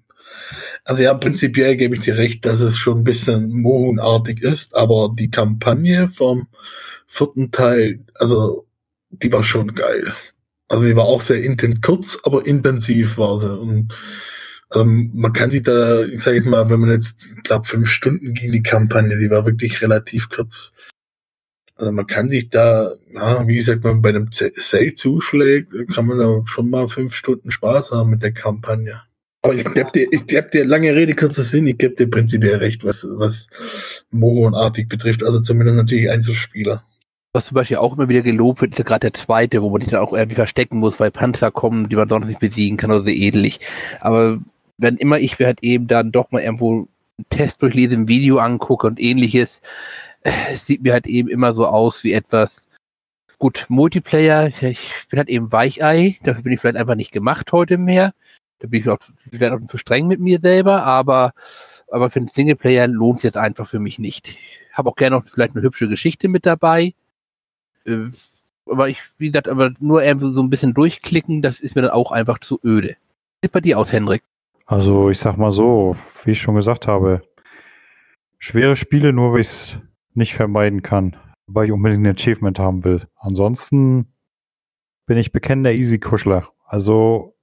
Also 0.84 1.02
ja, 1.02 1.14
prinzipiell 1.14 1.76
gebe 1.76 1.96
ich 1.96 2.02
dir 2.02 2.16
recht, 2.16 2.44
dass 2.46 2.60
es 2.60 2.78
schon 2.78 2.98
ein 2.98 3.04
bisschen 3.04 3.50
Mohunartig 3.50 4.42
ist, 4.42 4.74
aber 4.74 5.14
die 5.18 5.30
Kampagne 5.30 6.08
vom 6.08 6.48
vierten 7.06 7.50
Teil, 7.52 8.00
also 8.14 8.66
die 9.10 9.32
war 9.32 9.42
schon 9.42 9.74
geil. 9.74 10.14
Also 10.68 10.86
die 10.86 10.96
war 10.96 11.04
auch 11.06 11.22
sehr 11.22 11.42
intensiv, 11.42 11.80
kurz, 11.82 12.18
aber 12.24 12.46
intensiv 12.46 13.18
war 13.18 13.38
sie. 13.38 13.52
Und 13.58 13.92
ähm, 14.74 15.10
man 15.14 15.32
kann 15.32 15.50
sich 15.50 15.62
da, 15.62 16.04
ich 16.04 16.22
sage 16.22 16.36
jetzt 16.36 16.46
mal, 16.46 16.68
wenn 16.70 16.80
man 16.80 16.90
jetzt, 16.90 17.42
glaube, 17.42 17.66
fünf 17.66 17.88
Stunden 17.88 18.34
ging 18.34 18.52
die 18.52 18.62
Kampagne, 18.62 19.18
die 19.18 19.30
war 19.30 19.46
wirklich 19.46 19.82
relativ 19.82 20.28
kurz. 20.28 20.72
Also 21.76 21.92
man 21.92 22.06
kann 22.06 22.28
sich 22.28 22.50
da, 22.50 22.92
ja, 23.12 23.46
wie 23.48 23.56
gesagt, 23.56 23.84
wenn 23.84 23.92
man 23.92 24.02
bei 24.02 24.10
einem 24.10 24.28
Sale 24.30 24.94
zuschlägt, 24.94 25.72
kann 25.94 26.06
man 26.06 26.18
da 26.18 26.42
schon 26.44 26.68
mal 26.70 26.88
fünf 26.88 27.14
Stunden 27.14 27.50
Spaß 27.50 27.92
haben 27.92 28.10
mit 28.10 28.22
der 28.22 28.32
Kampagne. 28.32 29.02
Aber 29.42 29.54
ich 29.54 29.64
gebe 29.64 29.90
dir, 29.90 30.06
ich 30.10 30.26
geb 30.26 30.50
dir 30.50 30.66
lange 30.66 30.94
Rede, 30.94 31.14
kurzer 31.14 31.42
Sinn, 31.42 31.66
ich 31.66 31.78
gebe 31.78 31.94
dir 31.94 32.10
prinzipiell 32.10 32.56
recht, 32.56 32.84
was, 32.84 33.06
was 33.10 33.48
Moro 34.10 34.46
und 34.46 34.54
Artig 34.54 34.88
betrifft, 34.90 35.24
also 35.24 35.40
zumindest 35.40 35.76
natürlich 35.76 36.10
Einzelspieler. 36.10 36.84
Was 37.32 37.46
zum 37.46 37.54
Beispiel 37.54 37.78
auch 37.78 37.96
immer 37.96 38.08
wieder 38.08 38.22
gelobt 38.22 38.60
wird, 38.60 38.72
ist 38.72 38.78
ja 38.78 38.84
gerade 38.84 39.10
der 39.10 39.14
zweite, 39.14 39.62
wo 39.62 39.70
man 39.70 39.80
sich 39.80 39.90
dann 39.90 40.00
auch 40.00 40.12
irgendwie 40.12 40.34
verstecken 40.34 40.78
muss, 40.78 41.00
weil 41.00 41.10
Panzer 41.10 41.50
kommen, 41.50 41.88
die 41.88 41.96
man 41.96 42.08
sonst 42.08 42.26
nicht 42.26 42.40
besiegen 42.40 42.76
kann 42.76 42.90
oder 42.90 43.04
so 43.04 43.10
ähnlich. 43.10 43.60
Aber 44.00 44.40
wenn 44.80 44.96
immer 44.96 45.18
ich 45.18 45.38
mir 45.38 45.46
halt 45.46 45.62
eben 45.62 45.86
dann 45.86 46.12
doch 46.12 46.30
mal 46.30 46.42
irgendwo 46.42 46.72
einen 46.72 46.88
Test 47.28 47.62
durchlese, 47.62 47.94
ein 47.94 48.08
Video 48.08 48.38
angucke 48.38 48.86
und 48.86 49.00
ähnliches, 49.00 49.60
äh, 50.22 50.56
sieht 50.56 50.82
mir 50.82 50.92
halt 50.92 51.06
eben 51.06 51.28
immer 51.28 51.54
so 51.54 51.66
aus 51.66 52.02
wie 52.02 52.12
etwas, 52.12 52.66
gut, 53.38 53.66
Multiplayer, 53.68 54.48
ich 54.48 55.06
bin 55.08 55.18
halt 55.18 55.28
eben 55.28 55.52
Weichei, 55.52 56.18
dafür 56.24 56.42
bin 56.42 56.52
ich 56.52 56.60
vielleicht 56.60 56.76
einfach 56.76 56.94
nicht 56.94 57.12
gemacht 57.12 57.52
heute 57.52 57.78
mehr. 57.78 58.14
Da 58.58 58.68
bin 58.68 58.80
ich 58.80 58.88
auch 58.88 58.98
vielleicht 59.30 59.52
auch 59.52 59.66
zu 59.66 59.78
streng 59.78 60.06
mit 60.06 60.20
mir 60.20 60.38
selber, 60.40 60.82
aber, 60.84 61.32
aber 61.90 62.10
für 62.10 62.20
den 62.20 62.28
Singleplayer 62.28 62.86
lohnt 62.86 63.18
es 63.18 63.22
jetzt 63.22 63.38
einfach 63.38 63.66
für 63.66 63.78
mich 63.78 63.98
nicht. 63.98 64.36
Habe 64.72 64.90
auch 64.90 64.96
gerne 64.96 65.16
noch 65.16 65.26
vielleicht 65.26 65.54
eine 65.54 65.62
hübsche 65.62 65.88
Geschichte 65.88 66.28
mit 66.28 66.44
dabei. 66.44 66.94
Äh, 67.86 68.10
aber 68.66 68.88
ich, 68.88 68.98
wie 69.16 69.28
gesagt, 69.28 69.48
aber 69.48 69.72
nur 69.80 70.02
so 70.20 70.42
ein 70.42 70.50
bisschen 70.50 70.74
durchklicken, 70.74 71.40
das 71.42 71.60
ist 71.60 71.74
mir 71.74 71.82
dann 71.82 71.90
auch 71.90 72.12
einfach 72.12 72.38
zu 72.40 72.60
öde. 72.62 72.88
Wie 72.88 73.46
sieht 73.46 73.52
bei 73.52 73.60
dir 73.60 73.78
aus, 73.78 73.92
Hendrik? 73.92 74.22
Also 74.70 75.10
ich 75.10 75.18
sag 75.18 75.36
mal 75.36 75.50
so, 75.50 75.96
wie 76.22 76.30
ich 76.30 76.40
schon 76.40 76.54
gesagt 76.54 76.86
habe, 76.86 77.22
schwere 78.38 78.76
Spiele 78.76 79.12
nur, 79.12 79.32
weil 79.32 79.40
ich 79.40 79.48
es 79.48 79.78
nicht 80.14 80.36
vermeiden 80.36 80.82
kann, 80.82 81.16
weil 81.48 81.66
ich 81.66 81.72
unbedingt 81.72 82.06
ein 82.06 82.14
Achievement 82.14 82.60
haben 82.60 82.84
will. 82.84 83.08
Ansonsten 83.16 84.14
bin 85.06 85.18
ich 85.18 85.32
bekennender 85.32 85.72
Easy-Kuschler. 85.72 86.50
Also 86.64 87.36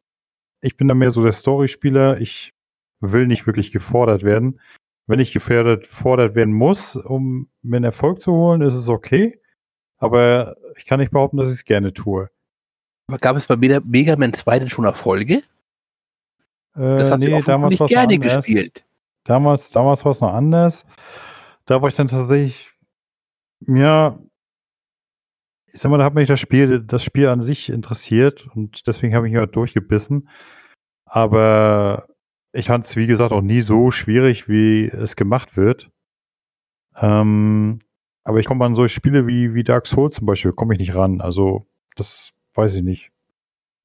ich 0.62 0.78
bin 0.78 0.88
da 0.88 0.94
mehr 0.94 1.12
so 1.12 1.22
der 1.22 1.34
Story-Spieler. 1.34 2.22
Ich 2.22 2.54
will 3.02 3.28
nicht 3.28 3.46
wirklich 3.46 3.74
gefordert 3.74 4.24
werden. 4.24 4.62
Wenn 5.06 5.20
ich 5.20 5.34
gefordert, 5.34 5.86
werden 6.06 6.54
muss, 6.54 6.96
um 6.96 7.50
mir 7.62 7.76
einen 7.76 7.84
Erfolg 7.84 8.22
zu 8.22 8.32
holen, 8.32 8.62
ist 8.62 8.76
es 8.76 8.88
okay. 8.88 9.42
Aber 9.98 10.56
ich 10.78 10.86
kann 10.86 11.02
nicht 11.02 11.12
behaupten, 11.12 11.36
dass 11.36 11.50
ich 11.50 11.56
es 11.56 11.66
gerne 11.66 11.94
tue. 11.94 12.30
Aber 13.10 13.18
gab 13.18 13.36
es 13.36 13.48
bei 13.48 13.58
Mega 13.58 14.16
Man 14.16 14.34
2 14.34 14.60
denn 14.60 14.70
schon 14.70 14.86
Erfolge? 14.86 15.44
Das 16.78 17.12
hast 17.12 17.22
nee, 17.22 17.30
du 17.32 17.40
damals 17.42 17.80
nicht 17.80 17.88
gerne 17.88 18.20
gespielt. 18.20 18.86
Damals, 19.24 19.72
damals 19.72 20.06
war 20.06 20.12
es 20.12 20.22
noch 20.22 20.34
anders. 20.34 20.86
Da 21.66 21.82
war 21.82 21.90
ich 21.90 21.96
dann 21.96 22.08
tatsächlich, 22.08 22.70
ja, 23.62 24.20
ich 25.66 25.82
sag 25.82 25.90
mal, 25.90 25.98
da 25.98 26.06
hat 26.06 26.14
mich 26.14 26.28
das 26.28 26.40
Spiel, 26.40 26.82
das 26.82 27.04
Spiel 27.04 27.28
an 27.28 27.42
sich 27.42 27.70
interessiert 27.70 28.48
und 28.56 28.88
deswegen 28.88 29.16
habe 29.16 29.28
ich 29.28 29.34
mich 29.34 29.40
halt 29.40 29.56
durchgebissen. 29.56 30.30
Aber 31.06 32.08
ich 32.54 32.68
fand 32.68 32.86
es, 32.86 32.96
wie 32.96 33.08
gesagt, 33.08 33.32
auch 33.32 33.42
nie 33.42 33.62
so 33.62 33.92
schwierig, 33.92 34.48
wie 34.48 34.86
es 34.86 35.16
gemacht 35.16 35.58
wird. 35.58 35.90
Ähm, 36.96 37.80
aber 38.24 38.40
ich 38.40 38.46
komme 38.46 38.66
an 38.66 38.76
solche 38.76 38.96
Spiele 38.96 39.26
wie, 39.28 39.54
wie 39.54 39.64
Dark 39.64 39.88
Souls 39.88 40.16
zum 40.16 40.26
Beispiel, 40.26 40.54
komme 40.54 40.74
ich 40.74 40.80
nicht 40.80 40.96
ran. 40.96 41.22
Also, 41.22 41.66
das 41.96 42.34
weiß 42.54 42.76
ich 42.76 42.84
nicht. 42.84 43.12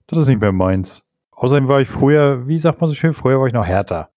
Das 0.07 0.19
ist 0.19 0.27
nicht 0.27 0.41
mehr 0.41 0.53
meins. 0.53 1.03
Außerdem 1.43 1.67
war 1.67 1.81
ich 1.81 1.89
früher, 1.89 2.47
wie 2.47 2.57
sagt 2.57 2.81
man 2.81 2.89
so 2.89 2.95
schön, 2.95 3.15
früher 3.15 3.41
war 3.41 3.49
ich 3.49 3.53
noch 3.53 3.67
härter. 3.67 4.11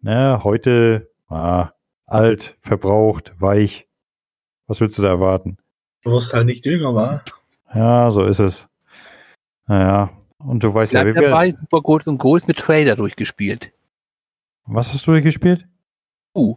Ne, 0.00 0.44
heute, 0.44 1.10
ah, 1.28 1.70
alt, 2.06 2.56
verbraucht, 2.60 3.32
weich. 3.40 3.88
Was 4.68 4.80
willst 4.80 4.96
du 4.96 5.02
da 5.02 5.08
erwarten? 5.08 5.58
Du 6.04 6.12
wirst 6.12 6.32
halt 6.32 6.46
nicht 6.46 6.64
jünger, 6.64 6.94
wa? 6.94 7.24
Ja, 7.74 8.12
so 8.12 8.24
ist 8.24 8.38
es. 8.38 8.68
Naja, 9.66 10.10
und 10.38 10.62
du 10.62 10.72
weißt 10.72 10.92
Bleib 10.92 11.08
ja, 11.08 11.14
wie 11.16 11.20
dabei, 11.20 11.50
Super 11.50 11.80
Gold 11.80 12.06
und 12.06 12.18
Gold 12.18 12.46
mit 12.46 12.58
Trader 12.58 12.94
durchgespielt. 12.94 13.72
Was 14.66 14.92
hast 14.92 15.04
du 15.08 15.10
durchgespielt? 15.10 15.66
Uh, 16.32 16.54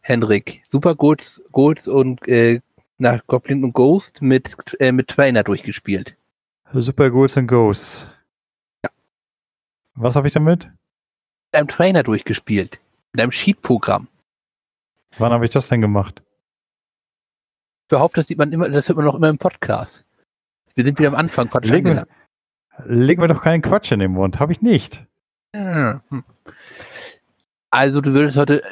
Henrik. 0.00 0.64
Super 0.68 0.96
Gold, 0.96 1.40
Gold 1.52 1.86
und 1.86 2.26
äh, 2.26 2.60
nach 2.96 3.24
Goblin 3.28 3.62
und 3.62 3.72
Ghost 3.72 4.20
mit, 4.20 4.56
äh, 4.80 4.90
mit 4.90 5.06
Trainer 5.06 5.44
durchgespielt. 5.44 6.16
Super 6.72 7.08
Ghouls 7.08 7.36
and 7.36 7.46
Ghosts. 7.46 8.04
Was 10.00 10.14
habe 10.14 10.28
ich 10.28 10.34
damit? 10.34 10.64
Mit 10.66 11.54
einem 11.54 11.66
Trainer 11.66 12.04
durchgespielt. 12.04 12.78
Mit 13.12 13.20
einem 13.20 13.32
Sheet-Programm. 13.32 14.06
Wann 15.18 15.32
habe 15.32 15.44
ich 15.44 15.50
das 15.50 15.68
denn 15.68 15.80
gemacht? 15.80 16.22
Ich 17.82 17.88
behaupte, 17.88 18.20
das 18.20 18.28
sieht 18.28 18.38
man 18.38 18.52
immer, 18.52 18.68
das 18.68 18.88
hört 18.88 18.96
man 18.96 19.06
noch 19.06 19.16
immer 19.16 19.28
im 19.28 19.38
Podcast. 19.38 20.04
Wir 20.76 20.84
sind 20.84 21.00
wieder 21.00 21.08
am 21.08 21.16
Anfang 21.16 21.50
Quatsch 21.50 21.68
leg 21.68 21.82
mir, 21.82 22.06
leg 22.84 23.18
mir 23.18 23.26
doch 23.26 23.42
keinen 23.42 23.60
Quatsch 23.60 23.90
in 23.90 23.98
den 23.98 24.12
Mund. 24.12 24.38
Habe 24.38 24.52
ich 24.52 24.62
nicht. 24.62 25.04
Hm. 25.52 26.00
Also 27.70 28.00
du 28.00 28.12
würdest 28.12 28.36
heute 28.36 28.62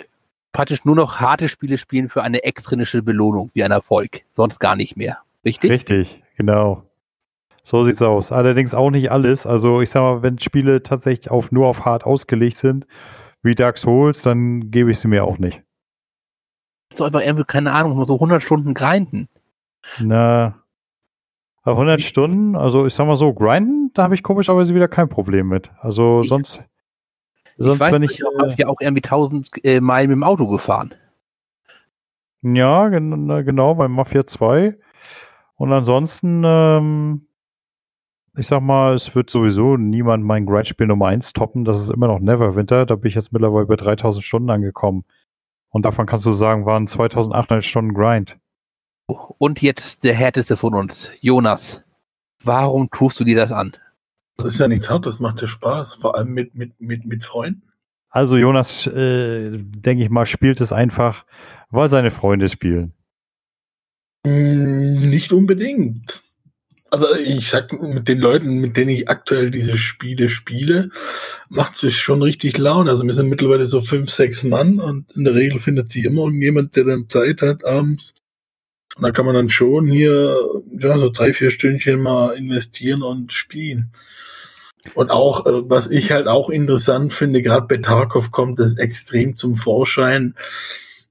praktisch 0.52 0.84
nur 0.84 0.94
noch 0.94 1.18
harte 1.18 1.48
Spiele 1.48 1.76
spielen 1.76 2.08
für 2.08 2.22
eine 2.22 2.44
extrinsische 2.44 3.02
Belohnung, 3.02 3.50
wie 3.52 3.64
ein 3.64 3.72
Erfolg. 3.72 4.22
Sonst 4.36 4.60
gar 4.60 4.76
nicht 4.76 4.96
mehr. 4.96 5.18
Richtig? 5.44 5.72
Richtig, 5.72 6.22
genau. 6.36 6.85
So 7.68 7.82
sieht's 7.82 8.00
aus. 8.00 8.30
Allerdings 8.30 8.74
auch 8.74 8.90
nicht 8.90 9.10
alles. 9.10 9.44
Also 9.44 9.80
ich 9.80 9.90
sag 9.90 10.00
mal, 10.00 10.22
wenn 10.22 10.38
Spiele 10.38 10.84
tatsächlich 10.84 11.32
auf 11.32 11.50
nur 11.50 11.66
auf 11.66 11.84
hart 11.84 12.04
ausgelegt 12.04 12.58
sind, 12.58 12.86
wie 13.42 13.56
Dark 13.56 13.76
Souls, 13.76 14.22
dann 14.22 14.70
gebe 14.70 14.92
ich 14.92 15.00
sie 15.00 15.08
mir 15.08 15.24
auch 15.24 15.38
nicht. 15.38 15.60
So 16.94 17.02
einfach 17.02 17.22
irgendwie, 17.22 17.42
keine 17.42 17.72
Ahnung, 17.72 18.04
so 18.04 18.14
100 18.14 18.40
Stunden 18.40 18.72
grinden. 18.72 19.28
Na, 19.98 20.62
100 21.64 22.00
Stunden, 22.00 22.54
also 22.54 22.86
ich 22.86 22.94
sag 22.94 23.08
mal 23.08 23.16
so, 23.16 23.34
grinden, 23.34 23.90
da 23.94 24.04
habe 24.04 24.14
ich 24.14 24.22
komischerweise 24.22 24.72
wieder 24.72 24.86
kein 24.86 25.08
Problem 25.08 25.48
mit. 25.48 25.68
Also 25.80 26.20
ich, 26.22 26.28
sonst, 26.28 26.62
sonst 27.56 27.74
ich 27.74 27.80
weiß, 27.80 27.92
wenn 27.92 28.02
ich. 28.04 28.12
Ich 28.12 28.22
habe 28.24 28.54
ja 28.56 28.68
auch 28.68 28.80
irgendwie 28.80 29.02
1000 29.02 29.64
äh, 29.64 29.80
Meilen 29.80 30.10
mit 30.10 30.18
dem 30.18 30.22
Auto 30.22 30.46
gefahren. 30.46 30.94
Ja, 32.42 32.86
genau, 32.90 33.74
beim 33.74 33.90
Mafia 33.90 34.24
2. 34.24 34.78
Und 35.56 35.72
ansonsten, 35.72 36.44
ähm, 36.44 37.25
ich 38.36 38.46
sag 38.46 38.60
mal, 38.60 38.94
es 38.94 39.14
wird 39.14 39.30
sowieso 39.30 39.76
niemand 39.76 40.24
mein 40.24 40.46
Grindspiel 40.46 40.86
Nummer 40.86 41.08
1 41.08 41.32
toppen. 41.32 41.64
Das 41.64 41.80
ist 41.80 41.90
immer 41.90 42.06
noch 42.06 42.20
Neverwinter. 42.20 42.86
Da 42.86 42.96
bin 42.96 43.08
ich 43.08 43.14
jetzt 43.14 43.32
mittlerweile 43.32 43.66
bei 43.66 43.76
3000 43.76 44.24
Stunden 44.24 44.50
angekommen. 44.50 45.04
Und 45.70 45.82
davon 45.84 46.06
kannst 46.06 46.26
du 46.26 46.32
sagen, 46.32 46.66
waren 46.66 46.86
2800 46.86 47.64
Stunden 47.64 47.94
Grind. 47.94 48.36
Und 49.06 49.62
jetzt 49.62 50.04
der 50.04 50.14
härteste 50.14 50.56
von 50.56 50.74
uns, 50.74 51.10
Jonas. 51.20 51.82
Warum 52.42 52.90
tust 52.90 53.18
du 53.20 53.24
dir 53.24 53.36
das 53.36 53.52
an? 53.52 53.72
Das 54.36 54.54
ist 54.54 54.60
ja 54.60 54.68
nicht 54.68 54.88
hart, 54.90 55.06
das 55.06 55.20
macht 55.20 55.40
dir 55.40 55.46
Spaß, 55.46 55.94
vor 55.94 56.16
allem 56.16 56.32
mit, 56.32 56.54
mit, 56.54 56.78
mit, 56.80 57.06
mit 57.06 57.24
Freunden. 57.24 57.62
Also 58.10 58.36
Jonas, 58.36 58.86
äh, 58.86 59.58
denke 59.58 60.04
ich 60.04 60.10
mal, 60.10 60.26
spielt 60.26 60.60
es 60.60 60.72
einfach, 60.72 61.24
weil 61.70 61.88
seine 61.88 62.10
Freunde 62.10 62.48
spielen. 62.48 62.92
Hm, 64.26 65.08
nicht 65.08 65.32
unbedingt. 65.32 66.25
Also 66.90 67.14
ich 67.16 67.48
sag, 67.48 67.72
mit 67.82 68.06
den 68.06 68.20
Leuten, 68.20 68.60
mit 68.60 68.76
denen 68.76 68.90
ich 68.90 69.08
aktuell 69.08 69.50
diese 69.50 69.76
Spiele 69.76 70.28
spiele, 70.28 70.90
macht 71.48 71.82
es 71.82 71.94
schon 71.94 72.22
richtig 72.22 72.58
Laune. 72.58 72.90
Also 72.90 73.04
wir 73.04 73.12
sind 73.12 73.28
mittlerweile 73.28 73.66
so 73.66 73.80
fünf, 73.80 74.10
sechs 74.10 74.42
Mann 74.42 74.78
und 74.78 75.10
in 75.12 75.24
der 75.24 75.34
Regel 75.34 75.58
findet 75.58 75.90
sich 75.90 76.04
immer 76.04 76.22
irgendjemand, 76.22 76.76
der 76.76 76.84
dann 76.84 77.08
Zeit 77.08 77.42
hat 77.42 77.64
abends. 77.64 78.14
Und 78.96 79.02
da 79.02 79.10
kann 79.10 79.26
man 79.26 79.34
dann 79.34 79.48
schon 79.50 79.88
hier 79.88 80.36
ja, 80.78 80.96
so 80.96 81.10
drei, 81.10 81.32
vier 81.32 81.50
Stündchen 81.50 82.00
mal 82.00 82.34
investieren 82.34 83.02
und 83.02 83.32
spielen. 83.32 83.92
Und 84.94 85.10
auch, 85.10 85.44
äh, 85.44 85.68
was 85.68 85.90
ich 85.90 86.12
halt 86.12 86.28
auch 86.28 86.48
interessant 86.48 87.12
finde, 87.12 87.42
gerade 87.42 87.66
bei 87.66 87.78
Tarkov 87.78 88.30
kommt 88.30 88.60
das 88.60 88.76
extrem 88.76 89.36
zum 89.36 89.56
Vorschein. 89.56 90.34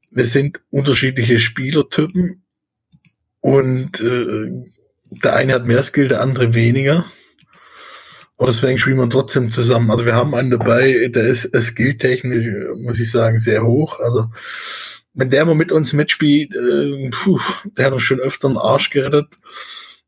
Wir 0.09 0.25
sind 0.25 0.61
unterschiedliche 0.71 1.39
Spielertypen 1.39 2.43
und 3.41 3.99
äh, 3.99 4.71
der 5.23 5.35
eine 5.35 5.53
hat 5.53 5.65
mehr 5.65 5.83
Skill, 5.83 6.07
der 6.07 6.21
andere 6.21 6.53
weniger. 6.53 7.05
Und 8.37 8.49
deswegen 8.49 8.77
spielen 8.77 8.97
wir 8.97 9.09
trotzdem 9.09 9.49
zusammen. 9.49 9.91
Also 9.91 10.05
wir 10.05 10.15
haben 10.15 10.35
einen 10.35 10.49
dabei, 10.51 11.07
der 11.07 11.23
ist 11.23 11.49
skilltechnisch, 11.53 12.47
muss 12.79 12.99
ich 12.99 13.09
sagen, 13.09 13.39
sehr 13.39 13.63
hoch. 13.63 13.99
Also 13.99 14.27
wenn 15.13 15.29
der 15.29 15.45
mal 15.45 15.55
mit 15.55 15.71
uns 15.71 15.93
mitspielt, 15.93 16.53
äh, 16.53 17.09
puh, 17.11 17.39
der 17.77 17.85
hat 17.85 17.93
uns 17.93 18.01
schon 18.01 18.19
öfter 18.19 18.49
einen 18.49 18.57
Arsch 18.57 18.89
gerettet. 18.89 19.27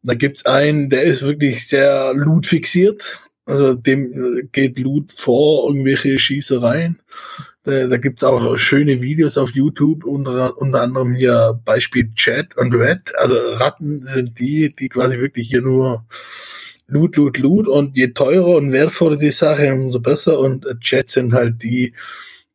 Da 0.03 0.13
gibt's 0.13 0.45
einen, 0.45 0.89
der 0.89 1.03
ist 1.03 1.21
wirklich 1.21 1.67
sehr 1.67 2.13
loot 2.13 2.45
fixiert. 2.45 3.19
Also 3.45 3.73
dem 3.73 4.11
äh, 4.13 4.43
geht 4.51 4.77
Loot 4.77 5.11
vor, 5.13 5.69
irgendwelche 5.69 6.19
Schießereien. 6.19 7.01
Da, 7.67 7.85
da 7.85 7.97
gibt's 7.97 8.23
auch 8.23 8.55
schöne 8.55 9.01
Videos 9.01 9.37
auf 9.37 9.51
YouTube, 9.51 10.05
unter, 10.05 10.57
unter 10.57 10.81
anderem 10.83 11.13
hier 11.15 11.59
Beispiel 11.65 12.13
Chat 12.13 12.55
und 12.55 12.73
Red. 12.73 13.13
Also 13.17 13.35
Ratten 13.35 14.05
sind 14.05 14.39
die, 14.39 14.73
die 14.73 14.87
quasi 14.87 15.19
wirklich 15.19 15.49
hier 15.49 15.61
nur 15.61 16.05
Loot, 16.87 17.17
Loot, 17.17 17.37
Loot 17.39 17.67
und 17.67 17.97
je 17.97 18.07
teurer 18.13 18.55
und 18.55 18.71
wertvoller 18.71 19.17
die 19.17 19.31
Sache, 19.31 19.73
umso 19.73 19.99
besser. 19.99 20.39
Und 20.39 20.65
äh, 20.65 20.79
Chat 20.79 21.09
sind 21.09 21.33
halt 21.33 21.61
die, 21.61 21.93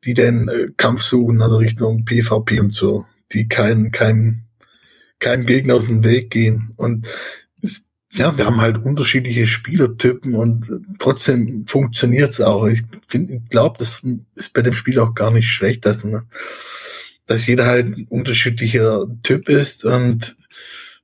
die 0.05 0.15
den 0.15 0.49
äh, 0.49 0.69
Kampf 0.79 1.03
suchen, 1.03 1.43
also 1.43 1.59
Richtung 1.59 2.07
PvP 2.07 2.61
und 2.61 2.75
so, 2.75 3.05
die 3.35 3.49
keinen 3.49 3.93
kein, 3.93 4.47
kein 5.19 5.45
Gegner 5.45 5.75
aus 5.75 5.89
dem 5.89 6.05
Weg 6.05 6.31
gehen. 6.31 6.73
Und 6.77 7.07
ja, 8.15 8.37
wir 8.37 8.45
haben 8.45 8.61
halt 8.61 8.77
unterschiedliche 8.77 9.47
Spielertypen 9.47 10.35
und 10.35 10.69
trotzdem 10.99 11.65
funktioniert's 11.67 12.41
auch. 12.41 12.67
Ich, 12.67 12.83
glaube, 13.49 13.79
das 13.79 14.03
ist 14.35 14.53
bei 14.53 14.61
dem 14.61 14.75
Spiel 14.75 14.99
auch 14.99 15.15
gar 15.15 15.31
nicht 15.31 15.49
schlecht, 15.49 15.87
dass, 15.87 16.05
ne, 16.05 16.25
dass 17.27 17.47
jeder 17.47 17.67
halt 17.67 17.97
ein 17.97 18.07
unterschiedlicher 18.09 19.07
Typ 19.23 19.49
ist 19.49 19.85
und 19.85 20.37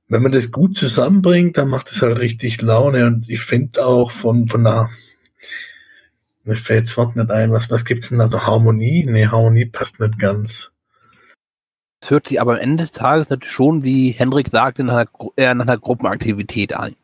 wenn 0.07 0.23
man 0.23 0.31
das 0.31 0.51
gut 0.51 0.75
zusammenbringt, 0.75 1.57
dann 1.57 1.69
macht 1.69 1.91
es 1.91 2.01
halt 2.01 2.19
richtig 2.19 2.61
Laune 2.61 3.05
und 3.05 3.29
ich 3.29 3.41
finde 3.41 3.85
auch 3.85 4.11
von, 4.11 4.47
von 4.47 4.63
der, 4.63 4.89
mir 6.43 6.55
fällt 6.55 6.87
das 6.87 6.97
Wort 6.97 7.15
nicht 7.15 7.29
ein, 7.31 7.51
was, 7.51 7.69
was 7.71 7.85
gibt's 7.85 8.09
denn 8.09 8.19
da 8.19 8.27
so 8.27 8.45
Harmonie? 8.45 9.05
Nee, 9.07 9.27
Harmonie 9.27 9.65
passt 9.65 9.99
nicht 9.99 10.17
ganz. 10.17 10.71
Es 12.01 12.09
hört 12.09 12.27
sich 12.27 12.39
aber 12.39 12.53
am 12.53 12.59
Ende 12.59 12.83
des 12.83 12.91
Tages 12.91 13.27
schon, 13.45 13.83
wie 13.83 14.11
Hendrik 14.11 14.49
sagte, 14.49 14.83
nach 14.83 14.95
einer, 14.95 15.31
eher 15.35 15.53
nach 15.53 15.65
einer 15.65 15.77
Gruppenaktivität 15.77 16.73
an. 16.73 16.95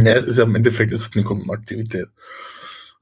Ja, 0.00 0.14
es 0.14 0.24
ist 0.24 0.38
ja 0.38 0.44
im 0.44 0.54
Endeffekt 0.54 0.92
ist 0.92 1.02
es 1.02 1.14
eine 1.14 1.24
Gruppenaktivität. 1.24 2.08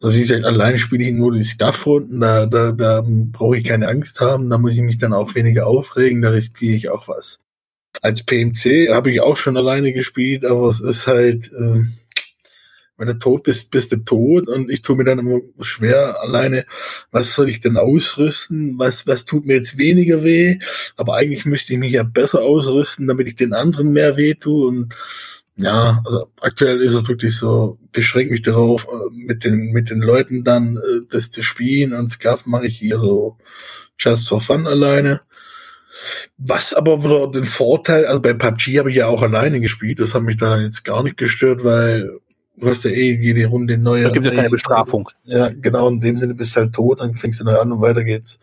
Also 0.01 0.17
wie 0.17 0.21
gesagt, 0.21 0.45
alleine 0.45 0.79
spiele 0.79 1.05
ich 1.05 1.13
nur 1.13 1.33
die 1.33 1.45
Scuff-Runden, 1.45 2.21
da, 2.21 2.47
da, 2.47 2.73
da 2.73 3.05
brauche 3.07 3.57
ich 3.57 3.65
keine 3.65 3.89
Angst 3.89 4.21
haben, 4.21 4.51
da 4.51 4.59
muss 4.59 4.73
ich 4.73 4.81
mich 4.81 4.99
dann 4.99 5.13
auch 5.13 5.35
weniger 5.35 5.67
aufregen, 5.67 6.23
da 6.23 6.31
riskiere 6.31 6.77
ich 6.77 6.91
auch 6.91 7.09
was. 7.09 7.41
Als 8.03 8.25
PMC 8.25 8.91
habe 8.91 9.13
ich 9.13 9.21
auch 9.21 9.37
schon 9.37 9.57
alleine 9.57 9.93
gespielt, 9.93 10.45
aber 10.45 10.69
es 10.69 10.81
ist 10.81 11.07
halt, 11.07 11.53
äh, 11.53 11.85
wenn 12.97 13.09
du 13.09 13.19
tot 13.19 13.45
bist, 13.45 13.71
bist 13.71 13.93
du 13.93 13.99
tot 13.99 14.49
und 14.49 14.71
ich 14.71 14.83
tue 14.83 14.97
mir 14.97 15.05
dann 15.05 15.21
immer 15.21 15.41
schwer 15.61 16.21
alleine, 16.21 16.67
was 17.13 17.35
soll 17.35 17.49
ich 17.49 17.61
denn 17.61 17.77
ausrüsten, 17.77 18.79
was, 18.79 19.07
was 19.07 19.25
tut 19.25 19.47
mir 19.47 19.55
jetzt 19.55 19.79
weniger 19.79 20.25
weh, 20.25 20.59
aber 20.97 21.15
eigentlich 21.15 21.45
müsste 21.45 21.75
ich 21.75 21.79
mich 21.79 21.93
ja 21.93 22.03
besser 22.03 22.41
ausrüsten, 22.41 23.07
damit 23.07 23.29
ich 23.29 23.37
den 23.37 23.55
anderen 23.55 23.93
mehr 23.93 24.17
weh 24.17 24.35
tue 24.35 24.67
und 24.67 24.95
ja, 25.57 26.03
also 26.05 26.29
aktuell 26.41 26.81
ist 26.81 26.95
es 26.95 27.09
wirklich 27.09 27.37
so, 27.37 27.79
beschränke 27.93 28.33
mich 28.33 28.43
darauf, 28.43 28.87
äh, 28.87 29.15
mit 29.15 29.45
den, 29.45 29.73
mit 29.73 29.91
den 29.91 30.01
Leuten 30.01 30.45
dann 30.45 30.77
äh, 30.77 31.07
das 31.11 31.31
zu 31.31 31.43
spielen 31.43 31.93
und 31.93 32.09
Scuff 32.09 32.47
mache 32.47 32.67
ich 32.67 32.79
hier 32.79 32.99
so 32.99 33.37
just 33.99 34.29
for 34.29 34.41
fun 34.41 34.67
alleine. 34.67 35.21
Was 36.39 36.75
aber 36.75 37.05
wieder 37.05 37.31
den 37.31 37.45
Vorteil, 37.45 38.07
also 38.07 38.21
bei 38.21 38.33
PUBG 38.33 38.79
habe 38.79 38.91
ich 38.91 38.97
ja 38.97 39.07
auch 39.07 39.23
alleine 39.23 39.61
gespielt, 39.61 40.01
das 40.01 40.15
hat 40.15 40.23
mich 40.23 40.37
da 40.37 40.59
jetzt 40.59 40.85
gar 40.85 41.03
nicht 41.03 41.17
gestört, 41.17 41.65
weil 41.65 42.19
du 42.57 42.69
hast 42.69 42.85
ja 42.85 42.91
eh 42.91 43.15
jede 43.15 43.47
Runde 43.47 43.77
neue. 43.79 44.05
Da 44.05 44.11
gibt 44.11 44.27
es 44.27 44.33
ja 44.33 44.37
keine 44.37 44.51
Bestrafung. 44.51 45.09
Ja, 45.25 45.49
genau, 45.49 45.89
in 45.89 46.01
dem 46.01 46.17
Sinne 46.17 46.35
bist 46.35 46.57
du 46.57 46.61
halt 46.61 46.75
tot, 46.75 47.01
dann 47.01 47.17
fängst 47.17 47.41
du 47.41 47.45
neu 47.45 47.59
an 47.59 47.73
und 47.73 47.81
weiter 47.81 48.05
geht's. 48.05 48.41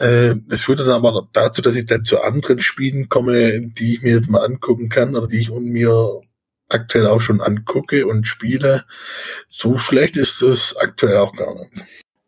Äh, 0.00 0.36
das 0.48 0.62
führt 0.62 0.80
dann 0.80 0.88
aber 0.88 1.28
dazu, 1.32 1.60
dass 1.60 1.76
ich 1.76 1.84
dann 1.84 2.04
zu 2.04 2.22
anderen 2.22 2.58
Spielen 2.60 3.08
komme, 3.10 3.60
die 3.60 3.94
ich 3.94 4.02
mir 4.02 4.14
jetzt 4.14 4.30
mal 4.30 4.44
angucken 4.44 4.88
kann 4.88 5.14
oder 5.14 5.26
die 5.26 5.40
ich 5.40 5.50
mir 5.50 6.20
aktuell 6.70 7.06
auch 7.06 7.20
schon 7.20 7.40
angucke 7.42 8.06
und 8.06 8.26
spiele. 8.26 8.84
So 9.46 9.76
schlecht 9.76 10.16
ist 10.16 10.40
es 10.40 10.74
aktuell 10.76 11.18
auch 11.18 11.36
gar 11.36 11.54
nicht. 11.54 11.70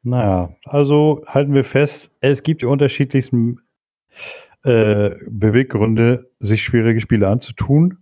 Naja, 0.03 0.55
also 0.65 1.23
halten 1.27 1.55
wir 1.55 1.65
fest, 1.65 2.11
es 2.21 2.43
gibt 2.43 2.61
die 2.61 2.67
unterschiedlichsten 2.67 3.61
äh, 4.65 5.11
Beweggründe, 5.29 6.31
sich 6.41 6.63
schwierige 6.63 7.01
Spiele 7.01 7.29
anzutun. 7.29 7.99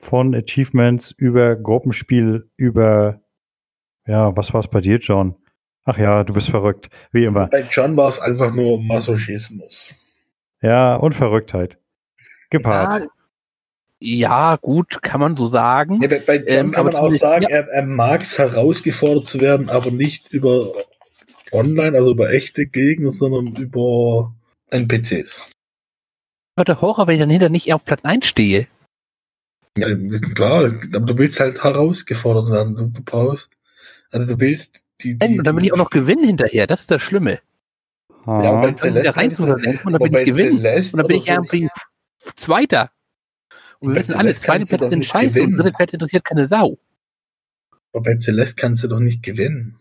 Von 0.00 0.34
Achievements 0.34 1.12
über 1.16 1.54
Gruppenspiel, 1.54 2.50
über, 2.56 3.20
ja, 4.04 4.36
was 4.36 4.52
war 4.52 4.60
es 4.60 4.68
bei 4.68 4.80
dir, 4.80 4.98
John? 4.98 5.36
Ach 5.84 5.98
ja, 5.98 6.22
du 6.22 6.32
bist 6.32 6.48
verrückt, 6.48 6.88
wie 7.10 7.24
immer. 7.24 7.48
Bei 7.48 7.66
John 7.70 7.96
war 7.96 8.08
es 8.08 8.20
einfach 8.20 8.52
nur 8.54 8.80
Masochismus. 8.80 9.94
Ja, 10.60 10.94
und 10.94 11.14
Verrücktheit. 11.14 11.76
Gepaart. 12.50 13.02
Ja, 13.02 13.08
ja 13.98 14.56
gut, 14.56 15.02
kann 15.02 15.20
man 15.20 15.36
so 15.36 15.46
sagen. 15.48 16.00
Ja, 16.00 16.08
bei, 16.08 16.20
bei 16.20 16.36
John 16.36 16.66
ähm, 16.66 16.70
kann 16.72 16.86
man 16.86 16.94
auch 16.94 17.10
sagen, 17.10 17.46
ja. 17.48 17.50
er, 17.50 17.68
er 17.68 17.82
mag 17.84 18.22
es 18.22 18.38
herausgefordert 18.38 19.26
zu 19.26 19.40
werden, 19.40 19.70
aber 19.70 19.90
nicht 19.90 20.32
über 20.32 20.72
online, 21.50 21.96
also 21.96 22.12
über 22.12 22.32
echte 22.32 22.66
Gegner, 22.66 23.10
sondern 23.10 23.54
über 23.56 24.34
NPCs. 24.70 25.40
Der 26.56 26.80
Horror, 26.80 27.06
wenn 27.06 27.14
ich 27.14 27.20
dann 27.20 27.30
hinter 27.30 27.48
nicht 27.48 27.72
auf 27.72 27.84
Platz 27.84 28.04
1 28.04 28.26
stehe. 28.26 28.68
Ja, 29.76 29.88
klar, 30.34 30.64
aber 30.64 31.06
du 31.06 31.18
willst 31.18 31.40
halt 31.40 31.64
herausgefordert 31.64 32.50
werden. 32.50 32.76
Du, 32.76 32.86
du 32.88 33.02
brauchst, 33.02 33.56
also 34.10 34.34
du 34.34 34.40
willst 34.40 34.84
die, 35.02 35.18
die, 35.18 35.38
und 35.38 35.44
dann 35.44 35.56
will 35.56 35.64
ich 35.64 35.72
auch 35.72 35.78
noch 35.78 35.90
gewinnen 35.90 36.24
hinterher, 36.24 36.66
das 36.66 36.80
ist 36.80 36.90
das 36.90 37.02
Schlimme. 37.02 37.40
Ja, 38.26 38.52
aber 38.52 38.68
bei 38.68 38.74
Celeste 38.74 39.16
rein 39.16 39.34
zu 39.34 39.44
und 39.44 39.92
dann 39.92 39.98
bin 39.98 40.16
ich 40.16 40.24
gewinnen. 40.26 40.58
und 40.58 40.98
dann 40.98 41.06
bin 41.06 41.16
ich 41.16 41.28
irgendwie 41.28 41.68
so 42.18 42.30
Zweiter. 42.36 42.90
Und 43.80 43.94
wir 43.94 44.02
wissen 44.02 44.14
alles, 44.14 44.40
zweite 44.40 44.64
Plätze 44.64 44.90
sind 44.90 45.04
scheiße 45.04 45.42
und 45.42 45.56
dritte 45.56 45.72
Plätze 45.72 45.94
interessiert 45.94 46.24
keine 46.24 46.48
Sau. 46.48 46.78
Aber 47.92 48.02
bei 48.02 48.16
Celeste 48.16 48.54
kannst 48.60 48.84
du 48.84 48.88
doch 48.88 49.00
nicht 49.00 49.22
gewinnen. 49.22 49.80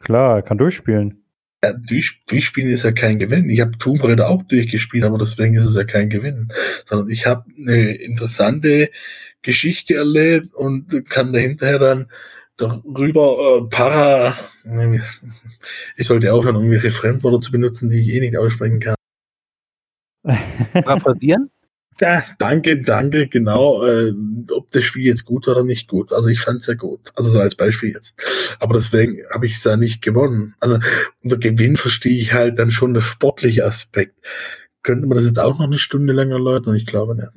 Klar, 0.00 0.36
er 0.36 0.42
kann 0.42 0.58
durchspielen. 0.58 1.22
Ja, 1.62 1.72
durch, 1.72 2.22
durchspielen 2.26 2.70
ist 2.70 2.84
ja 2.84 2.92
kein 2.92 3.18
Gewinn. 3.18 3.50
Ich 3.50 3.60
habe 3.60 3.76
Tomb 3.78 4.02
Raider 4.04 4.28
auch 4.28 4.42
durchgespielt, 4.42 5.04
aber 5.04 5.18
deswegen 5.18 5.54
ist 5.56 5.66
es 5.66 5.74
ja 5.74 5.84
kein 5.84 6.08
Gewinn. 6.08 6.48
Sondern 6.86 7.10
ich 7.10 7.26
habe 7.26 7.44
eine 7.58 7.94
interessante 7.94 8.90
Geschichte 9.42 9.94
erlebt 9.94 10.54
und 10.54 11.08
kann 11.08 11.32
dahinterher 11.32 11.78
dann 11.78 12.10
darüber 12.56 13.62
äh, 13.62 13.68
para. 13.68 14.36
Ich 15.96 16.06
sollte 16.06 16.32
aufhören, 16.32 16.56
irgendwelche 16.56 16.90
Fremdworte 16.90 17.40
zu 17.40 17.52
benutzen, 17.52 17.88
die 17.88 18.00
ich 18.00 18.14
eh 18.14 18.20
nicht 18.20 18.36
aussprechen 18.36 18.80
kann. 18.80 18.96
Paraphrasieren? 20.72 21.50
Ja, 21.98 22.22
danke, 22.38 22.82
danke, 22.82 23.26
genau. 23.26 23.82
Äh, 23.82 24.12
ob 24.50 24.70
das 24.70 24.84
Spiel 24.84 25.06
jetzt 25.06 25.24
gut 25.24 25.46
war 25.46 25.54
oder 25.54 25.64
nicht 25.64 25.88
gut. 25.88 26.12
Also 26.12 26.28
ich 26.28 26.40
fand 26.40 26.60
es 26.60 26.66
ja 26.66 26.74
gut. 26.74 27.10
Also 27.14 27.30
so 27.30 27.40
als 27.40 27.54
Beispiel 27.54 27.90
jetzt. 27.90 28.22
Aber 28.60 28.74
deswegen 28.74 29.22
habe 29.32 29.46
ich 29.46 29.54
es 29.54 29.64
ja 29.64 29.78
nicht 29.78 30.02
gewonnen. 30.02 30.54
Also 30.60 30.78
unter 31.22 31.38
Gewinn 31.38 31.76
verstehe 31.76 32.20
ich 32.20 32.34
halt 32.34 32.58
dann 32.58 32.70
schon 32.70 32.92
das 32.92 33.04
sportliche 33.04 33.64
Aspekt. 33.64 34.14
Könnte 34.82 35.06
man 35.06 35.16
das 35.16 35.26
jetzt 35.26 35.38
auch 35.38 35.58
noch 35.58 35.64
eine 35.64 35.78
Stunde 35.78 36.12
länger 36.12 36.34
erläutern? 36.34 36.76
Ich 36.76 36.84
glaube 36.84 37.16
nicht. 37.16 37.28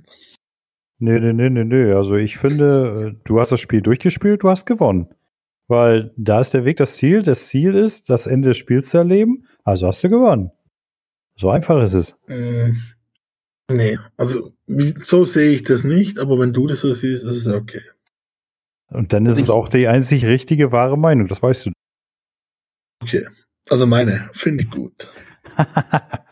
Nee, 0.99 1.19
nee, 1.19 1.33
nee, 1.33 1.49
nee, 1.49 1.63
nee. 1.63 1.93
Also 1.93 2.15
ich 2.15 2.37
finde, 2.37 3.13
äh, 3.15 3.21
du 3.23 3.39
hast 3.39 3.51
das 3.51 3.61
Spiel 3.61 3.81
durchgespielt, 3.81 4.43
du 4.43 4.49
hast 4.49 4.65
gewonnen. 4.65 5.07
Weil 5.67 6.11
da 6.17 6.41
ist 6.41 6.53
der 6.53 6.65
Weg 6.65 6.77
das 6.77 6.97
Ziel. 6.97 7.23
Das 7.23 7.47
Ziel 7.47 7.75
ist, 7.75 8.09
das 8.09 8.27
Ende 8.27 8.49
des 8.49 8.57
Spiels 8.57 8.89
zu 8.89 8.97
erleben. 8.97 9.45
Also 9.63 9.87
hast 9.87 10.03
du 10.03 10.09
gewonnen. 10.09 10.51
So 11.37 11.49
einfach 11.49 11.81
ist 11.83 11.93
es. 11.93 12.17
Äh, 12.27 12.73
nee, 13.71 13.97
also 14.17 14.51
so 14.67 15.25
sehe 15.25 15.51
ich 15.51 15.63
das 15.63 15.85
nicht, 15.85 16.19
aber 16.19 16.37
wenn 16.39 16.51
du 16.51 16.67
das 16.67 16.81
so 16.81 16.93
siehst, 16.93 17.23
ist 17.23 17.45
es 17.45 17.47
okay. 17.47 17.81
Und 18.89 19.13
dann 19.13 19.25
ist 19.25 19.37
ich 19.37 19.43
es 19.43 19.49
auch 19.49 19.69
die 19.69 19.87
einzig 19.87 20.25
richtige, 20.25 20.71
wahre 20.71 20.97
Meinung, 20.97 21.27
das 21.27 21.41
weißt 21.41 21.67
du. 21.67 21.71
Okay, 23.01 23.27
also 23.69 23.87
meine, 23.87 24.29
finde 24.33 24.63
ich 24.63 24.71
gut. 24.71 25.13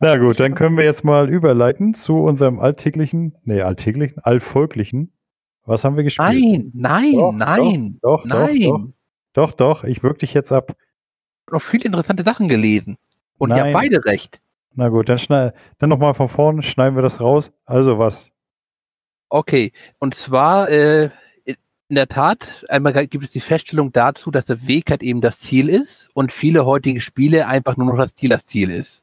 Na 0.00 0.16
gut, 0.16 0.40
dann 0.40 0.54
können 0.54 0.76
wir 0.76 0.84
jetzt 0.84 1.04
mal 1.04 1.28
überleiten 1.28 1.94
zu 1.94 2.18
unserem 2.18 2.60
alltäglichen, 2.60 3.34
nee, 3.44 3.62
alltäglichen, 3.62 4.22
allfolglichen. 4.22 5.12
Was 5.64 5.84
haben 5.84 5.96
wir 5.96 6.04
gespielt? 6.04 6.28
Nein, 6.28 6.70
nein, 6.74 7.12
doch, 7.14 7.32
nein, 7.32 7.98
doch, 8.02 8.22
doch, 8.22 8.46
nein. 8.46 8.60
Doch, 9.32 9.50
doch, 9.50 9.52
doch, 9.52 9.84
ich 9.84 10.02
wirke 10.02 10.18
dich 10.18 10.34
jetzt 10.34 10.52
ab. 10.52 10.76
Noch 11.50 11.62
viele 11.62 11.84
interessante 11.84 12.24
Sachen 12.24 12.48
gelesen. 12.48 12.98
Und 13.38 13.50
nein. 13.50 13.58
ihr 13.58 13.64
habt 13.64 13.72
beide 13.72 14.04
recht. 14.04 14.40
Na 14.74 14.88
gut, 14.88 15.08
dann, 15.08 15.18
schneid, 15.18 15.54
dann 15.78 15.90
nochmal 15.90 16.14
von 16.14 16.28
vorne, 16.28 16.62
schneiden 16.62 16.96
wir 16.96 17.02
das 17.02 17.20
raus. 17.20 17.52
Also 17.64 17.98
was? 17.98 18.30
Okay, 19.28 19.72
und 19.98 20.14
zwar, 20.14 20.68
äh, 20.70 21.10
in 21.44 21.96
der 21.96 22.08
Tat, 22.08 22.64
einmal 22.68 22.92
gibt 23.06 23.24
es 23.24 23.32
die 23.32 23.40
Feststellung 23.40 23.92
dazu, 23.92 24.30
dass 24.30 24.46
der 24.46 24.66
Weg 24.66 24.90
halt 24.90 25.02
eben 25.02 25.20
das 25.20 25.38
Ziel 25.38 25.68
ist 25.68 26.08
und 26.14 26.32
viele 26.32 26.64
heutige 26.64 27.00
Spiele 27.00 27.46
einfach 27.46 27.76
nur 27.76 27.86
noch 27.86 27.98
das 27.98 28.14
Ziel 28.14 28.30
das 28.30 28.46
Ziel 28.46 28.70
ist 28.70 29.01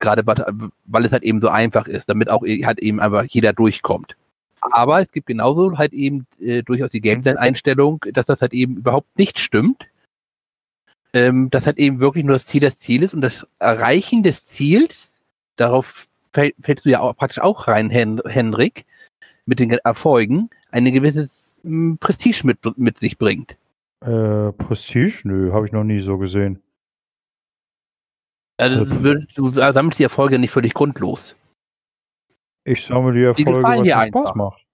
gerade 0.00 0.26
weil 0.26 1.04
es 1.04 1.12
halt 1.12 1.22
eben 1.22 1.40
so 1.40 1.48
einfach 1.48 1.86
ist, 1.86 2.08
damit 2.08 2.30
auch 2.30 2.42
halt 2.42 2.80
eben 2.80 3.00
einfach 3.00 3.24
jeder 3.24 3.52
durchkommt. 3.52 4.16
Aber 4.60 5.00
es 5.00 5.10
gibt 5.12 5.26
genauso 5.26 5.78
halt 5.78 5.92
eben 5.92 6.26
äh, 6.40 6.62
durchaus 6.62 6.90
die 6.90 7.00
Game 7.00 7.22
Einstellung, 7.24 8.04
dass 8.12 8.26
das 8.26 8.40
halt 8.40 8.52
eben 8.52 8.76
überhaupt 8.76 9.18
nicht 9.18 9.38
stimmt. 9.38 9.86
Ähm, 11.12 11.50
dass 11.50 11.66
halt 11.66 11.78
eben 11.78 11.98
wirklich 11.98 12.24
nur 12.24 12.36
das 12.36 12.46
Ziel 12.46 12.60
das 12.60 12.78
Ziel 12.78 13.02
ist 13.02 13.14
und 13.14 13.20
das 13.20 13.44
Erreichen 13.58 14.22
des 14.22 14.44
Ziels, 14.44 15.22
darauf 15.56 16.06
fäll, 16.32 16.52
fällst 16.62 16.84
du 16.84 16.90
ja 16.90 17.00
auch, 17.00 17.16
praktisch 17.16 17.40
auch 17.40 17.66
rein, 17.66 17.90
Hen 17.90 18.20
Henrik, 18.24 18.84
mit 19.44 19.58
den 19.58 19.70
Erfolgen, 19.70 20.50
eine 20.70 20.92
gewisse 20.92 21.28
m, 21.64 21.98
Prestige 21.98 22.46
mit, 22.46 22.58
mit 22.78 22.98
sich 22.98 23.18
bringt. 23.18 23.56
Äh, 24.02 24.52
Prestige? 24.52 25.22
Nö, 25.24 25.52
habe 25.52 25.66
ich 25.66 25.72
noch 25.72 25.82
nie 25.82 26.00
so 26.00 26.16
gesehen. 26.16 26.60
Also 28.60 28.84
das 28.84 29.02
wird, 29.02 29.36
du 29.36 29.50
sammelst 29.52 29.98
die 29.98 30.02
Erfolge 30.04 30.38
nicht 30.38 30.50
völlig 30.50 30.74
grundlos. 30.74 31.36
Ich 32.64 32.84
sammle 32.84 33.12
die 33.12 33.20
Die 33.20 33.24
Erfolge, 33.44 33.52
gefallen 33.60 33.80
was 33.80 33.86
dir 33.86 33.98
einfach. 33.98 34.20
Spaß 34.26 34.34
macht. 34.36 34.66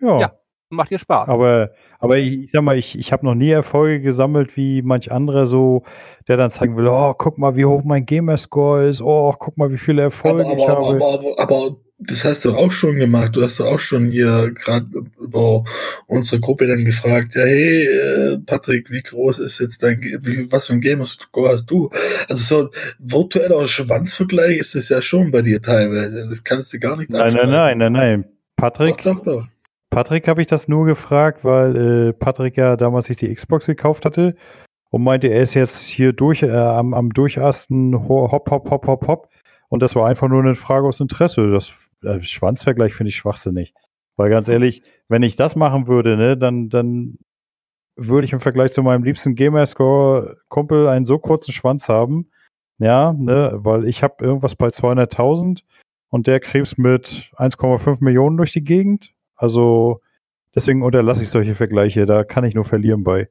Ja, 0.00 0.18
Ja. 0.18 0.32
Macht 0.68 0.90
dir 0.90 0.98
Spaß. 0.98 1.28
aber, 1.28 1.70
aber 2.00 2.18
ich, 2.18 2.32
ich 2.46 2.50
sag 2.50 2.62
mal, 2.62 2.76
ich, 2.76 2.98
ich 2.98 3.12
habe 3.12 3.24
noch 3.24 3.36
nie 3.36 3.50
Erfolge 3.50 4.00
gesammelt 4.00 4.56
wie 4.56 4.82
manch 4.82 5.12
anderer 5.12 5.46
so, 5.46 5.84
der 6.26 6.36
dann 6.36 6.50
zeigen 6.50 6.76
will, 6.76 6.88
oh, 6.88 7.14
guck 7.16 7.38
mal, 7.38 7.54
wie 7.54 7.64
hoch 7.64 7.84
mein 7.84 8.04
Gamerscore 8.04 8.88
ist, 8.88 9.00
oh, 9.00 9.32
guck 9.38 9.56
mal, 9.56 9.70
wie 9.70 9.78
viele 9.78 10.02
Erfolge 10.02 10.44
Aber, 10.44 10.56
ich 10.56 10.68
aber, 10.68 10.72
habe. 10.88 11.04
aber, 11.04 11.38
aber, 11.38 11.38
aber 11.38 11.76
das 11.98 12.24
hast 12.24 12.44
du 12.44 12.54
auch 12.54 12.70
schon 12.70 12.96
gemacht. 12.96 13.34
Du 13.34 13.42
hast 13.42 13.58
doch 13.58 13.66
auch 13.66 13.78
schon 13.78 14.10
hier 14.10 14.52
gerade 14.52 14.86
über 15.18 15.64
unsere 16.06 16.40
Gruppe 16.40 16.66
dann 16.66 16.84
gefragt, 16.84 17.34
ja, 17.34 17.42
hey, 17.42 17.86
äh, 17.86 18.38
Patrick, 18.44 18.90
wie 18.90 19.02
groß 19.02 19.38
ist 19.38 19.58
jetzt 19.60 19.82
dein, 19.82 20.00
wie, 20.00 20.50
was 20.52 20.66
für 20.66 20.74
ein 20.74 20.80
Gamerscore 20.82 21.50
hast 21.52 21.70
du? 21.70 21.90
Also 22.28 22.42
so 22.44 22.62
ein 22.64 22.68
virtueller 22.98 23.66
Schwanzvergleich 23.66 24.58
ist 24.58 24.74
es 24.74 24.88
ja 24.90 25.00
schon 25.00 25.30
bei 25.30 25.42
dir 25.42 25.62
teilweise. 25.62 26.28
Das 26.28 26.44
kannst 26.44 26.72
du 26.72 26.78
gar 26.78 26.96
nicht 26.96 27.10
Nein, 27.10 27.32
nein, 27.32 27.50
nein, 27.50 27.78
nein, 27.78 27.92
nein. 27.92 28.24
Patrick, 28.56 28.98
Doch, 29.02 29.16
doch, 29.16 29.22
doch. 29.22 29.46
Patrick 29.90 30.28
habe 30.28 30.42
ich 30.42 30.46
das 30.48 30.68
nur 30.68 30.84
gefragt, 30.84 31.44
weil 31.44 32.08
äh, 32.08 32.12
Patrick 32.12 32.56
ja 32.58 32.76
damals 32.76 33.06
sich 33.06 33.16
die 33.16 33.34
Xbox 33.34 33.64
gekauft 33.66 34.04
hatte 34.04 34.36
und 34.90 35.02
meinte, 35.02 35.28
er 35.28 35.42
ist 35.42 35.54
jetzt 35.54 35.78
hier 35.78 36.12
durch 36.12 36.42
äh, 36.42 36.50
am, 36.50 36.92
am 36.92 37.10
Durchasten 37.14 38.06
ho- 38.06 38.30
hopp, 38.30 38.50
hopp, 38.50 38.70
hopp, 38.70 38.86
hopp, 38.86 39.06
hopp. 39.06 39.28
Und 39.68 39.80
das 39.82 39.94
war 39.96 40.06
einfach 40.06 40.28
nur 40.28 40.42
eine 40.42 40.54
Frage 40.54 40.86
aus 40.86 41.00
Interesse. 41.00 41.50
Das 41.50 41.72
äh, 42.06 42.22
Schwanzvergleich 42.22 42.94
finde 42.94 43.08
ich 43.08 43.16
schwachsinnig. 43.16 43.74
Weil 44.16 44.30
ganz 44.30 44.48
ehrlich, 44.48 44.82
wenn 45.08 45.22
ich 45.22 45.36
das 45.36 45.56
machen 45.56 45.86
würde, 45.86 46.16
ne, 46.16 46.36
dann, 46.36 46.68
dann 46.68 47.18
würde 47.96 48.26
ich 48.26 48.32
im 48.32 48.40
Vergleich 48.40 48.72
zu 48.72 48.82
meinem 48.82 49.04
liebsten 49.04 49.34
Gamerscore-Kumpel 49.34 50.88
einen 50.88 51.06
so 51.06 51.18
kurzen 51.18 51.52
Schwanz 51.52 51.88
haben. 51.88 52.30
Ja, 52.78 53.12
ne, 53.12 53.52
weil 53.56 53.86
ich 53.86 54.02
habe 54.02 54.24
irgendwas 54.24 54.54
bei 54.54 54.68
200.000 54.68 55.62
und 56.10 56.26
der 56.26 56.40
krebst 56.40 56.78
mit 56.78 57.30
1,5 57.36 57.98
Millionen 58.00 58.36
durch 58.36 58.52
die 58.52 58.64
Gegend. 58.64 59.12
Also 59.34 60.00
deswegen 60.54 60.82
unterlasse 60.82 61.22
ich 61.22 61.30
solche 61.30 61.54
Vergleiche. 61.54 62.06
Da 62.06 62.24
kann 62.24 62.44
ich 62.44 62.54
nur 62.54 62.64
verlieren 62.64 63.02
bei. 63.02 63.28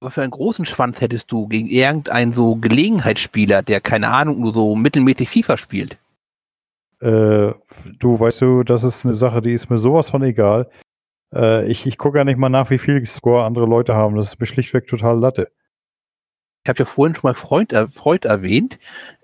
Was 0.00 0.14
für 0.14 0.22
einen 0.22 0.32
großen 0.32 0.66
Schwanz 0.66 1.00
hättest 1.00 1.30
du 1.32 1.46
gegen 1.48 1.68
irgendeinen 1.68 2.32
so 2.32 2.56
Gelegenheitsspieler, 2.56 3.62
der 3.62 3.80
keine 3.80 4.08
Ahnung, 4.08 4.40
nur 4.40 4.52
so 4.52 4.74
mittelmäßig 4.74 5.30
FIFA 5.30 5.56
spielt? 5.56 5.98
Äh, 7.04 7.52
du 7.98 8.18
weißt 8.18 8.40
du, 8.40 8.62
das 8.62 8.82
ist 8.82 9.04
eine 9.04 9.14
Sache, 9.14 9.42
die 9.42 9.52
ist 9.52 9.68
mir 9.68 9.76
sowas 9.76 10.08
von 10.08 10.22
egal. 10.22 10.70
Äh, 11.34 11.66
ich 11.70 11.84
ich 11.84 11.98
gucke 11.98 12.16
ja 12.16 12.24
nicht 12.24 12.38
mal 12.38 12.48
nach, 12.48 12.70
wie 12.70 12.78
viel 12.78 13.04
Score 13.06 13.44
andere 13.44 13.66
Leute 13.66 13.94
haben. 13.94 14.16
Das 14.16 14.28
ist 14.28 14.40
mir 14.40 14.46
schlichtweg 14.46 14.86
total 14.86 15.18
Latte. 15.18 15.50
Ich 16.64 16.68
habe 16.70 16.78
ja 16.78 16.86
vorhin 16.86 17.14
schon 17.14 17.28
mal 17.28 17.34
Freund, 17.34 17.74
äh, 17.74 17.88
Freud 17.88 18.26
erwähnt. 18.26 18.78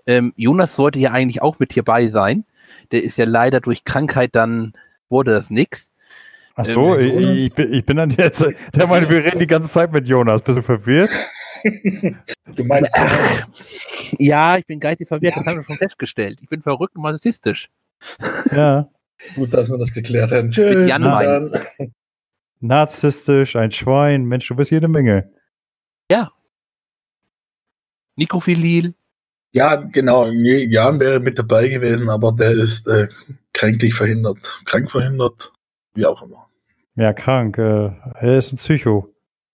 Ähm, 0.06 0.34
Jonas 0.36 0.76
sollte 0.76 0.98
ja 0.98 1.12
eigentlich 1.12 1.40
auch 1.40 1.58
mit 1.58 1.72
hierbei 1.72 2.08
sein. 2.08 2.44
Der 2.92 3.02
ist 3.02 3.16
ja 3.16 3.24
leider 3.24 3.60
durch 3.60 3.84
Krankheit 3.84 4.34
dann 4.34 4.74
wurde 5.08 5.30
das 5.32 5.48
nix. 5.48 5.90
Ach 6.56 6.66
so, 6.66 6.96
Äh, 6.96 7.32
ich, 7.32 7.54
bin, 7.54 7.72
ich 7.72 7.86
bin 7.86 7.96
dann 7.96 8.10
jetzt, 8.10 8.44
der 8.74 8.86
meinte, 8.86 9.08
wir 9.08 9.24
reden 9.24 9.38
die 9.38 9.46
ganze 9.46 9.70
Zeit 9.70 9.90
mit 9.90 10.06
Jonas. 10.06 10.42
Bist 10.42 10.58
du 10.58 10.62
verwirrt? 10.62 11.10
Du 12.56 12.64
meinst, 12.64 12.94
Ach, 12.96 13.46
ja, 14.18 14.56
ich 14.56 14.66
bin 14.66 14.80
geistig 14.80 15.08
verwirrt, 15.08 15.36
das 15.36 15.46
haben 15.46 15.58
wir 15.58 15.64
schon 15.64 15.76
festgestellt. 15.76 16.38
Ich 16.42 16.48
bin 16.48 16.62
verrückt 16.62 16.96
und 16.96 17.02
masochistisch. 17.02 17.70
Ja. 18.52 18.88
gut, 19.36 19.54
dass 19.54 19.70
wir 19.70 19.78
das 19.78 19.92
geklärt 19.92 20.32
haben. 20.32 20.50
Tschüss, 20.50 20.88
Jan 20.88 21.02
dann. 21.02 21.52
Narzisstisch, 22.60 23.56
ein 23.56 23.72
Schwein. 23.72 24.24
Mensch, 24.24 24.48
du 24.48 24.56
bist 24.56 24.70
jede 24.70 24.88
Menge. 24.88 25.30
Nikrofilil. 28.20 28.94
Ja, 29.52 29.76
genau. 29.76 30.26
Jan 30.28 31.00
wäre 31.00 31.20
mit 31.20 31.38
dabei 31.38 31.68
gewesen, 31.68 32.10
aber 32.10 32.32
der 32.32 32.52
ist 32.52 32.86
äh, 32.86 33.08
kränklich 33.54 33.94
verhindert. 33.94 34.60
Krank 34.66 34.90
verhindert, 34.90 35.52
wie 35.94 36.04
auch 36.04 36.22
immer. 36.22 36.46
Ja, 36.96 37.14
krank. 37.14 37.56
Äh, 37.56 37.90
er 38.20 38.38
ist 38.38 38.52
ein 38.52 38.58
Psycho. 38.58 39.09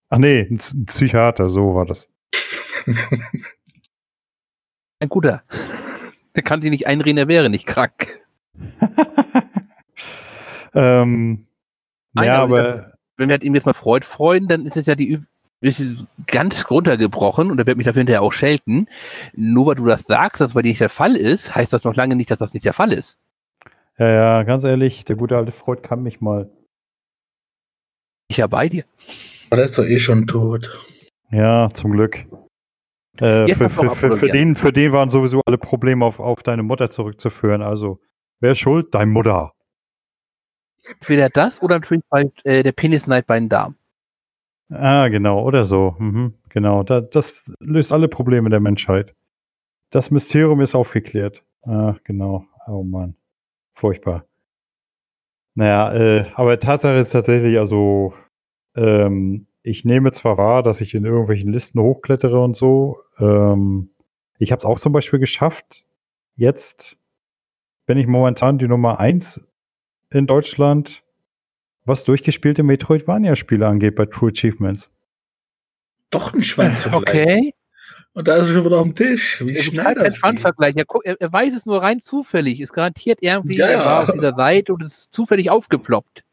Ach 0.09 0.19
nee, 0.19 0.41
ein, 0.41 0.87
Psychiater, 0.87 1.51
so 1.51 1.75
war 1.75 1.85
das. 1.87 2.09
Ein 5.01 5.09
guter. 5.09 5.43
Der 6.35 6.43
kann 6.43 6.63
sich 6.63 6.71
nicht 6.71 6.87
einreden, 6.87 7.19
er 7.19 7.29
wäre 7.29 7.51
nicht 7.51 7.67
krank. 7.67 8.21
ähm, 10.75 11.47
Nein, 12.15 12.27
ja, 12.27 12.43
aber 12.43 12.59
aber 12.61 12.93
Wenn 13.17 13.29
wir 13.29 13.35
halt 13.35 13.45
ihm 13.45 13.55
jetzt 13.55 13.67
mal 13.67 13.75
Freud 13.75 14.05
freuen, 14.07 14.49
dann 14.49 14.67
ist 14.67 14.77
es 14.77 14.87
ja 14.87 14.95
die 14.95 15.17
Üb- 15.19 15.27
ist 15.61 15.81
es 15.81 16.05
ganz 16.27 16.71
runtergebrochen 16.71 17.51
und 17.51 17.59
er 17.59 17.67
wird 17.67 17.77
mich 17.77 17.87
dafür 17.87 18.01
hinterher 18.01 18.23
auch 18.23 18.33
schelten. 18.33 18.89
Nur 19.35 19.67
weil 19.67 19.75
du 19.75 19.87
das 19.87 20.03
sagst, 20.03 20.41
dass 20.41 20.55
bei 20.55 20.63
dir 20.63 20.69
nicht 20.69 20.81
der 20.81 20.89
Fall 20.91 21.17
ist, 21.17 21.55
heißt 21.55 21.73
das 21.73 21.85
noch 21.85 21.97
lange 21.97 22.15
nicht, 22.17 22.31
dass 22.31 22.39
das 22.39 22.55
nicht 22.55 22.65
der 22.65 22.75
Fall 22.75 22.93
ist. 22.93 23.19
ja, 23.99 24.09
ja, 24.09 24.43
ganz 24.45 24.65
ehrlich, 24.65 25.05
der 25.05 25.17
gute 25.17 25.37
alte 25.37 25.53
Freud 25.53 25.83
kann 25.83 26.03
mich 26.03 26.21
mal. 26.21 26.51
Ich 28.29 28.37
ja 28.39 28.47
bei 28.47 28.69
dir. 28.69 28.85
Aber 29.49 29.57
der 29.57 29.65
ist 29.67 29.79
doch 29.79 29.85
eh 29.85 29.99
schon 29.99 30.27
tot. 30.27 30.71
Ja, 31.31 31.69
zum 31.75 31.93
Glück. 31.93 32.27
Äh, 33.19 33.49
für, 33.55 33.71
für, 33.71 33.95
für, 33.95 34.17
für, 34.17 34.29
den, 34.29 34.57
für 34.57 34.73
den 34.73 34.93
waren 34.93 35.11
sowieso 35.11 35.41
alle 35.47 35.59
Probleme 35.59 36.05
auf, 36.05 36.21
auf 36.21 36.43
deine 36.43 36.63
Mutter 36.63 36.91
zurückzuführen. 36.91 37.63
Also, 37.63 38.01
wer 38.41 38.53
ist 38.53 38.59
schuld? 38.59 38.95
Deine 38.95 39.11
Mutter. 39.11 39.53
Entweder 40.87 41.29
das 41.31 41.63
oder 41.63 41.77
natürlich 41.77 42.05
bei 42.11 42.31
äh, 42.45 42.63
der 42.63 42.73
Penisneid 42.73 43.27
bei 43.27 43.39
den 43.39 43.49
Damen. 43.49 43.77
Ah, 44.71 45.09
genau, 45.09 45.43
oder 45.43 45.65
so. 45.65 45.95
Mhm, 45.99 46.35
genau, 46.49 46.83
da, 46.83 47.01
das 47.01 47.35
löst 47.61 47.93
alle 47.93 48.09
Probleme 48.09 48.51
der 48.51 48.61
Menschheit. 48.61 49.15
Das 49.91 50.11
Mysterium 50.11 50.61
ist 50.61 50.75
aufgeklärt. 50.75 51.43
Ach, 51.63 51.97
genau. 52.05 52.47
Oh 52.67 52.83
Mann. 52.83 53.17
Furchtbar. 53.75 54.25
Naja, 55.55 55.93
äh, 55.95 56.27
aber 56.35 56.59
Tatsache 56.61 56.97
ist 56.97 57.11
tatsächlich, 57.11 57.59
also, 57.59 58.13
ähm, 58.77 59.47
ich 59.63 59.85
nehme 59.85 60.13
zwar 60.13 60.39
wahr, 60.39 60.63
dass 60.63 60.81
ich 60.81 60.95
in 60.95 61.05
irgendwelchen 61.05 61.53
Listen 61.53 61.81
hochklettere 61.81 62.41
und 62.41 62.57
so. 62.57 63.01
Ähm, 63.19 63.91
ich 64.39 64.53
habe 64.53 64.61
es 64.61 64.65
auch 64.65 64.79
zum 64.79 64.93
Beispiel 64.93 65.19
geschafft. 65.19 65.85
Jetzt 66.37 66.97
bin 67.87 67.99
ich 67.99 68.07
momentan 68.07 68.59
die 68.59 68.69
Nummer 68.69 69.01
eins 69.01 69.45
in 70.11 70.27
Deutschland, 70.27 71.03
was 71.85 72.05
durchgespielte 72.05 72.63
Metroidvania-Spiele 72.63 73.67
angeht 73.67 73.97
bei 73.97 74.07
True 74.07 74.31
Achievements. 74.31 74.91
Doch 76.11 76.33
ein 76.33 76.43
Schwanzvergleich. 76.43 77.03
Okay. 77.03 77.55
Und 78.13 78.29
da 78.29 78.37
ist 78.37 78.49
er 78.49 78.55
schon 78.55 78.65
wieder 78.65 78.79
auf 78.79 78.85
dem 78.85 78.95
Tisch. 78.95 79.45
Wie 79.45 79.55
Er 79.57 79.63
schnell 79.63 79.95
das 79.95 80.05
geht. 80.05 80.17
Schwanzvergleich. 80.17 80.75
Er, 80.77 80.85
er, 81.05 81.21
er 81.21 81.33
weiß 81.33 81.55
es 81.55 81.67
nur 81.67 81.83
rein 81.83 82.01
zufällig. 82.01 82.61
Ist 82.61 82.73
garantiert 82.73 83.19
irgendwie, 83.21 83.57
Ja, 83.57 83.67
er 83.67 83.85
war 83.85 84.03
auf 84.05 84.13
dieser 84.13 84.35
Seite 84.35 84.73
und 84.75 84.83
ist 84.83 85.13
zufällig 85.13 85.51
aufgeploppt. 85.51 86.25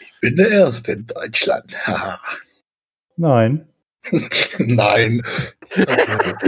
Ich 0.00 0.12
bin 0.20 0.36
der 0.36 0.48
Erste 0.50 0.92
in 0.92 1.06
Deutschland. 1.06 1.76
Nein. 3.16 3.66
Nein. 4.58 5.22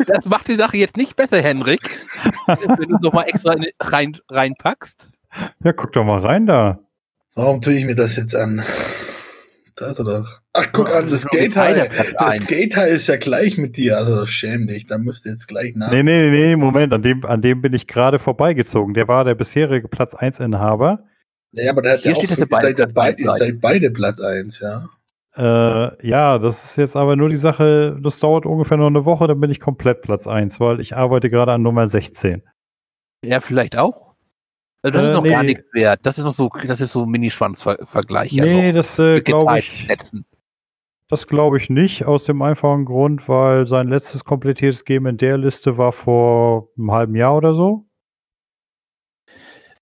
Das 0.06 0.24
macht 0.26 0.48
die 0.48 0.56
Sache 0.56 0.76
jetzt 0.78 0.96
nicht 0.96 1.16
besser, 1.16 1.42
Henrik. 1.42 1.98
wenn 2.46 2.88
du 2.88 2.96
es 2.96 3.02
nochmal 3.02 3.26
extra 3.28 3.52
in- 3.54 3.66
rein, 3.80 4.16
reinpackst. 4.30 5.10
Ja, 5.64 5.72
guck 5.72 5.92
doch 5.92 6.04
mal 6.04 6.20
rein 6.20 6.46
da. 6.46 6.78
Warum 7.34 7.60
tue 7.60 7.74
ich 7.74 7.84
mir 7.84 7.94
das 7.94 8.16
jetzt 8.16 8.34
an? 8.34 8.62
Da 9.76 9.90
ist 9.90 9.98
er 9.98 10.04
doch. 10.04 10.40
Ach, 10.52 10.66
guck 10.72 10.90
an, 10.90 11.08
das 11.10 11.26
Gate-Teil. 11.26 11.90
Das. 12.18 12.46
Gate-Teil 12.46 12.92
ist 12.94 13.06
ja 13.06 13.16
gleich 13.16 13.56
mit 13.58 13.76
dir. 13.76 13.96
Also 13.98 14.26
schäm 14.26 14.66
dich. 14.66 14.86
Da 14.86 14.98
müsst 14.98 15.26
ihr 15.26 15.32
jetzt 15.32 15.46
gleich 15.46 15.74
nach. 15.76 15.90
Nee, 15.90 16.02
nee, 16.02 16.30
nee, 16.30 16.56
Moment, 16.56 16.92
an 16.92 17.02
dem, 17.02 17.24
an 17.24 17.40
dem 17.42 17.62
bin 17.62 17.72
ich 17.72 17.86
gerade 17.86 18.18
vorbeigezogen. 18.18 18.94
Der 18.94 19.08
war 19.08 19.24
der 19.24 19.34
bisherige 19.34 19.88
Platz 19.88 20.14
1 20.14 20.38
Nee, 21.52 21.68
aber 21.68 21.82
der 21.82 21.94
hat 21.94 22.00
Hier 22.00 22.12
ja 22.12 22.16
steht, 22.16 22.30
dass 22.30 22.38
ihr 22.38 22.46
beide 22.48 22.76
seid, 22.76 22.94
beide, 22.94 23.24
seid. 23.24 23.60
beide 23.60 23.90
Platz 23.90 24.20
1, 24.20 24.60
ja. 24.60 24.88
Äh, 25.36 26.06
ja, 26.08 26.38
das 26.38 26.62
ist 26.64 26.76
jetzt 26.76 26.96
aber 26.96 27.16
nur 27.16 27.28
die 27.28 27.36
Sache, 27.36 27.98
das 28.02 28.18
dauert 28.18 28.46
ungefähr 28.46 28.76
noch 28.76 28.88
eine 28.88 29.04
Woche, 29.04 29.26
dann 29.28 29.40
bin 29.40 29.50
ich 29.50 29.60
komplett 29.60 30.02
Platz 30.02 30.26
1, 30.26 30.58
weil 30.60 30.80
ich 30.80 30.96
arbeite 30.96 31.30
gerade 31.30 31.52
an 31.52 31.62
Nummer 31.62 31.88
16. 31.88 32.42
Er 33.22 33.40
vielleicht 33.40 33.76
auch? 33.76 34.14
Also 34.82 34.96
das 34.96 35.06
Äh, 35.06 35.08
ist 35.08 35.14
noch 35.14 35.22
nee. 35.22 35.30
gar 35.30 35.42
nichts 35.42 35.64
wert. 35.74 36.00
Das 36.04 36.18
ist 36.18 36.24
noch 36.24 36.32
so, 36.32 36.48
das 36.66 36.80
ist 36.80 36.92
so 36.92 37.02
ein 37.04 37.10
Mini-Schwanz-Vergleich. 37.10 38.32
ja 38.32 38.44
nee, 38.44 38.72
noch. 38.72 38.78
das 38.78 38.98
äh, 38.98 39.20
glaube 39.20 39.58
ich, 39.58 39.86
Netzen. 39.88 40.24
das 41.08 41.26
glaube 41.26 41.58
ich 41.58 41.68
nicht, 41.70 42.04
aus 42.06 42.24
dem 42.24 42.40
einfachen 42.42 42.84
Grund, 42.86 43.28
weil 43.28 43.66
sein 43.66 43.88
letztes 43.88 44.24
komplettiertes 44.24 44.84
Game 44.84 45.06
in 45.06 45.16
der 45.18 45.36
Liste 45.38 45.76
war 45.78 45.92
vor 45.92 46.68
einem 46.78 46.92
halben 46.92 47.14
Jahr 47.14 47.36
oder 47.36 47.54
so. 47.54 47.86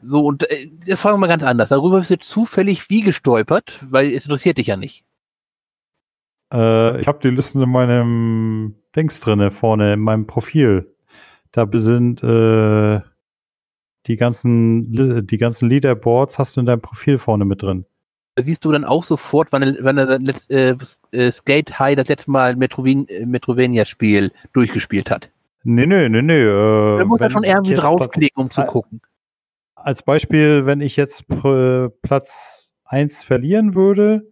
So, 0.00 0.24
und 0.24 0.48
äh, 0.50 0.96
fragen 0.96 1.14
wir 1.14 1.18
mal 1.18 1.26
ganz 1.26 1.42
anders. 1.42 1.70
Darüber 1.70 1.98
bist 1.98 2.10
du 2.10 2.18
zufällig 2.18 2.88
wie 2.88 3.00
gestolpert, 3.02 3.84
weil 3.88 4.12
es 4.12 4.24
interessiert 4.24 4.58
dich 4.58 4.68
ja 4.68 4.76
nicht. 4.76 5.04
Äh, 6.52 7.00
ich 7.00 7.06
habe 7.06 7.18
die 7.22 7.30
Listen 7.30 7.60
in 7.62 7.70
meinem 7.70 8.76
Dings 8.94 9.20
drinne, 9.20 9.50
vorne 9.50 9.94
in 9.94 10.00
meinem 10.00 10.26
Profil. 10.26 10.94
Da 11.52 11.66
sind 11.72 12.22
äh, 12.22 13.00
die 14.06 14.16
ganzen 14.16 15.26
die 15.26 15.38
ganzen 15.38 15.68
Leaderboards 15.68 16.38
hast 16.38 16.56
du 16.56 16.60
in 16.60 16.66
deinem 16.66 16.80
Profil 16.80 17.18
vorne 17.18 17.44
mit 17.44 17.62
drin. 17.62 17.84
Da 18.36 18.44
siehst 18.44 18.64
du 18.64 18.70
dann 18.70 18.84
auch 18.84 19.02
sofort, 19.02 19.48
wann, 19.50 19.76
wann 19.80 19.98
er 19.98 20.18
letzt- 20.20 20.50
äh, 20.50 20.76
äh, 21.10 21.32
Skate 21.32 21.78
High 21.78 21.96
das 21.96 22.06
letzte 22.06 22.30
Mal 22.30 22.54
Metrovin, 22.54 23.08
äh, 23.08 23.26
Metrovania-Spiel 23.26 24.30
durchgespielt 24.52 25.10
hat. 25.10 25.28
Nee, 25.64 25.86
nee, 25.86 26.08
nee, 26.08 26.22
nee. 26.22 26.40
Äh, 26.40 26.98
Da 26.98 27.04
muss 27.04 27.18
wenn 27.18 27.30
schon 27.30 27.42
irgendwie 27.42 27.74
draufklicken, 27.74 28.40
um 28.44 28.50
zu 28.50 28.62
gucken. 28.62 29.00
Als 29.89 30.02
Beispiel, 30.02 30.66
wenn 30.66 30.82
ich 30.82 30.97
jetzt 30.97 31.23
pr- 31.31 31.90
Platz 32.02 32.74
1 32.85 33.24
verlieren 33.24 33.74
würde, 33.74 34.31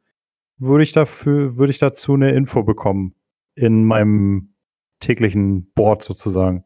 würde 0.58 0.84
ich 0.84 0.92
dafür, 0.92 1.56
würde 1.56 1.70
ich 1.70 1.78
dazu 1.78 2.12
eine 2.12 2.32
Info 2.32 2.62
bekommen 2.62 3.14
in 3.54 3.86
meinem 3.86 4.52
täglichen 5.00 5.72
Board 5.72 6.02
sozusagen. 6.02 6.64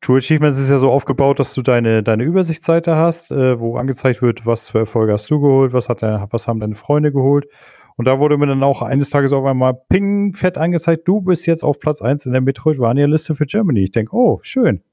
True 0.00 0.18
Achievements 0.18 0.58
ist 0.58 0.68
ja 0.68 0.78
so 0.78 0.92
aufgebaut, 0.92 1.40
dass 1.40 1.54
du 1.54 1.62
deine, 1.62 2.04
deine 2.04 2.22
Übersichtsseite 2.22 2.94
hast, 2.94 3.32
äh, 3.32 3.58
wo 3.58 3.78
angezeigt 3.78 4.22
wird, 4.22 4.46
was 4.46 4.68
für 4.68 4.78
Erfolge 4.78 5.14
hast 5.14 5.28
du 5.28 5.40
geholt, 5.40 5.72
was, 5.72 5.88
hat 5.88 6.02
der, 6.02 6.28
was 6.30 6.46
haben 6.46 6.60
deine 6.60 6.76
Freunde 6.76 7.10
geholt. 7.10 7.48
Und 7.96 8.04
da 8.04 8.20
wurde 8.20 8.38
mir 8.38 8.46
dann 8.46 8.62
auch 8.62 8.80
eines 8.80 9.10
Tages 9.10 9.32
auf 9.32 9.44
einmal 9.44 9.74
ping 9.88 10.34
fett 10.34 10.56
angezeigt, 10.56 11.08
du 11.08 11.20
bist 11.20 11.46
jetzt 11.46 11.64
auf 11.64 11.80
Platz 11.80 12.00
1 12.00 12.26
in 12.26 12.32
der 12.32 12.42
Metroidvania-Liste 12.42 13.34
für 13.34 13.46
Germany. 13.46 13.82
Ich 13.82 13.90
denke, 13.90 14.14
oh, 14.14 14.38
schön. 14.44 14.84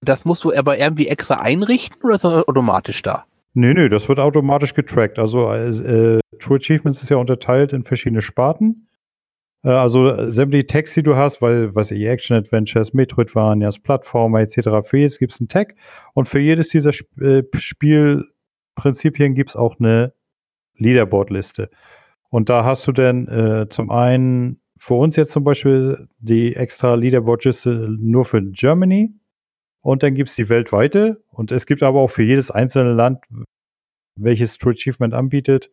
Das 0.00 0.24
musst 0.24 0.44
du 0.44 0.54
aber 0.54 0.78
irgendwie 0.78 1.08
extra 1.08 1.36
einrichten 1.36 2.02
oder 2.02 2.16
ist 2.16 2.24
das 2.24 2.48
automatisch 2.48 3.02
da? 3.02 3.24
Nee, 3.54 3.72
nee, 3.72 3.88
das 3.88 4.08
wird 4.08 4.18
automatisch 4.18 4.74
getrackt. 4.74 5.18
Also 5.18 5.50
äh, 5.50 6.20
True 6.38 6.58
Achievements 6.58 7.02
ist 7.02 7.08
ja 7.08 7.16
unterteilt 7.16 7.72
in 7.72 7.84
verschiedene 7.84 8.20
Sparten. 8.20 8.88
Äh, 9.62 9.70
also 9.70 10.08
äh, 10.08 10.32
sämtliche 10.32 10.66
Tags, 10.66 10.94
die 10.94 11.02
du 11.02 11.16
hast, 11.16 11.42
weil, 11.42 11.74
was 11.74 11.90
ich, 11.90 12.04
Action 12.04 12.36
Adventures, 12.36 12.92
Metroidvanias, 12.92 13.78
Plattformer 13.78 14.40
etc. 14.40 14.86
Für 14.86 14.98
jedes 14.98 15.18
gibt 15.18 15.32
es 15.32 15.40
einen 15.40 15.48
Tag 15.48 15.74
und 16.14 16.28
für 16.28 16.38
jedes 16.38 16.68
dieser 16.68 16.90
Sp 16.92 17.08
äh, 17.20 17.42
Spielprinzipien 17.58 19.34
gibt 19.34 19.50
es 19.50 19.56
auch 19.56 19.78
eine 19.80 20.12
Leaderboard-Liste. 20.76 21.70
Und 22.28 22.48
da 22.48 22.64
hast 22.64 22.86
du 22.86 22.92
dann 22.92 23.28
äh, 23.28 23.68
zum 23.68 23.90
einen 23.90 24.60
für 24.78 24.94
uns 24.94 25.16
jetzt 25.16 25.32
zum 25.32 25.44
Beispiel 25.44 26.08
die 26.18 26.54
extra 26.54 26.94
Leaderboard-Liste 26.94 27.96
nur 27.98 28.24
für 28.24 28.42
Germany. 28.42 29.10
Und 29.86 30.02
dann 30.02 30.16
gibt 30.16 30.30
es 30.30 30.34
die 30.34 30.48
weltweite. 30.48 31.22
Und 31.30 31.52
es 31.52 31.64
gibt 31.64 31.84
aber 31.84 32.00
auch 32.00 32.10
für 32.10 32.24
jedes 32.24 32.50
einzelne 32.50 32.92
Land, 32.92 33.22
welches 34.18 34.58
True 34.58 34.72
Achievement 34.72 35.14
anbietet, 35.14 35.70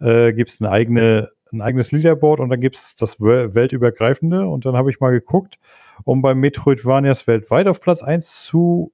äh, 0.00 0.32
gibt 0.32 0.48
es 0.48 0.62
eine 0.62 0.70
eigene, 0.70 1.32
ein 1.52 1.60
eigenes 1.60 1.92
Leaderboard 1.92 2.40
und 2.40 2.48
dann 2.48 2.62
gibt 2.62 2.76
es 2.76 2.96
das 2.96 3.20
wel- 3.20 3.52
weltübergreifende. 3.52 4.46
Und 4.46 4.64
dann 4.64 4.74
habe 4.74 4.90
ich 4.90 5.00
mal 5.00 5.10
geguckt, 5.10 5.58
um 6.04 6.22
beim 6.22 6.40
Metroidvanias 6.40 7.26
weltweit 7.26 7.66
auf 7.66 7.82
Platz 7.82 8.02
1 8.02 8.42
zu 8.42 8.90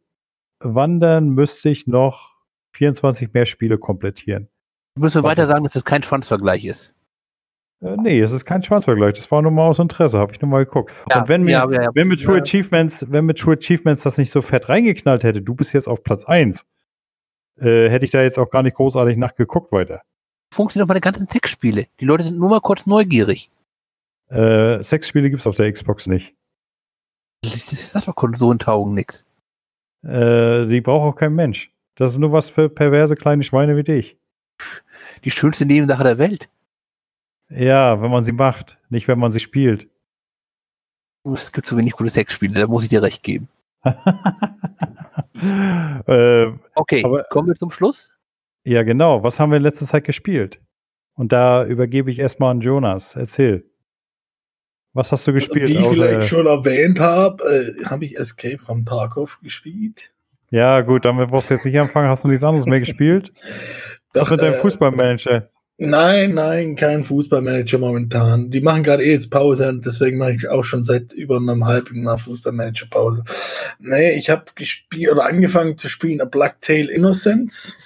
wandern, 0.58 1.28
müsste 1.28 1.68
ich 1.68 1.86
noch 1.86 2.34
24 2.74 3.32
mehr 3.34 3.46
Spiele 3.46 3.78
komplettieren. 3.78 4.48
Du 4.96 5.02
müssen 5.02 5.22
wir 5.22 5.28
weiter 5.28 5.46
sagen, 5.46 5.62
dass 5.62 5.74
das 5.74 5.84
kein 5.84 6.02
Schwanzvergleich 6.02 6.64
ist. 6.64 6.96
Äh, 7.80 7.96
nee, 7.96 8.20
es 8.20 8.32
ist 8.32 8.44
kein 8.44 8.62
Schwanzvergleich. 8.62 9.14
Das 9.14 9.30
war 9.30 9.42
nur 9.42 9.52
mal 9.52 9.68
aus 9.68 9.78
Interesse, 9.78 10.18
habe 10.18 10.32
ich 10.32 10.40
nur 10.40 10.50
mal 10.50 10.64
geguckt. 10.64 10.92
Ja, 11.10 11.20
und 11.20 11.28
wenn 11.28 11.42
mir, 11.42 11.52
ja, 11.52 11.70
ja, 11.70 11.90
wenn 11.94 12.08
mit 12.08 12.22
True 12.22 12.36
Ja. 12.36 12.42
Achievements, 12.42 13.04
wenn 13.10 13.26
mit 13.26 13.38
True 13.38 13.56
Achievements 13.56 14.02
das 14.02 14.18
nicht 14.18 14.30
so 14.32 14.42
fett 14.42 14.68
reingeknallt 14.68 15.22
hätte, 15.22 15.42
du 15.42 15.54
bist 15.54 15.72
jetzt 15.72 15.88
auf 15.88 16.02
Platz 16.02 16.24
1, 16.24 16.64
äh, 17.60 17.88
hätte 17.88 18.04
ich 18.04 18.10
da 18.10 18.22
jetzt 18.22 18.38
auch 18.38 18.50
gar 18.50 18.62
nicht 18.62 18.76
großartig 18.76 19.16
nachgeguckt 19.16 19.72
weiter. 19.72 20.02
Funktioniert 20.52 20.86
auch 20.86 20.88
meine 20.88 21.00
ganzen 21.00 21.28
Tech-Spiele. 21.28 21.86
Die 22.00 22.04
Leute 22.04 22.24
sind 22.24 22.38
nur 22.38 22.48
mal 22.48 22.60
kurz 22.60 22.86
neugierig. 22.86 23.50
Äh, 24.28 24.82
Sexspiele 24.82 25.30
gibt's 25.30 25.46
auf 25.46 25.56
der 25.56 25.70
Xbox 25.72 26.06
nicht. 26.06 26.34
Das 27.42 27.72
ist 27.72 27.94
doch 27.94 28.14
Konsolentaugen 28.14 28.94
nix. 28.94 29.24
Äh, 30.02 30.66
die 30.66 30.80
braucht 30.80 31.14
auch 31.14 31.18
kein 31.18 31.34
Mensch. 31.34 31.70
Das 31.96 32.12
ist 32.12 32.18
nur 32.18 32.32
was 32.32 32.50
für 32.50 32.68
perverse 32.68 33.16
kleine 33.16 33.44
Schweine 33.44 33.76
wie 33.76 33.84
dich. 33.84 34.16
Die 35.24 35.30
schönste 35.30 35.66
Nebensache 35.66 36.04
der 36.04 36.18
Welt. 36.18 36.48
Ja, 37.50 38.00
wenn 38.02 38.10
man 38.10 38.24
sie 38.24 38.32
macht, 38.32 38.78
nicht 38.90 39.08
wenn 39.08 39.18
man 39.18 39.32
sie 39.32 39.40
spielt. 39.40 39.88
Es 41.34 41.52
gibt 41.52 41.66
so 41.66 41.76
wenig 41.76 41.92
gute 41.92 42.10
Sexspiele, 42.10 42.60
da 42.60 42.66
muss 42.66 42.82
ich 42.82 42.88
dir 42.88 43.02
recht 43.02 43.22
geben. 43.22 43.48
äh, 45.34 46.46
Okay, 46.74 47.04
Aber- 47.04 47.24
kommen 47.24 47.48
wir 47.48 47.54
zum 47.56 47.70
Schluss. 47.70 48.10
ja, 48.64 48.82
genau. 48.82 49.22
Was 49.22 49.38
haben 49.38 49.50
wir 49.50 49.56
in 49.56 49.62
letzter 49.62 49.86
Zeit 49.86 50.04
gespielt? 50.04 50.60
Und 51.14 51.32
da 51.32 51.64
übergebe 51.64 52.10
ich 52.10 52.18
erstmal 52.18 52.50
an 52.52 52.60
Jonas. 52.60 53.16
Erzähl. 53.16 53.64
Was 54.94 55.10
hast 55.12 55.26
du 55.26 55.32
gespielt? 55.32 55.68
Wie 55.68 55.72
ich 55.74 55.86
vielleicht 55.86 56.28
schon 56.28 56.46
erwähnt 56.46 57.00
habe, 57.00 57.42
äh, 57.44 57.84
habe 57.86 58.04
ich 58.04 58.16
Escape 58.16 58.58
from 58.58 58.84
Tarkov 58.84 59.40
gespielt. 59.42 60.14
Ja, 60.50 60.80
gut, 60.80 61.04
damit 61.04 61.30
brauchst 61.30 61.50
du 61.50 61.54
jetzt 61.54 61.64
nicht 61.64 61.78
anfangen. 61.78 62.08
Hast 62.08 62.24
du 62.24 62.28
nichts 62.28 62.44
anderes 62.44 62.66
mehr 62.66 62.80
gespielt? 62.80 63.32
Was 64.14 64.24
Doch, 64.24 64.30
mit 64.30 64.40
deinem 64.42 64.54
äh, 64.54 64.58
Fußballmanager? 64.58 65.50
Nein, 65.80 66.34
nein, 66.34 66.74
kein 66.74 67.04
Fußballmanager 67.04 67.78
momentan. 67.78 68.50
Die 68.50 68.60
machen 68.60 68.82
gerade 68.82 69.04
eh 69.04 69.12
jetzt 69.12 69.30
Pause 69.30 69.68
und 69.68 69.86
deswegen 69.86 70.18
mache 70.18 70.32
ich 70.32 70.48
auch 70.48 70.64
schon 70.64 70.82
seit 70.82 71.12
über 71.12 71.36
einem 71.36 71.66
halben 71.66 72.02
Jahr 72.02 72.18
Fußballmanager 72.18 72.86
Pause. 72.90 73.22
Nee, 73.78 74.18
ich 74.18 74.28
habe 74.28 74.46
gespielt 74.56 75.12
oder 75.12 75.26
angefangen 75.26 75.78
zu 75.78 75.88
spielen 75.88 76.20
A 76.20 76.24
Black 76.24 76.60
Tail 76.62 76.88
Innocence. 76.88 77.76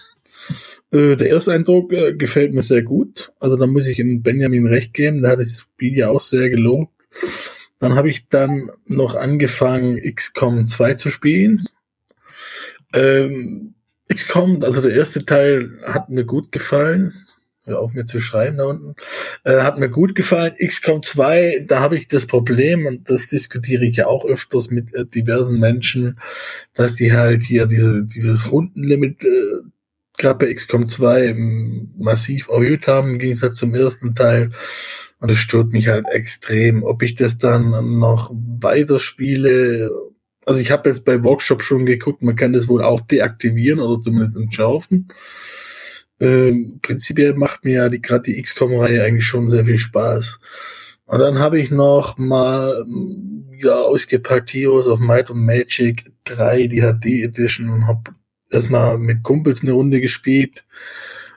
Äh, 0.90 1.16
der 1.16 1.28
erste 1.28 1.52
Eindruck 1.52 1.92
äh, 1.92 2.14
gefällt 2.14 2.54
mir 2.54 2.62
sehr 2.62 2.82
gut. 2.82 3.30
Also 3.40 3.56
da 3.56 3.66
muss 3.66 3.86
ich 3.86 3.98
dem 3.98 4.22
Benjamin 4.22 4.66
recht 4.68 4.94
geben. 4.94 5.20
Da 5.20 5.28
hat 5.28 5.40
das 5.40 5.60
Spiel 5.60 5.98
ja 5.98 6.08
auch 6.08 6.22
sehr 6.22 6.48
gelobt. 6.48 6.88
Dann 7.78 7.94
habe 7.94 8.08
ich 8.08 8.26
dann 8.28 8.70
noch 8.86 9.16
angefangen, 9.16 10.00
XCOM 10.00 10.66
2 10.66 10.94
zu 10.94 11.10
spielen. 11.10 11.68
Ähm, 12.94 13.74
XCOM, 14.10 14.62
also 14.62 14.80
der 14.80 14.94
erste 14.94 15.26
Teil 15.26 15.78
hat 15.82 16.08
mir 16.08 16.24
gut 16.24 16.52
gefallen. 16.52 17.26
Hör 17.64 17.78
auf 17.78 17.92
mir 17.92 18.04
zu 18.06 18.18
schreiben 18.20 18.56
da 18.56 18.64
unten. 18.64 18.94
Äh, 19.44 19.60
hat 19.60 19.78
mir 19.78 19.88
gut 19.88 20.16
gefallen. 20.16 20.54
XCOM 20.58 21.02
2, 21.02 21.64
da 21.68 21.78
habe 21.80 21.96
ich 21.96 22.08
das 22.08 22.26
Problem, 22.26 22.86
und 22.86 23.08
das 23.08 23.28
diskutiere 23.28 23.84
ich 23.84 23.96
ja 23.96 24.06
auch 24.06 24.24
öfters 24.24 24.70
mit 24.70 24.92
äh, 24.94 25.06
diversen 25.06 25.60
Menschen, 25.60 26.18
dass 26.74 26.96
die 26.96 27.12
halt 27.12 27.44
hier 27.44 27.66
diese, 27.66 28.04
dieses 28.04 28.50
Rundenlimit 28.50 29.22
äh, 29.24 29.60
gerade 30.18 30.38
bei 30.38 30.52
XCOM 30.52 30.88
2 30.88 31.26
ähm, 31.26 31.90
massiv 31.96 32.48
erhöht 32.48 32.88
haben, 32.88 33.12
im 33.12 33.18
Gegensatz 33.18 33.56
zum 33.56 33.74
ersten 33.74 34.16
Teil. 34.16 34.50
Und 35.20 35.30
das 35.30 35.38
stört 35.38 35.72
mich 35.72 35.86
halt 35.86 36.06
extrem. 36.10 36.82
Ob 36.82 37.02
ich 37.02 37.14
das 37.14 37.38
dann 37.38 37.98
noch 37.98 38.32
weiter 38.34 38.98
spiele, 38.98 39.90
also 40.44 40.60
ich 40.60 40.72
habe 40.72 40.88
jetzt 40.88 41.04
bei 41.04 41.22
Workshop 41.22 41.62
schon 41.62 41.86
geguckt, 41.86 42.22
man 42.22 42.34
kann 42.34 42.52
das 42.52 42.66
wohl 42.66 42.82
auch 42.82 43.00
deaktivieren 43.02 43.78
oder 43.78 44.00
zumindest 44.00 44.36
entschärfen. 44.36 45.08
Ähm, 46.22 46.78
prinzipiell 46.82 47.34
macht 47.34 47.64
mir 47.64 47.74
ja 47.74 47.88
die 47.88 48.00
gerade 48.00 48.22
die 48.22 48.40
XCOM-Reihe 48.40 49.02
eigentlich 49.02 49.26
schon 49.26 49.50
sehr 49.50 49.64
viel 49.64 49.78
Spaß. 49.78 50.38
Und 51.06 51.18
dann 51.18 51.40
habe 51.40 51.60
ich 51.60 51.72
noch 51.72 52.16
mal 52.16 52.84
mm, 52.86 53.58
ja 53.58 53.74
ausgepackt 53.74 54.54
Heroes 54.54 54.86
of 54.86 55.00
Might 55.00 55.30
and 55.30 55.40
Magic 55.40 56.12
3, 56.24 56.68
die 56.68 56.80
HD 56.80 57.24
Edition, 57.24 57.70
und 57.70 57.88
habe 57.88 58.12
erstmal 58.50 58.98
mit 58.98 59.24
Kumpels 59.24 59.62
eine 59.62 59.72
Runde 59.72 60.00
gespielt. 60.00 60.64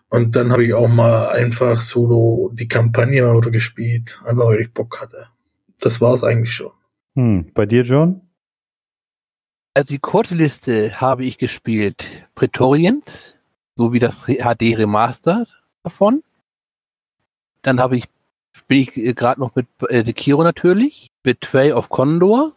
Und 0.09 0.35
dann 0.35 0.51
habe 0.51 0.63
ich 0.63 0.75
auch 0.75 0.87
mal 0.87 1.29
einfach 1.29 1.79
solo 1.79 2.51
die 2.53 2.67
Kampagne 2.67 3.23
wieder 3.23 3.49
gespielt, 3.49 4.21
einfach 4.23 4.45
weil 4.45 4.61
ich 4.61 4.71
Bock 4.71 5.01
hatte. 5.01 5.29
Das 5.79 5.99
war's 5.99 6.23
eigentlich 6.23 6.53
schon. 6.53 6.71
Hm, 7.15 7.51
bei 7.55 7.65
dir, 7.65 7.81
John? 7.81 8.21
Also 9.73 9.93
die 9.93 9.99
kurze 9.99 10.35
Liste 10.35 11.01
habe 11.01 11.25
ich 11.25 11.39
gespielt. 11.39 12.05
Praetorians, 12.35 13.34
so 13.75 13.93
wie 13.93 13.99
das 13.99 14.25
HD 14.25 14.77
Remaster 14.77 15.45
davon. 15.83 16.23
Dann 17.61 17.79
habe 17.79 17.97
ich, 17.97 18.05
bin 18.67 18.79
ich 18.79 18.95
äh, 18.97 19.13
gerade 19.13 19.39
noch 19.39 19.55
mit 19.55 19.67
äh, 19.89 20.03
Sekiro 20.03 20.43
natürlich. 20.43 21.11
Betray 21.23 21.71
of 21.71 21.89
Condor. 21.89 22.53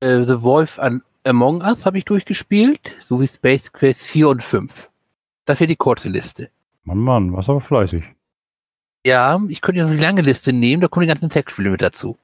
Äh, 0.00 0.24
The 0.24 0.42
Wolf 0.42 0.78
an 0.78 1.02
Among 1.24 1.60
Us 1.60 1.84
habe 1.84 1.98
ich 1.98 2.04
durchgespielt. 2.04 2.80
Sowie 3.04 3.28
Space 3.28 3.72
Quest 3.72 4.06
4 4.06 4.28
und 4.28 4.42
5. 4.42 4.90
Das 5.44 5.60
wäre 5.60 5.68
die 5.68 5.76
kurze 5.76 6.08
Liste. 6.08 6.50
Mann, 6.84 6.98
Mann, 6.98 7.32
was 7.32 7.48
aber 7.48 7.60
fleißig. 7.60 8.04
Ja, 9.06 9.40
ich 9.48 9.60
könnte 9.60 9.80
jetzt 9.80 9.88
noch 9.88 9.96
die 9.96 10.02
lange 10.02 10.22
Liste 10.22 10.52
nehmen, 10.52 10.82
da 10.82 10.88
kommen 10.88 11.02
die 11.02 11.08
ganzen 11.08 11.30
Sexspiele 11.30 11.70
mit 11.70 11.82
dazu. 11.82 12.16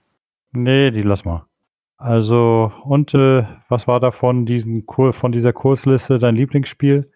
Nee, 0.52 0.90
die 0.90 1.02
lass 1.02 1.24
mal. 1.24 1.46
Also, 1.98 2.72
und 2.84 3.14
äh, 3.14 3.46
was 3.68 3.88
war 3.88 4.00
davon 4.00 4.44
diesen 4.44 4.84
von 4.86 5.32
dieser 5.32 5.54
Kursliste 5.54 6.18
dein 6.18 6.36
Lieblingsspiel? 6.36 7.10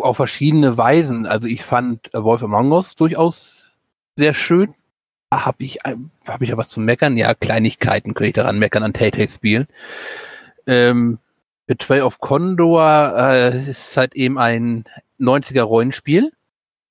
Auf 0.00 0.16
verschiedene 0.16 0.76
Weisen. 0.78 1.26
Also 1.26 1.46
ich 1.46 1.62
fand 1.64 2.10
Wolf 2.12 2.42
Among 2.42 2.72
Us 2.72 2.96
durchaus 2.96 3.72
sehr 4.16 4.34
schön. 4.34 4.74
Habe 5.32 5.62
ich, 5.64 5.78
hab 6.26 6.42
ich 6.42 6.48
ja 6.48 6.56
was 6.56 6.68
zu 6.68 6.80
meckern? 6.80 7.16
Ja, 7.16 7.34
Kleinigkeiten 7.34 8.14
könnte 8.14 8.28
ich 8.28 8.34
daran 8.34 8.58
meckern 8.58 8.82
an 8.82 8.94
Telltale-Spielen. 8.94 9.66
Ähm, 10.66 11.18
Betray 11.66 12.00
of 12.00 12.18
Condor 12.18 13.14
äh, 13.16 13.70
ist 13.70 13.96
halt 13.96 14.14
eben 14.14 14.38
ein 14.38 14.84
90er-Rollenspiel 15.20 16.32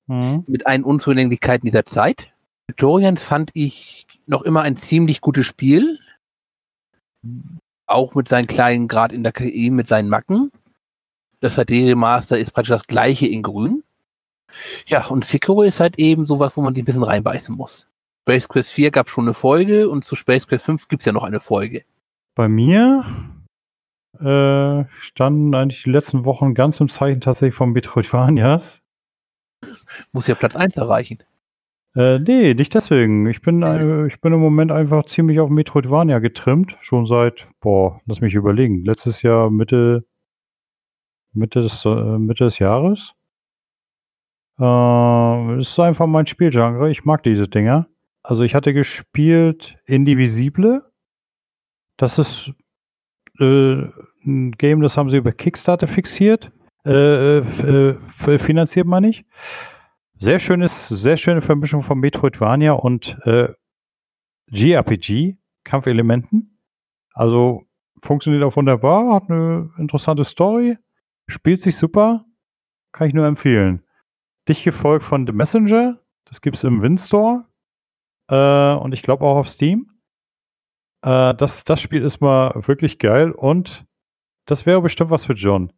Hm? 0.08 0.44
mit 0.46 0.66
allen 0.66 0.84
Unzulänglichkeiten 0.84 1.66
dieser 1.66 1.84
Zeit. 1.84 2.32
Victorians 2.66 3.22
fand 3.22 3.50
ich 3.54 4.06
noch 4.26 4.42
immer 4.42 4.62
ein 4.62 4.76
ziemlich 4.76 5.20
gutes 5.20 5.46
Spiel. 5.46 5.98
Auch 7.86 8.14
mit 8.14 8.28
seinen 8.28 8.46
kleinen 8.46 8.88
Grad 8.88 9.12
in 9.12 9.22
der 9.22 9.32
KI, 9.32 9.70
mit 9.70 9.86
seinen 9.88 10.08
Macken. 10.08 10.50
Das 11.40 11.56
HD-Remaster 11.56 12.38
ist 12.38 12.52
praktisch 12.52 12.70
das 12.70 12.86
gleiche 12.86 13.26
in 13.26 13.42
grün. 13.42 13.82
Ja, 14.86 15.06
und 15.06 15.24
Sekiro 15.24 15.62
ist 15.62 15.80
halt 15.80 15.98
eben 15.98 16.26
sowas, 16.26 16.56
wo 16.56 16.62
man 16.62 16.74
die 16.74 16.82
ein 16.82 16.84
bisschen 16.84 17.02
reinbeißen 17.02 17.54
muss. 17.54 17.86
Space 18.22 18.48
Quest 18.48 18.72
4 18.72 18.90
gab 18.90 19.08
schon 19.08 19.24
eine 19.24 19.34
Folge 19.34 19.88
und 19.88 20.04
zu 20.04 20.16
Space 20.16 20.46
Quest 20.46 20.64
5 20.64 20.88
gibt 20.88 21.02
es 21.02 21.06
ja 21.06 21.12
noch 21.12 21.22
eine 21.22 21.40
Folge. 21.40 21.84
Bei 22.34 22.48
mir 22.48 23.04
äh, 24.20 24.84
standen 25.00 25.54
eigentlich 25.54 25.82
die 25.84 25.90
letzten 25.90 26.24
Wochen 26.24 26.54
ganz 26.54 26.80
im 26.80 26.88
Zeichen 26.88 27.20
tatsächlich 27.20 27.54
von 27.54 27.72
Metroidvanias. 27.72 28.80
Muss 30.12 30.26
ja 30.26 30.34
Platz 30.34 30.56
1 30.56 30.76
erreichen. 30.76 31.18
Äh, 31.94 32.18
nee, 32.18 32.54
nicht 32.54 32.74
deswegen. 32.74 33.26
Ich 33.26 33.40
bin, 33.40 33.62
äh, 33.62 34.06
ich 34.06 34.20
bin 34.20 34.32
im 34.32 34.40
Moment 34.40 34.70
einfach 34.72 35.06
ziemlich 35.06 35.40
auf 35.40 35.50
Metroidvania 35.50 36.18
getrimmt. 36.18 36.76
Schon 36.80 37.06
seit, 37.06 37.48
boah, 37.60 38.00
lass 38.06 38.20
mich 38.20 38.34
überlegen. 38.34 38.84
Letztes 38.84 39.22
Jahr 39.22 39.50
Mitte, 39.50 40.04
Mitte 41.32 41.62
des, 41.62 41.84
äh, 41.84 42.18
Mitte 42.18 42.44
des 42.44 42.58
Jahres. 42.58 43.12
Äh, 44.58 45.60
ist 45.60 45.78
einfach 45.78 46.06
mein 46.06 46.26
Spielgenre. 46.26 46.90
Ich 46.90 47.04
mag 47.04 47.22
diese 47.22 47.48
Dinger. 47.48 47.86
Also 48.22 48.42
ich 48.42 48.54
hatte 48.54 48.74
gespielt 48.74 49.76
Indivisible. 49.86 50.84
Das 51.96 52.18
ist 52.18 52.52
äh, 53.38 53.84
ein 54.24 54.52
Game, 54.52 54.82
das 54.82 54.96
haben 54.96 55.10
sie 55.10 55.16
über 55.16 55.32
Kickstarter 55.32 55.86
fixiert. 55.86 56.50
Äh, 56.84 57.38
äh, 57.38 58.38
finanziert 58.38 58.86
man 58.86 59.02
nicht. 59.02 59.24
Sehr 60.18 60.38
schönes, 60.38 60.88
sehr 60.88 61.16
schöne 61.16 61.42
Vermischung 61.42 61.82
von 61.82 61.98
Metroidvania 61.98 62.72
und 62.72 63.16
äh, 63.24 63.48
JRPG, 64.50 65.36
Kampfelementen. 65.64 66.58
Also 67.12 67.64
funktioniert 68.02 68.42
auch 68.44 68.56
wunderbar, 68.56 69.14
hat 69.14 69.30
eine 69.30 69.70
interessante 69.78 70.24
Story, 70.24 70.78
spielt 71.28 71.60
sich 71.60 71.76
super, 71.76 72.24
kann 72.92 73.06
ich 73.06 73.14
nur 73.14 73.26
empfehlen. 73.26 73.84
Dich 74.48 74.64
gefolgt 74.64 75.04
von 75.04 75.26
The 75.26 75.32
Messenger, 75.32 75.98
das 76.24 76.40
gibt 76.40 76.56
es 76.56 76.64
im 76.64 76.82
WinStore 76.82 77.44
äh, 78.28 78.74
und 78.74 78.92
ich 78.92 79.02
glaube 79.02 79.24
auch 79.24 79.36
auf 79.36 79.48
Steam. 79.48 79.90
Äh, 81.02 81.34
das, 81.34 81.64
das 81.64 81.80
Spiel 81.80 82.02
ist 82.02 82.20
mal 82.20 82.52
wirklich 82.66 82.98
geil 82.98 83.30
und 83.30 83.84
das 84.46 84.66
wäre 84.66 84.80
bestimmt 84.80 85.10
was 85.10 85.26
für 85.26 85.34
John. 85.34 85.72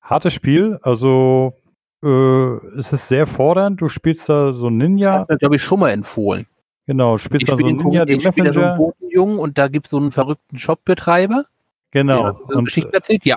Hartes 0.00 0.34
Spiel, 0.34 0.78
also 0.82 1.54
äh, 2.02 2.56
es 2.78 2.92
ist 2.92 3.08
sehr 3.08 3.26
fordernd. 3.26 3.80
Du 3.80 3.88
spielst 3.88 4.28
da 4.28 4.52
so 4.52 4.70
Ninja. 4.70 5.24
Das 5.28 5.38
glaube 5.38 5.56
ich, 5.56 5.62
schon 5.62 5.80
mal 5.80 5.90
empfohlen. 5.90 6.46
Genau, 6.86 7.18
spielst 7.18 7.48
da 7.48 7.56
so 7.56 7.64
Ninja, 7.64 8.04
den 8.04 8.22
Messenger. 8.22 8.50
Da 8.52 8.76
so 8.76 8.94
einen 9.00 9.10
Jungen 9.10 9.38
und 9.38 9.58
da 9.58 9.68
gibt 9.68 9.86
es 9.86 9.90
so 9.90 9.98
einen 9.98 10.10
verrückten 10.10 10.58
Shopbetreiber. 10.58 11.44
Genau. 11.92 12.32
Der 12.32 12.56
und, 12.56 12.64
Geschichten 12.64 12.92
erzählt, 12.92 13.24
ja. 13.24 13.36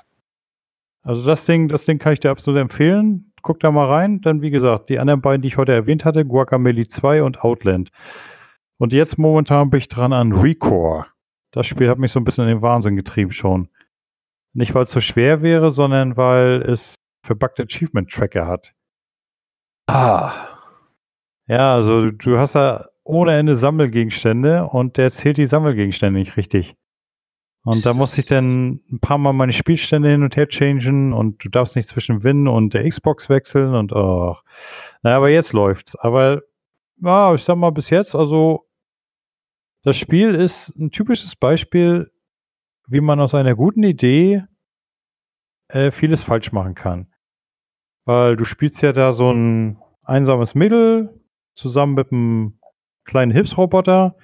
Also 1.05 1.23
das 1.23 1.45
Ding, 1.45 1.67
das 1.67 1.85
Ding 1.85 1.99
kann 1.99 2.13
ich 2.13 2.19
dir 2.19 2.31
absolut 2.31 2.59
empfehlen. 2.59 3.31
Guck 3.43 3.59
da 3.59 3.69
mal 3.69 3.87
rein. 3.87 4.21
Dann, 4.21 4.41
wie 4.41 4.49
gesagt, 4.49 4.89
die 4.89 4.97
anderen 4.97 5.21
beiden, 5.21 5.43
die 5.43 5.49
ich 5.49 5.57
heute 5.57 5.71
erwähnt 5.71 6.03
hatte, 6.03 6.25
Guacamole 6.25 6.87
2 6.87 7.21
und 7.21 7.41
Outland. 7.41 7.91
Und 8.77 8.91
jetzt 8.91 9.19
momentan 9.19 9.69
bin 9.69 9.77
ich 9.77 9.87
dran 9.87 10.13
an 10.13 10.33
Recore. 10.33 11.05
Das 11.51 11.67
Spiel 11.67 11.89
hat 11.89 11.99
mich 11.99 12.11
so 12.11 12.19
ein 12.19 12.25
bisschen 12.25 12.45
in 12.45 12.55
den 12.55 12.61
Wahnsinn 12.63 12.95
getrieben 12.95 13.31
schon. 13.31 13.69
Nicht, 14.53 14.73
weil 14.73 14.85
es 14.85 14.91
so 14.91 14.99
schwer 14.99 15.43
wäre, 15.43 15.71
sondern 15.71 16.17
weil 16.17 16.63
es 16.63 16.95
verbuggte 17.23 17.63
Achievement 17.63 18.09
Tracker 18.09 18.47
hat. 18.47 18.73
Ah. 19.87 20.33
Ja, 21.47 21.75
also 21.75 22.09
du 22.09 22.39
hast 22.39 22.55
da 22.55 22.87
ohne 23.03 23.37
Ende 23.37 23.55
Sammelgegenstände 23.55 24.65
und 24.65 24.97
der 24.97 25.11
zählt 25.11 25.37
die 25.37 25.45
Sammelgegenstände 25.45 26.19
nicht 26.19 26.35
richtig. 26.35 26.75
Und 27.65 27.83
da 27.83 27.95
muss 27.95 28.15
ich 28.17 28.25
dann 28.27 28.79
ein 28.91 28.99
paar 28.99 29.17
Mal 29.17 29.33
meine 29.33 29.51
Spielstände 29.51 30.09
hin 30.09 30.21
und 30.21 30.35
her 30.35 30.47
changen 30.47 31.13
und 31.13 31.43
du 31.43 31.49
darfst 31.49 31.75
nicht 31.75 31.87
zwischen 31.87 32.23
Win 32.23 32.47
und 32.47 32.75
der 32.75 32.87
Xbox 32.87 33.27
wechseln 33.27 33.73
und 33.73 33.91
oh. 33.91 34.35
Naja, 35.01 35.17
aber 35.17 35.29
jetzt 35.29 35.51
läuft's. 35.51 35.95
Aber 35.95 36.43
ja, 37.01 37.33
ich 37.33 37.43
sag 37.43 37.57
mal 37.57 37.71
bis 37.71 37.89
jetzt, 37.89 38.13
also 38.13 38.67
das 39.83 39.97
Spiel 39.97 40.35
ist 40.35 40.69
ein 40.77 40.91
typisches 40.91 41.35
Beispiel, 41.35 42.11
wie 42.87 43.01
man 43.01 43.19
aus 43.19 43.33
einer 43.33 43.55
guten 43.55 43.81
Idee 43.81 44.43
äh, 45.67 45.89
vieles 45.89 46.21
falsch 46.21 46.51
machen 46.51 46.75
kann. 46.75 47.07
Weil 48.05 48.35
du 48.35 48.45
spielst 48.45 48.83
ja 48.83 48.93
da 48.93 49.11
so 49.11 49.31
ein 49.31 49.81
einsames 50.03 50.53
Mädel 50.53 51.19
zusammen 51.55 51.95
mit 51.95 52.11
einem 52.11 52.59
kleinen 53.05 53.31
Hilfsroboter 53.31 54.15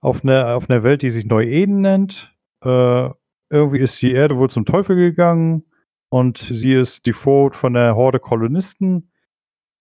auf 0.00 0.22
einer, 0.22 0.54
auf 0.54 0.70
einer 0.70 0.84
Welt, 0.84 1.02
die 1.02 1.10
sich 1.10 1.24
Neu-Eden 1.26 1.80
nennt. 1.80 2.37
Äh, 2.64 3.10
irgendwie 3.50 3.78
ist 3.78 4.00
die 4.02 4.12
Erde 4.12 4.36
wohl 4.36 4.50
zum 4.50 4.64
Teufel 4.64 4.96
gegangen 4.96 5.64
und 6.10 6.38
sie 6.38 6.74
ist 6.74 7.06
default 7.06 7.56
von 7.56 7.74
der 7.74 7.96
Horde 7.96 8.18
Kolonisten, 8.20 9.10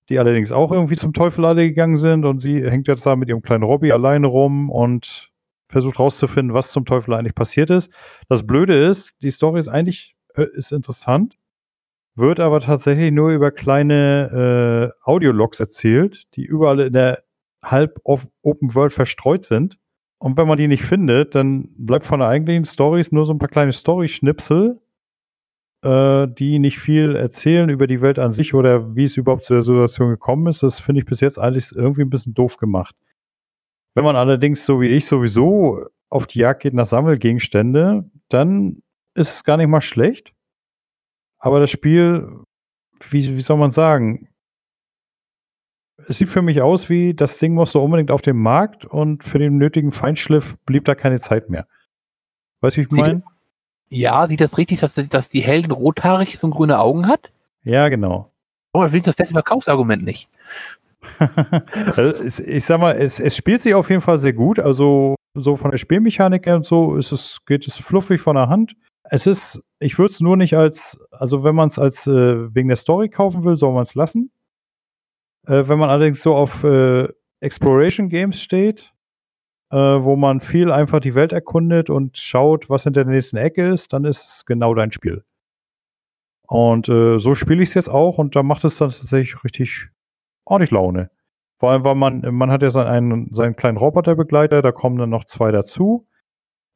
die 0.09 0.19
allerdings 0.19 0.51
auch 0.51 0.71
irgendwie 0.71 0.95
zum 0.95 1.13
Teufel 1.13 1.45
alle 1.45 1.67
gegangen 1.67 1.97
sind 1.97 2.25
und 2.25 2.39
sie 2.39 2.63
hängt 2.69 2.87
jetzt 2.87 3.05
da 3.05 3.15
mit 3.15 3.29
ihrem 3.29 3.41
kleinen 3.41 3.63
Robby 3.63 3.91
alleine 3.91 4.27
rum 4.27 4.69
und 4.69 5.31
versucht 5.69 5.99
rauszufinden, 5.99 6.53
was 6.53 6.71
zum 6.71 6.85
Teufel 6.85 7.13
eigentlich 7.13 7.35
passiert 7.35 7.69
ist. 7.69 7.91
Das 8.29 8.45
Blöde 8.45 8.87
ist, 8.89 9.15
die 9.21 9.31
Story 9.31 9.59
ist 9.59 9.67
eigentlich 9.67 10.15
äh, 10.35 10.45
ist 10.53 10.71
interessant, 10.71 11.37
wird 12.15 12.39
aber 12.39 12.61
tatsächlich 12.61 13.11
nur 13.11 13.31
über 13.31 13.51
kleine 13.51 14.93
äh, 15.05 15.09
Audiologs 15.09 15.59
erzählt, 15.59 16.25
die 16.35 16.45
überall 16.45 16.79
in 16.79 16.93
der 16.93 17.23
halb 17.63 17.99
Open 18.03 18.75
World 18.75 18.93
verstreut 18.93 19.45
sind. 19.45 19.77
Und 20.19 20.37
wenn 20.37 20.47
man 20.47 20.57
die 20.57 20.67
nicht 20.67 20.83
findet, 20.83 21.35
dann 21.35 21.69
bleibt 21.77 22.05
von 22.05 22.19
der 22.19 22.29
eigentlichen 22.29 22.65
Stories 22.65 23.11
nur 23.11 23.25
so 23.25 23.33
ein 23.33 23.39
paar 23.39 23.49
kleine 23.49 23.71
Story-Schnipsel, 23.71 24.79
äh, 25.83 26.27
die 26.27 26.59
nicht 26.59 26.79
viel 26.79 27.15
erzählen 27.15 27.69
über 27.69 27.85
die 27.85 28.01
Welt 28.01 28.17
an 28.17 28.33
sich 28.33 28.53
oder 28.53 28.95
wie 28.95 29.03
es 29.03 29.17
überhaupt 29.17 29.45
zu 29.45 29.53
der 29.53 29.63
Situation 29.63 30.09
gekommen 30.09 30.47
ist. 30.47 30.63
Das 30.63 30.79
finde 30.79 31.01
ich 31.01 31.05
bis 31.05 31.19
jetzt 31.19 31.37
eigentlich 31.37 31.71
irgendwie 31.71 32.01
ein 32.01 32.09
bisschen 32.09 32.33
doof 32.33 32.57
gemacht. 32.57 32.95
Wenn 33.93 34.03
man 34.03 34.15
allerdings, 34.15 34.65
so 34.65 34.81
wie 34.81 34.87
ich, 34.87 35.05
sowieso 35.05 35.85
auf 36.09 36.25
die 36.27 36.39
Jagd 36.39 36.63
geht 36.63 36.73
nach 36.73 36.85
Sammelgegenstände, 36.85 38.09
dann 38.29 38.81
ist 39.13 39.29
es 39.29 39.43
gar 39.43 39.57
nicht 39.57 39.67
mal 39.67 39.81
schlecht. 39.81 40.33
Aber 41.39 41.59
das 41.59 41.69
Spiel, 41.71 42.27
wie, 43.09 43.35
wie 43.35 43.41
soll 43.41 43.57
man 43.57 43.71
sagen? 43.71 44.29
Es 46.09 46.19
sieht 46.19 46.29
für 46.29 46.41
mich 46.41 46.61
aus 46.61 46.89
wie, 46.89 47.13
das 47.13 47.37
Ding 47.37 47.53
musste 47.53 47.79
unbedingt 47.79 48.11
auf 48.11 48.21
den 48.21 48.37
Markt 48.37 48.85
und 48.85 49.25
für 49.25 49.39
den 49.39 49.57
nötigen 49.57 49.91
Feinschliff 49.91 50.55
blieb 50.65 50.85
da 50.85 50.95
keine 50.95 51.19
Zeit 51.19 51.49
mehr. 51.49 51.67
Weißt 52.61 52.77
du, 52.77 52.81
wie 52.81 52.85
ich 52.85 52.91
meine? 52.91 53.23
Ja, 53.89 54.25
sieht 54.27 54.39
das 54.39 54.57
richtig, 54.57 54.79
dass, 54.79 54.93
dass 54.95 55.29
die 55.29 55.41
Helden 55.41 55.71
rothaarig 55.71 56.39
so 56.39 56.49
grüne 56.49 56.79
Augen 56.79 57.07
hat? 57.07 57.29
Ja, 57.63 57.89
genau. 57.89 58.31
Oh, 58.71 58.83
das 58.83 58.93
ist 58.93 59.07
das 59.07 59.15
beste 59.15 59.33
Verkaufsargument 59.33 60.03
nicht. 60.03 60.29
also, 61.95 62.41
ich 62.41 62.65
sag 62.65 62.79
mal, 62.79 62.97
es, 62.97 63.19
es 63.19 63.35
spielt 63.35 63.61
sich 63.61 63.73
auf 63.73 63.89
jeden 63.89 64.01
Fall 64.01 64.17
sehr 64.17 64.33
gut. 64.33 64.59
Also, 64.59 65.15
so 65.33 65.57
von 65.57 65.71
der 65.71 65.77
Spielmechanik 65.77 66.47
und 66.47 66.65
so 66.65 66.95
ist 66.95 67.11
es, 67.11 67.39
geht 67.45 67.67
es 67.67 67.75
fluffig 67.75 68.21
von 68.21 68.35
der 68.35 68.47
Hand. 68.49 68.75
Es 69.09 69.27
ist, 69.27 69.61
ich 69.79 69.97
würde 69.97 70.11
es 70.11 70.19
nur 70.19 70.37
nicht 70.37 70.55
als, 70.55 70.99
also 71.11 71.43
wenn 71.43 71.55
man 71.55 71.69
es 71.69 71.77
als 71.77 72.07
äh, 72.07 72.53
wegen 72.53 72.67
der 72.67 72.77
Story 72.77 73.09
kaufen 73.09 73.43
will, 73.43 73.57
soll 73.57 73.73
man 73.73 73.83
es 73.83 73.95
lassen. 73.95 74.31
Äh, 75.47 75.67
wenn 75.67 75.79
man 75.79 75.89
allerdings 75.89 76.21
so 76.21 76.35
auf 76.35 76.63
äh, 76.63 77.07
Exploration 77.39 78.09
Games 78.09 78.41
steht, 78.41 78.93
äh, 79.71 79.77
wo 79.77 80.15
man 80.15 80.39
viel 80.39 80.71
einfach 80.71 80.99
die 80.99 81.15
Welt 81.15 81.33
erkundet 81.33 81.89
und 81.89 82.17
schaut, 82.17 82.69
was 82.69 82.83
hinter 82.83 83.03
der 83.03 83.13
nächsten 83.13 83.37
Ecke 83.37 83.67
ist, 83.69 83.93
dann 83.93 84.05
ist 84.05 84.23
es 84.23 84.45
genau 84.45 84.73
dein 84.73 84.91
Spiel. 84.91 85.23
Und 86.47 86.87
äh, 86.87 87.19
so 87.19 87.35
spiele 87.35 87.63
ich 87.63 87.69
es 87.69 87.75
jetzt 87.75 87.89
auch 87.89 88.17
und 88.17 88.35
da 88.35 88.43
macht 88.43 88.63
es 88.63 88.77
dann 88.77 88.91
tatsächlich 88.91 89.43
richtig 89.43 89.89
ordentlich 90.45 90.71
Laune. 90.71 91.09
Vor 91.59 91.71
allem, 91.71 91.83
weil 91.83 91.95
man, 91.95 92.21
man 92.33 92.51
hat 92.51 92.61
ja 92.61 92.69
seinen, 92.69 93.33
seinen 93.33 93.55
kleinen 93.55 93.77
Roboterbegleiter, 93.77 94.61
da 94.61 94.71
kommen 94.71 94.97
dann 94.97 95.09
noch 95.09 95.25
zwei 95.25 95.51
dazu 95.51 96.07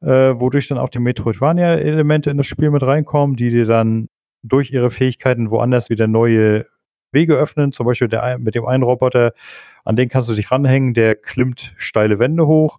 äh, 0.02 0.38
wodurch 0.38 0.68
dann 0.68 0.78
auch 0.78 0.88
die 0.88 0.98
Metroidvania-Elemente 0.98 2.30
in 2.30 2.36
das 2.36 2.46
Spiel 2.46 2.70
mit 2.70 2.82
reinkommen, 2.82 3.36
die 3.36 3.50
dir 3.50 3.66
dann 3.66 4.08
durch 4.42 4.72
ihre 4.72 4.90
Fähigkeiten 4.90 5.50
woanders 5.50 5.90
wieder 5.90 6.08
neue 6.08 6.66
Wege 7.12 7.36
öffnen. 7.36 7.72
Zum 7.72 7.86
Beispiel 7.86 8.08
der, 8.08 8.38
mit 8.38 8.54
dem 8.54 8.66
einen 8.66 8.82
Roboter, 8.82 9.32
an 9.84 9.96
den 9.96 10.08
kannst 10.08 10.28
du 10.28 10.34
dich 10.34 10.50
ranhängen, 10.50 10.94
der 10.94 11.14
klimmt 11.14 11.74
steile 11.76 12.18
Wände 12.18 12.46
hoch. 12.46 12.78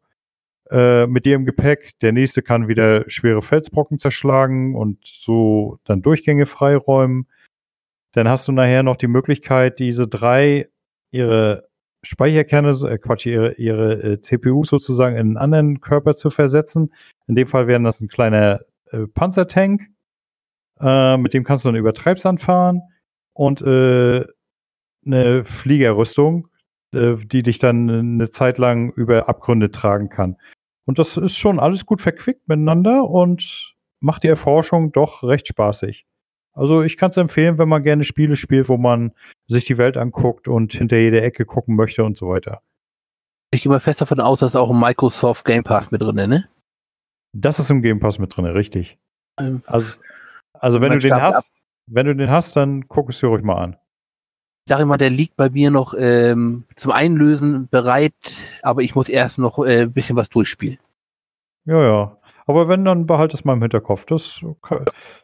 Äh, 0.69 1.07
mit 1.07 1.25
dir 1.25 1.35
im 1.35 1.45
Gepäck. 1.45 1.91
Der 2.01 2.13
nächste 2.13 2.41
kann 2.41 2.67
wieder 2.67 3.09
schwere 3.09 3.41
Felsbrocken 3.41 3.99
zerschlagen 3.99 4.75
und 4.75 4.97
so 5.03 5.79
dann 5.83 6.01
Durchgänge 6.01 6.45
freiräumen. 6.45 7.27
Dann 8.13 8.27
hast 8.27 8.47
du 8.47 8.51
nachher 8.51 8.83
noch 8.83 8.95
die 8.95 9.07
Möglichkeit, 9.07 9.79
diese 9.79 10.07
drei 10.07 10.69
ihre 11.11 11.67
Speicherkerne, 12.01 12.71
äh, 12.89 12.97
Quatsch, 12.97 13.25
ihre, 13.25 13.53
ihre 13.53 13.93
äh, 14.01 14.21
CPU 14.21 14.63
sozusagen 14.63 15.15
in 15.15 15.21
einen 15.21 15.37
anderen 15.37 15.81
Körper 15.81 16.15
zu 16.15 16.29
versetzen. 16.29 16.93
In 17.27 17.35
dem 17.35 17.47
Fall 17.47 17.67
wäre 17.67 17.81
das 17.83 18.01
ein 18.01 18.07
kleiner 18.07 18.61
äh, 18.91 19.05
Panzertank. 19.07 19.89
Äh, 20.79 21.17
mit 21.17 21.33
dem 21.33 21.43
kannst 21.43 21.65
du 21.65 21.69
dann 21.69 21.75
über 21.75 21.93
Treibsand 21.93 22.41
fahren 22.41 22.81
und 23.33 23.61
äh, 23.61 24.25
eine 25.05 25.45
Fliegerrüstung, 25.45 26.47
äh, 26.93 27.15
die 27.17 27.43
dich 27.43 27.59
dann 27.59 27.89
eine 27.89 28.31
Zeit 28.31 28.57
lang 28.57 28.91
über 28.93 29.27
Abgründe 29.27 29.71
tragen 29.71 30.09
kann. 30.09 30.37
Und 30.85 30.99
das 30.99 31.17
ist 31.17 31.37
schon 31.37 31.59
alles 31.59 31.85
gut 31.85 32.01
verquickt 32.01 32.47
miteinander 32.47 33.09
und 33.09 33.73
macht 33.99 34.23
die 34.23 34.27
Erforschung 34.27 34.91
doch 34.91 35.23
recht 35.23 35.47
spaßig. 35.47 36.05
Also 36.53 36.83
ich 36.83 36.97
kann 36.97 37.09
es 37.09 37.17
empfehlen, 37.17 37.57
wenn 37.57 37.69
man 37.69 37.83
gerne 37.83 38.03
Spiele 38.03 38.35
spielt, 38.35 38.69
wo 38.69 38.77
man 38.77 39.11
sich 39.47 39.65
die 39.65 39.77
Welt 39.77 39.97
anguckt 39.97 40.47
und 40.47 40.73
hinter 40.73 40.97
jede 40.97 41.21
Ecke 41.21 41.45
gucken 41.45 41.75
möchte 41.75 42.03
und 42.03 42.17
so 42.17 42.29
weiter. 42.29 42.61
Ich 43.51 43.63
gehe 43.63 43.71
mal 43.71 43.79
fest 43.79 44.01
davon 44.01 44.19
aus, 44.19 44.39
dass 44.39 44.55
auch 44.55 44.69
ein 44.69 44.79
Microsoft 44.79 45.45
Game 45.45 45.63
Pass 45.63 45.89
mit 45.91 46.01
drin, 46.01 46.15
ne? 46.15 46.49
Das 47.33 47.59
ist 47.59 47.69
im 47.69 47.81
Game 47.81 47.99
Pass 47.99 48.19
mit 48.19 48.35
drin, 48.35 48.45
richtig. 48.45 48.97
Ähm, 49.39 49.63
Also, 49.65 49.93
also 50.53 50.81
wenn 50.81 50.91
du 50.91 50.99
den 50.99 51.15
hast, 51.15 51.51
wenn 51.87 52.05
du 52.05 52.15
den 52.15 52.29
hast, 52.29 52.55
dann 52.55 52.87
guck 52.87 53.09
es 53.09 53.19
dir 53.19 53.27
ruhig 53.27 53.43
mal 53.43 53.55
an. 53.57 53.75
ich 54.65 54.69
sage 54.69 54.83
immer, 54.83 54.97
der 54.97 55.09
liegt 55.09 55.35
bei 55.35 55.49
mir 55.49 55.71
noch 55.71 55.93
ähm, 55.97 56.65
zum 56.77 56.91
Einlösen 56.91 57.67
bereit, 57.69 58.13
aber 58.61 58.81
ich 58.81 58.95
muss 58.95 59.09
erst 59.09 59.37
noch 59.37 59.59
äh, 59.59 59.83
ein 59.83 59.93
bisschen 59.93 60.15
was 60.15 60.29
durchspielen. 60.29 60.79
Ja, 61.65 61.81
ja. 61.83 62.17
Aber 62.45 62.67
wenn, 62.67 62.83
dann 62.85 63.05
behalt 63.07 63.33
es 63.33 63.45
mal 63.45 63.53
im 63.53 63.61
Hinterkopf. 63.61 64.05
Das, 64.05 64.41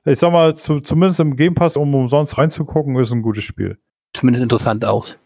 ich 0.06 0.20
sag 0.20 0.32
mal, 0.32 0.56
zu, 0.56 0.80
zumindest 0.80 1.20
im 1.20 1.36
Game 1.36 1.54
Pass, 1.56 1.76
um 1.76 1.94
umsonst 1.94 2.38
reinzugucken, 2.38 2.96
ist 2.98 3.12
ein 3.12 3.22
gutes 3.22 3.44
Spiel. 3.44 3.78
Zumindest 4.14 4.44
interessant 4.44 4.86
aus, 4.86 5.18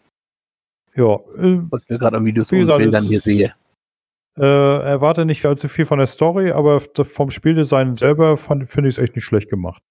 Ja, 0.96 1.14
äh, 1.38 1.60
was 1.70 1.82
ich 1.84 1.90
mir 1.90 1.98
gerade 1.98 2.16
an 2.16 2.24
Videos 2.24 2.50
und 2.52 2.66
Bildern 2.66 3.04
hier 3.04 3.20
sehe. 3.20 3.54
äh, 4.36 4.42
erwarte 4.44 5.24
nicht 5.24 5.44
allzu 5.46 5.68
viel 5.68 5.86
von 5.86 5.98
der 5.98 6.08
Story, 6.08 6.50
aber 6.50 6.80
vom 6.80 7.30
Spieldesign 7.30 7.96
selber 7.96 8.36
finde 8.36 8.66
ich 8.88 8.96
es 8.96 8.98
echt 8.98 9.14
nicht 9.14 9.24
schlecht 9.24 9.48
gemacht. 9.48 9.82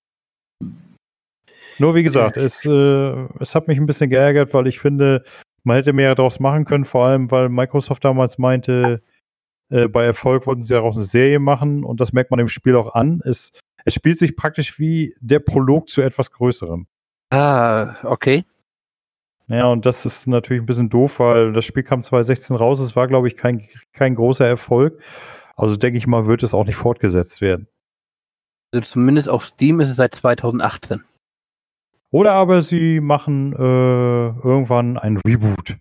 Nur 1.80 1.96
wie 1.96 2.04
gesagt, 2.04 2.38
es, 2.38 2.64
äh, 2.66 3.28
es 3.40 3.56
hat 3.56 3.68
mich 3.68 3.78
ein 3.78 3.86
bisschen 3.86 4.10
geärgert, 4.10 4.54
weil 4.54 4.68
ich 4.68 4.80
finde, 4.80 5.24
man 5.64 5.78
hätte 5.78 5.94
mehr 5.94 6.16
daraus 6.16 6.40
machen 6.40 6.66
können, 6.66 6.86
vor 6.86 7.06
allem 7.06 7.32
weil 7.32 7.50
Microsoft 7.50 8.04
damals 8.04 8.38
meinte, 8.38 9.02
äh, 9.70 9.88
bei 9.88 10.06
Erfolg 10.06 10.46
wollten 10.46 10.64
sie 10.64 10.74
daraus 10.74 10.96
eine 10.96 11.06
Serie 11.06 11.40
machen 11.40 11.84
und 11.84 12.00
das 12.00 12.14
merkt 12.14 12.32
man 12.32 12.40
im 12.40 12.50
Spiel 12.50 12.76
auch 12.76 12.94
an. 12.94 13.22
Es, 13.26 13.52
es 13.86 13.94
spielt 13.94 14.20
sich 14.20 14.36
praktisch 14.36 14.80
wie 14.80 15.16
der 15.20 15.40
Prolog 15.40 15.90
zu 15.90 16.02
etwas 16.02 16.32
Größerem. 16.32 16.88
Ah, 17.32 17.96
okay. 18.04 18.46
Ja, 19.48 19.66
und 19.66 19.86
das 19.86 20.06
ist 20.06 20.28
natürlich 20.28 20.64
ein 20.64 20.68
bisschen 20.68 20.90
doof, 20.90 21.20
weil 21.20 21.54
das 21.54 21.66
Spiel 21.66 21.84
kam 21.84 22.04
2016 22.04 22.56
raus. 22.56 22.80
Es 22.80 22.96
war, 22.96 23.08
glaube 23.08 23.28
ich, 23.28 23.36
kein, 23.36 23.68
kein 23.92 24.16
großer 24.16 24.48
Erfolg. 24.48 25.02
Also 25.56 25.76
denke 25.76 25.98
ich 25.98 26.08
mal, 26.08 26.28
wird 26.28 26.44
es 26.44 26.54
auch 26.54 26.66
nicht 26.66 26.76
fortgesetzt 26.76 27.42
werden. 27.42 27.68
Also 28.72 28.90
zumindest 28.90 29.30
auf 29.30 29.46
Steam 29.46 29.80
ist 29.80 29.90
es 29.90 29.98
seit 29.98 30.16
2018. 30.16 31.04
Oder 32.14 32.34
aber 32.34 32.62
sie 32.62 33.00
machen 33.00 33.54
äh, 33.54 33.58
irgendwann 34.48 34.98
ein 35.00 35.18
Reboot. 35.18 35.78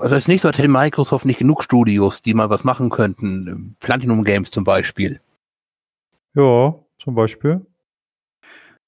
Also 0.00 0.16
es 0.16 0.24
ist 0.24 0.28
nicht 0.28 0.40
so, 0.40 0.48
als 0.48 0.56
hätte 0.56 0.68
Microsoft 0.68 1.26
nicht 1.26 1.38
genug 1.38 1.62
Studios, 1.62 2.22
die 2.22 2.32
mal 2.32 2.48
was 2.48 2.64
machen 2.64 2.88
könnten. 2.88 3.76
Platinum 3.78 4.24
Games 4.24 4.50
zum 4.50 4.64
Beispiel. 4.64 5.20
Ja, 6.34 6.74
zum 6.98 7.14
Beispiel. 7.14 7.60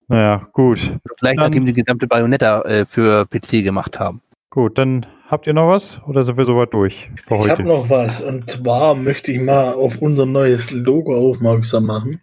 Naja, 0.09 0.49
gut. 0.55 0.79
Gleich 1.19 1.37
Dann- 1.37 1.45
nachdem 1.51 1.67
die 1.67 1.75
gesamte 1.75 2.07
Bayonetta 2.07 2.63
äh, 2.63 2.87
für 2.87 3.27
PC 3.27 3.63
gemacht 3.63 3.99
haben. 3.99 4.23
Gut, 4.49 4.79
dann 4.79 5.05
habt 5.29 5.47
ihr 5.47 5.53
noch 5.53 5.69
was? 5.69 6.01
Oder 6.07 6.25
sind 6.25 6.39
wir 6.39 6.45
soweit 6.47 6.73
durch 6.73 7.11
für 7.29 7.37
Ich 7.37 7.51
habe 7.51 7.65
noch 7.65 7.91
was. 7.91 8.23
Und 8.23 8.49
zwar 8.49 8.95
möchte 8.95 9.31
ich 9.31 9.41
mal 9.41 9.75
auf 9.75 10.01
unser 10.01 10.25
neues 10.25 10.71
Logo 10.71 11.17
aufmerksam 11.31 11.85
machen. 11.85 12.21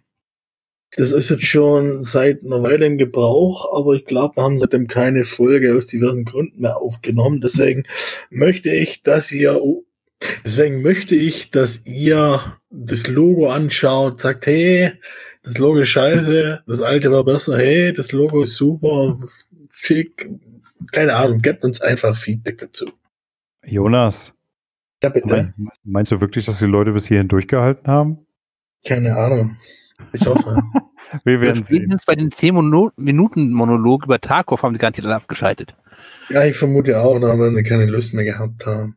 Das 0.96 1.12
ist 1.12 1.30
jetzt 1.30 1.44
schon 1.44 2.02
seit 2.02 2.42
einer 2.44 2.62
Weile 2.62 2.86
im 2.86 2.98
Gebrauch, 2.98 3.72
aber 3.76 3.94
ich 3.94 4.04
glaube, 4.06 4.36
wir 4.36 4.42
haben 4.42 4.58
seitdem 4.58 4.88
keine 4.88 5.24
Folge 5.24 5.76
aus 5.76 5.86
diversen 5.86 6.24
Gründen 6.24 6.60
mehr 6.62 6.76
aufgenommen. 6.78 7.40
Deswegen 7.40 7.84
möchte 8.28 8.70
ich, 8.70 9.02
dass 9.02 9.30
ihr, 9.30 9.62
oh, 9.62 9.84
deswegen 10.44 10.82
möchte 10.82 11.14
ich, 11.14 11.50
dass 11.50 11.86
ihr 11.86 12.58
das 12.70 13.06
Logo 13.06 13.48
anschaut, 13.50 14.20
sagt, 14.20 14.46
hey, 14.46 14.92
das 15.44 15.58
Logo 15.58 15.78
ist 15.78 15.88
scheiße, 15.90 16.62
das 16.66 16.82
alte 16.82 17.12
war 17.12 17.24
besser, 17.24 17.56
hey, 17.56 17.92
das 17.92 18.10
Logo 18.12 18.42
ist 18.42 18.56
super, 18.56 19.16
schick, 19.70 20.28
keine 20.92 21.14
Ahnung, 21.14 21.40
gebt 21.40 21.62
uns 21.64 21.80
einfach 21.80 22.16
Feedback 22.16 22.58
dazu. 22.58 22.86
Jonas, 23.64 24.32
Ja, 25.02 25.08
bitte. 25.08 25.54
mein, 25.56 25.68
meinst 25.84 26.10
du 26.10 26.20
wirklich, 26.20 26.46
dass 26.46 26.58
die 26.58 26.64
Leute 26.66 26.92
bis 26.92 27.06
hierhin 27.06 27.28
durchgehalten 27.28 27.86
haben? 27.86 28.26
Keine 28.86 29.16
Ahnung. 29.16 29.56
Ich 30.12 30.26
hoffe. 30.26 30.56
Wir 31.24 31.40
werden 31.40 31.64
sehen. 31.64 31.66
Spätestens 31.66 32.04
bei 32.04 32.14
den 32.14 32.30
10 32.30 32.54
Mono 32.54 32.90
Minuten 32.96 33.52
Monolog 33.52 34.04
über 34.04 34.20
Tarkov 34.20 34.62
haben 34.62 34.74
sie 34.74 34.78
garantiert 34.78 35.06
alle 35.06 35.16
abgeschaltet. 35.16 35.74
ja, 36.28 36.44
ich 36.44 36.56
vermute 36.56 37.00
auch, 37.00 37.18
da 37.18 37.38
werden 37.38 37.56
sie 37.56 37.62
keine 37.62 37.86
Lust 37.86 38.14
mehr 38.14 38.24
gehabt 38.24 38.66
haben. 38.66 38.96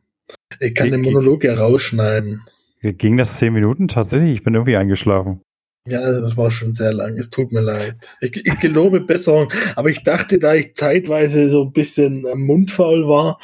Ich 0.60 0.74
kann 0.74 0.90
den 0.90 1.02
Monolog 1.02 1.44
ja 1.44 1.54
rausschneiden. 1.54 2.42
Ging 2.82 3.16
das 3.16 3.38
zehn 3.38 3.52
Minuten 3.52 3.88
tatsächlich? 3.88 4.36
Ich 4.36 4.44
bin 4.44 4.54
irgendwie 4.54 4.76
eingeschlafen. 4.76 5.40
Ja, 5.86 6.00
das 6.00 6.36
war 6.38 6.50
schon 6.50 6.74
sehr 6.74 6.94
lang. 6.94 7.18
Es 7.18 7.28
tut 7.28 7.52
mir 7.52 7.60
leid. 7.60 8.16
Ich, 8.20 8.34
ich 8.34 8.58
gelobe 8.58 9.02
Besserung. 9.02 9.52
Aber 9.76 9.90
ich 9.90 10.02
dachte, 10.02 10.38
da 10.38 10.54
ich 10.54 10.74
zeitweise 10.74 11.50
so 11.50 11.64
ein 11.64 11.72
bisschen 11.72 12.24
äh, 12.24 12.34
mundfaul 12.36 13.06
war, 13.06 13.38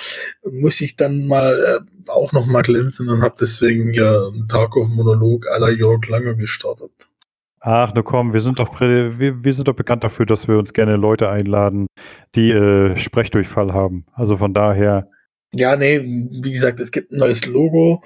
muss 0.51 0.81
ich 0.81 0.97
dann 0.97 1.27
mal 1.27 1.53
äh, 1.53 2.11
auch 2.11 2.33
noch 2.33 2.47
mal 2.47 2.63
glänzen 2.63 3.11
und 3.11 3.23
habe 3.23 3.35
deswegen 3.39 3.93
ja 3.93 4.29
einen 4.29 4.49
Tarkov-Monolog 4.49 5.49
à 5.49 5.59
la 5.59 5.69
Jörg 5.69 6.07
Langer 6.09 6.35
gestartet. 6.35 7.10
Ach, 7.63 7.93
nur 7.95 8.05
komm, 8.05 8.33
wir 8.33 8.41
sind 8.41 8.59
doch 8.59 8.81
wir, 8.81 9.45
wir 9.45 9.53
sind 9.53 9.69
doch 9.69 9.75
bekannt 9.77 10.03
dafür, 10.03 10.25
dass 10.27 10.49
wir 10.49 10.59
uns 10.59 10.73
gerne 10.73 10.97
Leute 10.97 11.29
einladen, 11.29 11.87
die 12.35 12.51
äh, 12.51 12.97
Sprechdurchfall 12.97 13.75
haben. 13.75 14.07
Also 14.13 14.39
von 14.39 14.55
daher, 14.55 15.11
Ja, 15.55 15.77
nee, 15.77 16.01
wie 16.01 16.53
gesagt, 16.53 16.81
es 16.81 16.91
gibt 16.91 17.13
ein 17.13 17.19
neues 17.19 17.45
Logo. 17.45 18.03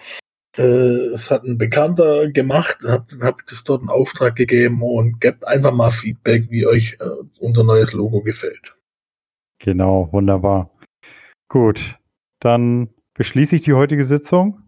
Äh, 0.56 1.12
es 1.14 1.30
hat 1.30 1.44
ein 1.44 1.58
Bekannter 1.58 2.30
gemacht, 2.30 2.78
hab, 2.86 3.10
hab 3.20 3.46
das 3.46 3.64
dort 3.64 3.80
einen 3.82 3.90
Auftrag 3.90 4.36
gegeben 4.36 4.82
und 4.82 5.20
gebt 5.20 5.46
einfach 5.46 5.72
mal 5.72 5.90
Feedback, 5.90 6.50
wie 6.50 6.66
euch 6.66 6.96
äh, 7.00 7.04
unser 7.40 7.64
neues 7.64 7.92
Logo 7.92 8.22
gefällt. 8.22 8.76
genau, 9.60 10.08
wunderbar. 10.12 10.70
Gut, 11.48 11.98
dann 12.40 12.88
beschließe 13.14 13.54
ich 13.56 13.62
die 13.62 13.74
heutige 13.74 14.04
Sitzung. 14.04 14.62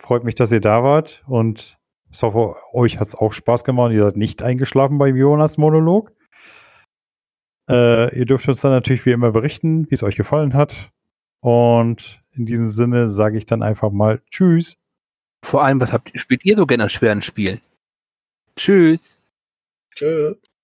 Freut 0.00 0.24
mich, 0.24 0.34
dass 0.36 0.52
ihr 0.52 0.60
da 0.60 0.82
wart 0.84 1.24
und 1.26 1.75
ich 2.16 2.22
hoffe, 2.22 2.56
euch 2.72 2.98
hat 2.98 3.08
es 3.08 3.14
auch 3.14 3.32
Spaß 3.32 3.64
gemacht. 3.64 3.92
Ihr 3.92 4.04
seid 4.04 4.16
nicht 4.16 4.42
eingeschlafen 4.42 4.98
beim 4.98 5.16
Jonas 5.16 5.58
Monolog. 5.58 6.12
Äh, 7.68 8.16
ihr 8.18 8.24
dürft 8.24 8.48
uns 8.48 8.60
dann 8.62 8.70
natürlich 8.70 9.04
wie 9.04 9.10
immer 9.12 9.32
berichten, 9.32 9.90
wie 9.90 9.94
es 9.94 10.02
euch 10.02 10.16
gefallen 10.16 10.54
hat. 10.54 10.90
Und 11.40 12.22
in 12.32 12.46
diesem 12.46 12.70
Sinne 12.70 13.10
sage 13.10 13.36
ich 13.38 13.46
dann 13.46 13.62
einfach 13.62 13.90
mal 13.90 14.22
Tschüss. 14.30 14.76
Vor 15.44 15.62
allem, 15.62 15.80
was 15.80 15.92
habt, 15.92 16.18
spielt 16.18 16.44
ihr 16.44 16.56
so 16.56 16.66
gerne 16.66 16.84
an 16.84 16.90
schweren 16.90 17.22
Spielen? 17.22 17.60
Tschüss. 18.56 19.22
Tschö. 19.94 20.34